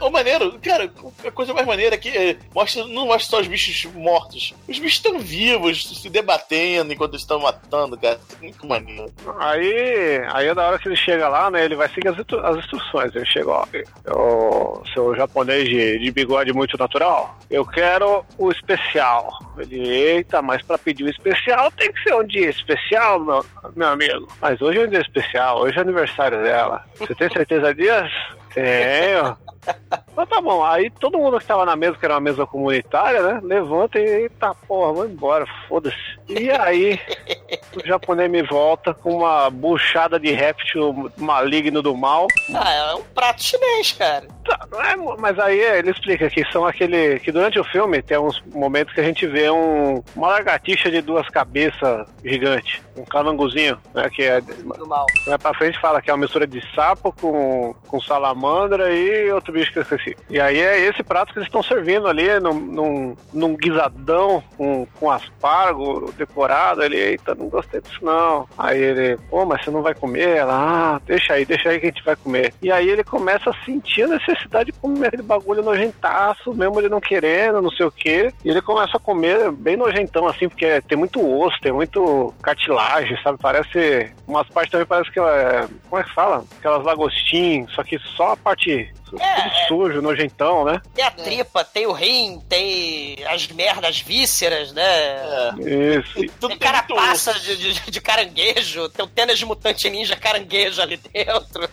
O 0.00 0.10
maneiro, 0.10 0.58
cara, 0.60 0.90
a 1.24 1.30
coisa 1.30 1.54
mais 1.54 1.66
maneira 1.66 1.94
é 1.94 1.98
que 1.98 2.08
é, 2.08 2.36
mostra, 2.54 2.84
não 2.86 3.06
mostra 3.06 3.30
só 3.30 3.40
os 3.40 3.46
bichos 3.46 3.90
mortos. 3.92 4.54
Os 4.68 4.78
bichos 4.78 4.96
estão 4.96 5.18
vivos, 5.18 6.02
se 6.02 6.10
debatendo 6.10 6.92
enquanto 6.92 7.12
eles 7.12 7.22
estão 7.22 7.38
matando, 7.38 7.96
cara. 7.96 8.20
Muito 8.42 8.66
maneiro. 8.66 9.12
Aí, 9.38 10.20
aí 10.32 10.48
é 10.48 10.54
da 10.54 10.66
hora 10.66 10.78
que 10.78 10.88
ele 10.88 10.96
chega 10.96 11.28
lá, 11.28 11.50
né? 11.50 11.64
Ele 11.64 11.76
vai 11.76 11.88
seguir 11.88 12.08
as, 12.08 12.18
as 12.18 12.56
instruções. 12.56 13.14
Ele 13.14 13.26
chega, 13.26 13.50
ó, 13.50 13.64
o 14.10 14.82
seu 14.92 15.14
japonês 15.14 15.68
de, 15.68 15.98
de 15.98 16.10
bigode 16.10 16.52
muito 16.52 16.76
natural, 16.76 17.38
eu 17.50 17.64
quero 17.64 18.24
o 18.36 18.50
especial. 18.50 19.30
Ele, 19.58 19.88
eita, 19.88 20.42
mas 20.42 20.62
pra 20.62 20.78
pedir 20.78 21.04
o 21.04 21.10
especial 21.10 21.70
tem 21.72 21.92
que 21.92 22.02
ser 22.02 22.14
um 22.14 22.24
dia 22.24 22.50
especial, 22.50 23.20
meu, 23.20 23.44
meu 23.74 23.88
amigo. 23.88 24.28
Mas 24.40 24.60
hoje 24.60 24.80
é 24.80 24.84
um 24.84 24.88
dia 24.88 25.00
especial, 25.00 25.60
hoje 25.60 25.78
é 25.78 25.80
aniversário 25.80 26.37
dela. 26.42 26.84
Você 26.96 27.14
tem 27.14 27.28
certeza 27.30 27.74
disso? 27.74 28.36
Tenho. 28.54 29.36
Então 30.18 30.26
tá 30.26 30.40
bom, 30.40 30.64
aí 30.64 30.90
todo 30.90 31.16
mundo 31.16 31.38
que 31.38 31.46
tava 31.46 31.64
na 31.64 31.76
mesa, 31.76 31.96
que 31.96 32.04
era 32.04 32.14
uma 32.14 32.20
mesa 32.20 32.44
comunitária, 32.44 33.22
né? 33.22 33.40
Levanta 33.40 34.00
e 34.00 34.02
eita 34.02 34.52
porra, 34.66 34.92
vamos 34.92 35.12
embora, 35.12 35.46
foda-se. 35.68 36.18
E 36.28 36.50
aí, 36.50 36.98
o 37.76 37.86
japonês 37.86 38.28
me 38.28 38.42
volta 38.42 38.92
com 38.92 39.18
uma 39.18 39.48
buchada 39.48 40.18
de 40.18 40.32
réptil 40.32 41.08
maligno 41.16 41.80
do 41.80 41.96
mal. 41.96 42.26
Ah, 42.52 42.72
é 42.72 42.94
um 42.96 43.02
prato 43.14 43.44
chinês, 43.44 43.92
cara. 43.92 44.26
Tá, 44.44 44.66
é, 44.90 44.96
mas 45.18 45.38
aí 45.38 45.60
ele 45.60 45.90
explica 45.90 46.28
que 46.28 46.44
são 46.50 46.66
aquele. 46.66 47.20
que 47.20 47.30
durante 47.30 47.60
o 47.60 47.64
filme 47.64 48.02
tem 48.02 48.18
uns 48.18 48.42
momentos 48.52 48.92
que 48.92 49.00
a 49.00 49.04
gente 49.04 49.26
vê 49.26 49.48
um, 49.50 50.02
uma 50.16 50.28
lagartixa 50.28 50.90
de 50.90 51.00
duas 51.00 51.28
cabeças 51.28 52.08
gigante. 52.24 52.82
Um 52.96 53.04
calangozinho, 53.04 53.78
né? 53.94 54.10
Que 54.10 54.24
é. 54.24 54.40
Do 54.40 54.86
mal. 54.86 55.06
Mais 55.26 55.40
pra 55.40 55.54
frente 55.54 55.78
fala 55.80 56.02
que 56.02 56.10
é 56.10 56.12
uma 56.12 56.22
mistura 56.22 56.46
de 56.46 56.60
sapo 56.74 57.12
com, 57.12 57.74
com 57.86 58.00
salamandra 58.00 58.92
e 58.92 59.30
outro 59.30 59.52
bicho 59.52 59.72
que 59.72 59.78
eu 59.78 59.82
esqueci. 59.82 60.07
E 60.28 60.40
aí 60.40 60.58
é 60.58 60.80
esse 60.80 61.02
prato 61.02 61.32
que 61.32 61.38
eles 61.38 61.48
estão 61.48 61.62
servindo 61.62 62.06
ali 62.06 62.38
num, 62.40 62.54
num, 62.54 63.16
num 63.32 63.56
guisadão 63.56 64.42
com, 64.56 65.10
aspargo 65.10 66.12
decorado. 66.16 66.82
Ele, 66.82 66.96
eita, 66.96 67.34
não 67.34 67.48
gostei 67.48 67.80
disso 67.80 67.98
não. 68.02 68.46
Aí 68.56 68.80
ele, 68.80 69.16
pô, 69.30 69.44
mas 69.44 69.64
você 69.64 69.70
não 69.70 69.82
vai 69.82 69.94
comer? 69.94 70.36
Ela, 70.36 70.96
ah, 70.96 71.00
deixa 71.06 71.34
aí, 71.34 71.44
deixa 71.44 71.70
aí 71.70 71.80
que 71.80 71.86
a 71.86 71.90
gente 71.90 72.04
vai 72.04 72.16
comer. 72.16 72.52
E 72.62 72.70
aí 72.70 72.88
ele 72.88 73.04
começa 73.04 73.50
a 73.50 73.64
sentir 73.64 74.02
a 74.02 74.08
necessidade 74.08 74.72
de 74.72 74.78
comer 74.78 75.08
aquele 75.08 75.22
bagulho 75.22 75.62
nojentaço, 75.62 76.54
mesmo 76.54 76.78
ele 76.78 76.88
não 76.88 77.00
querendo, 77.00 77.62
não 77.62 77.70
sei 77.70 77.86
o 77.86 77.90
quê. 77.90 78.32
E 78.44 78.50
ele 78.50 78.60
começa 78.60 78.96
a 78.96 79.00
comer 79.00 79.50
bem 79.52 79.76
nojentão, 79.76 80.26
assim, 80.26 80.48
porque 80.48 80.80
tem 80.82 80.98
muito 80.98 81.20
osso, 81.26 81.58
tem 81.60 81.72
muito 81.72 82.34
cartilagem, 82.42 83.18
sabe? 83.22 83.38
Parece. 83.40 84.12
Umas 84.26 84.48
partes 84.48 84.72
também 84.72 84.86
parece 84.86 85.10
que 85.10 85.20
é. 85.20 85.66
Como 85.88 86.00
é 86.00 86.04
que 86.04 86.14
fala? 86.14 86.44
Aquelas 86.58 86.84
lagostim, 86.84 87.66
só 87.70 87.82
que 87.82 87.98
só 87.98 88.32
a 88.32 88.36
parte. 88.36 88.92
Tudo 89.10 89.22
É, 89.22 89.66
sujo, 89.68 90.02
nojentão, 90.02 90.64
né? 90.64 90.80
Tem 90.94 91.04
a 91.04 91.10
tripa, 91.10 91.64
tem 91.64 91.86
o 91.86 91.92
rim, 91.92 92.40
tem 92.48 93.16
as 93.26 93.46
merdas, 93.48 93.90
as 93.90 94.00
vísceras, 94.00 94.72
né? 94.72 94.82
É. 94.84 95.52
Isso. 95.98 96.14
Tudo 96.40 96.48
Tem 96.50 96.58
carapaça 96.58 97.34
de, 97.34 97.56
de, 97.56 97.90
de 97.90 98.00
caranguejo, 98.00 98.88
tem 98.88 99.04
o 99.04 99.08
tênis 99.08 99.38
de 99.38 99.44
mutante 99.46 99.88
ninja 99.90 100.16
caranguejo 100.16 100.80
ali 100.82 100.96
dentro. 100.96 101.68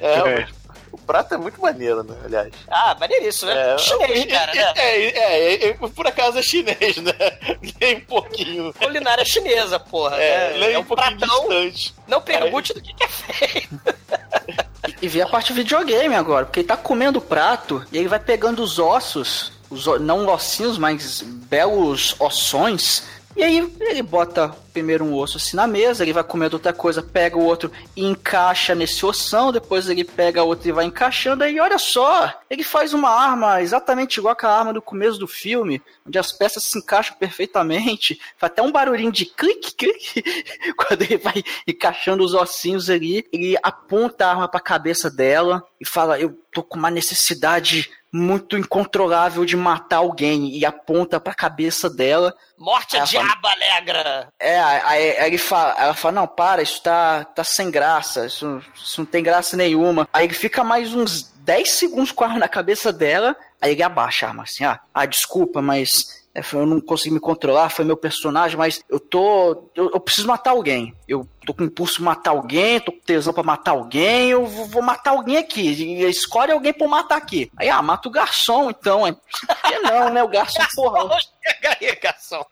É, 0.00 0.40
É. 0.42 0.46
o 0.92 0.98
prato 0.98 1.34
é 1.34 1.36
muito 1.38 1.60
maneiro, 1.60 2.02
né? 2.04 2.14
Aliás. 2.24 2.52
Ah, 2.68 2.96
maneiríssimo, 3.00 3.50
né? 3.50 3.74
É, 3.74 3.78
Chinês, 3.78 4.24
cara, 4.26 4.52
é, 4.52 4.54
né? 4.56 4.72
é, 4.76 5.08
é, 5.08 5.68
é, 5.68 5.72
por 5.74 6.06
acaso 6.06 6.38
é 6.38 6.42
chinês, 6.42 6.96
né? 6.98 7.12
Nem 7.80 7.96
um 7.96 8.00
pouquinho. 8.00 8.72
Culinária 8.74 9.24
chinesa, 9.24 9.80
porra. 9.80 10.16
É, 10.20 10.52
né? 10.52 10.58
nem 10.66 10.74
é 10.74 10.78
um 10.78 10.82
um 10.82 10.84
pouquinho 10.84 11.18
pratão. 11.18 11.48
distante. 11.48 11.94
Não 12.06 12.20
pergunte 12.20 12.72
do 12.74 12.80
que, 12.82 12.92
que 12.94 13.04
é 13.04 13.08
feito. 13.08 13.80
E 15.00 15.08
vê 15.08 15.22
a 15.22 15.26
parte 15.26 15.52
videogame 15.52 16.14
agora, 16.14 16.44
porque 16.44 16.60
ele 16.60 16.68
tá 16.68 16.76
comendo 16.76 17.18
o 17.18 17.22
prato 17.22 17.84
e 17.90 17.98
ele 17.98 18.08
vai 18.08 18.18
pegando 18.18 18.62
os 18.62 18.78
ossos, 18.78 19.52
os, 19.70 19.86
não 20.00 20.26
ossinhos, 20.28 20.78
mas 20.78 21.22
belos 21.22 22.14
ossões. 22.18 23.04
E 23.36 23.42
aí 23.42 23.72
ele 23.80 24.02
bota 24.02 24.48
primeiro 24.72 25.04
um 25.04 25.14
osso 25.14 25.38
assim 25.38 25.56
na 25.56 25.66
mesa, 25.66 26.02
ele 26.02 26.12
vai 26.12 26.24
comendo 26.24 26.56
outra 26.56 26.72
coisa, 26.72 27.02
pega 27.02 27.36
o 27.36 27.44
outro 27.44 27.70
e 27.96 28.04
encaixa 28.04 28.74
nesse 28.74 29.04
ossão, 29.06 29.52
depois 29.52 29.88
ele 29.88 30.04
pega 30.04 30.42
outro 30.42 30.68
e 30.68 30.72
vai 30.72 30.84
encaixando, 30.84 31.44
aí 31.44 31.58
olha 31.60 31.78
só, 31.78 32.32
ele 32.50 32.64
faz 32.64 32.92
uma 32.92 33.08
arma 33.08 33.62
exatamente 33.62 34.18
igual 34.18 34.32
aquela 34.32 34.58
arma 34.58 34.72
do 34.72 34.82
começo 34.82 35.18
do 35.18 35.28
filme, 35.28 35.80
onde 36.06 36.18
as 36.18 36.32
peças 36.32 36.64
se 36.64 36.78
encaixam 36.78 37.16
perfeitamente, 37.16 38.20
faz 38.36 38.52
até 38.52 38.62
um 38.62 38.72
barulhinho 38.72 39.12
de 39.12 39.26
clique, 39.26 39.74
clique, 39.74 40.24
quando 40.76 41.02
ele 41.02 41.18
vai 41.18 41.42
encaixando 41.66 42.24
os 42.24 42.34
ossinhos 42.34 42.90
ali, 42.90 43.24
ele 43.32 43.56
aponta 43.62 44.26
a 44.26 44.30
arma 44.30 44.48
pra 44.48 44.60
cabeça 44.60 45.08
dela 45.08 45.62
e 45.80 45.86
fala, 45.86 46.18
eu 46.18 46.36
tô 46.52 46.62
com 46.62 46.78
uma 46.78 46.90
necessidade 46.90 47.90
muito 48.16 48.56
incontrolável 48.56 49.44
de 49.44 49.56
matar 49.56 49.96
alguém, 49.96 50.56
e 50.56 50.64
aponta 50.64 51.18
pra 51.18 51.34
cabeça 51.34 51.90
dela, 51.90 52.32
Morte 52.56 52.96
a 52.96 53.02
Ah, 53.02 53.04
diaba 53.04 53.50
alegra. 53.50 54.28
é, 54.38 54.60
aí, 54.60 55.18
aí 55.18 55.26
ele 55.26 55.38
fala, 55.38 55.74
ela 55.76 55.94
fala, 55.94 56.14
não, 56.20 56.26
para, 56.28 56.62
isso 56.62 56.80
tá, 56.80 57.24
tá 57.24 57.42
sem 57.42 57.70
graça, 57.72 58.26
isso, 58.26 58.62
isso 58.76 59.00
não 59.00 59.06
tem 59.06 59.22
graça 59.22 59.56
nenhuma. 59.56 60.08
Aí 60.12 60.26
ele 60.26 60.34
fica 60.34 60.62
mais 60.62 60.94
uns 60.94 61.32
10 61.38 61.72
segundos 61.72 62.12
com 62.12 62.22
a 62.22 62.28
arma 62.28 62.38
na 62.38 62.48
cabeça 62.48 62.92
dela, 62.92 63.34
aí 63.64 63.72
ele 63.72 63.82
abaixa 63.82 64.26
a 64.26 64.28
arma 64.28 64.42
assim, 64.42 64.64
ah, 64.64 64.78
ah 64.92 65.06
desculpa, 65.06 65.62
mas 65.62 66.22
é, 66.34 66.42
eu 66.52 66.66
não 66.66 66.80
consegui 66.80 67.14
me 67.14 67.20
controlar, 67.20 67.70
foi 67.70 67.84
meu 67.84 67.96
personagem, 67.96 68.58
mas 68.58 68.82
eu 68.90 68.98
tô. 68.98 69.70
Eu, 69.74 69.92
eu 69.94 70.00
preciso 70.00 70.26
matar 70.26 70.50
alguém. 70.50 70.92
Eu 71.06 71.28
tô 71.46 71.54
com 71.54 71.62
impulso 71.62 71.98
de 71.98 72.02
matar 72.02 72.32
alguém, 72.32 72.80
tô 72.80 72.92
com 72.92 73.00
tesão 73.00 73.32
pra 73.32 73.44
matar 73.44 73.70
alguém, 73.70 74.30
eu 74.30 74.44
vou, 74.44 74.66
vou 74.66 74.82
matar 74.82 75.12
alguém 75.12 75.36
aqui. 75.36 75.70
Escolhe 76.02 76.50
alguém 76.50 76.72
pra 76.72 76.88
matar 76.88 77.16
aqui. 77.16 77.50
Aí, 77.56 77.70
ah, 77.70 77.80
mata 77.80 78.08
o 78.08 78.12
garçom, 78.12 78.68
então. 78.68 79.04
Aí, 79.04 79.12
Por 79.46 79.62
que 79.62 79.78
não, 79.78 80.10
né? 80.10 80.22
O 80.24 80.28
garçom, 80.28 80.64
porra. 80.74 81.16
Garçom. 82.02 82.44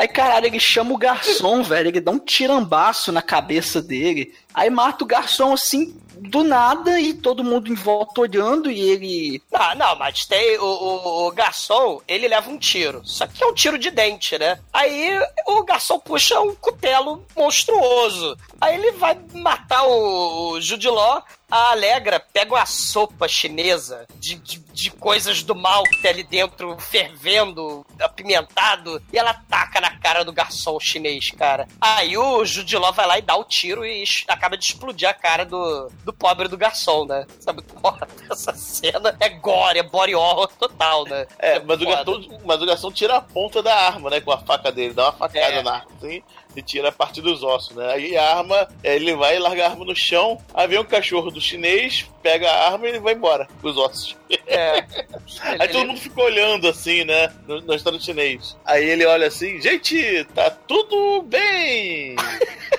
Aí, 0.00 0.08
caralho, 0.08 0.46
ele 0.46 0.58
chama 0.58 0.94
o 0.94 0.96
garçom, 0.96 1.62
velho. 1.62 1.88
Ele 1.88 2.00
dá 2.00 2.10
um 2.10 2.18
tirambaço 2.18 3.12
na 3.12 3.20
cabeça 3.20 3.82
dele. 3.82 4.34
Aí 4.54 4.70
mata 4.70 5.04
o 5.04 5.06
garçom 5.06 5.52
assim, 5.52 5.94
do 6.16 6.42
nada, 6.42 6.98
e 6.98 7.12
todo 7.12 7.44
mundo 7.44 7.70
em 7.70 7.74
volta 7.74 8.22
olhando, 8.22 8.70
e 8.70 8.80
ele. 8.80 9.42
Não, 9.52 9.74
não, 9.74 9.96
mas 9.96 10.24
tem 10.24 10.58
o, 10.58 10.64
o, 10.64 11.26
o 11.26 11.32
garçom, 11.32 12.00
ele 12.08 12.28
leva 12.28 12.50
um 12.50 12.58
tiro. 12.58 13.02
Só 13.04 13.26
que 13.26 13.44
é 13.44 13.46
um 13.46 13.52
tiro 13.52 13.78
de 13.78 13.90
dente, 13.90 14.38
né? 14.38 14.58
Aí 14.72 15.18
o 15.46 15.62
garçom 15.64 15.98
puxa 15.98 16.40
um 16.40 16.54
cutelo 16.54 17.22
monstruoso. 17.36 18.38
Aí 18.60 18.76
ele 18.76 18.92
vai 18.92 19.18
matar 19.34 19.84
o, 19.84 20.52
o 20.52 20.60
Judiló. 20.62 21.20
A 21.50 21.72
Alegra 21.72 22.20
pega 22.20 22.54
uma 22.54 22.64
sopa 22.64 23.26
chinesa 23.26 24.06
de, 24.20 24.36
de, 24.36 24.60
de 24.72 24.90
coisas 24.92 25.42
do 25.42 25.52
mal 25.52 25.82
que 25.82 26.00
tem 26.00 26.12
ali 26.12 26.22
dentro, 26.22 26.78
fervendo, 26.78 27.84
apimentado, 28.00 29.02
e 29.12 29.18
ela 29.18 29.34
taca 29.34 29.80
na 29.80 29.89
cara 29.90 30.24
do 30.24 30.32
garçom 30.32 30.78
chinês, 30.80 31.30
cara. 31.30 31.66
Aí 31.80 32.16
o 32.16 32.44
Judiló 32.44 32.92
vai 32.92 33.06
lá 33.06 33.18
e 33.18 33.22
dá 33.22 33.36
o 33.36 33.44
tiro 33.44 33.84
e 33.84 34.04
acaba 34.28 34.56
de 34.56 34.64
explodir 34.64 35.08
a 35.08 35.14
cara 35.14 35.44
do, 35.44 35.90
do 36.04 36.12
pobre 36.12 36.48
do 36.48 36.56
garçom, 36.56 37.04
né? 37.04 37.26
Sabe, 37.38 37.62
porra, 37.80 38.06
essa 38.30 38.54
cena 38.54 39.16
é 39.20 39.28
gore, 39.28 39.78
é 39.78 39.82
body 39.82 40.14
horror 40.14 40.48
total, 40.58 41.04
né? 41.04 41.26
É, 41.38 41.58
mas 41.60 41.80
o, 41.80 41.86
garçom, 41.86 42.40
mas 42.44 42.62
o 42.62 42.66
garçom 42.66 42.92
tira 42.92 43.16
a 43.16 43.20
ponta 43.20 43.62
da 43.62 43.74
arma, 43.74 44.10
né? 44.10 44.20
Com 44.20 44.32
a 44.32 44.38
faca 44.38 44.70
dele, 44.72 44.94
dá 44.94 45.04
uma 45.04 45.12
facada 45.12 45.46
É. 45.46 45.62
na 45.62 45.72
arma, 45.74 45.90
assim. 45.96 46.22
E 46.56 46.62
tira 46.62 46.88
a 46.88 46.92
parte 46.92 47.20
dos 47.20 47.42
ossos, 47.42 47.76
né? 47.76 47.92
Aí 47.92 48.16
a 48.16 48.36
arma, 48.38 48.68
é, 48.82 48.96
ele 48.96 49.14
vai 49.14 49.36
e 49.36 49.38
larga 49.38 49.66
a 49.66 49.70
arma 49.70 49.84
no 49.84 49.94
chão, 49.94 50.38
aí 50.54 50.66
vem 50.66 50.78
um 50.78 50.84
cachorro 50.84 51.30
do 51.30 51.40
chinês, 51.40 52.06
pega 52.22 52.50
a 52.50 52.72
arma 52.72 52.86
e 52.86 52.90
ele 52.90 53.00
vai 53.00 53.14
embora 53.14 53.48
com 53.60 53.68
os 53.68 53.76
ossos. 53.76 54.16
É. 54.46 54.84
Aí 55.58 55.68
todo 55.68 55.86
mundo 55.86 55.98
ficou 55.98 56.24
olhando 56.24 56.68
assim, 56.68 57.04
né? 57.04 57.32
No, 57.48 57.60
no 57.60 58.00
chinês. 58.00 58.56
Aí 58.64 58.88
ele 58.88 59.04
olha 59.04 59.26
assim, 59.26 59.60
gente, 59.60 60.24
tá 60.34 60.50
tudo 60.50 61.22
bem! 61.22 62.14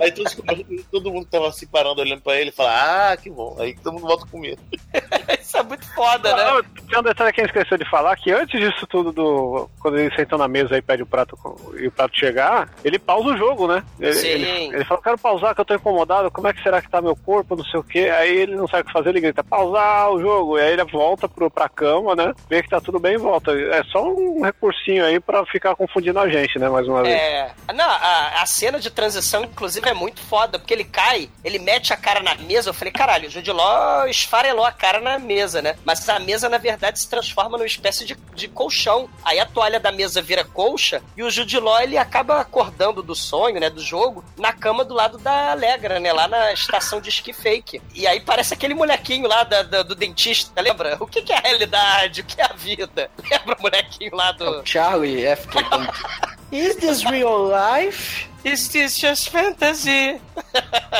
Aí 0.00 0.12
todos, 0.12 0.36
todo 0.90 1.12
mundo 1.12 1.26
tava 1.30 1.50
se 1.52 1.66
parando 1.66 2.00
olhando 2.00 2.20
pra 2.22 2.36
ele 2.36 2.50
e 2.50 2.52
fala, 2.52 3.12
ah, 3.12 3.16
que 3.16 3.30
bom. 3.30 3.56
Aí 3.58 3.74
todo 3.76 3.94
mundo 3.94 4.06
volta 4.06 4.24
a 4.24 4.28
comer. 4.28 4.58
Isso 5.40 5.56
é 5.56 5.62
muito 5.62 5.86
foda, 5.94 6.34
né? 6.36 6.44
Não, 6.44 6.62
Tinha 6.86 7.00
um 7.00 7.02
detalhe 7.02 7.32
que 7.32 7.40
a 7.40 7.44
gente 7.44 7.54
esqueceu 7.56 7.78
de 7.78 7.88
falar, 7.90 8.16
que 8.16 8.30
antes 8.32 8.60
disso 8.60 8.86
tudo, 8.86 9.12
do, 9.12 9.68
quando 9.80 9.98
ele 9.98 10.14
sentou 10.14 10.38
na 10.38 10.46
mesa 10.48 10.76
e 10.76 10.82
pede 10.82 11.02
o 11.02 11.06
prato 11.06 11.36
com- 11.36 11.56
e 11.76 11.86
o 11.86 11.90
prato 11.92 12.18
chegar, 12.18 12.68
ele 12.84 12.98
pausa 12.98 13.30
o 13.30 13.36
jogo, 13.36 13.66
né? 13.66 13.82
Ele, 13.98 14.12
Sim. 14.14 14.26
ele, 14.28 14.48
ele 14.76 14.84
fala, 14.84 15.02
quero 15.02 15.18
pausar 15.18 15.54
que 15.54 15.60
eu 15.60 15.64
tô 15.64 15.74
incomodado, 15.74 16.30
como 16.30 16.48
é 16.48 16.52
que 16.52 16.62
será 16.62 16.80
que 16.82 16.90
tá 16.90 17.00
meu 17.00 17.16
corpo, 17.16 17.56
não 17.56 17.64
sei 17.64 17.80
o 17.80 17.84
quê. 17.84 18.10
Aí 18.14 18.36
ele 18.36 18.56
não 18.56 18.68
sabe 18.68 18.82
o 18.82 18.86
que 18.86 18.92
fazer, 18.92 19.08
ele 19.10 19.20
grita, 19.20 19.42
pausar 19.42 20.10
o 20.10 20.20
jogo. 20.20 20.58
E 20.58 20.62
aí 20.62 20.72
ele 20.72 20.84
volta 20.84 21.28
pro, 21.28 21.50
pra 21.50 21.68
cama, 21.68 22.14
né? 22.14 22.32
Vê 22.48 22.62
que 22.62 22.68
tá 22.68 22.80
tudo 22.80 22.98
bem 22.98 23.14
e 23.14 23.18
volta. 23.18 23.52
É 23.52 23.82
só 23.84 24.06
um 24.06 24.42
recursinho 24.42 25.04
aí 25.04 25.18
pra 25.18 25.44
ficar 25.46 25.74
confundindo 25.76 26.18
a 26.18 26.28
gente, 26.28 26.58
né? 26.58 26.68
Mais 26.68 26.86
uma 26.86 27.02
vez. 27.02 27.14
É. 27.14 27.50
Não, 27.74 27.88
a, 27.88 28.42
a 28.42 28.46
cena 28.46 28.78
de 28.78 28.90
transição, 28.90 29.44
inclusive, 29.44 29.87
é 29.88 29.94
muito 29.94 30.20
foda, 30.20 30.58
porque 30.58 30.72
ele 30.74 30.84
cai, 30.84 31.28
ele 31.44 31.58
mete 31.58 31.92
a 31.92 31.96
cara 31.96 32.20
na 32.20 32.34
mesa. 32.34 32.70
Eu 32.70 32.74
falei, 32.74 32.92
caralho, 32.92 33.28
o 33.28 33.30
Jude 33.30 33.50
Law 33.50 34.06
esfarelou 34.08 34.64
a 34.64 34.72
cara 34.72 35.00
na 35.00 35.18
mesa, 35.18 35.60
né? 35.62 35.76
Mas 35.84 36.08
a 36.08 36.18
mesa, 36.18 36.48
na 36.48 36.58
verdade, 36.58 36.98
se 37.00 37.08
transforma 37.08 37.56
numa 37.58 37.66
espécie 37.66 38.04
de, 38.04 38.14
de 38.34 38.48
colchão. 38.48 39.08
Aí 39.24 39.38
a 39.40 39.46
toalha 39.46 39.80
da 39.80 39.90
mesa 39.92 40.20
vira 40.22 40.44
colcha 40.44 41.02
e 41.16 41.22
o 41.22 41.30
Jude 41.30 41.58
Law, 41.58 41.80
ele 41.80 41.96
acaba 41.98 42.40
acordando 42.40 43.02
do 43.02 43.14
sonho, 43.14 43.58
né? 43.60 43.68
Do 43.70 43.80
jogo, 43.82 44.24
na 44.36 44.52
cama 44.52 44.84
do 44.84 44.94
lado 44.94 45.18
da 45.18 45.50
Alegra, 45.52 45.98
né? 45.98 46.12
Lá 46.12 46.28
na 46.28 46.52
estação 46.52 47.00
de 47.00 47.08
esqui 47.08 47.32
fake. 47.32 47.80
E 47.94 48.06
aí 48.06 48.20
parece 48.20 48.54
aquele 48.54 48.74
molequinho 48.74 49.26
lá 49.28 49.42
da- 49.44 49.62
da- 49.62 49.82
do 49.82 49.94
dentista, 49.94 50.60
lembra? 50.60 50.96
O 51.00 51.06
que, 51.06 51.22
que 51.22 51.32
é 51.32 51.36
a 51.36 51.40
realidade? 51.40 52.20
O 52.20 52.24
que 52.24 52.40
é 52.40 52.44
a 52.44 52.52
vida? 52.52 53.10
Lembra 53.30 53.56
o 53.58 53.62
molequinho 53.62 54.14
lá 54.14 54.32
do. 54.32 54.62
Charlie 54.66 55.24
F. 55.24 55.48
Is 56.52 56.76
this 56.76 57.02
real 57.02 57.48
life? 57.48 58.27
Is 58.44 58.68
this 58.68 58.98
just 58.98 59.30
fantasy? 59.30 60.20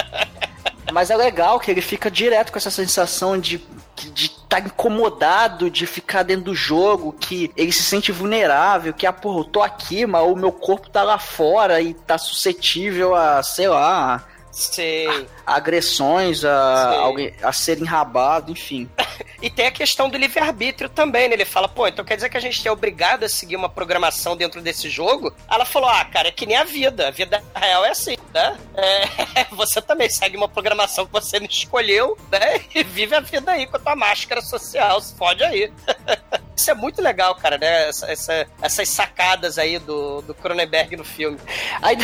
Mas 0.92 1.10
é 1.10 1.16
legal 1.16 1.60
que 1.60 1.70
ele 1.70 1.80
fica 1.80 2.10
direto 2.10 2.50
com 2.50 2.58
essa 2.58 2.70
sensação 2.70 3.38
de 3.38 3.58
de 4.06 4.26
estar 4.26 4.60
incomodado, 4.60 5.70
de 5.70 5.86
ficar 5.86 6.22
dentro 6.22 6.44
do 6.44 6.54
jogo, 6.54 7.12
que 7.12 7.50
ele 7.56 7.72
se 7.72 7.82
sente 7.82 8.12
vulnerável, 8.12 8.94
que, 8.94 9.06
ah, 9.06 9.12
porra, 9.12 9.40
eu 9.40 9.44
tô 9.44 9.62
aqui, 9.62 10.06
mas 10.06 10.22
o 10.22 10.36
meu 10.36 10.52
corpo 10.52 10.88
tá 10.88 11.02
lá 11.02 11.18
fora 11.18 11.80
e 11.80 11.94
tá 11.94 12.16
suscetível 12.16 13.14
a, 13.14 13.42
sei 13.42 13.68
lá, 13.68 14.24
Sei. 14.58 15.26
agressões, 15.46 16.44
a, 16.44 16.90
Sei. 16.90 16.98
alguém, 17.00 17.34
a 17.42 17.52
ser 17.52 17.78
enrabado, 17.78 18.50
enfim. 18.52 18.88
E 19.40 19.48
tem 19.48 19.68
a 19.68 19.70
questão 19.70 20.08
do 20.08 20.18
livre-arbítrio 20.18 20.88
também, 20.88 21.28
né? 21.28 21.34
Ele 21.34 21.44
fala, 21.44 21.68
pô, 21.68 21.86
então 21.86 22.04
quer 22.04 22.16
dizer 22.16 22.28
que 22.28 22.36
a 22.36 22.40
gente 22.40 22.66
é 22.66 22.72
obrigado 22.72 23.22
a 23.22 23.28
seguir 23.28 23.54
uma 23.54 23.68
programação 23.68 24.36
dentro 24.36 24.60
desse 24.60 24.90
jogo? 24.90 25.32
Ela 25.48 25.64
falou, 25.64 25.88
ah, 25.88 26.04
cara, 26.04 26.26
é 26.26 26.32
que 26.32 26.44
nem 26.44 26.56
a 26.56 26.64
vida. 26.64 27.06
A 27.06 27.10
vida 27.12 27.40
real 27.54 27.84
é 27.84 27.90
assim, 27.90 28.16
né? 28.34 28.58
É, 28.74 29.44
você 29.54 29.80
também 29.80 30.10
segue 30.10 30.36
uma 30.36 30.48
programação 30.48 31.06
que 31.06 31.12
você 31.12 31.38
não 31.38 31.46
escolheu, 31.46 32.18
né? 32.32 32.60
E 32.74 32.82
vive 32.82 33.14
a 33.14 33.20
vida 33.20 33.52
aí 33.52 33.64
com 33.68 33.76
a 33.76 33.80
tua 33.80 33.94
máscara 33.94 34.42
social. 34.42 35.00
Se 35.00 35.14
fode 35.16 35.44
aí. 35.44 35.72
Isso 36.58 36.70
é 36.70 36.74
muito 36.74 37.00
legal, 37.00 37.34
cara, 37.36 37.56
né? 37.56 37.88
Essa- 37.88 38.10
essa- 38.10 38.46
essas 38.60 38.88
sacadas 38.88 39.58
aí 39.58 39.78
do, 39.78 40.20
do 40.22 40.34
Cronenberg 40.34 40.96
no 40.96 41.04
filme. 41.04 41.38
Aí, 41.80 41.96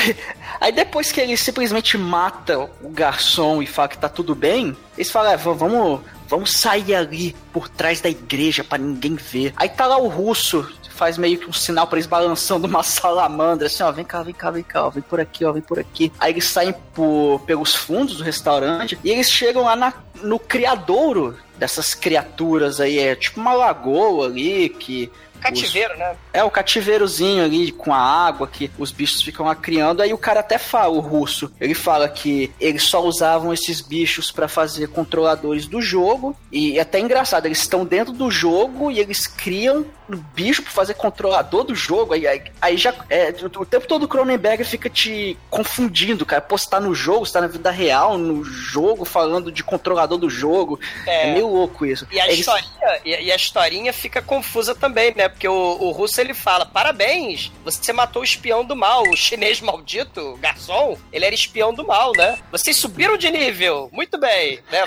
aí 0.61 0.71
depois 0.73 1.11
que 1.11 1.21
ele 1.21 1.37
simplesmente 1.37 1.99
mata 1.99 2.59
o 2.59 2.89
garçom 2.89 3.61
e 3.61 3.67
fala 3.67 3.89
que 3.89 3.99
tá 3.99 4.09
tudo 4.09 4.33
bem, 4.35 4.77
eles 4.97 5.11
falam, 5.11 5.33
é, 5.33 5.37
vamos, 5.37 6.01
vamos 6.35 6.53
sair 6.53 6.95
ali 6.95 7.35
por 7.53 7.69
trás 7.69 8.01
da 8.01 8.09
igreja 8.09 8.63
pra 8.65 8.77
ninguém 8.79 9.15
ver. 9.15 9.53
Aí 9.57 9.69
tá 9.69 9.87
lá 9.87 9.97
o 9.99 10.09
russo, 10.09 10.69
faz 10.91 11.17
meio 11.19 11.39
que 11.39 11.49
um 11.49 11.53
sinal 11.53 11.87
pra 11.87 11.97
eles 11.99 12.07
balançando 12.07 12.67
uma 12.67 12.83
salamandra, 12.85 13.67
assim, 13.67 13.83
ó, 13.83 13.91
vem 13.93 14.05
cá, 14.05 14.23
vem 14.23 14.35
cá, 14.35 14.51
vem 14.51 14.63
cá, 14.63 14.87
ó, 14.87 14.91
vem 14.91 15.03
por 15.03 15.21
aqui, 15.21 15.45
ó, 15.45 15.53
vem 15.53 15.63
por 15.63 15.79
aqui. 15.79 16.13
Aí 16.19 16.33
eles 16.33 16.45
saem 16.47 16.75
por, 16.95 17.41
pelos 17.47 17.75
fundos 17.75 18.17
do 18.19 18.23
restaurante 18.25 18.99
e 19.03 19.11
eles 19.11 19.31
chegam 19.31 19.63
lá 19.63 19.75
na- 19.77 19.95
no 20.23 20.39
criadouro 20.39 21.37
dessas 21.59 21.95
criaturas 21.95 22.81
aí, 22.81 22.99
é 22.99 23.15
tipo 23.15 23.41
uma 23.41 23.53
lagoa 23.55 24.27
ali 24.27 24.69
que 24.69 25.11
Cativeiro, 25.45 25.97
né? 25.97 26.17
é 26.33 26.43
o 26.43 26.51
cativeirozinho 26.51 27.45
ali 27.45 27.71
com 27.71 27.93
a 27.95 27.99
água 27.99 28.47
que 28.49 28.71
os 28.79 28.91
bichos 28.91 29.23
ficam 29.23 29.47
lá 29.47 29.55
criando. 29.55 30.01
Aí 30.03 30.13
o 30.13 30.19
cara 30.19 30.41
até 30.41 30.59
fala, 30.59 30.89
o 30.95 31.01
russo, 31.01 31.53
ele 31.61 31.75
fala 31.75 32.09
que 32.09 32.53
eles 32.61 32.83
só 32.85 33.03
usavam 33.03 33.53
esses 33.53 33.81
bichos 33.81 34.31
pra 34.33 34.49
fazer 34.49 34.89
controladores 34.89 35.67
do 35.67 35.81
jogo. 35.81 36.37
E 36.51 36.79
é 36.79 36.83
até 36.83 36.99
engraçado, 36.99 37.47
eles 37.47 37.59
estão 37.59 37.85
dentro 37.85 38.13
do 38.13 38.31
jogo 38.31 38.91
e 38.91 38.99
eles 38.99 39.27
criam 39.27 39.85
um 40.09 40.17
bicho 40.35 40.63
pra 40.63 40.71
fazer 40.71 40.95
controlador 40.95 41.65
do 41.65 41.75
jogo. 41.75 42.13
Aí, 42.15 42.27
aí, 42.27 42.43
aí 42.61 42.77
já. 42.77 42.95
É, 43.09 43.35
o, 43.43 43.61
o 43.63 43.67
tempo 43.67 43.87
todo 43.87 44.03
o 44.05 44.09
Cronenberg 44.09 44.63
fica 44.65 44.91
te 44.91 45.37
confundindo, 45.49 46.27
cara. 46.27 46.43
Pô, 46.43 46.59
você 46.59 46.69
tá 46.69 46.79
no 46.81 46.95
jogo, 46.95 47.25
você 47.25 47.33
tá 47.33 47.41
na 47.41 47.47
vida 47.47 47.71
real, 47.71 48.19
no 48.19 48.45
jogo, 48.45 49.05
falando 49.05 49.51
de 49.51 49.63
controlador 49.65 50.19
do 50.19 50.29
jogo. 50.29 50.79
É, 51.07 51.31
É. 51.31 51.33
meio 51.33 51.49
louco 51.49 51.87
isso. 51.87 52.07
E 52.11 52.21
a, 52.21 52.27
Eles- 52.27 52.41
historinha, 52.41 53.01
e, 53.05 53.11
e 53.27 53.33
a 53.33 53.37
historinha 53.37 53.93
fica 53.93 54.21
confusa 54.21 54.75
também, 54.75 55.15
né? 55.17 55.29
Porque 55.35 55.49
o, 55.49 55.53
o 55.53 55.91
russo 55.91 56.21
ele 56.21 56.33
fala: 56.33 56.65
parabéns, 56.65 57.53
você 57.65 57.93
matou 57.93 58.23
o 58.23 58.25
espião 58.25 58.65
do 58.65 58.75
mal. 58.75 59.03
O 59.03 59.17
chinês 59.17 59.61
maldito, 59.61 60.21
o 60.21 60.37
garçom, 60.37 60.97
ele 61.13 61.25
era 61.25 61.35
espião 61.35 61.75
do 61.75 61.87
mal, 61.87 62.13
né? 62.17 62.39
Vocês 62.51 62.77
subiram 62.77 63.17
de 63.17 63.31
nível. 63.31 63.91
Muito 63.93 64.19
bem, 64.19 64.61
né? 64.71 64.83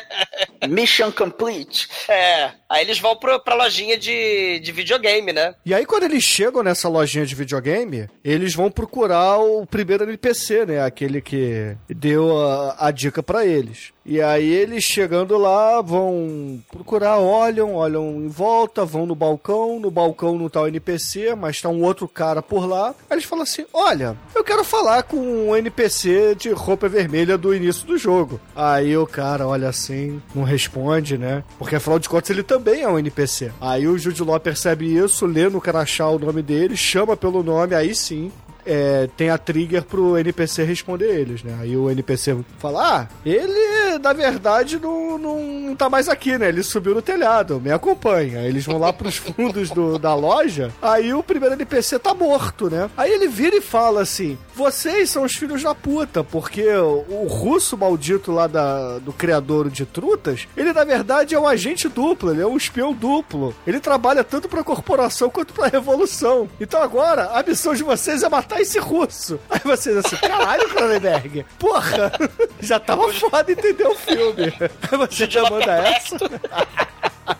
Mission 0.68 1.10
complete. 1.10 1.88
é. 2.08 2.52
Aí 2.68 2.84
eles 2.84 2.98
vão 2.98 3.16
pro, 3.16 3.40
pra 3.40 3.54
lojinha 3.54 3.96
de, 3.96 4.60
de 4.60 4.72
videogame, 4.72 5.32
né? 5.32 5.54
E 5.64 5.72
aí, 5.72 5.86
quando 5.86 6.02
eles 6.02 6.22
chegam 6.22 6.62
nessa 6.62 6.86
lojinha 6.86 7.24
de 7.24 7.34
videogame, 7.34 8.08
eles 8.22 8.54
vão 8.54 8.70
procurar 8.70 9.38
o 9.38 9.66
primeiro 9.66 10.04
NPC, 10.04 10.66
né? 10.66 10.84
Aquele 10.84 11.22
que 11.22 11.74
deu 11.88 12.38
a, 12.38 12.76
a 12.78 12.90
dica 12.90 13.22
pra 13.22 13.46
eles. 13.46 13.92
E 14.04 14.20
aí, 14.20 14.46
eles 14.46 14.84
chegando 14.84 15.38
lá, 15.38 15.80
vão 15.80 16.62
procurar, 16.70 17.18
olham, 17.18 17.74
olham 17.74 18.22
em 18.22 18.28
volta, 18.28 18.84
vão 18.84 19.06
no 19.06 19.14
balcão. 19.14 19.80
No 19.80 19.90
balcão 19.90 20.36
não 20.38 20.50
tá 20.50 20.60
o 20.60 20.68
NPC, 20.68 21.34
mas 21.34 21.62
tá 21.62 21.70
um 21.70 21.82
outro 21.82 22.06
cara 22.06 22.42
por 22.42 22.68
lá. 22.68 22.94
Aí 23.08 23.16
eles 23.16 23.24
falam 23.24 23.44
assim: 23.44 23.64
Olha, 23.72 24.14
eu 24.34 24.44
quero 24.44 24.62
falar 24.62 25.04
com 25.04 25.16
um 25.16 25.56
NPC 25.56 26.34
de 26.34 26.50
roupa 26.50 26.86
vermelha 26.86 27.38
do 27.38 27.54
início 27.54 27.86
do 27.86 27.96
jogo. 27.96 28.38
Aí 28.54 28.94
o 28.94 29.06
cara 29.06 29.46
olha 29.46 29.70
assim, 29.70 30.20
não 30.34 30.42
responde, 30.42 31.16
né? 31.16 31.42
Porque 31.58 31.76
afinal 31.76 31.98
de 31.98 32.08
contas 32.08 32.28
ele 32.30 32.42
também 32.42 32.57
é 32.66 32.88
um 32.88 32.98
NPC. 32.98 33.50
Aí 33.60 33.86
o 33.86 33.98
Jude 33.98 34.22
Law 34.22 34.38
percebe 34.40 34.86
isso, 34.96 35.26
lê 35.26 35.48
no 35.48 35.60
crachá 35.60 36.08
o 36.08 36.18
nome 36.18 36.42
dele, 36.42 36.76
chama 36.76 37.16
pelo 37.16 37.42
nome, 37.42 37.74
aí 37.74 37.94
sim. 37.94 38.30
é, 38.66 39.08
tem 39.16 39.30
a 39.30 39.38
trigger 39.38 39.82
pro 39.84 40.18
NPC 40.18 40.62
responder 40.64 41.06
eles, 41.20 41.42
né? 41.42 41.56
Aí 41.60 41.74
o 41.76 41.90
NPC 41.90 42.36
fala: 42.58 43.00
Ah, 43.00 43.08
ele 43.24 43.98
na 43.98 44.12
verdade 44.12 44.78
não, 44.78 45.16
não 45.18 45.74
tá 45.74 45.88
mais 45.88 46.08
aqui, 46.08 46.36
né? 46.36 46.48
Ele 46.48 46.62
subiu 46.62 46.94
no 46.94 47.00
telhado, 47.02 47.58
me 47.60 47.70
acompanha. 47.70 48.42
Eles 48.42 48.66
vão 48.66 48.78
lá 48.78 48.92
pros 48.92 49.16
fundos 49.18 49.70
do- 49.70 49.98
da 49.98 50.14
loja, 50.14 50.70
aí 50.82 51.14
o 51.14 51.22
primeiro 51.22 51.54
NPC 51.54 51.98
tá 51.98 52.12
morto, 52.14 52.68
né? 52.70 52.90
Aí 52.96 53.10
ele 53.10 53.26
vira 53.28 53.56
e 53.56 53.60
fala 53.62 54.02
assim: 54.02 54.36
Vocês 54.58 55.08
são 55.08 55.22
os 55.22 55.36
filhos 55.36 55.62
da 55.62 55.72
puta, 55.72 56.24
porque 56.24 56.68
o, 56.68 57.28
russo 57.28 57.78
maldito 57.78 58.32
lá 58.32 58.48
da, 58.48 58.98
do 58.98 59.12
criador 59.12 59.70
de 59.70 59.86
trutas, 59.86 60.48
ele 60.56 60.72
na 60.72 60.82
verdade 60.82 61.32
é 61.32 61.38
um 61.38 61.46
agente 61.46 61.88
duplo, 61.88 62.32
ele 62.32 62.42
é 62.42 62.46
um 62.46 62.56
espião 62.56 62.92
duplo. 62.92 63.54
Ele 63.64 63.78
trabalha 63.78 64.24
tanto 64.24 64.48
pra 64.48 64.64
corporação 64.64 65.30
quanto 65.30 65.54
pra 65.54 65.68
revolução. 65.68 66.50
Então 66.60 66.82
agora, 66.82 67.26
a 67.26 67.42
missão 67.44 67.72
de 67.72 67.84
vocês 67.84 68.24
é 68.24 68.28
matar 68.28 68.60
esse 68.60 68.80
russo. 68.80 69.38
Aí 69.48 69.60
vocês 69.62 69.96
assim, 69.96 70.16
caralho, 70.16 70.68
Cronenberg, 70.70 71.46
porra, 71.56 72.10
já 72.58 72.80
tava 72.80 73.12
foda 73.12 73.52
entender 73.52 73.86
o 73.86 73.94
filme. 73.94 74.52
Aí 74.90 74.98
você 74.98 75.30
já 75.30 75.48
manda 75.48 75.72
essa? 75.72 76.16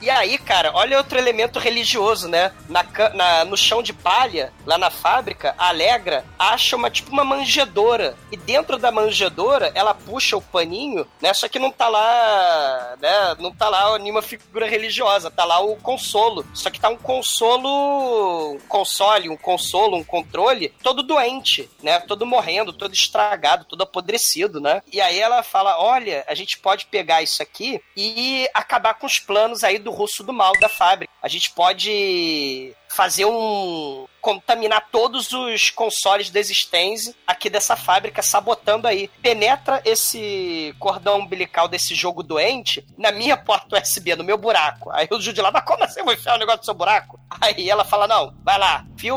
E 0.00 0.08
aí, 0.08 0.38
cara, 0.38 0.70
olha 0.74 0.96
outro 0.98 1.18
elemento 1.18 1.58
religioso, 1.58 2.28
né? 2.28 2.52
Na, 2.68 2.84
na- 3.14 3.44
no 3.44 3.56
chão 3.56 3.82
de 3.82 3.92
palha, 3.92 4.52
lá 4.64 4.78
na 4.78 4.90
fábrica, 4.90 5.54
a 5.58 5.68
Alegra 5.68 6.24
acha 6.38 6.76
uma 6.76 6.88
tipo 6.90 7.10
uma 7.10 7.24
manjedoura. 7.24 8.16
E 8.30 8.36
dentro 8.36 8.78
da 8.78 8.92
manjedoura, 8.92 9.72
ela 9.74 9.94
puxa 9.94 10.36
o 10.36 10.40
paninho, 10.42 11.06
né? 11.20 11.34
Só 11.34 11.48
que 11.48 11.58
não 11.58 11.70
tá 11.70 11.88
lá, 11.88 12.96
né? 13.00 13.36
Não 13.40 13.52
tá 13.52 13.68
lá 13.68 13.98
nenhuma 13.98 14.22
figura 14.22 14.66
religiosa, 14.68 15.30
tá 15.30 15.44
lá 15.44 15.58
o 15.60 15.76
consolo. 15.76 16.46
Só 16.54 16.70
que 16.70 16.78
tá 16.80 16.88
um 16.88 16.96
consolo, 16.96 18.52
um 18.54 18.58
console, 18.68 19.28
um 19.28 19.36
consolo, 19.36 19.96
um 19.96 20.04
controle, 20.04 20.68
todo 20.82 21.02
doente, 21.02 21.68
né? 21.82 22.00
Todo 22.00 22.26
morrendo, 22.26 22.72
todo 22.72 22.94
estragado, 22.94 23.64
todo 23.64 23.82
apodrecido, 23.82 24.60
né? 24.60 24.82
E 24.92 25.00
aí 25.00 25.18
ela 25.18 25.42
fala: 25.42 25.80
olha, 25.80 26.24
a 26.28 26.34
gente 26.34 26.58
pode 26.58 26.86
pegar 26.86 27.22
isso 27.22 27.42
aqui 27.42 27.80
e 27.96 28.48
acabar 28.54 28.94
com 28.94 29.06
os 29.06 29.18
planos 29.18 29.64
aí 29.64 29.78
do 29.78 29.87
russo 29.90 30.22
do 30.22 30.32
mal 30.32 30.52
da 30.60 30.68
fábrica. 30.68 31.12
A 31.22 31.28
gente 31.28 31.50
pode 31.52 32.74
fazer 32.88 33.24
um 33.24 34.06
contaminar 34.28 34.88
todos 34.92 35.32
os 35.32 35.70
consoles 35.70 36.28
da 36.28 36.38
existência 36.38 37.14
aqui 37.26 37.48
dessa 37.48 37.74
fábrica, 37.74 38.22
sabotando 38.22 38.86
aí. 38.86 39.08
Penetra 39.22 39.80
esse 39.86 40.74
cordão 40.78 41.20
umbilical 41.20 41.66
desse 41.66 41.94
jogo 41.94 42.22
doente 42.22 42.84
na 42.98 43.10
minha 43.10 43.38
porta 43.38 43.80
USB, 43.80 44.14
no 44.16 44.22
meu 44.22 44.36
buraco. 44.36 44.90
Aí 44.90 45.08
o 45.10 45.18
Jude 45.18 45.40
lá, 45.40 45.50
mas 45.50 45.64
como 45.64 45.82
assim 45.82 46.00
eu 46.00 46.04
vou 46.04 46.12
enfiar 46.12 46.34
o 46.34 46.38
negócio 46.38 46.58
no 46.58 46.64
seu 46.66 46.74
buraco? 46.74 47.18
Aí 47.40 47.70
ela 47.70 47.86
fala, 47.86 48.06
não, 48.06 48.34
vai 48.44 48.58
lá, 48.58 48.84
enfia 48.92 49.12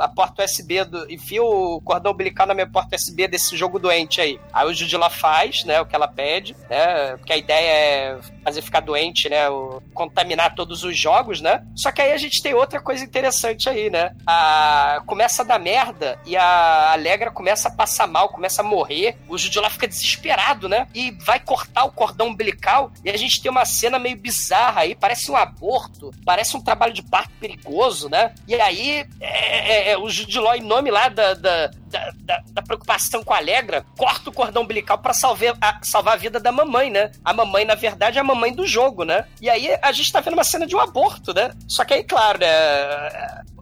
a 0.00 0.08
porta 0.08 0.44
USB, 0.44 0.84
do, 0.84 1.12
enfia 1.12 1.42
o 1.42 1.80
cordão 1.82 2.12
umbilical 2.12 2.46
na 2.46 2.54
minha 2.54 2.70
porta 2.70 2.96
USB 2.96 3.26
desse 3.26 3.56
jogo 3.56 3.78
doente 3.78 4.20
aí. 4.20 4.40
Aí 4.52 4.66
o 4.66 4.72
Jude 4.72 4.96
lá 4.96 5.10
faz, 5.10 5.64
né, 5.64 5.80
o 5.80 5.86
que 5.86 5.94
ela 5.94 6.08
pede, 6.08 6.56
né, 6.70 7.16
porque 7.16 7.32
a 7.32 7.36
ideia 7.36 7.70
é 7.70 8.18
fazer 8.44 8.62
ficar 8.62 8.80
doente, 8.80 9.28
né, 9.28 9.46
contaminar 9.92 10.54
todos 10.54 10.84
os 10.84 10.96
jogos, 10.96 11.40
né. 11.40 11.64
Só 11.74 11.90
que 11.90 12.00
aí 12.00 12.12
a 12.12 12.16
gente 12.16 12.42
tem 12.42 12.54
outra 12.54 12.80
coisa 12.80 13.04
interessante 13.04 13.68
aí, 13.68 13.90
né. 13.90 14.14
A, 14.26 15.02
começa 15.06 15.42
a 15.42 15.44
dar 15.44 15.58
merda 15.58 16.18
e 16.24 16.36
a 16.36 16.92
Alegra 16.92 17.30
começa 17.30 17.68
a 17.68 17.72
passar 17.72 18.06
mal, 18.06 18.28
começa 18.28 18.62
a 18.62 18.64
morrer. 18.64 19.16
O 19.28 19.36
Jude 19.38 19.58
fica 19.70 19.86
desesperado, 19.88 20.68
né, 20.68 20.86
e 20.94 21.10
vai 21.24 21.38
cortar 21.40 21.84
o 21.84 21.92
cordão 21.92 22.28
umbilical 22.28 22.90
e 23.04 23.10
a 23.10 23.16
gente 23.16 23.40
tem 23.40 23.50
uma 23.50 23.64
cena 23.64 23.98
meio 23.98 24.16
bizarra 24.16 24.82
aí, 24.82 24.94
parece 24.94 25.30
um 25.30 25.36
aborto, 25.36 26.10
parece 26.24 26.56
um 26.56 26.60
trabalho 26.60 26.92
de 26.92 27.02
parto 27.02 27.30
perigoso, 27.40 28.08
né. 28.08 28.34
E 28.46 28.54
aí 28.54 29.06
é, 29.20 29.88
é, 29.90 29.90
é, 29.92 29.98
o 29.98 30.08
Judiló, 30.08 30.54
em 30.54 30.60
nome 30.62 30.90
lá 30.90 31.08
da, 31.08 31.34
da, 31.34 31.66
da, 31.66 32.10
da- 32.16 32.42
da 32.52 32.62
preocupação 32.62 33.22
com 33.22 33.32
a 33.34 33.38
Alegra, 33.38 33.84
corta 33.96 34.30
o 34.30 34.32
cordão 34.32 34.62
umbilical 34.62 34.98
pra 34.98 35.12
salvar 35.14 35.54
a, 35.60 35.78
salvar 35.82 36.14
a 36.14 36.16
vida 36.16 36.38
da 36.40 36.50
mamãe, 36.52 36.90
né? 36.90 37.10
A 37.24 37.32
mamãe, 37.32 37.64
na 37.64 37.74
verdade, 37.74 38.18
é 38.18 38.20
a 38.20 38.24
mamãe 38.24 38.52
do 38.52 38.66
jogo, 38.66 39.04
né? 39.04 39.24
E 39.40 39.48
aí 39.50 39.68
a 39.82 39.92
gente 39.92 40.12
tá 40.12 40.20
vendo 40.20 40.34
uma 40.34 40.44
cena 40.44 40.66
de 40.66 40.74
um 40.76 40.80
aborto, 40.80 41.32
né? 41.34 41.52
Só 41.68 41.84
que 41.84 41.94
aí, 41.94 42.04
claro, 42.04 42.38
né? 42.38 42.48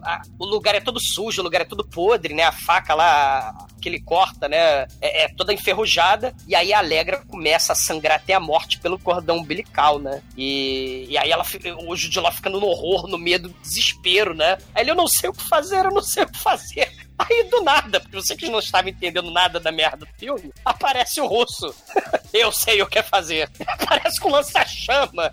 A- 0.03 0.21
o 0.39 0.45
lugar 0.45 0.75
é 0.75 0.79
todo 0.81 0.99
sujo, 0.99 1.41
o 1.41 1.43
lugar 1.43 1.61
é 1.61 1.65
todo 1.65 1.87
podre, 1.87 2.33
né? 2.33 2.43
A 2.43 2.51
faca 2.51 2.93
lá 2.93 3.53
que 3.81 3.89
ele 3.89 3.99
corta, 4.01 4.47
né? 4.47 4.87
É, 5.01 5.23
é 5.23 5.29
toda 5.35 5.53
enferrujada. 5.53 6.35
E 6.47 6.55
aí 6.55 6.73
a 6.73 6.79
Alegra 6.79 7.23
começa 7.27 7.73
a 7.73 7.75
sangrar 7.75 8.17
até 8.17 8.33
a 8.33 8.39
morte 8.39 8.79
pelo 8.79 8.99
cordão 8.99 9.37
umbilical, 9.37 9.97
né? 9.99 10.21
E, 10.37 11.05
e 11.09 11.17
aí 11.17 11.31
ela 11.31 11.45
o 11.87 11.95
Judiló 11.95 12.31
ficando 12.31 12.59
no 12.59 12.67
horror, 12.67 13.07
no 13.07 13.17
medo, 13.17 13.49
no 13.49 13.55
desespero, 13.61 14.33
né? 14.33 14.57
Aí 14.75 14.83
ele, 14.83 14.91
eu 14.91 14.95
não 14.95 15.07
sei 15.07 15.29
o 15.29 15.33
que 15.33 15.47
fazer, 15.47 15.85
eu 15.85 15.91
não 15.91 16.01
sei 16.03 16.23
o 16.23 16.31
que 16.31 16.37
fazer. 16.39 16.91
Aí 17.19 17.43
do 17.51 17.61
nada, 17.61 17.99
porque 17.99 18.15
você 18.15 18.35
que 18.35 18.49
não 18.49 18.57
estava 18.57 18.89
entendendo 18.89 19.29
nada 19.29 19.59
da 19.59 19.71
merda 19.71 19.97
do 19.97 20.07
filme, 20.17 20.51
aparece 20.65 21.21
o 21.21 21.27
russo. 21.27 21.71
Eu 22.33 22.51
sei 22.51 22.81
o 22.81 22.87
que 22.87 22.97
é 22.97 23.03
fazer. 23.03 23.47
Aparece 23.67 24.19
com 24.19 24.31
lança-chama. 24.31 25.31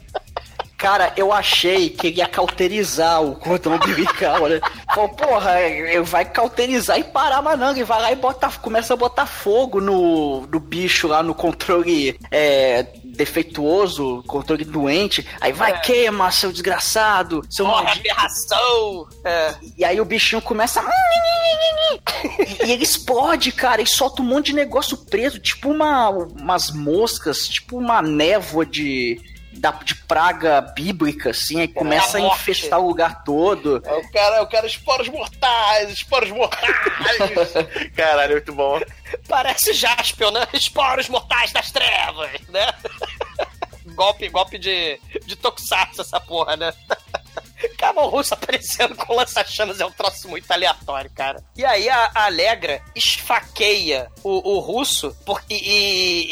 Cara, 0.78 1.12
eu 1.16 1.32
achei 1.32 1.90
que 1.90 2.06
ele 2.06 2.18
ia 2.18 2.28
cauterizar 2.28 3.20
o 3.20 3.34
cordão 3.34 3.74
umbilical, 3.74 4.46
né? 4.46 4.60
Falou, 4.94 5.08
porra, 5.08 5.60
ele 5.60 6.00
vai 6.02 6.24
cauterizar 6.24 6.96
e 6.96 7.02
parar, 7.02 7.42
mas 7.42 7.58
não, 7.58 7.72
ele 7.72 7.82
vai 7.82 8.00
lá 8.00 8.12
e 8.12 8.16
bota, 8.16 8.48
começa 8.62 8.94
a 8.94 8.96
botar 8.96 9.26
fogo 9.26 9.80
no, 9.80 10.46
no 10.46 10.60
bicho 10.60 11.08
lá 11.08 11.20
no 11.20 11.34
controle 11.34 12.16
é, 12.30 12.86
defeituoso, 13.04 14.22
controle 14.28 14.64
doente. 14.64 15.26
Aí 15.40 15.52
vai, 15.52 15.72
É. 15.72 15.78
queima, 15.78 16.30
seu 16.30 16.52
desgraçado, 16.52 17.44
seu 17.50 17.66
Porra, 17.66 17.90
aberração. 17.90 19.08
É. 19.24 19.54
E 19.76 19.84
aí 19.84 20.00
o 20.00 20.04
bichinho 20.04 20.40
começa. 20.40 20.80
E, 22.62 22.66
e 22.66 22.72
ele 22.72 22.84
explode, 22.84 23.50
cara, 23.50 23.82
e 23.82 23.86
solta 23.86 24.22
um 24.22 24.26
monte 24.26 24.46
de 24.46 24.54
negócio 24.54 24.96
preso, 24.96 25.40
tipo 25.40 25.70
uma, 25.70 26.08
umas 26.08 26.70
moscas, 26.70 27.48
tipo 27.48 27.76
uma 27.78 28.00
névoa 28.00 28.64
de. 28.64 29.20
Da, 29.58 29.72
de 29.72 29.94
praga 29.94 30.60
bíblica, 30.60 31.30
assim, 31.30 31.60
aí 31.60 31.68
começa 31.68 32.18
a 32.18 32.20
morte. 32.20 32.40
infestar 32.40 32.78
o 32.78 32.86
lugar 32.86 33.24
todo. 33.24 33.82
É 33.84 33.94
o 33.94 34.10
cara, 34.10 34.36
é 34.36 34.40
o 34.40 34.46
cara, 34.46 34.66
esporos 34.66 35.08
mortais, 35.08 35.90
esporos 35.90 36.30
mortais. 36.30 36.76
Caralho, 37.94 38.32
muito 38.32 38.52
bom. 38.52 38.80
Parece 39.28 39.72
Jaspion, 39.72 40.30
né? 40.30 40.46
Esporos 40.52 41.08
mortais 41.08 41.52
das 41.52 41.70
trevas, 41.70 42.30
né? 42.48 42.72
golpe, 43.94 44.28
golpe 44.28 44.58
de, 44.58 45.00
de 45.26 45.34
tokusatsu 45.34 46.02
essa 46.02 46.20
porra, 46.20 46.56
né? 46.56 46.72
Cavalo 47.76 48.08
russo 48.08 48.34
aparecendo 48.34 48.94
com 48.94 49.14
lança-chamas 49.14 49.80
é 49.80 49.86
um 49.86 49.90
troço 49.90 50.28
muito 50.28 50.50
aleatório, 50.50 51.10
cara. 51.14 51.42
E 51.56 51.64
aí 51.64 51.88
a, 51.88 52.10
Alegra 52.14 52.80
esfaqueia 52.94 54.08
o, 54.22 54.56
o 54.56 54.58
russo 54.60 55.16
por, 55.24 55.42
e, 55.48 55.54
e- 55.54 56.26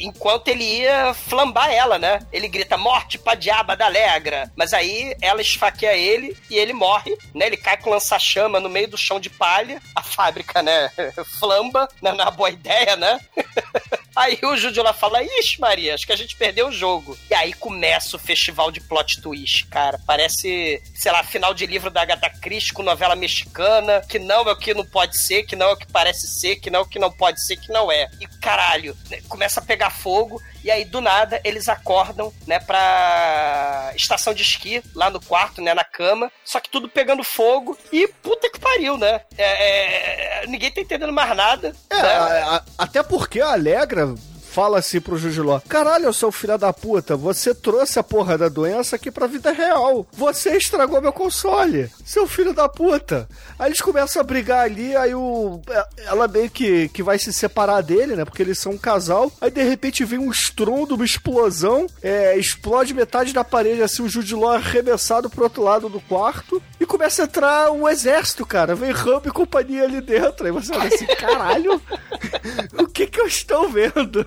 e 0.00 0.06
enquanto 0.06 0.48
ele 0.48 0.64
ia 0.64 1.14
flambar 1.14 1.70
ela, 1.70 1.98
né? 1.98 2.20
Ele 2.32 2.48
grita 2.48 2.76
morte 2.76 3.18
pra 3.18 3.34
diaba 3.34 3.76
da 3.76 3.86
Alegra. 3.86 4.50
Mas 4.56 4.72
aí 4.72 5.14
ela 5.20 5.40
esfaqueia 5.40 5.96
ele 5.96 6.36
e 6.50 6.56
ele 6.56 6.72
morre, 6.72 7.16
né? 7.34 7.46
Ele 7.46 7.56
cai 7.56 7.76
com 7.76 7.90
lança-chama 7.90 8.60
no 8.60 8.68
meio 8.68 8.88
do 8.88 8.96
chão 8.98 9.20
de 9.20 9.30
palha. 9.30 9.80
A 9.94 10.02
fábrica, 10.02 10.62
né? 10.62 10.90
Flamba, 11.38 11.88
né? 12.02 12.12
não 12.12 12.20
é 12.20 12.24
uma 12.24 12.30
boa 12.30 12.50
ideia, 12.50 12.96
né? 12.96 13.18
Aí 14.18 14.36
o 14.42 14.56
Júlio 14.56 14.82
lá 14.82 14.92
fala: 14.92 15.22
Ixi, 15.22 15.60
Maria, 15.60 15.94
acho 15.94 16.04
que 16.04 16.12
a 16.12 16.16
gente 16.16 16.34
perdeu 16.34 16.66
o 16.66 16.72
jogo. 16.72 17.16
E 17.30 17.34
aí 17.34 17.52
começa 17.52 18.16
o 18.16 18.18
festival 18.18 18.72
de 18.72 18.80
plot 18.80 19.22
twist, 19.22 19.66
cara. 19.66 20.00
Parece, 20.04 20.82
sei 20.92 21.12
lá, 21.12 21.22
final 21.22 21.54
de 21.54 21.64
livro 21.66 21.88
da 21.88 22.02
Agatha 22.02 22.28
Christie 22.28 22.72
com 22.72 22.82
novela 22.82 23.14
mexicana, 23.14 24.02
que 24.08 24.18
não 24.18 24.48
é 24.48 24.52
o 24.52 24.56
que 24.56 24.74
não 24.74 24.84
pode 24.84 25.16
ser, 25.24 25.44
que 25.44 25.54
não 25.54 25.68
é 25.68 25.72
o 25.72 25.76
que 25.76 25.86
parece 25.86 26.26
ser, 26.40 26.56
que 26.56 26.68
não 26.68 26.80
é 26.80 26.82
o 26.82 26.88
que 26.88 26.98
não 26.98 27.12
pode 27.12 27.40
ser, 27.46 27.58
que 27.58 27.72
não 27.72 27.92
é. 27.92 28.10
E 28.20 28.26
caralho, 28.40 28.96
começa 29.28 29.60
a 29.60 29.64
pegar 29.64 29.90
fogo. 29.90 30.42
E 30.64 30.70
aí, 30.70 30.84
do 30.84 31.00
nada, 31.00 31.40
eles 31.44 31.68
acordam, 31.68 32.32
né, 32.46 32.58
pra 32.58 33.92
estação 33.94 34.34
de 34.34 34.42
esqui, 34.42 34.82
lá 34.94 35.08
no 35.10 35.20
quarto, 35.20 35.60
né, 35.62 35.72
na 35.74 35.84
cama. 35.84 36.30
Só 36.44 36.60
que 36.60 36.68
tudo 36.70 36.88
pegando 36.88 37.22
fogo. 37.24 37.76
E 37.92 38.08
puta 38.22 38.50
que 38.50 38.58
pariu, 38.58 38.96
né? 38.96 39.20
É, 39.36 40.42
é, 40.42 40.46
ninguém 40.46 40.70
tá 40.70 40.80
entendendo 40.80 41.12
mais 41.12 41.34
nada. 41.36 41.74
É, 41.90 42.02
né? 42.02 42.08
a- 42.08 42.56
a- 42.56 42.64
até 42.78 43.02
porque 43.02 43.40
a 43.40 43.52
Alegra 43.52 44.14
fala 44.58 44.80
assim 44.80 45.00
pro 45.00 45.16
Jujiló: 45.16 45.60
Caralho, 45.68 46.12
seu 46.12 46.32
filho 46.32 46.58
da 46.58 46.72
puta, 46.72 47.16
você 47.16 47.54
trouxe 47.54 47.96
a 48.00 48.02
porra 48.02 48.36
da 48.36 48.48
doença 48.48 48.96
aqui 48.96 49.08
pra 49.08 49.28
vida 49.28 49.52
real. 49.52 50.04
Você 50.12 50.56
estragou 50.56 51.00
meu 51.00 51.12
console, 51.12 51.88
seu 52.04 52.26
filho 52.26 52.52
da 52.52 52.68
puta. 52.68 53.28
Aí 53.56 53.68
eles 53.68 53.80
começam 53.80 54.20
a 54.20 54.24
brigar 54.24 54.64
ali, 54.64 54.96
aí 54.96 55.14
o. 55.14 55.60
Ela 55.98 56.26
meio 56.26 56.50
que, 56.50 56.88
que 56.88 57.04
vai 57.04 57.20
se 57.20 57.32
separar 57.32 57.82
dele, 57.82 58.16
né? 58.16 58.24
Porque 58.24 58.42
eles 58.42 58.58
são 58.58 58.72
um 58.72 58.78
casal. 58.78 59.30
Aí 59.40 59.48
de 59.48 59.62
repente 59.62 60.04
vem 60.04 60.18
um 60.18 60.30
estrondo, 60.30 60.96
uma 60.96 61.04
explosão, 61.04 61.86
é, 62.02 62.36
explode 62.36 62.92
metade 62.92 63.32
da 63.32 63.44
parede, 63.44 63.80
assim, 63.80 64.02
o 64.02 64.08
Judiló 64.08 64.50
arremessado 64.54 65.30
pro 65.30 65.44
outro 65.44 65.62
lado 65.62 65.88
do 65.88 66.00
quarto. 66.00 66.60
E 66.80 66.86
começa 66.86 67.22
a 67.22 67.24
entrar 67.26 67.70
um 67.70 67.88
exército, 67.88 68.44
cara. 68.44 68.74
Vem 68.74 68.90
Rambo 68.90 69.28
e 69.28 69.32
companhia 69.32 69.84
ali 69.84 70.00
dentro. 70.00 70.46
Aí 70.46 70.52
você 70.52 70.74
olha 70.74 70.88
assim, 70.88 71.06
caralho, 71.06 71.80
o 72.76 72.86
que 72.88 73.06
que 73.06 73.20
eu 73.20 73.26
estou 73.26 73.68
vendo? 73.68 74.26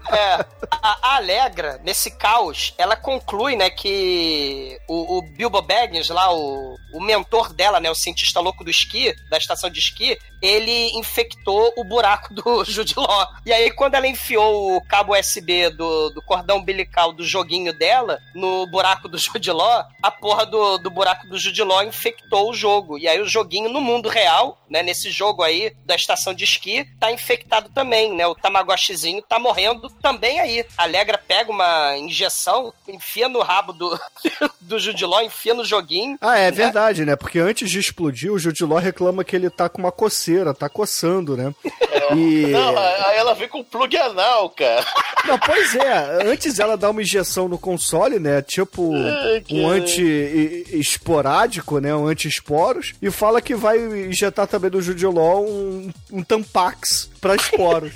É, 0.11 0.45
a, 0.69 0.97
a 1.01 1.15
Alegra, 1.15 1.79
nesse 1.83 2.11
caos, 2.11 2.73
ela 2.77 2.95
conclui, 2.95 3.55
né, 3.55 3.69
que 3.69 4.77
o, 4.87 5.17
o 5.17 5.21
Bilbo 5.21 5.61
Baggins, 5.61 6.09
lá, 6.09 6.33
o, 6.33 6.75
o 6.93 7.01
mentor 7.01 7.53
dela, 7.53 7.79
né, 7.79 7.89
o 7.89 7.95
cientista 7.95 8.39
louco 8.39 8.63
do 8.63 8.69
esqui, 8.69 9.13
da 9.29 9.37
estação 9.37 9.69
de 9.69 9.79
esqui, 9.79 10.17
ele 10.41 10.97
infectou 10.97 11.71
o 11.77 11.83
buraco 11.83 12.33
do 12.33 12.63
Judiló. 12.65 13.27
E 13.45 13.53
aí, 13.53 13.71
quando 13.71 13.95
ela 13.95 14.07
enfiou 14.07 14.75
o 14.75 14.85
cabo 14.85 15.17
USB 15.17 15.69
do, 15.69 16.09
do 16.09 16.21
cordão 16.21 16.57
umbilical 16.57 17.13
do 17.13 17.23
joguinho 17.23 17.71
dela 17.71 18.19
no 18.33 18.65
buraco 18.67 19.07
do 19.07 19.17
Judiló, 19.19 19.83
a 20.01 20.11
porra 20.11 20.45
do, 20.45 20.77
do 20.79 20.89
buraco 20.89 21.27
do 21.27 21.37
Judiló 21.37 21.81
infectou 21.83 22.49
o 22.49 22.53
jogo. 22.53 22.97
E 22.97 23.07
aí, 23.07 23.21
o 23.21 23.27
joguinho 23.27 23.69
no 23.69 23.79
mundo 23.79 24.09
real, 24.09 24.57
né, 24.69 24.81
nesse 24.83 25.09
jogo 25.11 25.43
aí 25.43 25.73
da 25.85 25.95
estação 25.95 26.33
de 26.33 26.43
esqui, 26.43 26.85
tá 26.99 27.11
infectado 27.11 27.69
também, 27.69 28.13
né? 28.13 28.25
O 28.25 28.35
Tamagotchizinho 28.35 29.21
tá 29.21 29.39
morrendo 29.39 29.89
também 30.01 30.39
aí. 30.39 30.65
A 30.77 30.83
Alegra 30.83 31.17
pega 31.17 31.51
uma 31.51 31.97
injeção, 31.97 32.73
enfia 32.87 33.29
no 33.29 33.41
rabo 33.41 33.73
do, 33.73 33.99
do 34.61 34.79
Judiló, 34.79 35.21
enfia 35.21 35.53
no 35.53 35.63
joguinho. 35.63 36.17
Ah, 36.19 36.37
é 36.37 36.51
verdade, 36.51 37.05
né? 37.05 37.15
Porque 37.15 37.39
antes 37.39 37.69
de 37.69 37.79
explodir, 37.79 38.31
o 38.31 38.39
Judiló 38.39 38.77
reclama 38.77 39.23
que 39.23 39.35
ele 39.35 39.49
tá 39.49 39.69
com 39.69 39.79
uma 39.79 39.91
coceira, 39.91 40.53
tá 40.53 40.69
coçando, 40.69 41.37
né? 41.37 41.53
E... 42.15 42.47
Não, 42.47 42.77
aí 42.77 43.17
ela 43.17 43.33
vem 43.33 43.47
com 43.47 43.63
plug 43.63 43.95
anal, 43.95 44.49
cara. 44.49 44.85
Não, 45.25 45.39
pois 45.39 45.73
é, 45.75 46.25
antes 46.25 46.59
ela 46.59 46.75
dá 46.75 46.89
uma 46.89 47.01
injeção 47.01 47.47
no 47.47 47.57
console, 47.57 48.19
né? 48.19 48.41
Tipo 48.41 48.91
um 49.49 49.69
anti-esporádico, 49.69 51.79
né? 51.79 51.95
Um 51.95 52.07
anti-esporos. 52.07 52.93
E 53.01 53.09
fala 53.09 53.41
que 53.41 53.55
vai 53.55 53.77
injetar 53.77 54.47
também 54.47 54.71
no 54.71 54.81
Judiló 54.81 55.39
um, 55.39 55.89
um 56.11 56.21
Tampax 56.23 57.09
pra 57.21 57.35
esporos. 57.35 57.93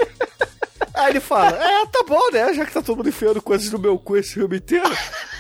Aí 0.96 1.12
ele 1.12 1.20
fala, 1.20 1.50
é, 1.50 1.86
tá 1.88 2.04
bom, 2.08 2.32
né? 2.32 2.54
Já 2.54 2.66
que 2.66 2.72
tá 2.72 2.82
todo 2.82 2.98
mundo 2.98 3.10
enfiando 3.10 3.42
coisas 3.42 3.70
no 3.72 3.80
meu 3.80 3.98
cu 3.98 4.18
esse 4.18 4.34
filme 4.34 4.58
inteiro. 4.58 4.90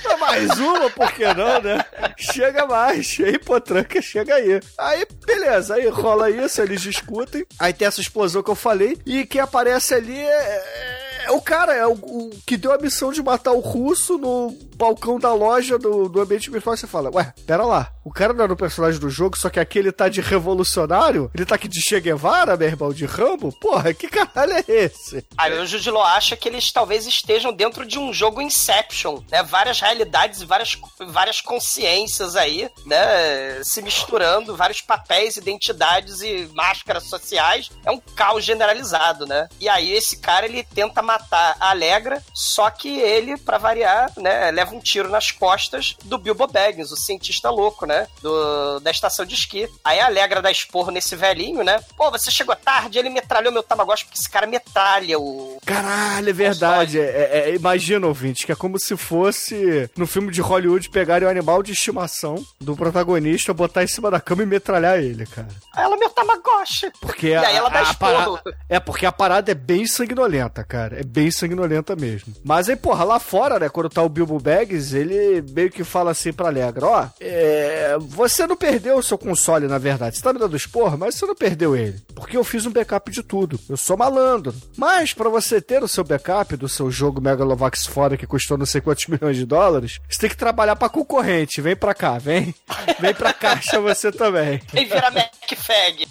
Dá 0.03 0.17
mais 0.17 0.59
uma, 0.59 0.89
por 0.89 1.11
que 1.13 1.25
não, 1.33 1.61
né? 1.61 1.83
Chega 2.17 2.65
mais. 2.65 3.17
Aí, 3.19 3.39
potranca, 3.39 4.01
chega 4.01 4.35
aí. 4.35 4.59
Aí, 4.77 5.07
beleza. 5.25 5.75
Aí 5.75 5.87
rola 5.87 6.29
isso, 6.29 6.61
eles 6.61 6.81
discutem. 6.81 7.45
Aí 7.57 7.73
tem 7.73 7.87
essa 7.87 8.01
explosão 8.01 8.43
que 8.43 8.51
eu 8.51 8.55
falei. 8.55 8.97
E 9.05 9.25
quem 9.25 9.41
aparece 9.41 9.93
ali 9.93 10.19
é... 10.19 11.23
é 11.25 11.31
o 11.31 11.41
cara, 11.41 11.73
é 11.73 11.87
o, 11.87 11.93
o 11.93 12.29
que 12.45 12.57
deu 12.57 12.71
a 12.71 12.77
missão 12.77 13.11
de 13.11 13.23
matar 13.23 13.53
o 13.53 13.59
russo 13.59 14.17
no, 14.17 14.55
balcão 14.75 15.19
da 15.19 15.33
loja 15.33 15.77
do, 15.77 16.09
do 16.09 16.21
ambiente 16.21 16.49
virtual 16.49 16.75
você 16.75 16.87
fala, 16.87 17.09
ué, 17.13 17.33
pera 17.45 17.63
lá, 17.65 17.91
o 18.03 18.11
cara 18.11 18.33
não 18.33 18.43
era 18.43 18.53
o 18.53 18.57
personagem 18.57 18.99
do 18.99 19.09
jogo, 19.09 19.37
só 19.37 19.49
que 19.49 19.59
aqui 19.59 19.79
ele 19.79 19.91
tá 19.91 20.07
de 20.07 20.21
revolucionário? 20.21 21.31
Ele 21.33 21.45
tá 21.45 21.55
aqui 21.55 21.67
de 21.67 21.81
Che 21.81 21.99
Guevara, 21.99 22.55
meu 22.55 22.67
irmão, 22.67 22.93
de 22.93 23.05
Rambo? 23.05 23.51
Porra, 23.59 23.93
que 23.93 24.07
caralho 24.07 24.53
é 24.53 24.63
esse? 24.67 25.25
Aí 25.37 25.57
o 25.57 25.65
Judilo 25.65 26.01
acha 26.01 26.35
que 26.35 26.47
eles 26.47 26.71
talvez 26.71 27.05
estejam 27.07 27.51
dentro 27.51 27.85
de 27.85 27.97
um 27.97 28.13
jogo 28.13 28.41
Inception, 28.41 29.21
né? 29.31 29.41
Várias 29.41 29.79
realidades 29.79 30.41
e 30.41 30.45
várias, 30.45 30.77
várias 31.07 31.41
consciências 31.41 32.35
aí, 32.35 32.69
né? 32.85 33.63
Se 33.63 33.81
misturando, 33.81 34.55
vários 34.55 34.81
papéis, 34.81 35.37
identidades 35.37 36.21
e 36.21 36.49
máscaras 36.53 37.05
sociais. 37.05 37.71
É 37.83 37.91
um 37.91 37.99
caos 37.99 38.43
generalizado, 38.43 39.25
né? 39.25 39.47
E 39.59 39.67
aí 39.67 39.91
esse 39.91 40.17
cara, 40.17 40.45
ele 40.45 40.63
tenta 40.63 41.01
matar 41.01 41.55
a 41.59 41.71
Alegra, 41.71 42.21
só 42.33 42.69
que 42.69 42.99
ele, 42.99 43.37
para 43.37 43.57
variar, 43.57 44.11
né? 44.17 44.51
Um 44.73 44.79
tiro 44.79 45.09
nas 45.09 45.31
costas 45.31 45.95
do 46.05 46.17
Bilbo 46.17 46.47
Baggins, 46.47 46.91
o 46.91 46.97
cientista 46.97 47.49
louco, 47.49 47.85
né? 47.85 48.07
Do, 48.21 48.79
da 48.79 48.91
estação 48.91 49.25
de 49.25 49.35
esqui. 49.35 49.67
Aí 49.83 49.99
a 49.99 50.05
Alegra 50.05 50.41
dá 50.41 50.51
esporro 50.51 50.91
nesse 50.91 51.15
velhinho, 51.15 51.63
né? 51.63 51.79
Pô, 51.97 52.09
você 52.11 52.31
chegou 52.31 52.55
tarde, 52.55 52.97
ele 52.99 53.09
metralhou 53.09 53.51
meu 53.51 53.63
Tamagotchi, 53.63 54.05
porque 54.05 54.19
esse 54.19 54.29
cara 54.29 54.47
metralha 54.47 55.19
o... 55.19 55.57
Caralho, 55.65 56.29
é 56.29 56.33
verdade. 56.33 56.99
É, 56.99 57.03
é, 57.03 57.49
é, 57.49 57.55
imagina, 57.55 58.07
ouvinte, 58.07 58.45
que 58.45 58.51
é 58.51 58.55
como 58.55 58.79
se 58.79 58.95
fosse 58.97 59.89
no 59.95 60.07
filme 60.07 60.31
de 60.31 60.41
Hollywood 60.41 60.89
pegarem 60.89 61.27
o 61.27 61.31
animal 61.31 61.61
de 61.63 61.71
estimação 61.73 62.43
do 62.59 62.75
protagonista, 62.75 63.53
botar 63.53 63.83
em 63.83 63.87
cima 63.87 64.09
da 64.11 64.19
cama 64.21 64.43
e 64.43 64.45
metralhar 64.45 64.99
ele, 64.99 65.25
cara. 65.25 65.47
Aí 65.75 65.83
ela 65.83 65.97
meu 65.97 66.09
Tamagotchi. 66.09 66.91
Porque 67.01 67.27
E 67.27 67.35
a, 67.35 67.47
aí 67.47 67.55
ela 67.55 67.69
dá 67.69 67.81
esporro. 67.83 68.37
parada, 68.39 68.57
É, 68.69 68.79
porque 68.79 69.05
a 69.05 69.11
parada 69.11 69.51
é 69.51 69.55
bem 69.55 69.85
sanguinolenta, 69.87 70.63
cara. 70.63 70.99
É 70.99 71.03
bem 71.03 71.31
sanguinolenta 71.31 71.95
mesmo. 71.95 72.33
Mas 72.43 72.69
aí, 72.69 72.75
porra, 72.75 73.03
lá 73.03 73.19
fora, 73.19 73.59
né, 73.59 73.69
quando 73.69 73.89
tá 73.89 74.01
o 74.01 74.09
Bilbo 74.09 74.39
Baggins, 74.39 74.54
ele 74.93 75.43
meio 75.51 75.71
que 75.71 75.83
fala 75.83 76.11
assim 76.11 76.31
pra 76.31 76.47
Alegra, 76.47 76.85
ó, 76.85 77.07
é, 77.19 77.97
você 77.99 78.45
não 78.45 78.55
perdeu 78.55 78.97
o 78.97 79.03
seu 79.03 79.17
console, 79.17 79.67
na 79.67 79.77
verdade. 79.77 80.17
Você 80.17 80.23
tá 80.23 80.33
me 80.33 80.39
dando 80.39 80.55
esporro, 80.55 80.97
mas 80.97 81.15
você 81.15 81.25
não 81.25 81.35
perdeu 81.35 81.75
ele. 81.75 81.99
Porque 82.15 82.37
eu 82.37 82.43
fiz 82.43 82.65
um 82.65 82.71
backup 82.71 83.11
de 83.11 83.23
tudo. 83.23 83.59
Eu 83.69 83.77
sou 83.77 83.97
malandro. 83.97 84.53
Mas 84.77 85.13
pra 85.13 85.29
você 85.29 85.61
ter 85.61 85.83
o 85.83 85.87
seu 85.87 86.03
backup 86.03 86.55
do 86.55 86.69
seu 86.69 86.89
jogo 86.91 87.21
Megalovax 87.21 87.85
fora 87.85 88.17
que 88.17 88.27
custou 88.27 88.57
não 88.57 88.65
sei 88.65 88.81
quantos 88.81 89.07
milhões 89.07 89.37
de 89.37 89.45
dólares, 89.45 89.99
você 90.09 90.19
tem 90.19 90.29
que 90.29 90.37
trabalhar 90.37 90.75
pra 90.75 90.89
concorrente. 90.89 91.61
Vem 91.61 91.75
pra 91.75 91.93
cá, 91.93 92.17
vem. 92.17 92.53
Vem 92.99 93.13
pra 93.13 93.33
caixa 93.33 93.79
você 93.79 94.11
também. 94.11 94.61
E 94.73 94.85
vira 94.85 95.11
MacFag. 95.11 96.07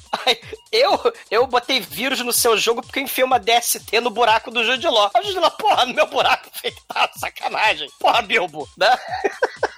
Eu, 0.70 1.12
eu 1.30 1.46
botei 1.46 1.80
vírus 1.80 2.20
no 2.20 2.32
seu 2.32 2.56
jogo 2.56 2.82
porque 2.82 3.00
enfiei 3.00 3.24
uma 3.24 3.38
DST 3.38 4.00
no 4.00 4.10
buraco 4.10 4.50
do 4.50 4.64
Judiló. 4.64 5.10
O 5.16 5.22
Judiló, 5.22 5.50
porra, 5.50 5.86
no 5.86 5.94
meu 5.94 6.06
buraco 6.06 6.48
infectado, 6.54 7.12
sacanagem. 7.18 7.88
Porra, 7.98 8.22
Bilbo, 8.34 8.68
né? 8.76 8.88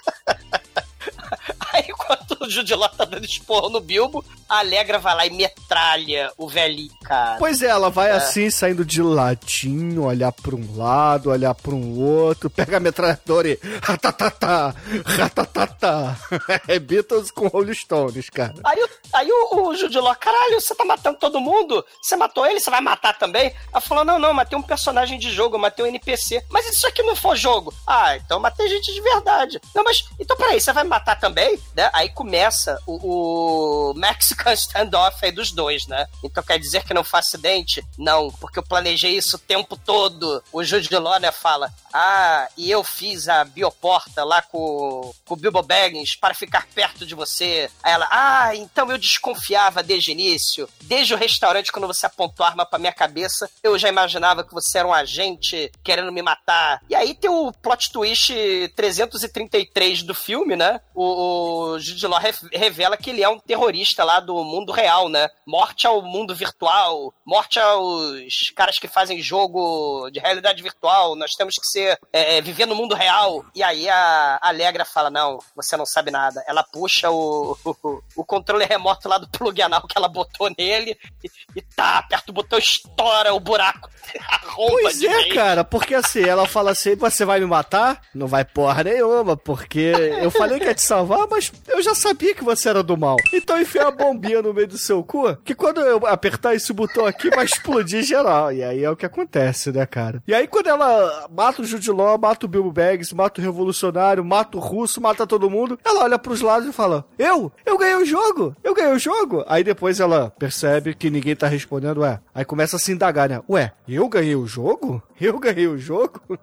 Aí 1.77 1.85
enquanto 1.89 2.37
o 2.41 2.49
Judiló 2.49 2.87
tá 2.87 3.05
dando 3.05 3.25
esporro 3.25 3.69
no 3.69 3.79
Bilbo, 3.79 4.23
a 4.49 4.59
Alegra 4.59 4.97
vai 4.99 5.15
lá 5.15 5.25
e 5.25 5.29
metralha 5.29 6.31
o 6.37 6.47
velhinho, 6.47 6.91
cara. 7.03 7.37
Pois 7.37 7.61
é, 7.61 7.67
ela 7.67 7.89
vai 7.89 8.11
assim, 8.11 8.49
saindo 8.49 8.83
de 8.85 9.01
ladinho, 9.01 10.03
olhar 10.05 10.31
pra 10.31 10.55
um 10.55 10.75
lado, 10.77 11.29
olhar 11.29 11.53
pra 11.53 11.73
um 11.75 11.99
outro, 11.99 12.49
pega 12.49 12.77
a 12.77 12.79
metralhadora 12.79 13.49
e. 13.49 13.59
Ratatatá! 13.81 14.73
Ratatatá! 15.05 16.15
É 16.67 16.79
Beatles 16.79 17.31
com 17.31 17.47
Rolling 17.47 17.73
Stones, 17.73 18.29
cara. 18.29 18.53
Aí, 18.63 18.81
o- 18.83 18.89
aí 19.13 19.29
o, 19.31 19.67
o 19.67 19.75
Judiló, 19.75 20.13
caralho, 20.15 20.59
você 20.59 20.73
tá 20.75 20.83
matando 20.85 21.17
todo 21.17 21.39
mundo? 21.39 21.85
Você 22.01 22.15
matou 22.15 22.45
ele, 22.45 22.59
você 22.59 22.69
vai 22.69 22.81
matar 22.81 23.17
também? 23.17 23.53
Ela 23.71 23.81
falou, 23.81 24.03
não, 24.05 24.17
não, 24.19 24.33
matei 24.33 24.57
um 24.57 24.61
personagem 24.61 25.17
de 25.19 25.31
jogo, 25.31 25.57
matei 25.57 25.83
um 25.85 25.87
NPC. 25.87 26.43
Mas 26.49 26.67
isso 26.69 26.87
aqui 26.87 27.01
não 27.03 27.15
for 27.15 27.35
jogo. 27.35 27.73
Ah, 27.85 28.15
então 28.17 28.39
matei 28.39 28.67
gente 28.67 28.93
de 28.93 29.01
verdade. 29.01 29.59
Não, 29.75 29.83
mas, 29.83 30.03
então 30.19 30.35
peraí, 30.37 30.59
você 30.59 30.71
vai 30.73 30.83
matar 30.83 31.19
também? 31.19 31.57
Né? 31.75 31.89
Aí 31.93 32.09
começa 32.09 32.79
o, 32.85 33.91
o 33.91 33.93
Mexican 33.93 34.53
standoff 34.53 35.23
aí 35.23 35.31
dos 35.31 35.51
dois, 35.51 35.87
né? 35.87 36.07
Então 36.23 36.43
quer 36.43 36.59
dizer 36.59 36.83
que 36.83 36.93
não 36.93 37.03
foi 37.03 37.19
acidente? 37.19 37.83
Não, 37.97 38.31
porque 38.31 38.59
eu 38.59 38.63
planejei 38.63 39.15
isso 39.15 39.37
o 39.37 39.39
tempo 39.39 39.77
todo. 39.77 40.43
O 40.51 40.63
Judiló, 40.63 41.17
né, 41.19 41.31
fala, 41.31 41.71
ah, 41.93 42.47
e 42.57 42.69
eu 42.69 42.83
fiz 42.83 43.27
a 43.27 43.43
bioporta 43.43 44.23
lá 44.23 44.41
com, 44.41 45.11
com 45.25 45.33
o 45.33 45.37
Bilbo 45.37 45.61
Baggins 45.61 46.15
para 46.15 46.33
ficar 46.33 46.67
perto 46.73 47.05
de 47.05 47.15
você. 47.15 47.69
Aí 47.81 47.93
ela, 47.93 48.07
ah, 48.11 48.55
então 48.55 48.89
eu 48.91 48.97
desconfiava 48.97 49.81
desde 49.83 50.11
o 50.11 50.13
início. 50.13 50.69
Desde 50.81 51.13
o 51.13 51.17
restaurante, 51.17 51.71
quando 51.71 51.87
você 51.87 52.05
apontou 52.05 52.45
a 52.45 52.49
arma 52.49 52.65
pra 52.65 52.79
minha 52.79 52.93
cabeça, 52.93 53.49
eu 53.63 53.77
já 53.77 53.89
imaginava 53.89 54.43
que 54.43 54.53
você 54.53 54.79
era 54.79 54.87
um 54.87 54.93
agente 54.93 55.71
querendo 55.83 56.11
me 56.11 56.21
matar. 56.21 56.81
E 56.89 56.95
aí 56.95 57.13
tem 57.13 57.29
o 57.29 57.51
plot 57.51 57.91
twist 57.91 58.33
333 58.75 60.03
do 60.03 60.13
filme, 60.13 60.55
né? 60.55 60.79
O, 60.93 61.03
o 61.03 61.56
Jude 61.79 62.07
Law 62.07 62.19
re- 62.19 62.33
revela 62.53 62.97
que 62.97 63.09
ele 63.09 63.23
é 63.23 63.29
um 63.29 63.39
terrorista 63.39 64.03
lá 64.03 64.19
do 64.19 64.43
mundo 64.43 64.71
real, 64.71 65.09
né? 65.09 65.29
Morte 65.45 65.85
ao 65.87 66.01
mundo 66.01 66.35
virtual, 66.35 67.13
morte 67.25 67.59
aos 67.59 68.51
caras 68.55 68.77
que 68.79 68.87
fazem 68.87 69.21
jogo 69.21 70.09
de 70.11 70.19
realidade 70.19 70.61
virtual. 70.61 71.15
Nós 71.15 71.31
temos 71.31 71.55
que 71.55 71.67
ser 71.67 71.99
é, 72.11 72.41
viver 72.41 72.65
no 72.65 72.75
mundo 72.75 72.95
real. 72.95 73.45
E 73.55 73.63
aí 73.63 73.89
a 73.89 74.39
Alegra 74.41 74.85
fala: 74.85 75.09
Não, 75.09 75.39
você 75.55 75.75
não 75.77 75.85
sabe 75.85 76.11
nada. 76.11 76.43
Ela 76.47 76.63
puxa 76.63 77.09
o, 77.09 77.57
o, 77.63 78.01
o 78.15 78.25
controle 78.25 78.65
remoto 78.65 79.07
lá 79.07 79.17
do 79.17 79.29
plug 79.29 79.61
anal 79.61 79.87
que 79.87 79.97
ela 79.97 80.07
botou 80.07 80.49
nele 80.57 80.97
e, 81.23 81.29
e 81.55 81.61
tá, 81.61 81.99
aperta 81.99 82.31
o 82.31 82.33
botão, 82.33 82.59
estoura 82.59 83.33
o 83.33 83.39
buraco. 83.39 83.89
Pois 84.55 84.99
de 84.99 85.07
é, 85.07 85.09
vez. 85.23 85.33
cara, 85.33 85.63
porque 85.63 85.93
assim, 85.93 86.23
ela 86.23 86.47
fala 86.47 86.71
assim, 86.71 86.95
você 86.95 87.23
vai 87.23 87.39
me 87.39 87.45
matar? 87.45 88.01
Não 88.13 88.25
vai 88.25 88.43
porra 88.43 88.83
nenhuma, 88.83 89.37
porque 89.37 89.91
eu 90.19 90.31
falei 90.31 90.59
que 90.59 90.65
ia 90.65 90.73
te 90.73 90.81
salvar, 90.81 91.27
mas 91.29 91.46
eu 91.67 91.81
já 91.81 91.93
sabia 91.95 92.33
que 92.33 92.43
você 92.43 92.69
era 92.69 92.81
do 92.83 92.97
mal. 92.97 93.17
Então 93.33 93.59
enfia 93.59 93.87
a 93.87 93.91
bombinha 93.91 94.41
no 94.41 94.53
meio 94.53 94.67
do 94.67 94.77
seu 94.77 95.03
cu, 95.03 95.35
que 95.43 95.53
quando 95.55 95.81
eu 95.81 96.05
apertar 96.07 96.55
esse 96.55 96.71
botão 96.73 97.05
aqui, 97.05 97.29
vai 97.29 97.45
explodir 97.45 98.03
geral. 98.03 98.51
E 98.51 98.63
aí 98.63 98.83
é 98.83 98.89
o 98.89 98.95
que 98.95 99.05
acontece, 99.05 99.71
né, 99.71 99.85
cara? 99.85 100.21
E 100.27 100.33
aí 100.33 100.47
quando 100.47 100.67
ela 100.67 101.27
mata 101.31 101.61
o 101.61 101.65
Judiló, 101.65 102.17
mata 102.17 102.45
o 102.45 102.49
Bilbo 102.49 102.71
Baggins, 102.71 103.11
mata 103.13 103.39
o 103.39 103.43
Revolucionário, 103.43 104.23
mata 104.23 104.57
o 104.57 104.61
Russo, 104.61 105.01
mata 105.01 105.25
todo 105.27 105.49
mundo, 105.49 105.79
ela 105.83 106.03
olha 106.03 106.19
pros 106.19 106.41
lados 106.41 106.67
e 106.67 106.73
fala, 106.73 107.05
eu? 107.17 107.51
Eu 107.65 107.77
ganhei 107.77 107.95
o 107.95 108.05
jogo? 108.05 108.55
Eu 108.63 108.73
ganhei 108.73 108.93
o 108.93 108.99
jogo? 108.99 109.43
Aí 109.47 109.63
depois 109.63 109.99
ela 109.99 110.31
percebe 110.37 110.93
que 110.93 111.09
ninguém 111.09 111.35
tá 111.35 111.47
respondendo, 111.47 112.01
ué. 112.01 112.19
Aí 112.33 112.45
começa 112.45 112.75
a 112.75 112.79
se 112.79 112.91
indagar, 112.91 113.29
né? 113.29 113.41
Ué, 113.49 113.71
eu 113.87 114.07
ganhei 114.09 114.35
o 114.35 114.47
jogo? 114.47 115.01
Eu 115.19 115.39
ganhei 115.39 115.67
o 115.67 115.77
jogo? 115.77 116.21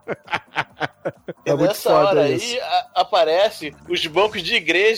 E 1.47 1.51
É 1.51 1.55
muito 1.55 1.69
nessa 1.69 1.91
foda 1.91 2.09
hora 2.09 2.29
isso. 2.31 2.55
aí 2.55 2.61
a- 2.61 2.87
aparece 2.97 3.75
os 3.89 4.07
bancos 4.07 4.43
de 4.43 4.55
igreja 4.55 4.94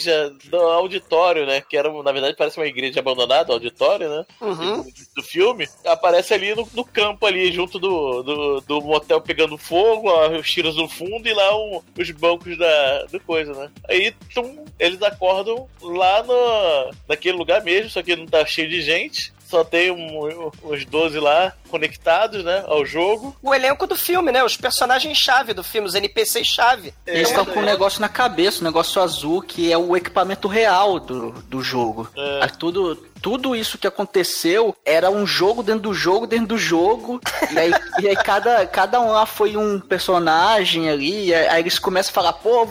do 0.50 0.56
auditório, 0.56 1.46
né? 1.46 1.60
Que 1.60 1.76
era, 1.76 1.90
na 2.02 2.12
verdade, 2.12 2.36
parece 2.36 2.58
uma 2.58 2.66
igreja 2.66 3.00
abandonada, 3.00 3.50
o 3.50 3.54
auditório, 3.54 4.08
né? 4.08 4.26
Uhum. 4.40 4.82
Do, 4.82 4.90
do 5.16 5.22
filme. 5.22 5.68
Aparece 5.84 6.34
ali 6.34 6.54
no, 6.54 6.68
no 6.74 6.84
campo 6.84 7.24
ali, 7.26 7.50
junto 7.52 7.78
do, 7.78 8.22
do, 8.22 8.60
do 8.62 8.80
motel 8.82 9.20
pegando 9.20 9.56
fogo, 9.58 10.08
ó, 10.08 10.28
os 10.30 10.48
tiros 10.50 10.76
no 10.76 10.88
fundo 10.88 11.26
e 11.28 11.32
lá 11.34 11.56
um- 11.56 11.80
os 11.98 12.10
bancos 12.10 12.56
da, 12.58 13.04
do 13.04 13.20
coisa, 13.20 13.52
né? 13.52 13.70
Aí 13.88 14.12
tum, 14.34 14.64
eles 14.78 15.00
acordam 15.02 15.68
lá 15.80 16.22
no, 16.22 16.90
naquele 17.08 17.36
lugar 17.36 17.62
mesmo, 17.62 17.90
só 17.90 18.02
que 18.02 18.14
não 18.16 18.26
tá 18.26 18.44
cheio 18.44 18.68
de 18.68 18.80
gente. 18.82 19.32
Só 19.48 19.62
tem 19.62 19.90
um- 19.90 20.50
uns 20.64 20.84
12 20.84 21.18
lá 21.20 21.52
conectados, 21.70 22.42
né, 22.44 22.64
ao 22.66 22.84
jogo. 22.84 23.36
O 23.42 23.54
elenco 23.54 23.86
do 23.86 23.94
filme, 23.96 24.32
né? 24.32 24.42
Os 24.42 24.56
personagens-chave 24.56 25.52
do 25.52 25.62
filme, 25.62 25.86
os 25.86 25.94
NPCs-chave. 25.94 26.92
Eles 27.06 27.28
estão 27.28 27.44
com 27.44 27.60
um 27.60 27.64
negócio 27.64 28.00
na 28.00 28.08
cabeça, 28.08 28.60
um 28.60 28.64
negócio 28.64 29.00
azul, 29.00 29.40
que 29.42 29.70
é 29.70 29.78
o 29.78 29.96
equipamento 29.96 30.48
real 30.48 30.98
do, 30.98 31.30
do 31.48 31.62
jogo. 31.62 32.08
É. 32.16 32.40
Ah, 32.42 32.48
Tudo, 32.48 33.06
tudo 33.26 33.56
isso 33.56 33.76
que 33.76 33.88
aconteceu 33.88 34.72
era 34.84 35.10
um 35.10 35.26
jogo 35.26 35.60
dentro 35.60 35.80
do 35.80 35.92
jogo, 35.92 36.28
dentro 36.28 36.46
do 36.46 36.56
jogo. 36.56 37.20
E 37.50 37.58
aí, 37.58 37.72
e 37.98 38.08
aí 38.08 38.14
cada, 38.14 38.64
cada 38.68 39.00
um 39.00 39.10
lá 39.10 39.26
foi 39.26 39.56
um 39.56 39.80
personagem 39.80 40.88
ali. 40.88 41.26
e 41.30 41.34
aí 41.34 41.48
aí 41.48 41.60
eles 41.60 41.76
começam 41.76 42.10
a 42.10 42.14
falar, 42.14 42.32
pô, 42.34 42.64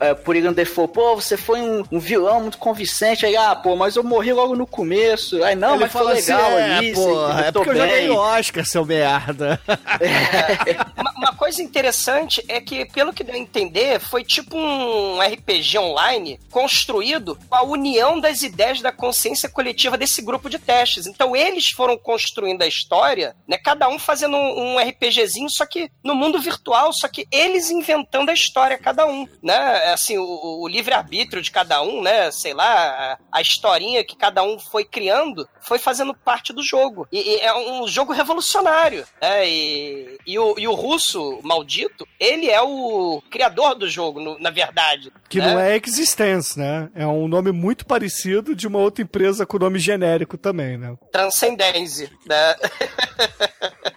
é, 0.00 0.14
por 0.14 0.34
Irã 0.34 0.50
Defoe, 0.50 0.88
pô, 0.88 1.14
você 1.14 1.36
foi 1.36 1.60
um, 1.60 1.84
um 1.92 1.98
vilão 1.98 2.40
muito 2.40 2.56
convincente. 2.56 3.26
Aí, 3.26 3.36
ah, 3.36 3.54
pô, 3.54 3.76
mas 3.76 3.96
eu 3.96 4.02
morri 4.02 4.32
logo 4.32 4.56
no 4.56 4.66
começo. 4.66 5.44
Aí, 5.44 5.54
não, 5.54 5.74
Ele 5.74 5.80
mas 5.80 5.92
foi 5.92 6.00
fala 6.00 6.14
legal 6.14 6.40
assim, 6.40 6.56
ali. 6.56 6.90
é, 6.90 6.94
porra, 6.94 7.40
é 7.40 7.52
porque 7.52 7.70
eu 7.70 7.76
joguei 7.76 8.08
bem." 8.08 8.10
Oscar, 8.16 8.64
seu 8.64 8.86
merda. 8.86 9.60
Uma, 10.96 11.12
uma 11.16 11.32
coisa 11.34 11.62
interessante 11.62 12.42
é 12.48 12.60
que, 12.60 12.86
pelo 12.86 13.12
que 13.12 13.22
deu 13.22 13.34
a 13.34 13.38
entender, 13.38 14.00
foi 14.00 14.24
tipo 14.24 14.56
um 14.56 15.20
RPG 15.20 15.78
online 15.78 16.40
construído 16.50 17.38
com 17.48 17.54
a 17.54 17.62
união 17.62 18.18
das 18.18 18.42
ideias 18.42 18.80
da 18.80 18.90
consciência 18.90 19.48
coletiva 19.48 19.65
desse 19.96 20.22
grupo 20.22 20.48
de 20.50 20.58
testes. 20.58 21.06
Então 21.06 21.34
eles 21.34 21.70
foram 21.70 21.96
construindo 21.96 22.62
a 22.62 22.66
história, 22.66 23.36
né? 23.46 23.56
Cada 23.58 23.88
um 23.88 23.98
fazendo 23.98 24.36
um, 24.36 24.74
um 24.74 24.78
RPGzinho, 24.78 25.48
só 25.50 25.64
que 25.66 25.90
no 26.04 26.14
mundo 26.14 26.38
virtual, 26.40 26.92
só 26.92 27.08
que 27.08 27.26
eles 27.30 27.70
inventando 27.70 28.30
a 28.30 28.34
história, 28.34 28.78
cada 28.78 29.06
um, 29.06 29.26
né? 29.42 29.56
Assim, 29.92 30.18
o, 30.18 30.62
o 30.62 30.68
livre-arbítrio 30.68 31.42
de 31.42 31.50
cada 31.50 31.82
um, 31.82 32.02
né? 32.02 32.30
Sei 32.30 32.52
lá, 32.54 33.18
a, 33.32 33.38
a 33.38 33.40
historinha 33.40 34.04
que 34.04 34.16
cada 34.16 34.42
um 34.42 34.58
foi 34.58 34.84
criando 34.84 35.48
foi 35.60 35.78
fazendo 35.78 36.14
parte 36.14 36.52
do 36.52 36.62
jogo. 36.62 37.08
E, 37.10 37.18
e 37.20 37.40
é 37.40 37.54
um 37.54 37.86
jogo 37.88 38.12
revolucionário, 38.12 39.06
né? 39.20 39.48
E, 39.48 40.18
e, 40.26 40.38
o, 40.38 40.54
e 40.58 40.68
o 40.68 40.74
russo, 40.74 41.40
maldito, 41.42 42.06
ele 42.20 42.48
é 42.50 42.60
o 42.62 43.22
criador 43.30 43.74
do 43.74 43.88
jogo, 43.88 44.20
no- 44.20 44.38
na 44.38 44.50
verdade. 44.50 45.12
Que 45.28 45.38
né? 45.38 45.52
não 45.52 45.60
é 45.60 45.76
Existence, 45.76 46.58
né? 46.58 46.90
É 46.94 47.06
um 47.06 47.28
nome 47.28 47.52
muito 47.52 47.86
parecido 47.86 48.54
de 48.54 48.66
uma 48.66 48.78
outra 48.78 49.02
empresa 49.02 49.46
com 49.46 49.58
nome 49.58 49.78
genérico 49.78 50.36
também, 50.36 50.76
né? 50.76 50.96
Transcendence, 51.12 52.10
né? 52.26 52.54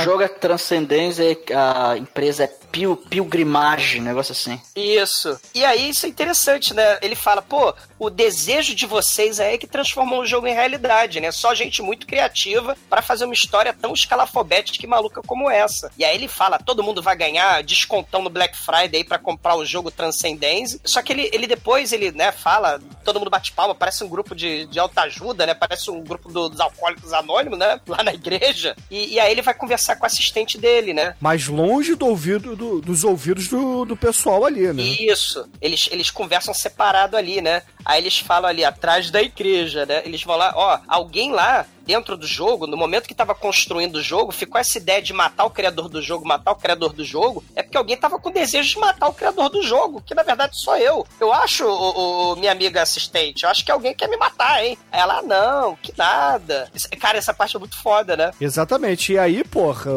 O 0.00 0.04
jogo 0.04 0.22
é 0.22 0.28
Transcendência 0.28 1.22
e 1.24 1.52
a 1.52 1.96
empresa 1.96 2.44
é 2.44 2.46
Pil, 2.46 2.96
Pilgrimage, 2.96 4.00
um 4.00 4.02
negócio 4.02 4.32
assim. 4.32 4.60
Isso. 4.74 5.38
E 5.54 5.64
aí 5.64 5.90
isso 5.90 6.06
é 6.06 6.08
interessante, 6.08 6.74
né? 6.74 6.98
Ele 7.02 7.14
fala, 7.14 7.40
pô, 7.40 7.72
o 7.98 8.10
desejo 8.10 8.74
de 8.74 8.84
vocês 8.84 9.38
é 9.38 9.56
que 9.56 9.66
transformou 9.66 10.20
o 10.22 10.26
jogo 10.26 10.46
em 10.48 10.54
realidade, 10.54 11.20
né? 11.20 11.30
Só 11.30 11.54
gente 11.54 11.80
muito 11.82 12.04
criativa 12.06 12.76
para 12.90 13.00
fazer 13.00 13.26
uma 13.26 13.34
história 13.34 13.72
tão 13.72 13.92
escalafobética 13.92 14.84
e 14.84 14.88
maluca 14.88 15.22
como 15.24 15.48
essa. 15.48 15.92
E 15.96 16.04
aí 16.04 16.16
ele 16.16 16.26
fala, 16.26 16.58
todo 16.58 16.82
mundo 16.82 17.00
vai 17.00 17.14
ganhar 17.16 17.62
descontão 17.62 18.22
no 18.22 18.30
Black 18.30 18.56
Friday 18.56 18.96
aí 18.96 19.04
para 19.04 19.18
comprar 19.18 19.54
o 19.54 19.64
jogo 19.64 19.92
Transcendence. 19.92 20.80
Só 20.84 21.00
que 21.00 21.12
ele, 21.12 21.30
ele 21.32 21.46
depois, 21.46 21.92
ele, 21.92 22.10
né, 22.10 22.32
fala, 22.32 22.80
todo 23.04 23.20
mundo 23.20 23.30
bate 23.30 23.52
palma, 23.52 23.74
parece 23.74 24.02
um 24.02 24.08
grupo 24.08 24.34
de, 24.34 24.66
de 24.66 24.80
alta 24.80 25.02
ajuda, 25.02 25.46
né? 25.46 25.54
Parece 25.54 25.90
um 25.92 26.02
grupo 26.02 26.28
do- 26.32 26.48
dos 26.48 26.58
alcoólicos 26.60 27.12
anônimos, 27.12 27.56
né? 27.58 27.80
Lá 27.86 28.02
na 28.02 28.12
igreja. 28.12 28.74
E, 28.90 29.14
e 29.14 29.20
aí 29.20 29.30
ele 29.30 29.42
vai 29.42 29.54
conversar 29.54 29.83
com 29.96 30.04
o 30.04 30.06
assistente 30.06 30.56
dele, 30.56 30.94
né? 30.94 31.14
Mas 31.20 31.48
longe 31.48 31.94
do 31.96 32.06
ouvido 32.06 32.54
do- 32.54 32.80
dos 32.80 33.02
ouvidos 33.02 33.48
do, 33.48 33.84
do 33.84 33.96
pessoal 33.96 34.44
ali, 34.44 34.72
né? 34.72 34.82
Isso. 34.82 35.48
Eles, 35.60 35.88
eles 35.90 36.10
conversam 36.10 36.54
separado 36.54 37.16
ali, 37.16 37.40
né? 37.40 37.62
Aí 37.84 38.00
eles 38.00 38.18
falam 38.20 38.48
ali 38.48 38.64
atrás 38.64 39.10
da 39.10 39.20
igreja, 39.20 39.84
né? 39.84 40.02
Eles 40.04 40.22
vão 40.22 40.36
lá, 40.36 40.52
ó, 40.54 40.78
alguém 40.88 41.32
lá 41.32 41.66
dentro 41.86 42.16
do 42.16 42.26
jogo, 42.26 42.66
no 42.66 42.76
momento 42.76 43.06
que 43.06 43.14
tava 43.14 43.34
construindo 43.34 43.96
o 43.96 44.02
jogo, 44.02 44.32
ficou 44.32 44.60
essa 44.60 44.78
ideia 44.78 45.02
de 45.02 45.12
matar 45.12 45.44
o 45.44 45.50
criador 45.50 45.88
do 45.88 46.00
jogo, 46.02 46.26
matar 46.26 46.52
o 46.52 46.56
criador 46.56 46.92
do 46.92 47.04
jogo, 47.04 47.42
é 47.54 47.62
porque 47.62 47.76
alguém 47.76 47.96
tava 47.96 48.18
com 48.18 48.30
desejo 48.30 48.70
de 48.70 48.78
matar 48.78 49.08
o 49.08 49.12
criador 49.14 49.48
do 49.50 49.62
jogo, 49.62 50.02
que 50.04 50.14
na 50.14 50.22
verdade 50.22 50.58
sou 50.58 50.76
eu. 50.76 51.06
Eu 51.20 51.32
acho, 51.32 51.64
o, 51.66 52.32
o- 52.32 52.36
minha 52.36 52.52
amiga 52.52 52.82
assistente, 52.82 53.44
eu 53.44 53.50
acho 53.50 53.64
que 53.64 53.70
alguém 53.70 53.94
quer 53.94 54.08
me 54.08 54.16
matar, 54.16 54.64
hein? 54.64 54.76
Aí 54.90 55.00
Ela, 55.00 55.18
"Ah, 55.18 55.22
não, 55.22 55.76
que 55.76 55.92
nada. 55.96 56.68
Cara, 57.00 57.18
essa 57.18 57.34
parte 57.34 57.56
é 57.56 57.58
muito 57.58 57.76
foda, 57.80 58.16
né? 58.16 58.30
Exatamente. 58.40 59.12
E 59.12 59.18
aí, 59.18 59.44
porra, 59.44 59.90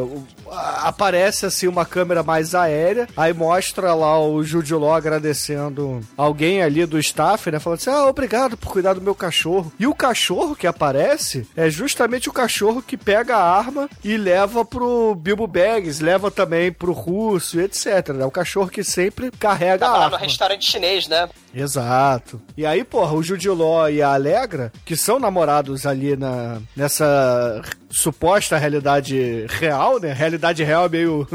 aparece 0.83 1.45
assim 1.45 1.67
uma 1.67 1.85
câmera 1.85 2.23
mais 2.23 2.53
aérea, 2.55 3.07
aí 3.15 3.33
mostra 3.33 3.93
lá 3.93 4.19
o 4.19 4.43
Jude 4.43 4.73
agradecendo 4.77 6.01
alguém 6.17 6.61
ali 6.61 6.85
do 6.85 6.99
staff, 6.99 7.49
né? 7.49 7.59
Falando 7.59 7.79
assim: 7.79 7.89
ah, 7.89 8.05
obrigado 8.05 8.57
por 8.57 8.71
cuidar 8.71 8.93
do 8.93 9.01
meu 9.01 9.15
cachorro. 9.15 9.71
E 9.79 9.87
o 9.87 9.95
cachorro 9.95 10.55
que 10.55 10.67
aparece 10.67 11.47
é 11.55 11.69
justamente 11.77 12.27
o 12.27 12.33
cachorro 12.33 12.81
que 12.81 12.97
pega 12.97 13.35
a 13.37 13.57
arma 13.57 13.87
e 14.03 14.17
leva 14.17 14.65
pro 14.65 15.13
Bilbo 15.15 15.45
Baggins, 15.45 15.99
leva 15.99 16.31
também 16.31 16.71
pro 16.71 16.91
Russo, 16.91 17.59
etc. 17.61 18.09
né? 18.09 18.25
O 18.25 18.31
cachorro 18.31 18.67
que 18.69 18.83
sempre 18.83 19.29
carrega 19.31 19.79
Tava 19.85 19.91
a 19.91 19.99
lá 19.99 20.09
no 20.09 20.15
arma. 20.15 20.25
restaurante 20.25 20.65
chinês, 20.69 21.07
né? 21.07 21.29
Exato. 21.53 22.41
E 22.57 22.65
aí, 22.65 22.83
porra, 22.83 23.13
o 23.13 23.21
Jude 23.23 23.47
Law 23.49 23.89
e 23.89 24.01
a 24.01 24.13
Alegra, 24.13 24.71
que 24.83 24.95
são 24.95 25.19
namorados 25.19 25.85
ali 25.85 26.15
na, 26.17 26.59
nessa 26.75 27.61
suposta 27.89 28.57
realidade 28.57 29.45
real, 29.47 29.99
né? 29.99 30.11
Realidade 30.13 30.63
real 30.63 30.85
é 30.85 30.89
meio 30.89 31.27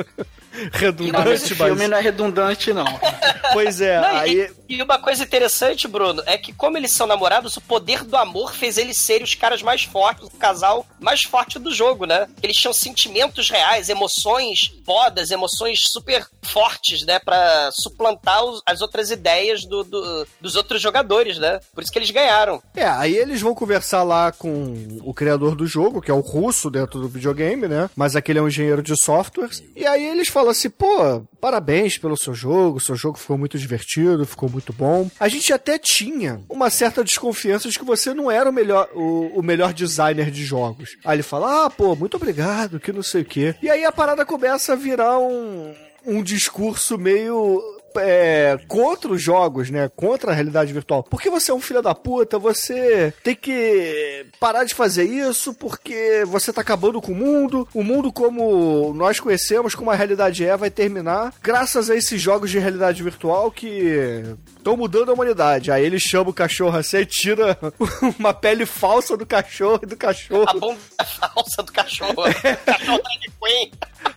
redundante, 0.72 1.30
esse 1.30 1.54
mas... 1.54 1.68
filme 1.68 1.86
não 1.88 1.98
é 1.98 2.00
redundante, 2.00 2.72
não. 2.72 2.84
Pois 3.52 3.80
é, 3.80 4.00
Não, 4.00 4.08
aí... 4.16 4.48
e, 4.68 4.76
e 4.76 4.82
uma 4.82 4.96
coisa 4.96 5.24
interessante, 5.24 5.88
Bruno, 5.88 6.22
é 6.24 6.38
que 6.38 6.52
como 6.52 6.76
eles 6.76 6.92
são 6.92 7.04
namorados, 7.04 7.56
o 7.56 7.60
poder 7.60 8.04
do 8.04 8.16
amor 8.16 8.54
fez 8.54 8.78
eles 8.78 8.96
serem 8.98 9.24
os 9.24 9.34
caras 9.34 9.60
mais 9.60 9.82
fortes, 9.82 10.24
o 10.28 10.30
casal 10.30 10.86
mais 11.00 11.22
forte 11.22 11.58
do 11.58 11.74
jogo, 11.74 12.04
né? 12.06 12.28
Eles 12.44 12.56
tinham 12.56 12.72
sentimentos 12.72 13.50
reais, 13.50 13.88
emoções 13.88 14.72
fodas, 14.86 15.32
emoções 15.32 15.80
super 15.90 16.24
fortes, 16.44 17.04
né? 17.04 17.18
Pra 17.18 17.70
suplantar 17.72 18.44
os- 18.44 18.62
as 18.64 18.80
outras 18.80 19.10
ideias 19.10 19.64
do- 19.64 19.82
do- 19.82 20.26
dos 20.40 20.54
outros 20.54 20.80
jogadores, 20.80 21.36
né? 21.38 21.58
Por 21.74 21.82
isso 21.82 21.90
que 21.92 21.98
eles 21.98 22.10
ganharam. 22.12 22.62
É, 22.76 22.84
aí 22.86 23.16
eles 23.16 23.40
vão 23.40 23.52
conversar 23.52 24.04
lá 24.04 24.30
com 24.30 25.00
o 25.02 25.12
criador 25.12 25.56
do 25.56 25.66
jogo, 25.66 26.00
que 26.00 26.10
é 26.10 26.14
o 26.14 26.20
russo 26.20 26.70
dentro 26.70 27.00
do 27.00 27.08
videogame, 27.08 27.66
né? 27.66 27.90
Mas 27.96 28.14
aquele 28.14 28.38
é 28.38 28.42
um 28.42 28.46
engenheiro 28.48 28.80
de 28.82 28.96
softwares. 28.96 29.60
E 29.74 29.84
aí 29.84 30.04
eles 30.06 30.28
falam 30.28 30.39
assim, 30.48 30.70
pô, 30.70 31.22
parabéns 31.40 31.98
pelo 31.98 32.16
seu 32.16 32.34
jogo, 32.34 32.80
seu 32.80 32.96
jogo 32.96 33.18
ficou 33.18 33.36
muito 33.36 33.58
divertido, 33.58 34.26
ficou 34.26 34.48
muito 34.48 34.72
bom. 34.72 35.10
A 35.18 35.28
gente 35.28 35.52
até 35.52 35.78
tinha 35.78 36.40
uma 36.48 36.70
certa 36.70 37.04
desconfiança 37.04 37.68
de 37.68 37.78
que 37.78 37.84
você 37.84 38.14
não 38.14 38.30
era 38.30 38.48
o 38.48 38.52
melhor, 38.52 38.88
o, 38.94 39.38
o 39.38 39.42
melhor 39.42 39.72
designer 39.72 40.30
de 40.30 40.44
jogos. 40.44 40.96
Aí 41.04 41.16
ele 41.16 41.22
fala, 41.22 41.66
ah, 41.66 41.70
pô, 41.70 41.94
muito 41.94 42.16
obrigado, 42.16 42.80
que 42.80 42.92
não 42.92 43.02
sei 43.02 43.22
o 43.22 43.24
quê. 43.24 43.54
E 43.62 43.68
aí 43.68 43.84
a 43.84 43.92
parada 43.92 44.24
começa 44.24 44.72
a 44.72 44.76
virar 44.76 45.18
um, 45.18 45.74
um 46.06 46.22
discurso 46.22 46.96
meio 46.96 47.62
é, 47.96 48.58
contra 48.68 49.10
os 49.12 49.22
jogos, 49.22 49.70
né? 49.70 49.90
Contra 49.94 50.32
a 50.32 50.34
realidade 50.34 50.72
virtual. 50.72 51.02
Porque 51.02 51.30
você 51.30 51.50
é 51.50 51.54
um 51.54 51.60
filho 51.60 51.82
da 51.82 51.94
puta, 51.94 52.38
você 52.38 53.12
tem 53.22 53.34
que 53.34 54.26
parar 54.38 54.64
de 54.64 54.74
fazer 54.74 55.04
isso 55.04 55.54
porque 55.54 56.24
você 56.26 56.52
tá 56.52 56.60
acabando 56.60 57.00
com 57.00 57.12
o 57.12 57.16
mundo. 57.16 57.68
O 57.74 57.82
mundo 57.82 58.12
como 58.12 58.92
nós 58.94 59.20
conhecemos, 59.20 59.74
como 59.74 59.90
a 59.90 59.94
realidade 59.94 60.44
é, 60.44 60.56
vai 60.56 60.70
terminar 60.70 61.32
graças 61.42 61.90
a 61.90 61.96
esses 61.96 62.20
jogos 62.20 62.50
de 62.50 62.58
realidade 62.58 63.02
virtual 63.02 63.50
que 63.50 64.24
estão 64.60 64.76
mudando 64.76 65.10
a 65.10 65.14
humanidade. 65.14 65.72
Aí 65.72 65.84
ele 65.84 65.98
chama 65.98 66.30
o 66.30 66.34
cachorro 66.34 66.76
assim 66.76 66.98
e 66.98 67.06
tira 67.06 67.58
uma 68.18 68.32
pele 68.32 68.64
falsa 68.64 69.16
do 69.16 69.26
cachorro 69.26 69.80
e 69.82 69.86
do 69.86 69.96
cachorro. 69.96 70.44
A 70.48 70.52
bunda 70.54 70.78
falsa 71.04 71.62
do 71.62 71.72
cachorro. 71.72 72.22
cachorro 72.64 73.00
drag 73.02 73.30
queen. 73.40 73.72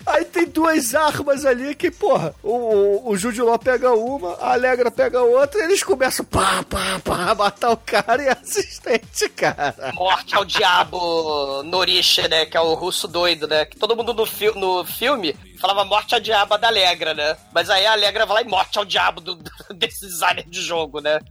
Aí 0.06 0.26
tem 0.26 0.46
duas 0.46 0.94
armas 0.94 1.46
ali 1.46 1.74
que, 1.76 1.90
porra, 1.90 2.36
o, 2.44 2.52
o, 2.52 3.10
o 3.12 3.18
Jude 3.18 3.42
Law 3.42 3.58
pega 3.58 3.92
uma, 3.94 4.34
a 4.34 4.54
Alegra 4.54 4.92
pega 4.92 5.22
outra 5.22 5.62
e 5.62 5.64
eles 5.64 5.84
começam 5.84 6.26
pá, 6.26 6.64
pá, 6.64 7.00
pá, 7.04 7.32
a 7.32 7.36
matar 7.36 7.72
o 7.72 7.78
cara 7.78 8.22
e 8.22 8.30
a 8.30 8.34
assistente, 8.34 9.30
cara. 9.30 9.92
Morte 9.94 10.36
ao 10.36 10.44
diabo 10.44 11.64
Norisha, 11.64 12.28
né? 12.28 12.46
Que 12.46 12.58
é 12.58 12.62
o 12.62 12.74
russo 12.74 13.08
doido, 13.08 13.48
né? 13.48 13.66
Que 13.66 13.78
todo 13.78 13.96
mundo 13.96 14.14
no, 14.14 14.26
fi 14.26 14.48
no 14.58 14.84
filme 14.84 15.36
falava 15.64 15.86
morte 15.86 16.14
ao 16.14 16.20
diabo 16.20 16.58
da 16.58 16.68
Alegra, 16.68 17.14
né? 17.14 17.38
Mas 17.54 17.70
aí 17.70 17.86
a 17.86 17.94
Alegra 17.94 18.26
vai 18.26 18.36
lá 18.36 18.42
e 18.42 18.50
morte 18.52 18.78
ao 18.78 18.84
diabo 18.84 19.22
do, 19.22 19.40
desse 19.74 20.06
designer 20.06 20.44
de 20.46 20.62
jogo, 20.62 21.00
né? 21.00 21.22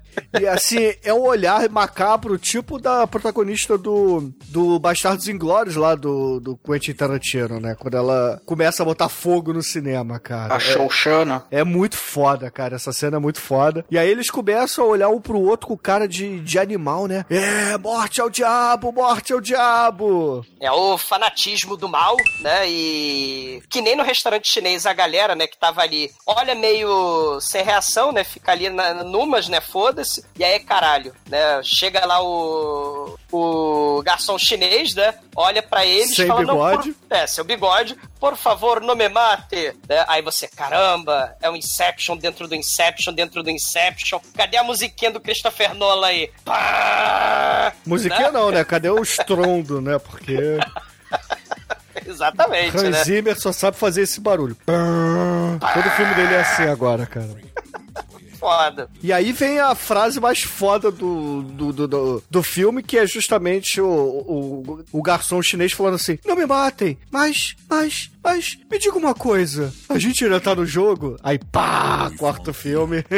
E 0.40 0.46
assim, 0.46 0.94
é 1.04 1.12
um 1.12 1.20
olhar 1.20 1.68
macabro, 1.68 2.38
tipo 2.38 2.78
da 2.78 3.06
protagonista 3.06 3.76
do, 3.76 4.32
do 4.46 4.78
Bastardos 4.78 5.28
Inglórios 5.28 5.76
lá 5.76 5.94
do, 5.94 6.40
do 6.40 6.56
Quentin 6.56 6.94
Tarantino, 6.94 7.60
né? 7.60 7.76
Quando 7.78 7.94
ela 7.94 8.40
começa 8.46 8.82
a 8.82 8.86
botar 8.86 9.10
fogo 9.10 9.52
no 9.52 9.62
cinema, 9.62 10.18
cara. 10.18 10.54
A 10.54 10.58
Showshana. 10.58 11.44
É 11.50 11.62
muito 11.62 11.98
foda, 11.98 12.50
cara. 12.50 12.76
Essa 12.76 12.92
cena 12.92 13.18
é 13.18 13.20
muito 13.20 13.38
foda. 13.38 13.84
E 13.90 13.98
aí 13.98 14.08
eles 14.08 14.30
começam 14.30 14.84
a 14.84 14.88
olhar 14.88 15.08
um 15.10 15.20
pro 15.20 15.38
outro 15.38 15.68
com 15.68 15.76
cara 15.76 16.08
de, 16.08 16.40
de 16.40 16.58
animal, 16.58 17.06
né? 17.06 17.26
É, 17.28 17.76
morte 17.76 18.18
ao 18.18 18.30
diabo, 18.30 18.92
morte 18.92 19.34
ao 19.34 19.42
diabo. 19.42 20.42
É 20.58 20.72
o 20.72 20.96
fanatismo 20.96 21.76
do 21.76 21.86
mal, 21.86 22.16
né? 22.40 22.66
E 22.66 23.62
que 23.68 23.82
nem 23.82 23.94
no 23.94 24.02
restaurante 24.02 24.21
chinês 24.42 24.86
a 24.86 24.92
galera, 24.92 25.34
né, 25.34 25.46
que 25.46 25.56
tava 25.56 25.82
ali, 25.82 26.10
olha 26.26 26.54
meio 26.54 27.38
sem 27.40 27.62
reação, 27.64 28.12
né? 28.12 28.24
Fica 28.24 28.52
ali 28.52 28.68
na, 28.68 29.02
numas, 29.04 29.48
né? 29.48 29.60
Foda-se. 29.60 30.24
E 30.38 30.44
aí, 30.44 30.60
caralho, 30.60 31.14
né? 31.28 31.60
Chega 31.62 32.04
lá 32.06 32.22
o 32.22 33.18
o 33.34 34.02
garçom 34.04 34.38
chinês, 34.38 34.94
né? 34.94 35.14
Olha 35.34 35.62
pra 35.62 35.86
eles 35.86 36.14
Sem 36.14 36.26
fala, 36.26 36.42
"Não, 36.42 36.54
bigode." 36.54 36.92
por- 36.92 37.16
é, 37.16 37.26
seu 37.26 37.42
bigode. 37.44 37.96
Por 38.20 38.36
favor, 38.36 38.80
não 38.80 38.94
me 38.94 39.08
mate. 39.08 39.74
Né? 39.88 40.04
Aí 40.06 40.20
você, 40.22 40.46
caramba, 40.46 41.34
é 41.40 41.48
um 41.50 41.56
Inception 41.56 42.16
dentro 42.16 42.46
do 42.46 42.54
Inception, 42.54 43.12
dentro 43.14 43.42
do 43.42 43.48
Inception. 43.50 44.20
Cadê 44.36 44.58
a 44.58 44.62
musiquinha 44.62 45.10
do 45.10 45.20
Christopher 45.20 45.74
Nolan 45.74 46.06
aí? 46.08 46.30
Pá! 46.44 47.72
Musiquinha 47.86 48.30
Né? 48.30 48.38
não, 48.38 48.50
né? 48.50 48.64
Cadê 48.64 48.90
o 48.90 49.02
estrondo, 49.02 49.80
né? 49.80 49.98
Porque 49.98 50.36
Exatamente, 52.10 52.76
Hans 52.76 52.82
né? 52.90 53.04
Zimmer 53.04 53.38
só 53.40 53.52
sabe 53.52 53.76
fazer 53.76 54.02
esse 54.02 54.20
barulho. 54.20 54.56
Todo 54.66 55.90
filme 55.96 56.14
dele 56.14 56.34
é 56.34 56.40
assim 56.40 56.64
agora, 56.64 57.06
cara. 57.06 57.28
Foda. 58.38 58.88
E 59.00 59.12
aí 59.12 59.30
vem 59.30 59.60
a 59.60 59.72
frase 59.72 60.18
mais 60.18 60.42
foda 60.42 60.90
do, 60.90 61.42
do, 61.44 61.72
do, 61.72 61.86
do, 61.86 62.24
do 62.28 62.42
filme, 62.42 62.82
que 62.82 62.98
é 62.98 63.06
justamente 63.06 63.80
o, 63.80 63.86
o, 63.86 64.84
o 64.90 65.00
garçom 65.00 65.40
chinês 65.40 65.70
falando 65.70 65.94
assim: 65.94 66.18
Não 66.26 66.34
me 66.34 66.44
matem, 66.44 66.98
mas, 67.08 67.54
mas, 67.70 68.10
mas, 68.20 68.58
me 68.68 68.80
diga 68.80 68.98
uma 68.98 69.14
coisa. 69.14 69.72
A 69.88 69.96
gente 69.96 70.24
ainda 70.24 70.40
tá 70.40 70.56
no 70.56 70.66
jogo? 70.66 71.16
Aí 71.22 71.38
pá, 71.38 72.10
corta 72.18 72.50
o 72.50 72.54
filme. 72.54 73.04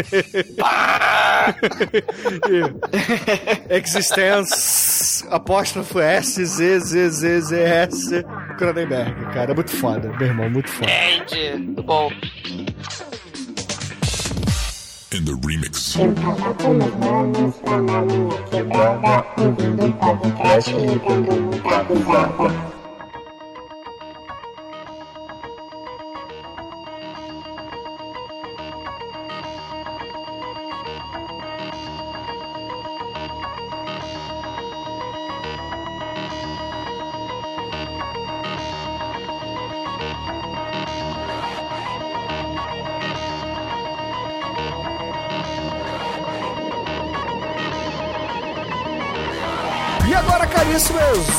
E- 3.68 3.76
Existence, 3.76 5.24
apóstrofo 5.30 6.00
S, 6.00 6.44
Z, 6.44 6.80
Z, 6.80 7.10
Z, 7.10 7.40
Z, 7.40 7.62
S, 7.62 8.24
Cronenberg, 8.54 9.14
cara. 9.32 9.52
É 9.52 9.54
muito 9.54 9.70
foda, 9.70 10.08
meu 10.18 10.26
irmão, 10.28 10.50
muito 10.50 10.68
foda. 10.68 10.90
Entende? 10.90 11.64
Muito 11.64 11.82
bom. 11.82 12.10
In 15.12 15.24
the 15.24 15.32
remix. 15.46 15.94
Eu 15.96 16.12
tava 16.14 16.54
com 16.54 16.74
meus 16.74 16.94
manos 16.96 17.54
lá 17.66 17.80
na 17.80 18.02
minha 18.02 18.42
quebrada, 18.50 19.24
ouvindo 19.38 19.92
podcast 19.98 20.70
e 20.70 20.98
dando 20.98 21.40
muita 21.40 21.82
risada. 21.82 22.73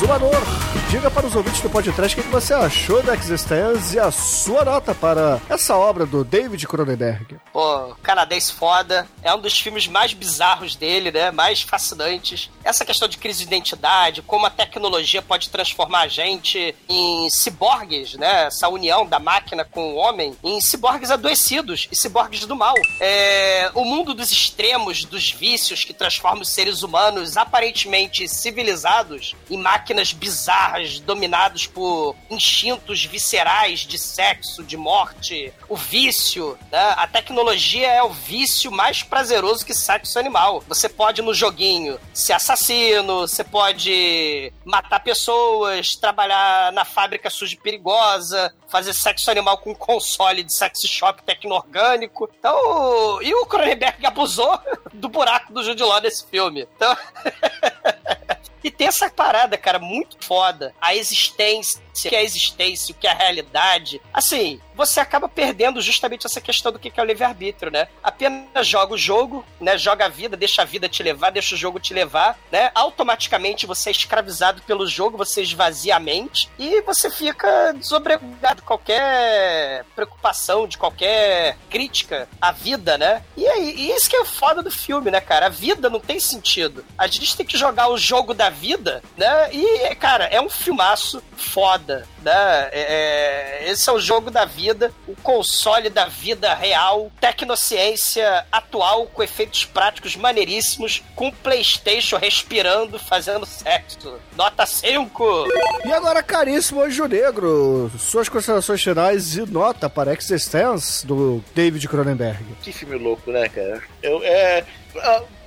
Exumador, 0.05 0.64
diga 0.89 1.09
para 1.09 1.25
os 1.25 1.35
ouvintes 1.35 1.61
do 1.61 1.69
podcast 1.69 2.19
o 2.19 2.23
que 2.23 2.29
você 2.29 2.53
achou 2.53 3.01
da 3.01 3.15
Existence 3.15 3.95
e 3.95 3.99
a 3.99 4.11
sua 4.11 4.63
nota 4.63 4.93
para 4.93 5.41
essa 5.49 5.75
obra 5.75 6.05
do 6.05 6.23
David 6.23 6.67
Cronenberg. 6.67 7.37
Pô, 7.51 7.95
canadense 8.03 8.53
foda. 8.53 9.07
É 9.23 9.33
um 9.33 9.39
dos 9.39 9.59
filmes 9.59 9.87
mais 9.87 10.13
bizarros 10.13 10.75
dele, 10.75 11.11
né? 11.11 11.31
Mais 11.31 11.61
fascinantes. 11.61 12.49
Essa 12.63 12.85
questão 12.85 13.07
de 13.07 13.17
crise 13.17 13.39
de 13.39 13.45
identidade, 13.45 14.21
como 14.21 14.45
a 14.45 14.49
tecnologia 14.49 15.21
pode 15.21 15.49
transformar 15.49 16.01
a 16.01 16.07
gente 16.07 16.75
em 16.87 17.29
ciborgues, 17.29 18.13
né? 18.15 18.45
Essa 18.45 18.69
união 18.69 19.05
da 19.05 19.19
máquina 19.19 19.65
com 19.65 19.93
o 19.93 19.95
homem, 19.95 20.35
em 20.43 20.61
ciborgues 20.61 21.09
adoecidos 21.09 21.87
e 21.91 21.95
ciborgues 21.95 22.45
do 22.45 22.55
mal. 22.55 22.75
É... 22.99 23.71
O 23.73 23.83
mundo 23.83 24.13
dos 24.13 24.31
extremos, 24.31 25.03
dos 25.03 25.31
vícios 25.31 25.83
que 25.83 25.93
transformam 25.93 26.41
os 26.41 26.49
seres 26.49 26.83
humanos 26.83 27.37
aparentemente 27.37 28.27
civilizados 28.27 29.35
em 29.49 29.57
máquinas 29.57 30.13
bizarras 30.13 30.84
dominados 30.99 31.67
por 31.67 32.15
instintos 32.29 33.05
viscerais 33.05 33.81
de 33.81 33.97
sexo, 33.97 34.63
de 34.63 34.77
morte, 34.77 35.53
o 35.67 35.75
vício, 35.75 36.57
né? 36.71 36.93
A 36.97 37.07
tecnologia 37.07 37.87
é 37.87 38.03
o 38.03 38.09
vício 38.09 38.71
mais 38.71 39.03
prazeroso 39.03 39.65
que 39.65 39.73
sexo 39.73 40.19
animal. 40.19 40.63
Você 40.67 40.87
pode 40.87 41.21
no 41.21 41.33
joguinho 41.33 41.99
ser 42.13 42.33
assassino, 42.33 43.21
você 43.21 43.43
pode 43.43 44.51
matar 44.63 44.99
pessoas, 44.99 45.95
trabalhar 45.95 46.71
na 46.71 46.85
fábrica 46.85 47.29
suja 47.29 47.55
e 47.55 47.59
perigosa, 47.59 48.53
fazer 48.67 48.93
sexo 48.93 49.29
animal 49.31 49.57
com 49.57 49.75
console 49.75 50.43
de 50.43 50.53
sex 50.53 50.81
shop 50.81 51.23
tecno-orgânico. 51.23 52.29
Então, 52.37 53.21
e 53.21 53.33
o 53.33 53.45
Cronenberg 53.45 54.05
abusou 54.05 54.59
do 54.93 55.09
buraco 55.09 55.53
do 55.53 55.63
Jude 55.63 55.83
Law 55.83 56.01
nesse 56.01 56.25
filme. 56.25 56.67
Então, 56.75 56.95
E 58.65 58.71
tem 58.71 58.87
essa 58.87 59.11
parada, 59.11 59.59
cara, 59.59 59.77
muito 59.77 60.17
foda. 60.25 60.73
A 60.81 60.95
existência, 60.95 61.79
o 61.95 62.09
que 62.09 62.15
é 62.15 62.19
a 62.19 62.23
existência, 62.23 62.93
o 62.93 62.97
que 62.97 63.07
é 63.07 63.11
a 63.11 63.15
realidade. 63.15 64.01
Assim, 64.13 64.59
você 64.75 64.99
acaba 64.99 65.29
perdendo 65.29 65.81
justamente 65.81 66.25
essa 66.25 66.41
questão 66.41 66.71
do 66.71 66.79
que 66.79 66.91
é 66.95 67.01
o 67.01 67.05
livre-arbítrio, 67.05 67.71
né? 67.71 67.87
Apenas 68.03 68.67
joga 68.67 68.93
o 68.93 68.97
jogo, 68.97 69.45
né? 69.59 69.77
Joga 69.77 70.05
a 70.05 70.09
vida, 70.09 70.35
deixa 70.35 70.61
a 70.61 70.65
vida 70.65 70.89
te 70.89 71.01
levar, 71.01 71.31
deixa 71.31 71.55
o 71.55 71.57
jogo 71.57 71.79
te 71.79 71.93
levar, 71.93 72.37
né? 72.51 72.71
Automaticamente 72.75 73.65
você 73.65 73.89
é 73.89 73.91
escravizado 73.91 74.61
pelo 74.63 74.85
jogo, 74.85 75.17
você 75.17 75.41
esvazia 75.41 75.95
a 75.95 75.99
mente 75.99 76.49
e 76.59 76.81
você 76.81 77.09
fica 77.09 77.73
desobrigado 77.73 78.57
de 78.57 78.61
qualquer 78.63 79.85
preocupação, 79.95 80.67
de 80.67 80.77
qualquer 80.77 81.57
crítica 81.69 82.27
à 82.41 82.51
vida, 82.51 82.97
né? 82.97 83.23
E, 83.37 83.43
e 83.43 83.91
isso 83.91 84.09
que 84.09 84.15
é 84.15 84.21
o 84.21 84.25
foda 84.25 84.61
do 84.61 84.71
filme, 84.71 85.09
né, 85.09 85.21
cara? 85.21 85.45
A 85.45 85.49
vida 85.49 85.89
não 85.89 85.99
tem 85.99 86.19
sentido. 86.19 86.83
A 86.97 87.07
gente 87.07 87.35
tem 87.37 87.45
que 87.45 87.57
jogar 87.57 87.89
o 87.89 87.97
jogo 87.97 88.33
da 88.33 88.49
vida, 88.49 89.01
né? 89.17 89.53
E, 89.53 89.95
cara, 89.95 90.25
é 90.25 90.41
um 90.41 90.49
filmaço 90.49 91.23
foda, 91.37 91.84
né? 91.87 92.69
É, 92.71 93.61
é, 93.67 93.71
esse 93.71 93.89
é 93.89 93.93
o 93.93 93.99
jogo 93.99 94.31
da 94.31 94.45
vida, 94.45 94.91
o 95.07 95.15
console 95.15 95.89
da 95.89 96.05
vida 96.05 96.53
real, 96.53 97.11
tecnociência 97.19 98.45
atual 98.51 99.07
com 99.07 99.23
efeitos 99.23 99.65
práticos 99.65 100.15
maneiríssimos, 100.15 101.03
com 101.15 101.31
PlayStation 101.31 102.17
respirando, 102.17 102.97
fazendo 102.97 103.45
sexo. 103.45 104.19
Nota 104.35 104.65
5! 104.65 105.47
E 105.85 105.91
agora, 105.91 106.23
caríssimo 106.23 106.81
Anjo 106.81 107.05
Negro, 107.05 107.91
suas 107.99 108.29
considerações 108.29 108.81
finais 108.81 109.35
e 109.35 109.45
nota 109.45 109.89
para 109.89 110.13
Existence 110.13 111.05
do 111.05 111.43
David 111.53 111.87
Cronenberg. 111.87 112.43
Que 112.61 112.71
filme 112.71 112.97
louco, 112.97 113.31
né, 113.31 113.47
cara? 113.49 113.81
Eu, 114.01 114.21
é, 114.23 114.63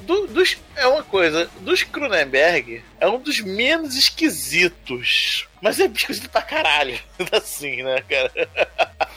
do- 0.09 0.27
dos, 0.27 0.57
é 0.75 0.87
uma 0.87 1.03
coisa, 1.05 1.49
dos 1.61 1.83
Cronenberg 1.85 2.83
é 2.99 3.07
um 3.07 3.21
dos 3.21 3.41
menos 3.41 3.95
esquisitos. 3.95 5.47
Mas 5.61 5.79
é 5.79 5.85
esquisito 5.87 6.29
pra 6.31 6.43
caralho. 6.43 6.99
Assim, 7.33 7.83
né, 7.83 8.03
cara? 8.09 8.33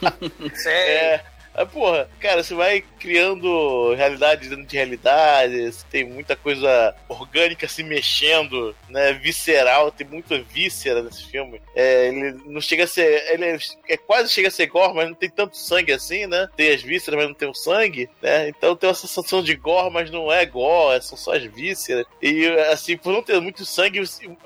É. 0.68 1.22
Ah, 1.53 1.65
porra, 1.65 2.09
cara, 2.19 2.43
você 2.43 2.53
vai 2.53 2.83
criando 2.99 3.93
realidade 3.95 4.47
dentro 4.47 4.65
de 4.65 4.75
realidade, 4.75 5.71
você 5.71 5.85
tem 5.89 6.05
muita 6.05 6.35
coisa 6.35 6.95
orgânica 7.09 7.67
se 7.67 7.83
mexendo, 7.83 8.75
né? 8.89 9.13
Visceral, 9.13 9.91
tem 9.91 10.07
muita 10.07 10.41
víscera 10.41 11.01
nesse 11.01 11.25
filme. 11.25 11.61
É, 11.75 12.07
ele 12.07 12.39
não 12.45 12.61
chega 12.61 12.85
a 12.85 12.87
ser. 12.87 13.33
Ele 13.33 13.45
é, 13.45 13.57
é 13.89 13.97
quase 13.97 14.31
chega 14.31 14.47
a 14.47 14.51
ser 14.51 14.67
gore, 14.67 14.93
mas 14.93 15.07
não 15.07 15.15
tem 15.15 15.29
tanto 15.29 15.57
sangue 15.57 15.91
assim, 15.91 16.25
né? 16.25 16.47
Tem 16.55 16.71
as 16.71 16.81
vísceras, 16.81 17.19
mas 17.19 17.27
não 17.27 17.35
tem 17.35 17.49
o 17.49 17.53
sangue, 17.53 18.09
né? 18.21 18.49
Então 18.49 18.75
tem 18.75 18.89
uma 18.89 18.95
sensação 18.95 19.43
de 19.43 19.55
gore, 19.55 19.91
mas 19.91 20.11
não 20.11 20.31
é 20.31 20.45
gore, 20.45 21.01
são 21.01 21.17
só 21.17 21.35
as 21.35 21.43
vísceras. 21.43 22.05
E 22.21 22.47
assim, 22.71 22.95
por 22.95 23.11
não 23.11 23.23
ter 23.23 23.39
muito 23.41 23.65
sangue, 23.65 24.01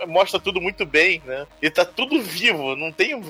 mostra 0.07 0.39
tudo 0.39 0.61
muito 0.61 0.85
bem, 0.85 1.21
né? 1.25 1.45
E 1.61 1.69
tá 1.69 1.85
tudo 1.85 2.21
vivo, 2.21 2.75
não 2.75 2.91
tem 2.91 3.21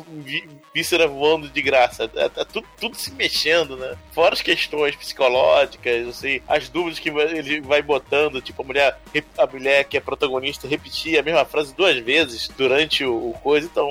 víscera 0.73 1.07
voando 1.07 1.49
de 1.49 1.61
graça. 1.61 2.07
Tá, 2.07 2.29
tá 2.29 2.45
tudo, 2.45 2.67
tudo 2.79 2.95
se 2.95 3.11
mexendo, 3.11 3.64
né? 3.69 3.95
Fora 4.11 4.33
as 4.33 4.41
questões 4.41 4.95
psicológicas, 4.95 6.07
assim, 6.07 6.41
as 6.47 6.67
dúvidas 6.69 6.99
que 6.99 7.09
ele 7.09 7.61
vai 7.61 7.81
botando, 7.81 8.41
tipo, 8.41 8.61
a 8.61 8.65
mulher, 8.65 8.99
a 9.37 9.47
mulher 9.47 9.85
que 9.85 9.97
é 9.97 9.99
protagonista 9.99 10.67
repetir 10.67 11.17
a 11.17 11.23
mesma 11.23 11.45
frase 11.45 11.73
duas 11.73 11.97
vezes 11.99 12.49
durante 12.57 13.05
o, 13.05 13.29
o 13.29 13.33
coisa, 13.41 13.67
então 13.71 13.89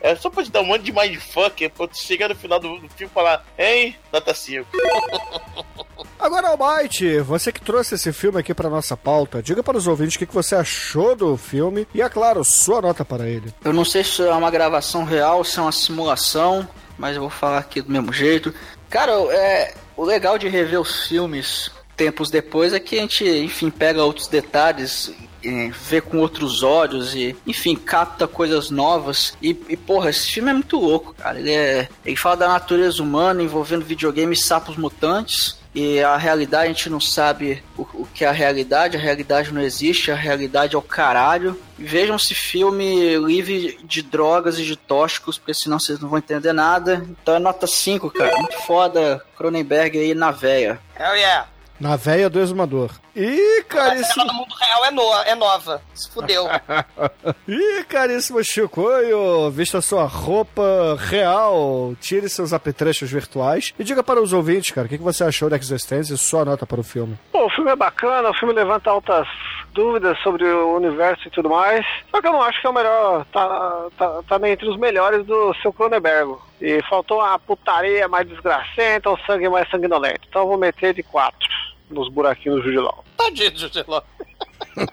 é 0.00 0.14
só 0.14 0.30
pra 0.30 0.44
te 0.44 0.50
dar 0.50 0.60
um 0.60 0.66
monte 0.66 0.84
de 0.84 0.92
mindfuck, 0.92 1.68
pra 1.70 1.88
tu 1.88 1.98
chegar 1.98 2.28
no 2.28 2.34
final 2.36 2.60
do, 2.60 2.78
do 2.78 2.88
filme 2.88 3.10
e 3.10 3.14
falar, 3.14 3.44
hein, 3.58 3.96
nota 4.12 4.32
5. 4.32 4.66
Agora, 6.20 6.48
Almighty, 6.48 7.18
você 7.20 7.50
que 7.50 7.62
trouxe 7.62 7.94
esse 7.94 8.12
filme 8.12 8.38
aqui 8.38 8.52
pra 8.52 8.68
nossa 8.68 8.94
pauta, 8.94 9.42
diga 9.42 9.62
para 9.62 9.78
os 9.78 9.86
ouvintes 9.86 10.16
o 10.16 10.18
que 10.18 10.26
que 10.26 10.34
você 10.34 10.54
achou 10.54 11.16
do 11.16 11.34
filme 11.36 11.86
e, 11.94 12.02
é 12.02 12.08
claro, 12.10 12.44
sua 12.44 12.82
nota 12.82 13.04
para 13.06 13.26
ele. 13.26 13.54
Eu 13.64 13.72
não 13.72 13.86
sei 13.86 14.04
se 14.04 14.22
é 14.22 14.32
uma 14.32 14.50
gravação 14.50 15.04
real, 15.04 15.42
se 15.42 15.58
é 15.58 15.62
uma 15.62 15.72
simulação, 15.72 16.68
mas 16.98 17.16
eu 17.16 17.22
vou 17.22 17.30
falar 17.30 17.58
aqui 17.58 17.80
do 17.80 17.90
mesmo 17.90 18.12
jeito. 18.12 18.54
Cara, 18.90 19.12
é, 19.32 19.72
o 19.96 20.04
legal 20.04 20.36
de 20.36 20.48
rever 20.48 20.80
os 20.80 21.06
filmes 21.06 21.70
tempos 21.96 22.28
depois 22.30 22.72
é 22.72 22.80
que 22.80 22.98
a 22.98 23.02
gente, 23.02 23.24
enfim, 23.24 23.70
pega 23.70 24.02
outros 24.02 24.26
detalhes, 24.26 25.12
vê 25.88 26.00
com 26.00 26.18
outros 26.18 26.62
olhos 26.62 27.14
e, 27.14 27.36
enfim, 27.46 27.76
capta 27.76 28.26
coisas 28.26 28.70
novas. 28.70 29.36
E, 29.40 29.50
e, 29.68 29.76
porra, 29.76 30.10
esse 30.10 30.26
filme 30.28 30.50
é 30.50 30.54
muito 30.54 30.78
louco, 30.78 31.14
cara. 31.14 31.38
Ele, 31.38 31.52
é, 31.52 31.88
ele 32.04 32.16
fala 32.16 32.38
da 32.38 32.48
natureza 32.48 33.02
humana 33.02 33.42
envolvendo 33.42 33.84
videogame 33.84 34.34
e 34.34 34.40
sapos 34.40 34.76
mutantes. 34.76 35.59
E 35.74 36.00
a 36.00 36.16
realidade 36.16 36.64
a 36.64 36.72
gente 36.72 36.90
não 36.90 37.00
sabe 37.00 37.62
o, 37.76 37.82
o 37.82 38.08
que 38.12 38.24
é 38.24 38.28
a 38.28 38.32
realidade, 38.32 38.96
a 38.96 39.00
realidade 39.00 39.52
não 39.52 39.60
existe, 39.60 40.10
a 40.10 40.16
realidade 40.16 40.74
é 40.74 40.78
o 40.78 40.82
caralho. 40.82 41.60
Vejam 41.78 42.16
esse 42.16 42.34
filme 42.34 43.16
livre 43.18 43.78
de 43.84 44.02
drogas 44.02 44.58
e 44.58 44.64
de 44.64 44.76
tóxicos, 44.76 45.38
porque 45.38 45.54
senão 45.54 45.78
vocês 45.78 46.00
não 46.00 46.08
vão 46.08 46.18
entender 46.18 46.52
nada. 46.52 47.06
Então 47.22 47.36
é 47.36 47.38
nota 47.38 47.66
5, 47.66 48.10
cara. 48.10 48.36
Muito 48.36 48.58
foda. 48.62 49.24
Cronenberg 49.36 49.98
aí 49.98 50.14
na 50.14 50.30
véia. 50.30 50.80
Hell 50.98 51.14
yeah! 51.14 51.48
Na 51.80 51.96
véia 51.96 52.28
do 52.28 52.38
exumador. 52.38 52.90
Ih, 53.16 53.64
caríssimo. 53.66 54.26
no 54.26 54.34
mundo 54.34 54.54
real 54.54 54.84
é, 54.84 54.90
no, 54.90 55.14
é 55.24 55.34
nova. 55.34 55.80
Se 55.94 56.10
fudeu. 56.12 56.46
Ih, 57.48 57.84
caríssimo 57.84 58.44
Chicoio, 58.44 59.50
vista 59.50 59.80
sua 59.80 60.04
roupa 60.04 60.96
real, 60.98 61.94
tire 61.98 62.28
seus 62.28 62.52
apetrechos 62.52 63.10
virtuais 63.10 63.72
e 63.78 63.82
diga 63.82 64.02
para 64.02 64.20
os 64.20 64.34
ouvintes, 64.34 64.72
cara, 64.72 64.86
o 64.86 64.90
que 64.90 64.98
que 64.98 65.04
você 65.04 65.24
achou 65.24 65.48
da 65.48 65.56
Existência 65.56 66.12
e 66.12 66.18
sua 66.18 66.44
nota 66.44 66.66
para 66.66 66.80
o 66.80 66.84
filme. 66.84 67.16
Pô, 67.32 67.46
o 67.46 67.50
filme 67.50 67.70
é 67.70 67.76
bacana, 67.76 68.28
o 68.28 68.34
filme 68.34 68.52
levanta 68.52 68.90
altas 68.90 69.26
dúvidas 69.72 70.18
sobre 70.18 70.44
o 70.44 70.76
universo 70.76 71.28
e 71.28 71.30
tudo 71.30 71.48
mais. 71.48 71.86
Só 72.10 72.20
que 72.20 72.26
eu 72.26 72.32
não 72.32 72.42
acho 72.42 72.60
que 72.60 72.66
é 72.66 72.70
o 72.70 72.74
melhor. 72.74 73.24
Tá, 73.32 73.86
tá, 73.96 74.22
tá 74.28 74.50
entre 74.50 74.68
os 74.68 74.76
melhores 74.76 75.24
do 75.24 75.54
seu 75.62 75.72
Cronenberg. 75.72 76.34
E 76.60 76.82
faltou 76.88 77.20
uma 77.20 77.38
putaria 77.38 78.06
mais 78.08 78.28
desgracenta, 78.28 79.10
um 79.10 79.16
sangue 79.18 79.48
mais 79.48 79.68
sanguinolento. 79.70 80.20
Então 80.28 80.42
eu 80.42 80.48
vou 80.48 80.58
meter 80.58 80.92
de 80.92 81.02
quatro 81.02 81.48
nos 81.90 82.08
buraquinhos 82.08 82.58
do 82.58 82.64
Judilão. 82.64 83.02
Tadinho, 83.16 83.56
Juscelão. 83.56 84.02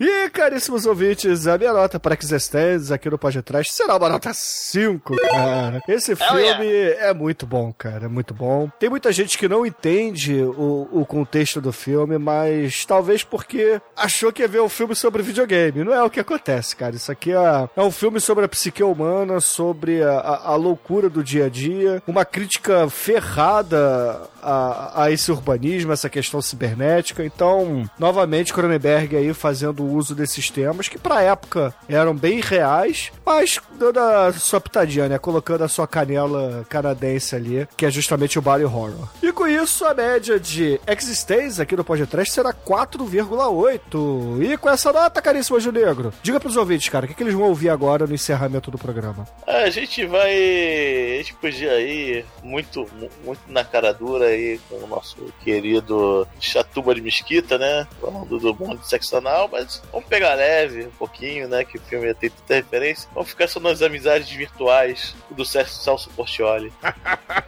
E, 0.00 0.30
caríssimos 0.30 0.86
ouvintes, 0.86 1.46
a 1.46 1.56
minha 1.56 1.72
nota 1.72 2.00
para 2.00 2.16
Existência 2.20 2.94
aqui 2.94 3.08
no 3.08 3.18
podcast 3.18 3.72
será 3.72 3.96
uma 3.96 4.08
nota 4.08 4.30
5, 4.34 5.16
cara. 5.16 5.82
Esse 5.86 6.12
Hell 6.12 6.16
filme 6.18 6.66
é 6.98 7.12
muito 7.14 7.46
bom, 7.46 7.72
cara, 7.76 8.06
é 8.06 8.08
muito 8.08 8.34
bom. 8.34 8.68
Tem 8.78 8.88
muita 8.90 9.12
gente 9.12 9.38
que 9.38 9.48
não 9.48 9.64
entende 9.64 10.42
o, 10.42 10.88
o 10.90 11.06
contexto 11.06 11.60
do 11.60 11.72
filme, 11.72 12.18
mas 12.18 12.84
talvez 12.84 13.22
porque 13.22 13.80
achou 13.96 14.32
que 14.32 14.42
ia 14.42 14.48
ver 14.48 14.60
um 14.62 14.68
filme 14.68 14.94
sobre 14.94 15.22
videogame. 15.22 15.84
Não 15.84 15.92
é 15.94 16.02
o 16.02 16.10
que 16.10 16.20
acontece, 16.20 16.74
cara. 16.74 16.96
Isso 16.96 17.12
aqui 17.12 17.32
é, 17.32 17.68
é 17.76 17.82
um 17.82 17.90
filme 17.92 18.20
sobre 18.20 18.44
a 18.44 18.48
psique 18.48 18.82
humana, 18.82 19.40
sobre 19.40 20.02
a, 20.02 20.18
a- 20.18 20.48
a 20.52 20.56
loucura 20.56 21.08
do 21.08 21.22
dia 21.22 21.46
a 21.46 21.48
dia, 21.48 22.02
uma 22.06 22.24
crítica 22.24 22.88
ferrada 22.90 24.22
a, 24.46 25.04
a 25.04 25.10
esse 25.10 25.30
urbanismo, 25.32 25.92
essa 25.92 26.08
questão 26.08 26.40
cibernética. 26.40 27.24
Então, 27.24 27.88
novamente, 27.98 28.52
Cronenberg 28.52 29.16
aí 29.16 29.34
fazendo 29.34 29.84
uso 29.84 30.14
desses 30.14 30.50
temas 30.50 30.88
que 30.88 30.98
pra 30.98 31.22
época 31.22 31.74
eram 31.88 32.14
bem 32.14 32.40
reais, 32.40 33.10
mas 33.24 33.58
dando 33.78 33.98
a 33.98 34.32
sua 34.32 34.60
pitadinha, 34.60 35.08
né? 35.08 35.18
Colocando 35.18 35.64
a 35.64 35.68
sua 35.68 35.86
canela 35.86 36.64
canadense 36.68 37.34
ali, 37.34 37.66
que 37.76 37.84
é 37.86 37.90
justamente 37.90 38.38
o 38.38 38.42
body 38.42 38.64
horror. 38.64 38.92
E 39.22 39.32
com 39.32 39.46
isso, 39.46 39.84
a 39.84 39.92
média 39.94 40.38
de 40.38 40.80
Existência 40.86 41.62
aqui 41.62 41.74
no 41.76 41.84
podcast 41.84 42.32
será 42.32 42.52
4,8. 42.52 44.42
E 44.42 44.56
com 44.56 44.68
essa 44.70 44.92
nota, 44.92 45.20
caríssimo 45.22 45.56
Anjo 45.56 45.72
Negro, 45.72 46.12
diga 46.22 46.38
pros 46.40 46.56
ouvintes, 46.56 46.88
cara, 46.88 47.04
o 47.04 47.08
que, 47.08 47.14
que 47.14 47.22
eles 47.22 47.34
vão 47.34 47.44
ouvir 47.48 47.68
agora 47.70 48.06
no 48.06 48.14
encerramento 48.14 48.70
do 48.70 48.78
programa? 48.78 49.26
A 49.46 49.68
gente 49.70 50.04
vai. 50.06 50.32
A 50.32 51.16
gente 51.18 51.34
podia 51.34 51.80
ir 51.80 52.24
muito, 52.42 52.80
mu- 52.98 53.10
muito 53.24 53.40
na 53.48 53.64
cara 53.64 53.92
dura 53.92 54.35
aí 54.36 54.60
com 54.68 54.76
o 54.76 54.86
nosso 54.86 55.16
querido 55.42 56.26
Chatuba 56.40 56.94
de 56.94 57.00
Mesquita, 57.00 57.58
né? 57.58 57.86
Falando 58.00 58.38
do 58.38 58.54
mundo 58.54 58.84
seccional, 58.84 59.48
mas 59.50 59.82
vamos 59.92 60.08
pegar 60.08 60.34
leve 60.34 60.86
um 60.86 60.90
pouquinho, 60.90 61.48
né? 61.48 61.64
Que 61.64 61.78
o 61.78 61.80
filme 61.80 62.12
tem 62.14 62.30
tanta 62.30 62.54
referência. 62.54 63.08
Vamos 63.14 63.30
ficar 63.30 63.48
só 63.48 63.58
nas 63.58 63.82
amizades 63.82 64.30
virtuais 64.30 65.14
do 65.30 65.44
Celso 65.44 66.10
Portioli. 66.10 66.72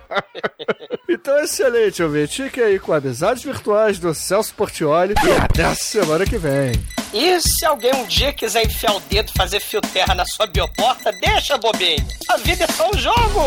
Então, 1.11 1.39
excelente, 1.39 2.03
ouvinte. 2.03 2.43
Fique 2.43 2.61
aí 2.61 2.79
com 2.79 2.93
amizades 2.93 3.43
virtuais 3.43 3.99
do 3.99 4.13
Celso 4.15 4.55
Portioli 4.55 5.15
e 5.25 5.33
até 5.33 5.65
a 5.65 5.75
semana 5.75 6.27
que 6.27 6.37
vem. 6.37 6.73
E 7.15 7.41
se 7.41 7.65
alguém 7.65 7.95
um 7.95 8.07
dia 8.07 8.33
quiser 8.33 8.67
enfiar 8.67 8.95
o 8.95 9.01
dedo 9.01 9.31
e 9.31 9.37
fazer 9.37 9.61
fio 9.61 9.81
terra 9.81 10.15
na 10.15 10.27
sua 10.27 10.47
bioporta, 10.47 11.11
deixa, 11.13 11.57
bobinho. 11.57 12.07
A 12.29 12.37
vida 12.37 12.65
é 12.65 12.69
só 12.69 12.91
um 12.91 12.99
jogo. 12.99 13.41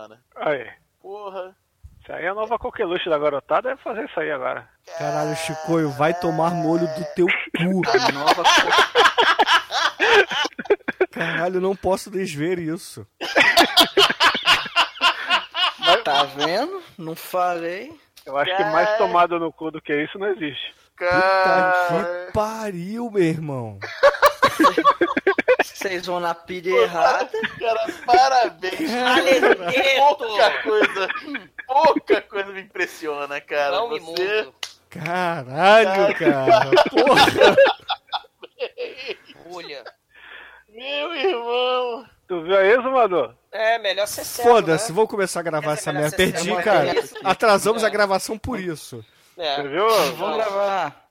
impressiona. 0.05 0.21
Aí. 0.37 0.67
Porra. 1.01 1.57
Isso 2.03 2.13
aí 2.13 2.25
é 2.25 2.29
a 2.29 2.35
nova 2.35 2.59
coqueluche 2.59 3.09
da 3.09 3.19
garotada, 3.19 3.73
é 3.73 3.77
fazer 3.79 4.05
isso 4.05 4.21
aí 4.21 4.31
agora. 4.31 4.69
Caralho, 4.99 5.35
Chicoio, 5.37 5.89
vai 5.91 6.13
tomar 6.13 6.51
molho 6.51 6.87
do 6.87 7.05
teu 7.15 7.27
cu. 7.27 7.83
A 7.99 8.13
nova 8.13 8.43
Caralho, 11.11 11.61
não 11.61 11.75
posso 11.75 12.11
desver 12.11 12.59
isso. 12.59 13.07
Tá 16.05 16.25
vendo? 16.25 16.83
Não 16.99 17.17
falei. 17.17 17.99
Eu 18.27 18.37
acho 18.37 18.55
que 18.55 18.65
mais 18.65 18.99
tomada 18.99 19.39
no 19.39 19.51
cu 19.51 19.71
do 19.71 19.81
que 19.81 20.03
isso 20.03 20.19
não 20.19 20.29
existe. 20.29 20.75
Puta 20.99 22.27
que 22.27 22.33
pariu, 22.33 23.11
meu 23.11 23.23
irmão. 23.23 23.79
Vocês 25.75 26.07
vão 26.07 26.21
na 26.21 26.35
pilha 26.35 26.71
errada. 26.71 27.29
Cara, 27.59 27.87
parabéns. 28.07 28.91
pouca 29.99 30.63
coisa. 30.63 31.09
Pouca 31.67 32.21
coisa 32.23 32.53
me 32.53 32.61
impressiona, 32.63 33.41
cara. 33.41 33.73
Não 33.77 33.91
me 33.91 33.99
Você. 34.01 34.49
Caralho, 34.89 36.15
cara. 36.17 36.71
Porra. 36.91 37.57
Olha. 39.53 39.85
Meu 40.69 41.15
irmão. 41.15 42.07
Tu 42.29 42.43
viu 42.43 42.57
aí, 42.57 42.75
Zumador? 42.77 43.35
É, 43.53 43.79
melhor 43.79 44.07
ser 44.07 44.25
certo, 44.25 44.49
Foda-se, 44.49 44.89
né? 44.91 44.95
vamos 44.97 45.11
começar 45.11 45.41
a 45.41 45.43
gravar 45.43 45.73
essa 45.75 45.93
melhor 45.93 46.11
merda. 46.11 46.17
ser 46.17 46.33
Perdi, 46.33 46.63
cara. 46.63 46.89
é. 46.91 47.03
Atrasamos 47.25 47.83
É. 47.83 47.87
a 47.87 47.89
gravação 47.91 48.39
por 48.39 48.59
isso. 48.59 49.05
É. 49.37 49.57
Você 49.57 49.69
viu? 49.69 49.89
Vamos 50.17 50.37
gravar. 50.37 51.05